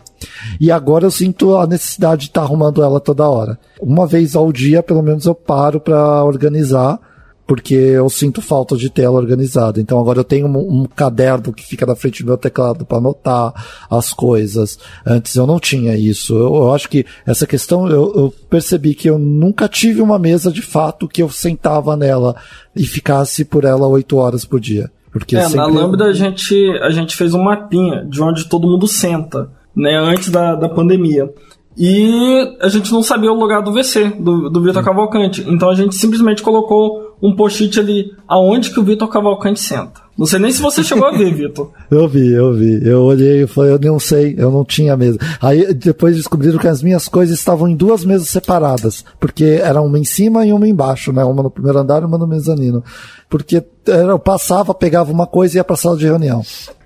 E 0.60 0.70
agora 0.70 1.06
eu 1.06 1.10
sinto 1.10 1.56
a 1.56 1.66
necessidade 1.66 2.22
de 2.22 2.26
estar 2.28 2.40
tá 2.40 2.46
arrumando 2.46 2.82
ela 2.82 3.00
toda 3.00 3.28
hora. 3.28 3.58
Uma 3.80 4.06
vez 4.06 4.34
ao 4.34 4.52
dia, 4.52 4.82
pelo 4.82 5.02
menos, 5.02 5.26
eu 5.26 5.34
paro 5.34 5.80
para 5.80 6.24
organizar 6.24 7.00
porque 7.46 7.74
eu 7.74 8.08
sinto 8.08 8.40
falta 8.40 8.76
de 8.76 8.88
ter 8.88 9.02
ela 9.02 9.16
organizada. 9.18 9.80
Então 9.80 9.98
agora 9.98 10.20
eu 10.20 10.24
tenho 10.24 10.46
um, 10.46 10.82
um 10.82 10.84
caderno 10.84 11.52
que 11.52 11.64
fica 11.64 11.84
na 11.84 11.94
frente 11.94 12.22
do 12.22 12.26
meu 12.26 12.38
teclado 12.38 12.84
para 12.84 12.98
anotar 12.98 13.52
as 13.90 14.12
coisas. 14.12 14.78
Antes 15.04 15.34
eu 15.36 15.46
não 15.46 15.60
tinha 15.60 15.94
isso. 15.96 16.34
Eu, 16.34 16.54
eu 16.54 16.74
acho 16.74 16.88
que 16.88 17.04
essa 17.26 17.46
questão 17.46 17.86
eu, 17.86 18.12
eu, 18.14 18.34
percebi 18.48 18.94
que 18.94 19.08
eu 19.08 19.18
nunca 19.18 19.68
tive 19.68 20.00
uma 20.00 20.18
mesa 20.18 20.50
de 20.50 20.62
fato 20.62 21.08
que 21.08 21.22
eu 21.22 21.28
sentava 21.28 21.96
nela 21.96 22.34
e 22.74 22.84
ficasse 22.84 23.44
por 23.44 23.64
ela 23.64 23.86
oito 23.88 24.16
horas 24.16 24.44
por 24.44 24.58
dia. 24.58 24.90
Porque 25.12 25.36
é, 25.36 25.42
sempre... 25.42 25.58
na 25.58 25.66
Lambda 25.66 26.06
a 26.06 26.12
gente, 26.12 26.54
a 26.82 26.90
gente 26.90 27.14
fez 27.14 27.34
um 27.34 27.42
mapinha 27.42 28.04
de 28.04 28.20
onde 28.22 28.48
todo 28.48 28.66
mundo 28.66 28.88
senta, 28.88 29.48
né, 29.76 29.96
antes 29.96 30.28
da, 30.28 30.56
da 30.56 30.68
pandemia. 30.68 31.30
E 31.76 32.56
a 32.60 32.68
gente 32.68 32.92
não 32.92 33.02
sabia 33.02 33.32
o 33.32 33.38
lugar 33.38 33.60
do 33.60 33.72
VC, 33.72 34.10
do, 34.18 34.48
do 34.48 34.62
Vitor 34.62 34.82
Cavalcante. 34.84 35.44
Então 35.48 35.68
a 35.68 35.74
gente 35.74 35.96
simplesmente 35.96 36.42
colocou 36.42 37.16
um 37.20 37.34
post-it 37.34 37.78
ali 37.80 38.12
aonde 38.28 38.70
que 38.70 38.78
o 38.78 38.84
Vitor 38.84 39.08
Cavalcante 39.08 39.60
senta. 39.60 40.04
Não 40.16 40.26
sei 40.26 40.38
nem 40.38 40.52
se 40.52 40.62
você 40.62 40.84
chegou 40.84 41.08
a 41.08 41.10
ver, 41.10 41.34
Vitor. 41.34 41.70
eu 41.90 42.06
vi, 42.06 42.32
eu 42.32 42.52
vi. 42.52 42.86
Eu 42.86 43.02
olhei 43.02 43.42
e 43.42 43.46
falei, 43.48 43.72
eu 43.72 43.78
não 43.80 43.98
sei, 43.98 44.36
eu 44.38 44.52
não 44.52 44.64
tinha 44.64 44.96
mesa. 44.96 45.18
Aí 45.40 45.74
depois 45.74 46.14
descobriram 46.14 46.58
que 46.58 46.68
as 46.68 46.80
minhas 46.80 47.08
coisas 47.08 47.36
estavam 47.36 47.66
em 47.66 47.74
duas 47.74 48.04
mesas 48.04 48.28
separadas, 48.28 49.04
porque 49.18 49.58
era 49.60 49.82
uma 49.82 49.98
em 49.98 50.04
cima 50.04 50.46
e 50.46 50.52
uma 50.52 50.68
embaixo, 50.68 51.12
né? 51.12 51.24
Uma 51.24 51.42
no 51.42 51.50
primeiro 51.50 51.78
andar 51.80 52.02
e 52.02 52.06
uma 52.06 52.18
no 52.18 52.26
mezanino. 52.26 52.84
Porque 53.28 53.64
eu 53.86 54.18
passava, 54.20 54.72
pegava 54.72 55.10
uma 55.10 55.26
coisa 55.26 55.56
e 55.56 55.58
ia 55.58 55.64
pra 55.64 55.76
sala 55.76 55.96
de 55.96 56.04
reunião. 56.04 56.42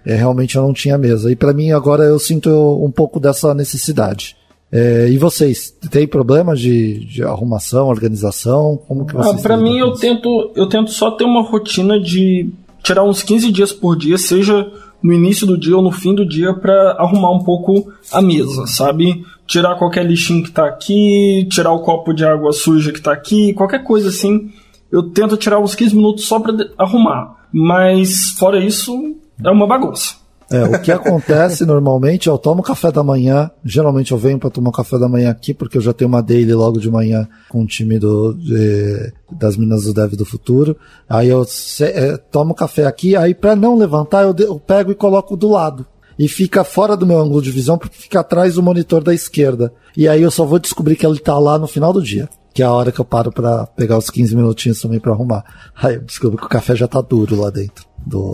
E 0.07 0.14
realmente 0.14 0.57
eu 0.57 0.62
não 0.62 0.72
tinha 0.72 0.97
mesa. 0.97 1.30
E 1.30 1.36
para 1.36 1.53
mim 1.53 1.72
agora 1.72 2.05
eu 2.05 2.18
sinto 2.18 2.49
um 2.82 2.91
pouco 2.91 3.20
dessa 3.20 3.53
necessidade. 3.53 4.38
É, 4.71 5.09
e 5.09 5.16
vocês, 5.16 5.75
tem 5.91 6.07
problemas 6.07 6.61
de, 6.61 7.05
de 7.07 7.23
arrumação, 7.23 7.89
organização? 7.89 8.79
Como 8.87 9.07
que 9.07 9.14
vocês 9.14 9.41
ah, 9.41 9.43
Para 9.43 9.57
mim, 9.57 9.79
eu 9.79 9.93
tento, 9.93 10.53
eu 10.55 10.69
tento 10.69 10.91
só 10.91 11.11
ter 11.11 11.25
uma 11.25 11.43
rotina 11.43 11.99
de 11.99 12.51
tirar 12.83 13.03
uns 13.03 13.23
15 13.23 13.51
dias 13.51 13.73
por 13.73 13.97
dia, 13.97 14.19
seja 14.19 14.71
no 15.03 15.12
início 15.12 15.47
do 15.47 15.59
dia 15.59 15.77
ou 15.77 15.83
no 15.83 15.93
fim 15.93 16.14
do 16.14 16.27
dia, 16.27 16.53
para 16.53 16.93
arrumar 16.99 17.31
um 17.31 17.45
pouco 17.45 17.91
a 18.12 18.21
mesa, 18.21 18.66
sabe? 18.66 19.25
Tirar 19.47 19.77
qualquer 19.77 20.05
lixinho 20.05 20.43
que 20.43 20.51
tá 20.51 20.66
aqui, 20.66 21.47
tirar 21.51 21.73
o 21.73 21.81
copo 21.81 22.12
de 22.12 22.25
água 22.25 22.53
suja 22.53 22.93
que 22.93 23.01
tá 23.01 23.12
aqui, 23.12 23.55
qualquer 23.55 23.85
coisa 23.85 24.09
assim. 24.09 24.51
Eu 24.91 25.05
tento 25.11 25.37
tirar 25.37 25.61
uns 25.61 25.75
15 25.75 25.95
minutos 25.95 26.27
só 26.27 26.41
para 26.41 26.55
arrumar. 26.77 27.37
Mas, 27.53 28.31
fora 28.39 28.59
isso, 28.59 29.16
é 29.43 29.51
uma 29.51 29.66
bagunça. 29.66 30.16
É, 30.51 30.64
o 30.64 30.80
que 30.80 30.90
acontece 30.90 31.66
normalmente, 31.66 32.26
eu 32.26 32.38
tomo 32.38 32.62
café 32.62 32.90
da 32.90 33.03
manhã, 33.05 33.51
geralmente 33.62 34.12
eu 34.12 34.18
venho 34.18 34.38
para 34.38 34.49
tomar 34.49 34.72
café 34.72 34.99
da 34.99 35.09
manhã 35.09 35.30
aqui, 35.30 35.53
porque 35.53 35.76
eu 35.76 35.82
já 35.82 35.92
tenho 35.92 36.09
uma 36.09 36.22
daily 36.22 36.55
logo 36.55 36.80
de 36.80 36.90
manhã 36.90 37.28
com 37.51 37.62
o 37.62 37.66
time 37.66 37.99
do, 37.99 38.32
de, 38.32 39.12
das 39.30 39.57
Minas 39.59 39.84
do 39.84 39.92
Dev 39.92 40.14
do 40.14 40.24
Futuro. 40.24 40.76
Aí 41.09 41.28
eu 41.28 41.44
se, 41.44 41.84
é, 41.84 42.16
tomo 42.16 42.55
café 42.55 42.86
aqui, 42.86 43.14
aí 43.14 43.34
para 43.34 43.55
não 43.55 43.76
levantar, 43.76 44.22
eu, 44.22 44.34
eu 44.38 44.59
pego 44.59 44.90
e 44.90 44.94
coloco 44.94 45.36
do 45.36 45.49
lado 45.49 45.86
e 46.18 46.26
fica 46.26 46.64
fora 46.64 46.96
do 46.96 47.07
meu 47.07 47.20
ângulo 47.20 47.42
de 47.42 47.51
visão 47.51 47.76
porque 47.76 47.96
fica 47.96 48.20
atrás 48.20 48.55
do 48.55 48.62
monitor 48.62 49.03
da 49.03 49.14
esquerda. 49.14 49.72
E 49.96 50.09
aí 50.09 50.22
eu 50.22 50.30
só 50.30 50.46
vou 50.46 50.59
descobrir 50.59 50.96
que 50.96 51.07
ele 51.07 51.18
tá 51.18 51.38
lá 51.38 51.59
no 51.59 51.68
final 51.68 51.92
do 51.92 52.03
dia, 52.03 52.28
que 52.55 52.62
é 52.62 52.66
a 52.66 52.72
hora 52.72 52.90
que 52.90 53.01
eu 53.01 53.05
paro 53.05 53.30
para 53.30 53.66
pegar 53.66 53.99
os 53.99 54.09
15 54.09 54.34
minutinhos 54.34 54.80
também 54.80 54.99
para 54.99 55.12
arrumar. 55.12 55.44
Aí 55.76 55.96
eu 55.96 56.03
descubro 56.03 56.38
que 56.38 56.46
o 56.46 56.49
café 56.49 56.74
já 56.74 56.88
tá 56.88 57.03
duro 57.03 57.38
lá 57.38 57.51
dentro 57.51 57.86
do, 58.05 58.32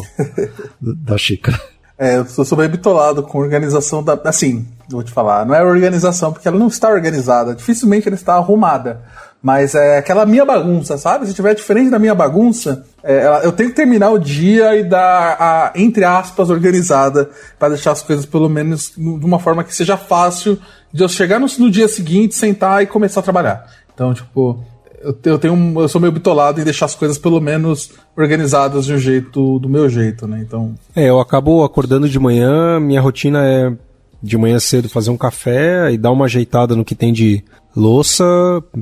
do 0.80 0.94
da 0.94 1.18
xícara. 1.18 1.60
É, 1.97 2.16
eu 2.16 2.26
sou 2.26 2.59
bem 2.59 2.68
bitolado 2.68 3.22
com 3.22 3.38
organização 3.38 4.03
da. 4.03 4.18
Assim, 4.24 4.66
vou 4.88 5.03
te 5.03 5.12
falar, 5.12 5.47
não 5.47 5.55
é 5.55 5.62
organização, 5.62 6.32
porque 6.32 6.49
ela 6.49 6.59
não 6.59 6.66
está 6.66 6.88
organizada, 6.88 7.55
dificilmente 7.55 8.09
ela 8.09 8.16
está 8.16 8.34
arrumada. 8.34 9.03
Mas 9.40 9.74
é 9.74 9.99
aquela 9.99 10.24
minha 10.24 10.45
bagunça, 10.45 10.97
sabe? 10.97 11.26
Se 11.26 11.34
tiver 11.34 11.55
diferente 11.55 11.90
da 11.90 11.99
minha 11.99 12.14
bagunça, 12.14 12.86
é, 13.03 13.42
eu 13.45 13.53
tenho 13.53 13.68
que 13.68 13.76
terminar 13.76 14.11
o 14.11 14.18
dia 14.18 14.74
e 14.74 14.82
dar 14.82 15.36
a, 15.38 15.72
entre 15.74 16.03
aspas, 16.03 16.49
organizada, 16.49 17.28
para 17.59 17.68
deixar 17.68 17.92
as 17.92 18.01
coisas 18.01 18.24
pelo 18.24 18.49
menos 18.49 18.92
de 18.97 19.26
uma 19.26 19.38
forma 19.38 19.62
que 19.62 19.74
seja 19.74 19.99
fácil 19.99 20.59
de 20.90 21.03
eu 21.03 21.09
chegar 21.11 21.38
no, 21.38 21.47
no 21.59 21.70
dia 21.70 21.86
seguinte, 21.86 22.34
sentar 22.34 22.82
e 22.82 22.86
começar 22.86 23.20
a 23.20 23.22
trabalhar. 23.22 23.66
Então, 23.92 24.14
tipo, 24.14 24.64
eu, 25.24 25.38
tenho 25.38 25.80
eu 25.80 25.88
sou 25.88 26.00
meio 26.00 26.12
bitolado 26.12 26.61
em 26.61 26.64
deixar 26.64 26.86
as 26.86 26.94
coisas 26.94 27.18
pelo 27.18 27.40
menos 27.40 27.92
organizadas 28.16 28.86
de 28.86 28.94
um 28.94 28.98
jeito 28.98 29.59
do 29.59 29.68
meu 29.68 29.88
jeito, 29.88 30.26
né? 30.26 30.40
Então. 30.40 30.74
É, 30.94 31.09
eu 31.09 31.20
acabo 31.20 31.64
acordando 31.64 32.09
de 32.09 32.18
manhã, 32.18 32.80
minha 32.80 33.00
rotina 33.00 33.44
é 33.44 33.72
de 34.24 34.38
manhã 34.38 34.58
cedo 34.58 34.88
fazer 34.88 35.10
um 35.10 35.18
café 35.18 35.92
e 35.92 35.98
dar 35.98 36.10
uma 36.10 36.24
ajeitada 36.24 36.74
no 36.74 36.84
que 36.84 36.94
tem 36.94 37.12
de 37.12 37.44
louça 37.76 38.24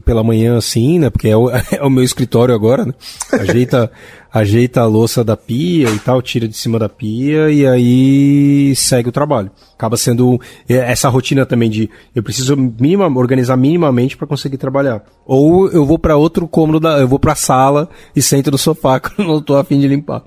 pela 0.05 0.23
manhã 0.23 0.57
assim, 0.57 1.01
né? 1.01 1.11
Porque 1.11 1.29
é 1.29 1.37
o, 1.37 1.51
é 1.51 1.83
o 1.83 1.91
meu 1.91 2.05
escritório 2.05 2.55
agora, 2.55 2.87
né? 2.87 2.95
Ajeita, 3.33 3.91
ajeita 4.33 4.83
a 4.83 4.87
louça 4.87 5.25
da 5.25 5.37
pia 5.37 5.91
e 5.91 5.99
tal, 5.99 6.23
tira 6.23 6.47
de 6.47 6.57
cima 6.57 6.79
da 6.79 6.89
pia 6.89 7.51
e 7.51 7.67
aí 7.67 8.73
segue 8.77 9.09
o 9.09 9.13
trabalho. 9.13 9.51
Acaba 9.75 9.97
sendo 9.97 10.41
essa 10.69 11.09
rotina 11.09 11.45
também 11.45 11.69
de 11.69 11.91
eu 12.15 12.23
preciso 12.23 12.57
minima, 12.57 13.09
organizar 13.09 13.57
minimamente 13.57 14.17
para 14.17 14.29
conseguir 14.29 14.59
trabalhar. 14.59 15.03
Ou 15.27 15.69
eu 15.71 15.85
vou 15.85 15.99
para 15.99 16.17
outro 16.17 16.47
cômodo 16.47 16.79
da, 16.79 17.01
eu 17.01 17.09
vou 17.09 17.19
para 17.19 17.33
a 17.33 17.37
sala 17.37 17.89
e 18.15 18.23
sento 18.23 18.53
no 18.53 18.59
sofá 18.59 19.01
quando 19.03 19.27
não 19.27 19.43
tô 19.43 19.57
afim 19.57 19.81
de 19.81 19.89
limpar. 19.89 20.23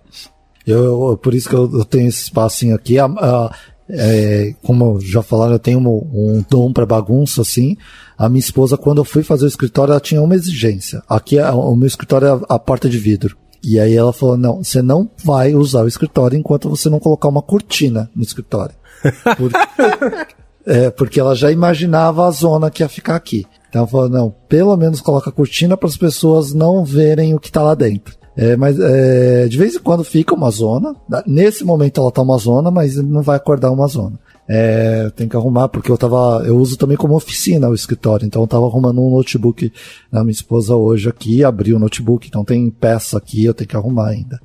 Eu, 0.67 1.17
por 1.21 1.33
isso 1.33 1.47
que 1.47 1.55
eu, 1.55 1.69
eu 1.71 1.85
tenho 1.85 2.07
esse 2.07 2.23
espacinho 2.23 2.75
aqui. 2.75 2.97
A, 2.97 3.05
a, 3.05 3.55
é, 3.89 4.55
como 4.63 4.99
já 4.99 5.21
falaram, 5.21 5.53
eu 5.53 5.59
tenho 5.59 5.79
um, 5.79 6.37
um 6.37 6.45
dom 6.49 6.73
para 6.73 6.85
bagunça, 6.85 7.41
assim. 7.41 7.77
A 8.17 8.27
minha 8.27 8.39
esposa, 8.39 8.77
quando 8.77 8.99
eu 8.99 9.05
fui 9.05 9.23
fazer 9.23 9.45
o 9.45 9.47
escritório, 9.47 9.91
ela 9.91 9.99
tinha 9.99 10.21
uma 10.21 10.35
exigência. 10.35 11.03
Aqui, 11.07 11.39
o 11.39 11.75
meu 11.75 11.87
escritório 11.87 12.27
é 12.27 12.31
a, 12.31 12.55
a 12.55 12.59
porta 12.59 12.89
de 12.89 12.97
vidro. 12.97 13.37
E 13.63 13.79
aí 13.79 13.95
ela 13.95 14.13
falou, 14.13 14.37
não, 14.37 14.63
você 14.63 14.81
não 14.81 15.09
vai 15.23 15.55
usar 15.55 15.83
o 15.83 15.87
escritório 15.87 16.37
enquanto 16.37 16.69
você 16.69 16.89
não 16.89 16.99
colocar 16.99 17.27
uma 17.27 17.41
cortina 17.41 18.09
no 18.15 18.21
escritório. 18.21 18.75
Porque, 19.37 19.57
é, 20.65 20.89
porque 20.89 21.19
ela 21.19 21.35
já 21.35 21.51
imaginava 21.51 22.25
a 22.25 22.31
zona 22.31 22.71
que 22.71 22.81
ia 22.81 22.89
ficar 22.89 23.15
aqui. 23.15 23.45
Então 23.69 23.81
ela 23.81 23.87
falou, 23.87 24.09
não, 24.09 24.35
pelo 24.49 24.75
menos 24.75 24.99
coloca 24.99 25.29
a 25.29 25.33
cortina 25.33 25.77
para 25.77 25.87
as 25.87 25.97
pessoas 25.97 26.53
não 26.53 26.83
verem 26.83 27.35
o 27.35 27.39
que 27.39 27.49
está 27.49 27.61
lá 27.61 27.75
dentro. 27.75 28.15
É, 28.37 28.55
mas 28.55 28.77
é, 28.79 29.47
de 29.47 29.57
vez 29.57 29.75
em 29.75 29.79
quando 29.79 30.03
fica 30.03 30.35
uma 30.35 30.49
zona. 30.49 30.95
Nesse 31.25 31.63
momento 31.63 32.01
ela 32.01 32.11
tá 32.11 32.21
uma 32.21 32.37
zona, 32.37 32.69
mas 32.69 32.97
não 32.97 33.21
vai 33.21 33.37
acordar 33.37 33.71
uma 33.71 33.87
zona. 33.87 34.19
É, 34.47 35.09
tem 35.15 35.27
que 35.27 35.35
arrumar, 35.35 35.69
porque 35.69 35.91
eu 35.91 35.97
tava. 35.97 36.43
Eu 36.45 36.57
uso 36.57 36.77
também 36.77 36.95
como 36.95 37.15
oficina 37.15 37.67
o 37.67 37.73
escritório, 37.73 38.25
então 38.25 38.43
eu 38.43 38.47
tava 38.47 38.65
arrumando 38.67 39.01
um 39.01 39.09
notebook 39.09 39.73
na 40.11 40.23
minha 40.23 40.33
esposa 40.33 40.75
hoje 40.75 41.09
aqui, 41.09 41.43
abri 41.43 41.73
o 41.73 41.79
notebook, 41.79 42.27
então 42.27 42.45
tem 42.45 42.69
peça 42.69 43.17
aqui, 43.17 43.43
eu 43.43 43.55
tenho 43.55 43.67
que 43.67 43.75
arrumar 43.75 44.09
ainda. 44.09 44.39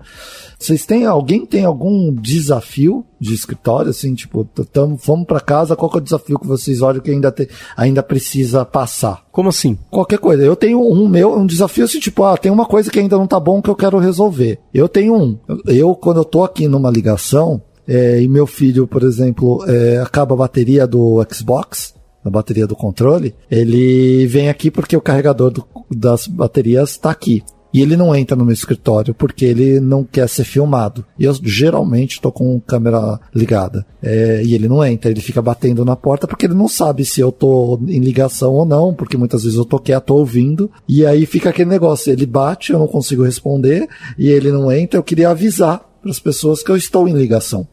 Vocês 0.59 0.86
têm. 0.86 1.05
Alguém 1.05 1.44
tem 1.44 1.64
algum 1.64 2.14
desafio 2.14 3.05
de 3.20 3.34
escritório, 3.34 3.90
assim, 3.90 4.14
tipo, 4.14 4.44
tamo, 4.72 4.96
vamos 4.96 5.26
para 5.26 5.40
casa, 5.40 5.76
qual 5.76 5.90
que 5.90 5.98
é 5.98 6.01
o 6.01 6.05
desafio 6.05 6.38
que 6.38 6.46
vocês 6.46 6.80
olham 6.80 7.03
que 7.03 7.11
ainda, 7.11 7.30
te, 7.30 7.48
ainda 7.76 8.03
precisa 8.03 8.64
passar? 8.64 9.24
Como 9.30 9.51
assim? 9.51 9.78
Qualquer 9.90 10.18
coisa. 10.18 10.42
Eu 10.42 10.57
tenho 10.57 10.80
um 10.80 11.07
meu, 11.07 11.36
um 11.36 11.44
desafio 11.44 11.84
assim, 11.84 12.01
tipo, 12.01 12.24
ah, 12.24 12.38
tem 12.38 12.51
uma 12.51 12.64
coisa 12.64 12.90
que 12.90 12.98
ainda 12.98 13.18
não 13.18 13.26
tá 13.26 13.38
bom 13.38 13.61
que 13.61 13.68
eu 13.68 13.76
quero 13.76 13.98
resolver. 13.98 14.59
Eu 14.72 14.88
tenho 14.88 15.14
um. 15.14 15.38
Eu, 15.66 15.94
quando 15.94 16.18
eu 16.18 16.24
tô 16.24 16.42
aqui 16.42 16.66
numa 16.66 16.90
ligação, 16.90 17.61
é, 17.91 18.22
e 18.22 18.28
meu 18.28 18.47
filho, 18.47 18.86
por 18.86 19.03
exemplo, 19.03 19.64
é, 19.66 19.99
acaba 19.99 20.32
a 20.32 20.38
bateria 20.38 20.86
do 20.86 21.26
Xbox, 21.28 21.93
a 22.24 22.30
bateria 22.30 22.64
do 22.64 22.76
controle, 22.76 23.34
ele 23.51 24.26
vem 24.28 24.49
aqui 24.49 24.70
porque 24.70 24.97
o 24.97 25.01
carregador 25.01 25.51
do, 25.51 25.66
das 25.91 26.28
baterias 26.28 26.91
está 26.91 27.11
aqui. 27.11 27.43
E 27.74 27.80
ele 27.80 27.97
não 27.97 28.14
entra 28.14 28.36
no 28.36 28.45
meu 28.45 28.53
escritório 28.53 29.12
porque 29.12 29.45
ele 29.45 29.80
não 29.80 30.05
quer 30.05 30.28
ser 30.28 30.45
filmado. 30.45 31.05
E 31.18 31.24
eu 31.24 31.34
geralmente 31.43 32.12
estou 32.12 32.30
com 32.30 32.61
câmera 32.61 33.18
ligada. 33.34 33.84
É, 34.01 34.43
e 34.45 34.55
ele 34.55 34.68
não 34.68 34.84
entra, 34.84 35.11
ele 35.11 35.20
fica 35.20 35.43
batendo 35.43 35.84
na 35.84 35.97
porta 35.97 36.28
porque 36.28 36.47
ele 36.47 36.55
não 36.55 36.68
sabe 36.68 37.05
se 37.05 37.20
eu 37.20 37.32
tô 37.32 37.80
em 37.88 38.01
ligação 38.01 38.55
ou 38.55 38.64
não, 38.64 38.95
porque 38.95 39.16
muitas 39.16 39.43
vezes 39.43 39.59
eu 39.59 39.64
tô 39.64 39.78
quieto, 39.80 40.11
ouvindo. 40.11 40.70
E 40.88 41.05
aí 41.05 41.26
fica 41.26 41.51
aquele 41.51 41.70
negócio, 41.70 42.12
ele 42.12 42.26
bate, 42.26 42.72
eu 42.72 42.78
não 42.78 42.88
consigo 42.88 43.24
responder, 43.24 43.88
e 44.16 44.28
ele 44.28 44.51
não 44.53 44.70
entra, 44.70 44.99
eu 44.99 45.05
queria 45.05 45.30
avisar 45.30 45.89
para 46.01 46.11
as 46.11 46.18
pessoas 46.18 46.62
que 46.62 46.70
eu 46.70 46.76
estou 46.76 47.09
em 47.09 47.14
ligação. 47.14 47.66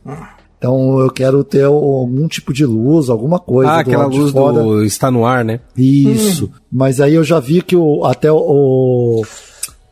Então 0.58 1.00
eu 1.00 1.10
quero 1.12 1.44
ter 1.44 1.66
algum 1.66 2.28
tipo 2.28 2.52
de 2.52 2.66
luz, 2.66 3.10
alguma 3.10 3.40
coisa. 3.40 3.72
Ah, 3.72 3.80
aquela 3.80 4.08
luz 4.08 4.34
do 4.34 4.84
está 4.84 5.12
no 5.12 5.26
ar, 5.26 5.46
né? 5.46 5.60
Isso. 5.76 6.46
Hum. 6.46 6.60
Mas 6.72 7.00
aí 7.00 7.14
eu 7.14 7.24
já 7.24 7.40
vi 7.40 7.62
que 7.62 7.76
o, 7.76 8.06
até 8.06 8.32
o, 8.32 9.24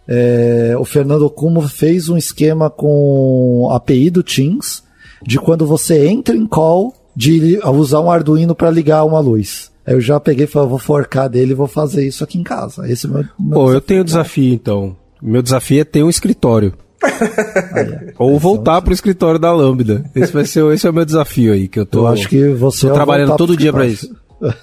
é, 0.08 0.76
o 0.80 0.84
Fernando 0.84 1.30
Cumo 1.30 1.62
fez 1.62 2.10
um 2.10 2.18
esquema 2.18 2.70
com 2.70 3.70
a 3.72 3.76
API 3.76 4.10
do 4.10 4.24
Teams 4.24 4.84
de 5.24 5.40
quando 5.40 5.66
você 5.66 6.08
entra 6.08 6.36
em 6.36 6.48
call 6.48 6.94
de 7.16 7.60
usar 7.64 8.02
um 8.02 8.12
Arduino 8.12 8.56
para 8.56 8.70
ligar 8.70 9.06
uma 9.06 9.20
luz. 9.20 9.72
Eu 9.86 10.02
já 10.02 10.20
peguei 10.20 10.46
e 10.46 10.48
falei, 10.48 10.68
vou 10.68 10.80
forcar 10.80 11.28
dele 11.28 11.52
e 11.52 11.56
vou 11.56 11.68
fazer 11.68 12.08
isso 12.08 12.24
aqui 12.24 12.40
em 12.40 12.44
casa. 12.44 12.90
Esse 12.92 13.06
é 13.06 13.10
meu, 13.10 13.24
meu 13.40 13.54
Pô, 13.54 13.72
eu 13.72 13.80
tenho 13.80 14.04
desafio 14.04 14.54
então. 14.54 14.96
Meu 15.22 15.44
desafio 15.44 15.82
é 15.82 15.84
ter 15.84 16.04
um 16.04 16.10
escritório. 16.10 16.74
Ou 18.18 18.40
voltar 18.40 18.82
pro 18.82 18.94
escritório 18.94 19.40
da 19.40 19.54
Lambda. 19.54 20.04
Esse 20.16 20.32
vai 20.34 20.46
ser 20.46 20.66
esse 20.74 20.88
é 20.88 20.90
o 20.90 20.94
meu 20.94 21.06
desafio 21.06 21.54
aí 21.54 21.68
que 21.68 21.80
eu 21.80 21.86
tô. 21.86 22.00
Eu 22.00 22.08
acho 22.08 22.28
que 22.28 22.50
você 22.50 22.88
tô 22.88 22.94
trabalhando 22.94 23.36
todo 23.36 23.58
dia 23.58 23.72
para 23.72 23.86
isso. 23.86 24.14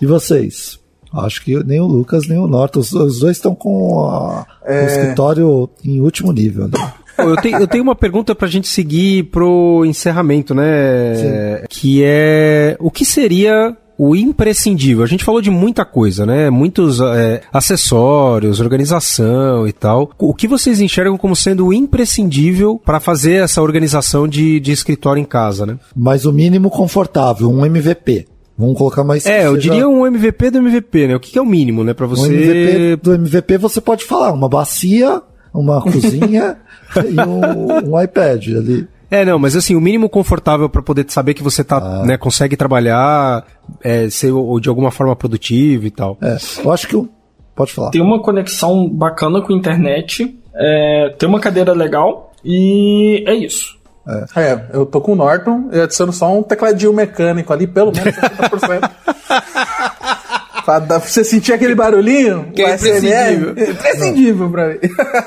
e 0.00 0.06
vocês? 0.06 0.78
Acho 1.14 1.44
que 1.44 1.62
nem 1.64 1.78
o 1.78 1.86
Lucas 1.86 2.26
nem 2.26 2.38
o 2.38 2.46
Norton, 2.46 2.80
os, 2.80 2.92
os 2.92 3.20
dois 3.20 3.36
estão 3.36 3.54
com 3.54 4.08
a, 4.08 4.46
é... 4.64 4.82
o 4.82 4.86
escritório 4.86 5.70
em 5.84 6.00
último 6.00 6.32
nível. 6.32 6.68
Né? 6.68 6.92
Eu 7.18 7.36
tenho, 7.36 7.58
eu 7.58 7.68
tenho 7.68 7.82
uma 7.82 7.94
pergunta 7.94 8.34
pra 8.34 8.48
gente 8.48 8.66
seguir 8.66 9.24
pro 9.24 9.84
encerramento, 9.84 10.54
né? 10.54 11.14
Sim. 11.14 11.66
Que 11.68 12.02
é 12.04 12.76
o 12.80 12.90
que 12.90 13.04
seria 13.04 13.76
o 13.98 14.16
imprescindível. 14.16 15.04
A 15.04 15.06
gente 15.06 15.24
falou 15.24 15.40
de 15.40 15.50
muita 15.50 15.84
coisa, 15.84 16.26
né? 16.26 16.50
Muitos 16.50 17.00
é, 17.00 17.42
acessórios, 17.52 18.60
organização 18.60 19.66
e 19.66 19.72
tal. 19.72 20.10
O 20.18 20.34
que 20.34 20.48
vocês 20.48 20.80
enxergam 20.80 21.16
como 21.16 21.36
sendo 21.36 21.66
o 21.66 21.72
imprescindível 21.72 22.80
para 22.84 23.00
fazer 23.00 23.42
essa 23.42 23.62
organização 23.62 24.26
de, 24.26 24.60
de 24.60 24.72
escritório 24.72 25.20
em 25.20 25.24
casa, 25.24 25.66
né? 25.66 25.78
Mas 25.94 26.24
o 26.24 26.32
mínimo 26.32 26.70
confortável, 26.70 27.48
um 27.50 27.64
MVP. 27.64 28.26
Vamos 28.56 28.76
colocar 28.76 29.02
mais. 29.02 29.26
É, 29.26 29.46
eu 29.46 29.56
diria 29.56 29.88
um 29.88 30.06
MVP 30.06 30.50
do 30.50 30.58
MVP, 30.58 31.08
né? 31.08 31.16
O 31.16 31.20
que 31.20 31.38
é 31.38 31.42
o 31.42 31.46
mínimo, 31.46 31.82
né? 31.82 31.94
Para 31.94 32.06
você. 32.06 32.22
Um 32.22 32.32
MVP 32.32 32.96
do 32.96 33.14
MVP 33.14 33.58
você 33.58 33.80
pode 33.80 34.04
falar 34.04 34.32
uma 34.32 34.48
bacia, 34.48 35.22
uma 35.52 35.80
cozinha 35.82 36.56
e 36.96 37.20
um, 37.20 37.92
um 37.92 38.00
iPad 38.00 38.48
ali. 38.48 38.86
É, 39.12 39.26
não, 39.26 39.38
mas 39.38 39.54
assim, 39.54 39.76
o 39.76 39.80
mínimo 39.80 40.08
confortável 40.08 40.70
para 40.70 40.80
poder 40.80 41.04
saber 41.08 41.34
que 41.34 41.42
você 41.42 41.62
tá, 41.62 41.76
ah. 41.76 42.02
né, 42.02 42.16
consegue 42.16 42.56
trabalhar, 42.56 43.44
é, 43.84 44.08
ser 44.08 44.30
ou 44.30 44.58
de 44.58 44.70
alguma 44.70 44.90
forma 44.90 45.14
produtivo 45.14 45.86
e 45.86 45.90
tal. 45.90 46.16
É, 46.22 46.38
eu 46.64 46.72
acho 46.72 46.88
que 46.88 46.96
o... 46.96 47.06
pode 47.54 47.74
falar. 47.74 47.90
Tem 47.90 48.00
uma 48.00 48.22
conexão 48.22 48.88
bacana 48.88 49.42
com 49.42 49.52
a 49.52 49.56
internet, 49.56 50.34
é, 50.54 51.14
tem 51.18 51.28
uma 51.28 51.38
cadeira 51.38 51.74
legal 51.74 52.32
e 52.42 53.22
é 53.26 53.34
isso. 53.34 53.78
É. 54.34 54.40
é. 54.40 54.66
eu 54.72 54.86
tô 54.86 54.98
com 55.02 55.12
o 55.12 55.14
Norton 55.14 55.68
e 55.70 55.78
adiciono 55.78 56.10
só 56.10 56.34
um 56.34 56.42
tecladinho 56.42 56.94
mecânico 56.94 57.52
ali, 57.52 57.66
pelo 57.66 57.92
menos 57.92 58.14
60%. 58.14 58.90
pra 60.64 60.98
você 60.98 61.22
sentir 61.22 61.52
aquele 61.52 61.74
barulhinho, 61.74 62.50
que 62.54 62.62
é 62.62 62.76
imprescindível. 62.76 63.54
É 63.58 63.70
imprescindível 63.70 64.50
pra 64.50 64.68
mim. 64.68 64.78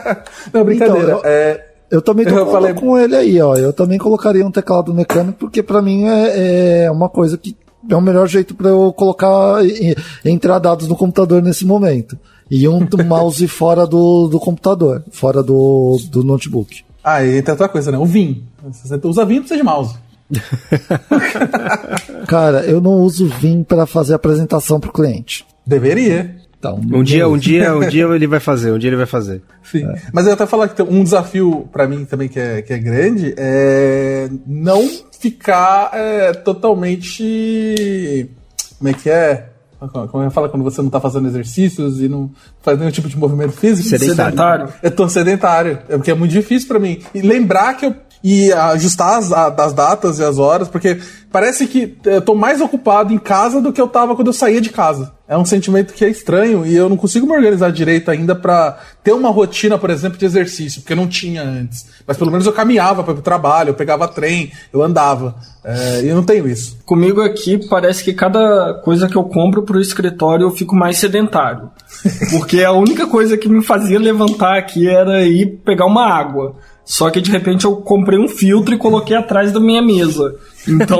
Não, 0.51 0.63
brincadeira. 0.63 1.03
Então, 1.03 1.19
eu... 1.19 1.21
é, 1.23 1.74
eu 1.95 2.01
também 2.01 2.25
tô 2.25 2.37
eu 2.37 2.51
falei... 2.51 2.73
com 2.73 2.97
ele 2.97 3.15
aí, 3.15 3.41
ó. 3.41 3.55
Eu 3.55 3.71
também 3.71 3.97
colocaria 3.97 4.45
um 4.45 4.51
teclado 4.51 4.93
mecânico, 4.93 5.39
porque 5.39 5.63
para 5.63 5.81
mim 5.81 6.03
é, 6.05 6.83
é 6.83 6.91
uma 6.91 7.07
coisa 7.07 7.37
que 7.37 7.55
é 7.89 7.95
o 7.95 8.01
melhor 8.01 8.27
jeito 8.27 8.53
para 8.53 8.69
eu 8.69 8.91
colocar 8.91 9.63
e, 9.65 9.95
entrar 10.25 10.59
dados 10.59 10.87
no 10.87 10.95
computador 10.95 11.41
nesse 11.41 11.65
momento. 11.65 12.17
E 12.51 12.67
um 12.67 12.85
mouse 13.07 13.47
fora 13.47 13.87
do, 13.87 14.27
do 14.27 14.39
computador, 14.39 15.03
fora 15.11 15.41
do, 15.41 15.97
do 16.09 16.23
notebook. 16.23 16.83
Ah, 17.03 17.23
e 17.23 17.41
tem 17.41 17.51
outra 17.51 17.69
coisa, 17.69 17.91
né? 17.91 17.97
O 17.97 18.05
Vim. 18.05 18.43
Você 18.61 18.99
usa 19.03 19.25
Vim, 19.25 19.39
precisa 19.39 19.57
de 19.57 19.63
mouse. 19.63 19.95
Cara, 22.27 22.65
eu 22.65 22.81
não 22.81 23.03
uso 23.03 23.27
Vim 23.27 23.63
para 23.63 23.85
fazer 23.85 24.15
apresentação 24.15 24.79
pro 24.79 24.91
cliente. 24.91 25.45
Deveria. 25.65 26.35
Então, 26.73 26.99
um 26.99 27.03
dia, 27.03 27.27
um 27.27 27.37
dia, 27.37 27.75
um 27.75 27.85
dia 27.89 28.05
ele 28.05 28.27
vai 28.27 28.39
fazer, 28.39 28.71
um 28.71 28.79
dia 28.79 28.89
ele 28.89 28.97
vai 28.97 29.05
fazer. 29.05 29.41
Sim. 29.63 29.85
É. 29.85 30.01
Mas 30.11 30.25
eu 30.25 30.33
até 30.33 30.45
falar 30.45 30.69
que 30.69 30.81
um 30.81 31.03
desafio 31.03 31.67
para 31.71 31.87
mim 31.87 32.05
também 32.05 32.27
que 32.27 32.39
é, 32.39 32.61
que 32.61 32.73
é 32.73 32.77
grande 32.77 33.33
é 33.37 34.29
não 34.45 34.87
ficar 35.19 35.91
é, 35.93 36.33
totalmente. 36.33 38.29
Como 38.77 38.89
é 38.89 38.93
que 38.93 39.09
é? 39.09 39.49
Como 39.91 40.23
é 40.23 40.27
que 40.27 40.33
fala 40.33 40.49
quando 40.49 40.63
você 40.63 40.81
não 40.81 40.89
tá 40.89 40.99
fazendo 40.99 41.27
exercícios 41.27 42.01
e 42.01 42.07
não 42.07 42.31
faz 42.61 42.79
nenhum 42.79 42.91
tipo 42.91 43.07
de 43.07 43.17
movimento 43.17 43.51
físico? 43.51 43.89
Sedentário. 43.89 44.31
sedentário. 44.31 44.73
Eu 44.81 44.91
tô 44.91 45.09
sedentário. 45.09 45.79
É 45.89 45.97
porque 45.97 46.11
é 46.11 46.15
muito 46.15 46.31
difícil 46.31 46.67
para 46.67 46.79
mim. 46.79 47.01
E 47.13 47.21
lembrar 47.21 47.75
que 47.75 47.85
eu 47.85 47.95
e 48.27 48.51
ajustar 48.51 49.19
as, 49.19 49.31
as 49.31 49.71
datas 49.71 50.17
e 50.17 50.23
as 50.23 50.39
horas, 50.39 50.67
porque 50.67 50.99
parece 51.31 51.67
que 51.67 51.95
eu 52.03 52.19
tô 52.19 52.33
mais 52.33 52.59
ocupado 52.59 53.13
em 53.13 53.19
casa 53.19 53.61
do 53.61 53.71
que 53.71 53.79
eu 53.79 53.87
tava 53.87 54.15
quando 54.15 54.29
eu 54.29 54.33
saía 54.33 54.59
de 54.59 54.71
casa. 54.71 55.13
É 55.27 55.37
um 55.37 55.45
sentimento 55.45 55.93
que 55.93 56.03
é 56.03 56.09
estranho 56.09 56.65
e 56.65 56.75
eu 56.75 56.89
não 56.89 56.97
consigo 56.97 57.27
me 57.27 57.33
organizar 57.33 57.71
direito 57.71 58.09
ainda 58.09 58.33
para 58.33 58.79
ter 59.03 59.11
uma 59.11 59.29
rotina, 59.29 59.77
por 59.77 59.91
exemplo, 59.91 60.17
de 60.17 60.25
exercício, 60.25 60.81
porque 60.81 60.93
eu 60.93 60.97
não 60.97 61.07
tinha 61.07 61.43
antes. 61.43 61.85
Mas 62.07 62.17
pelo 62.17 62.31
menos 62.31 62.47
eu 62.47 62.53
caminhava 62.53 63.03
para 63.03 63.13
o 63.13 63.21
trabalho, 63.21 63.69
eu 63.69 63.73
pegava 63.75 64.07
trem, 64.07 64.51
eu 64.73 64.81
andava. 64.81 65.35
É, 65.63 66.01
e 66.01 66.07
eu 66.07 66.15
não 66.15 66.23
tenho 66.23 66.47
isso. 66.47 66.79
Comigo 66.83 67.21
aqui 67.21 67.59
parece 67.67 68.03
que 68.03 68.11
cada 68.11 68.81
coisa 68.83 69.07
que 69.07 69.15
eu 69.15 69.23
compro 69.25 69.61
pro 69.61 69.79
escritório 69.79 70.45
eu 70.45 70.51
fico 70.51 70.75
mais 70.75 70.97
sedentário. 70.97 71.69
Porque 72.31 72.63
a 72.63 72.71
única 72.71 73.05
coisa 73.05 73.37
que 73.37 73.47
me 73.47 73.63
fazia 73.63 73.99
levantar 73.99 74.57
aqui 74.57 74.89
era 74.89 75.23
ir 75.23 75.61
pegar 75.63 75.85
uma 75.85 76.07
água. 76.07 76.55
Só 76.85 77.09
que 77.09 77.19
de 77.19 77.31
repente 77.31 77.65
eu 77.65 77.75
comprei 77.77 78.19
um 78.19 78.27
filtro 78.27 78.75
e 78.75 78.77
coloquei 78.77 79.17
atrás 79.17 79.51
da 79.51 79.59
minha 79.59 79.81
mesa. 79.81 80.35
Então. 80.67 80.99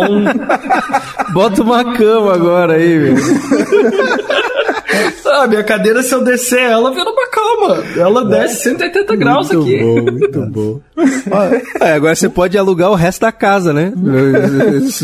Bota 1.32 1.62
uma 1.62 1.94
cama 1.96 2.34
agora 2.34 2.74
aí, 2.74 2.98
velho. 2.98 3.16
Ah, 5.26 5.48
minha 5.48 5.64
cadeira, 5.64 6.02
se 6.02 6.14
eu 6.14 6.24
descer 6.24 6.60
ela, 6.60 6.91
vira 6.91 7.10
uma 7.10 7.28
cama. 7.28 7.84
Ela 7.98 8.22
é. 8.22 8.41
desce 8.41 8.64
180 8.64 9.16
graus 9.16 9.52
muito 9.52 9.64
aqui. 9.64 9.80
Bom, 9.80 10.02
muito 10.12 10.41
bom. 10.48 10.80
é, 11.82 11.93
agora 11.93 12.16
você 12.16 12.30
pode 12.30 12.58
alugar 12.58 12.91
o 12.91 12.96
resto 12.96 13.22
da 13.22 13.32
casa, 13.32 13.74
né? 13.74 13.91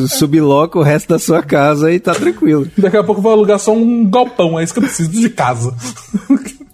Subloca 0.07 0.79
o 0.79 0.83
resto 0.83 1.09
da 1.09 1.19
sua 1.19 1.41
casa 1.41 1.91
e 1.91 1.99
tá 1.99 2.13
tranquilo. 2.13 2.67
Daqui 2.77 2.97
a 2.97 3.03
pouco 3.03 3.19
eu 3.19 3.23
vou 3.23 3.31
alugar 3.31 3.59
só 3.59 3.73
um 3.73 4.09
galpão, 4.09 4.59
é 4.59 4.63
isso 4.63 4.73
que 4.73 4.79
eu 4.79 4.83
preciso 4.83 5.11
de 5.11 5.29
casa. 5.29 5.73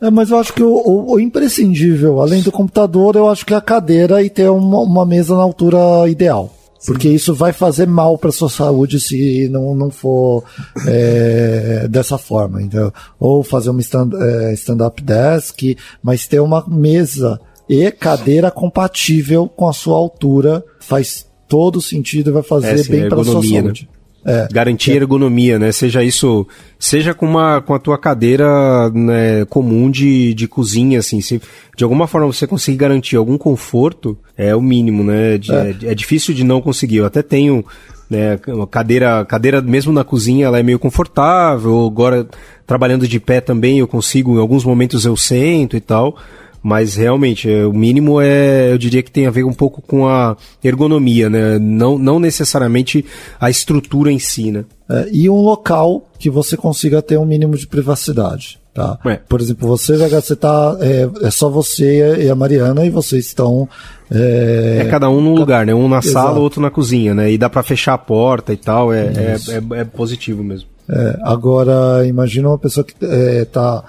É, 0.02 0.12
mas 0.12 0.30
eu 0.30 0.38
acho 0.38 0.54
que 0.54 0.62
o, 0.62 0.70
o, 0.70 1.14
o, 1.14 1.20
imprescindível, 1.20 2.22
além 2.22 2.44
do 2.44 2.52
computador, 2.52 3.16
eu 3.16 3.30
acho 3.30 3.46
que 3.46 3.54
é 3.54 3.58
a 3.58 3.62
cadeira 3.62 4.22
e 4.22 4.30
ter 4.30 4.50
uma, 4.50 4.82
uma 4.82 5.06
mesa 5.06 5.36
na 5.36 5.42
altura 5.42 6.08
ideal. 6.08 6.54
Porque 6.86 7.10
isso 7.10 7.34
vai 7.34 7.52
fazer 7.52 7.88
mal 7.88 8.18
para 8.18 8.32
sua 8.32 8.50
saúde 8.50 9.00
se 9.00 9.48
não, 9.50 9.76
não 9.76 9.90
for 9.90 10.44
é, 10.86 11.88
dessa 11.90 12.18
forma. 12.18 12.62
Então, 12.62 12.92
ou 13.20 13.44
fazer 13.44 13.70
uma 13.70 13.82
é, 13.82 14.54
stand-up 14.54 15.02
é, 15.02 15.06
desk, 15.06 15.78
mas 16.02 16.28
ter 16.28 16.40
uma 16.40 16.66
mesa 16.68 17.40
e 17.70 17.92
cadeira 17.92 18.50
compatível 18.50 19.48
com 19.48 19.68
a 19.68 19.74
sua 19.74 19.98
altura 19.98 20.64
faz 20.80 21.28
todo 21.48 21.82
sentido 21.82 22.30
e 22.30 22.34
vai 22.34 22.44
fazer 22.44 22.74
é, 22.74 22.78
sim, 22.78 22.92
bem 22.92 23.10
para 23.10 23.24
sua 23.24 23.42
saúde. 23.44 23.90
Né? 23.92 23.97
É. 24.28 24.46
Garantir 24.52 24.92
é. 24.92 24.96
ergonomia, 24.96 25.58
né? 25.58 25.72
Seja 25.72 26.04
isso, 26.04 26.46
seja 26.78 27.14
com 27.14 27.26
uma 27.26 27.62
com 27.62 27.74
a 27.74 27.80
tua 27.80 27.98
cadeira 27.98 28.90
né, 28.90 29.46
comum 29.46 29.90
de, 29.90 30.34
de 30.34 30.50
cozinha, 30.50 31.00
assim, 31.00 31.22
se 31.22 31.42
de 31.78 31.84
alguma 31.86 32.08
forma 32.08 32.28
você 32.28 32.46
conseguir 32.46 32.78
garantir 32.78 33.16
algum 33.16 33.38
conforto, 33.38 34.18
é 34.38 34.54
o 34.54 34.62
mínimo, 34.62 35.02
né? 35.02 35.38
De, 35.38 35.54
é. 35.54 35.76
é. 35.84 35.92
é 35.92 35.96
difícil 35.96 36.34
de 36.34 36.44
não 36.44 36.62
conseguir. 36.62 36.98
Eu 36.98 37.06
até 37.06 37.22
tenho 37.22 37.64
né, 38.10 38.38
cadeira, 38.70 39.24
cadeira 39.26 39.62
mesmo 39.62 39.94
na 39.94 40.04
cozinha, 40.04 40.48
ela 40.48 40.60
é 40.60 40.64
meio 40.64 40.80
confortável. 40.80 41.86
Agora 41.86 42.28
trabalhando 42.66 43.08
de 43.08 43.20
pé 43.20 43.40
também 43.40 43.80
eu 43.80 43.88
consigo, 43.88 44.36
em 44.36 44.40
alguns 44.40 44.66
momentos 44.66 45.06
eu 45.06 45.16
sento 45.16 45.78
e 45.78 45.82
tal. 45.82 46.18
Mas 46.62 46.96
realmente, 46.96 47.50
é, 47.50 47.66
o 47.66 47.74
mínimo 47.74 48.20
é, 48.20 48.72
eu 48.72 48.78
diria 48.78 49.04
que 49.04 49.12
tem 49.12 49.28
a 49.28 49.32
ver 49.32 49.44
um 49.44 49.54
pouco 49.54 49.82
com 49.82 50.08
a 50.08 50.36
ergonomia, 50.64 51.30
né? 51.30 51.58
Não, 51.60 51.98
não 51.98 52.20
necessariamente 52.20 53.06
a 53.40 53.50
estrutura 53.50 54.12
em 54.12 54.20
si, 54.20 54.52
né? 54.52 54.66
É, 54.90 55.10
e 55.12 55.30
um 55.30 55.42
local 55.42 56.10
que 56.18 56.30
você 56.30 56.58
consiga 56.58 57.02
ter 57.02 57.18
um 57.18 57.26
mínimo 57.26 57.56
de 57.58 57.68
privacidade. 57.68 58.60
Tá? 58.78 58.96
É. 59.06 59.16
Por 59.28 59.42
exemplo, 59.42 59.68
você, 59.68 59.98
você 60.08 60.36
tá. 60.36 60.78
É, 60.80 61.10
é, 61.26 61.32
só 61.32 61.50
você 61.50 62.26
e 62.26 62.30
a 62.30 62.36
Mariana 62.36 62.86
e 62.86 62.92
vocês 62.92 63.26
estão. 63.26 63.68
É, 64.12 64.84
é 64.84 64.86
cada 64.86 65.10
um 65.10 65.20
num 65.20 65.34
lugar, 65.34 65.66
né? 65.66 65.74
Um 65.74 65.90
na 65.90 65.98
Exato. 65.98 66.14
sala, 66.14 66.38
outro 66.38 66.62
na 66.62 66.70
cozinha, 66.70 67.12
né? 67.16 67.32
E 67.32 67.40
dá 67.40 67.50
para 67.50 67.64
fechar 67.64 67.96
a 67.96 67.98
porta 67.98 68.54
e 68.54 68.58
tal. 68.58 68.94
É, 68.94 69.08
é, 69.08 69.38
é, 69.50 69.80
é, 69.80 69.84
positivo 69.84 70.44
mesmo. 70.44 70.70
É, 70.88 71.18
agora, 71.24 72.06
imagina 72.06 72.50
uma 72.50 72.58
pessoa 72.60 72.84
que 72.84 72.94
está 73.04 73.84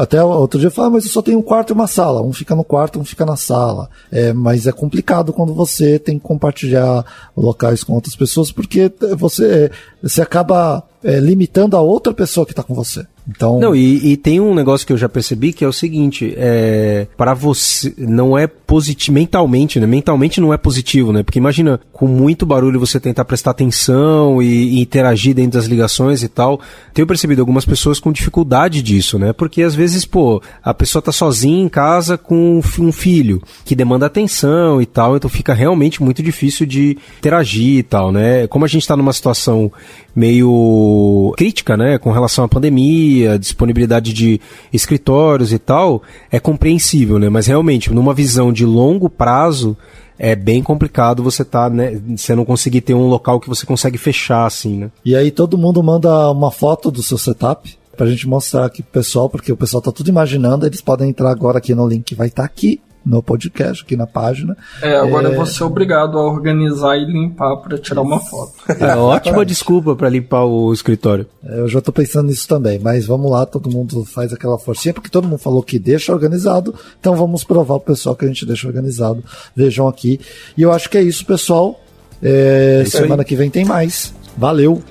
até 0.00 0.22
outro 0.22 0.58
dia 0.58 0.68
eu 0.68 0.70
falei, 0.70 0.88
ah, 0.88 0.92
mas 0.92 1.04
eu 1.04 1.10
só 1.10 1.22
tenho 1.22 1.38
um 1.38 1.42
quarto 1.42 1.70
e 1.70 1.72
uma 1.72 1.86
sala. 1.86 2.22
Um 2.22 2.32
fica 2.32 2.54
no 2.54 2.64
quarto, 2.64 2.98
um 2.98 3.04
fica 3.04 3.24
na 3.24 3.36
sala. 3.36 3.88
É, 4.10 4.32
mas 4.32 4.66
é 4.66 4.72
complicado 4.72 5.32
quando 5.32 5.54
você 5.54 5.98
tem 5.98 6.18
que 6.18 6.24
compartilhar 6.24 7.04
locais 7.36 7.82
com 7.82 7.92
outras 7.94 8.14
pessoas, 8.16 8.52
porque 8.52 8.92
você, 9.16 9.70
você 10.02 10.22
acaba 10.22 10.82
é, 11.02 11.18
limitando 11.18 11.76
a 11.76 11.80
outra 11.80 12.12
pessoa 12.12 12.46
que 12.46 12.52
está 12.52 12.62
com 12.62 12.74
você. 12.74 13.06
Então... 13.28 13.58
Não, 13.58 13.74
e, 13.74 14.12
e, 14.12 14.16
tem 14.16 14.38
um 14.38 14.54
negócio 14.54 14.86
que 14.86 14.92
eu 14.92 14.98
já 14.98 15.08
percebi 15.08 15.52
que 15.52 15.64
é 15.64 15.68
o 15.68 15.72
seguinte: 15.72 16.34
é, 16.36 17.06
para 17.16 17.32
você 17.32 17.92
não 17.96 18.36
é 18.36 18.46
positivo 18.46 19.14
mentalmente, 19.14 19.80
né? 19.80 19.86
Mentalmente 19.86 20.40
não 20.40 20.52
é 20.52 20.58
positivo, 20.58 21.12
né? 21.12 21.22
Porque 21.22 21.38
imagina, 21.38 21.80
com 21.92 22.06
muito 22.06 22.44
barulho 22.44 22.78
você 22.78 23.00
tentar 23.00 23.24
prestar 23.24 23.52
atenção 23.52 24.42
e, 24.42 24.76
e, 24.76 24.80
interagir 24.80 25.34
dentro 25.34 25.58
das 25.58 25.66
ligações 25.66 26.22
e 26.22 26.28
tal. 26.28 26.60
Tenho 26.92 27.06
percebido 27.06 27.40
algumas 27.40 27.64
pessoas 27.64 27.98
com 27.98 28.12
dificuldade 28.12 28.82
disso, 28.82 29.18
né? 29.18 29.32
Porque 29.32 29.62
às 29.62 29.74
vezes, 29.74 30.04
pô, 30.04 30.42
a 30.62 30.74
pessoa 30.74 31.00
tá 31.00 31.12
sozinha 31.12 31.62
em 31.62 31.68
casa 31.68 32.18
com 32.18 32.60
um 32.78 32.92
filho 32.92 33.42
que 33.64 33.74
demanda 33.74 34.06
atenção 34.06 34.82
e 34.82 34.86
tal, 34.86 35.16
então 35.16 35.30
fica 35.30 35.54
realmente 35.54 36.02
muito 36.02 36.22
difícil 36.22 36.66
de 36.66 36.98
interagir 37.18 37.78
e 37.78 37.82
tal, 37.82 38.12
né? 38.12 38.46
Como 38.48 38.64
a 38.64 38.68
gente 38.68 38.86
tá 38.86 38.96
numa 38.96 39.12
situação 39.12 39.72
meio 40.14 41.32
crítica, 41.36 41.76
né, 41.76 41.98
com 41.98 42.12
relação 42.12 42.44
à 42.44 42.48
pandemia, 42.48 43.38
disponibilidade 43.38 44.12
de 44.12 44.40
escritórios 44.72 45.52
e 45.52 45.58
tal, 45.58 46.02
é 46.30 46.38
compreensível, 46.38 47.18
né? 47.18 47.28
Mas 47.28 47.46
realmente, 47.46 47.92
numa 47.92 48.14
visão 48.14 48.52
de 48.52 48.64
longo 48.64 49.10
prazo, 49.10 49.76
é 50.18 50.36
bem 50.36 50.62
complicado 50.62 51.22
você 51.22 51.44
tá, 51.44 51.68
né, 51.68 52.00
você 52.16 52.34
não 52.34 52.44
conseguir 52.44 52.80
ter 52.80 52.94
um 52.94 53.08
local 53.08 53.40
que 53.40 53.48
você 53.48 53.66
consegue 53.66 53.98
fechar 53.98 54.46
assim, 54.46 54.78
né? 54.78 54.90
E 55.04 55.16
aí 55.16 55.30
todo 55.30 55.58
mundo 55.58 55.82
manda 55.82 56.30
uma 56.30 56.50
foto 56.50 56.90
do 56.90 57.02
seu 57.02 57.18
setup 57.18 57.76
pra 57.96 58.06
gente 58.06 58.28
mostrar 58.28 58.66
aqui 58.66 58.82
pro 58.82 59.00
pessoal, 59.00 59.28
porque 59.28 59.52
o 59.52 59.56
pessoal 59.56 59.82
tá 59.82 59.92
tudo 59.92 60.08
imaginando, 60.08 60.66
eles 60.66 60.80
podem 60.80 61.10
entrar 61.10 61.30
agora 61.30 61.58
aqui 61.58 61.74
no 61.74 61.86
link 61.86 62.04
que 62.04 62.14
vai 62.14 62.28
estar 62.28 62.42
tá 62.42 62.46
aqui 62.46 62.80
no 63.04 63.22
podcast, 63.22 63.82
aqui 63.82 63.96
na 63.96 64.06
página. 64.06 64.56
É, 64.80 64.96
agora 64.96 65.28
é... 65.28 65.32
eu 65.32 65.36
vou 65.36 65.46
ser 65.46 65.64
obrigado 65.64 66.18
a 66.18 66.22
organizar 66.22 66.96
e 66.96 67.04
limpar 67.04 67.56
para 67.58 67.78
tirar 67.78 68.02
uma 68.02 68.20
foto. 68.20 68.54
É, 68.84 68.96
ótima 68.96 69.44
desculpa 69.44 69.94
para 69.94 70.08
limpar 70.08 70.44
o 70.44 70.72
escritório. 70.72 71.26
É, 71.44 71.60
eu 71.60 71.68
já 71.68 71.80
tô 71.80 71.92
pensando 71.92 72.26
nisso 72.26 72.46
também, 72.46 72.78
mas 72.78 73.06
vamos 73.06 73.30
lá, 73.30 73.46
todo 73.46 73.70
mundo 73.70 74.04
faz 74.04 74.32
aquela 74.32 74.58
forcinha, 74.58 74.92
porque 74.92 75.08
todo 75.08 75.28
mundo 75.28 75.38
falou 75.38 75.62
que 75.62 75.78
deixa 75.78 76.12
organizado, 76.12 76.74
então 76.98 77.14
vamos 77.14 77.44
provar 77.44 77.78
pro 77.78 77.94
pessoal 77.94 78.16
que 78.16 78.24
a 78.24 78.28
gente 78.28 78.44
deixa 78.44 78.66
organizado. 78.66 79.22
Vejam 79.54 79.86
aqui. 79.86 80.20
E 80.56 80.62
eu 80.62 80.72
acho 80.72 80.90
que 80.90 80.98
é 80.98 81.02
isso, 81.02 81.24
pessoal. 81.24 81.80
É, 82.22 82.80
é 82.82 82.84
semana 82.84 83.22
aí. 83.22 83.26
que 83.26 83.36
vem 83.36 83.50
tem 83.50 83.64
mais. 83.64 84.14
Valeu! 84.36 84.82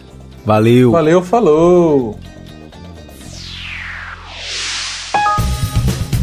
Valeu! 0.46 0.92
Valeu, 0.92 1.22
falou! 1.22 2.18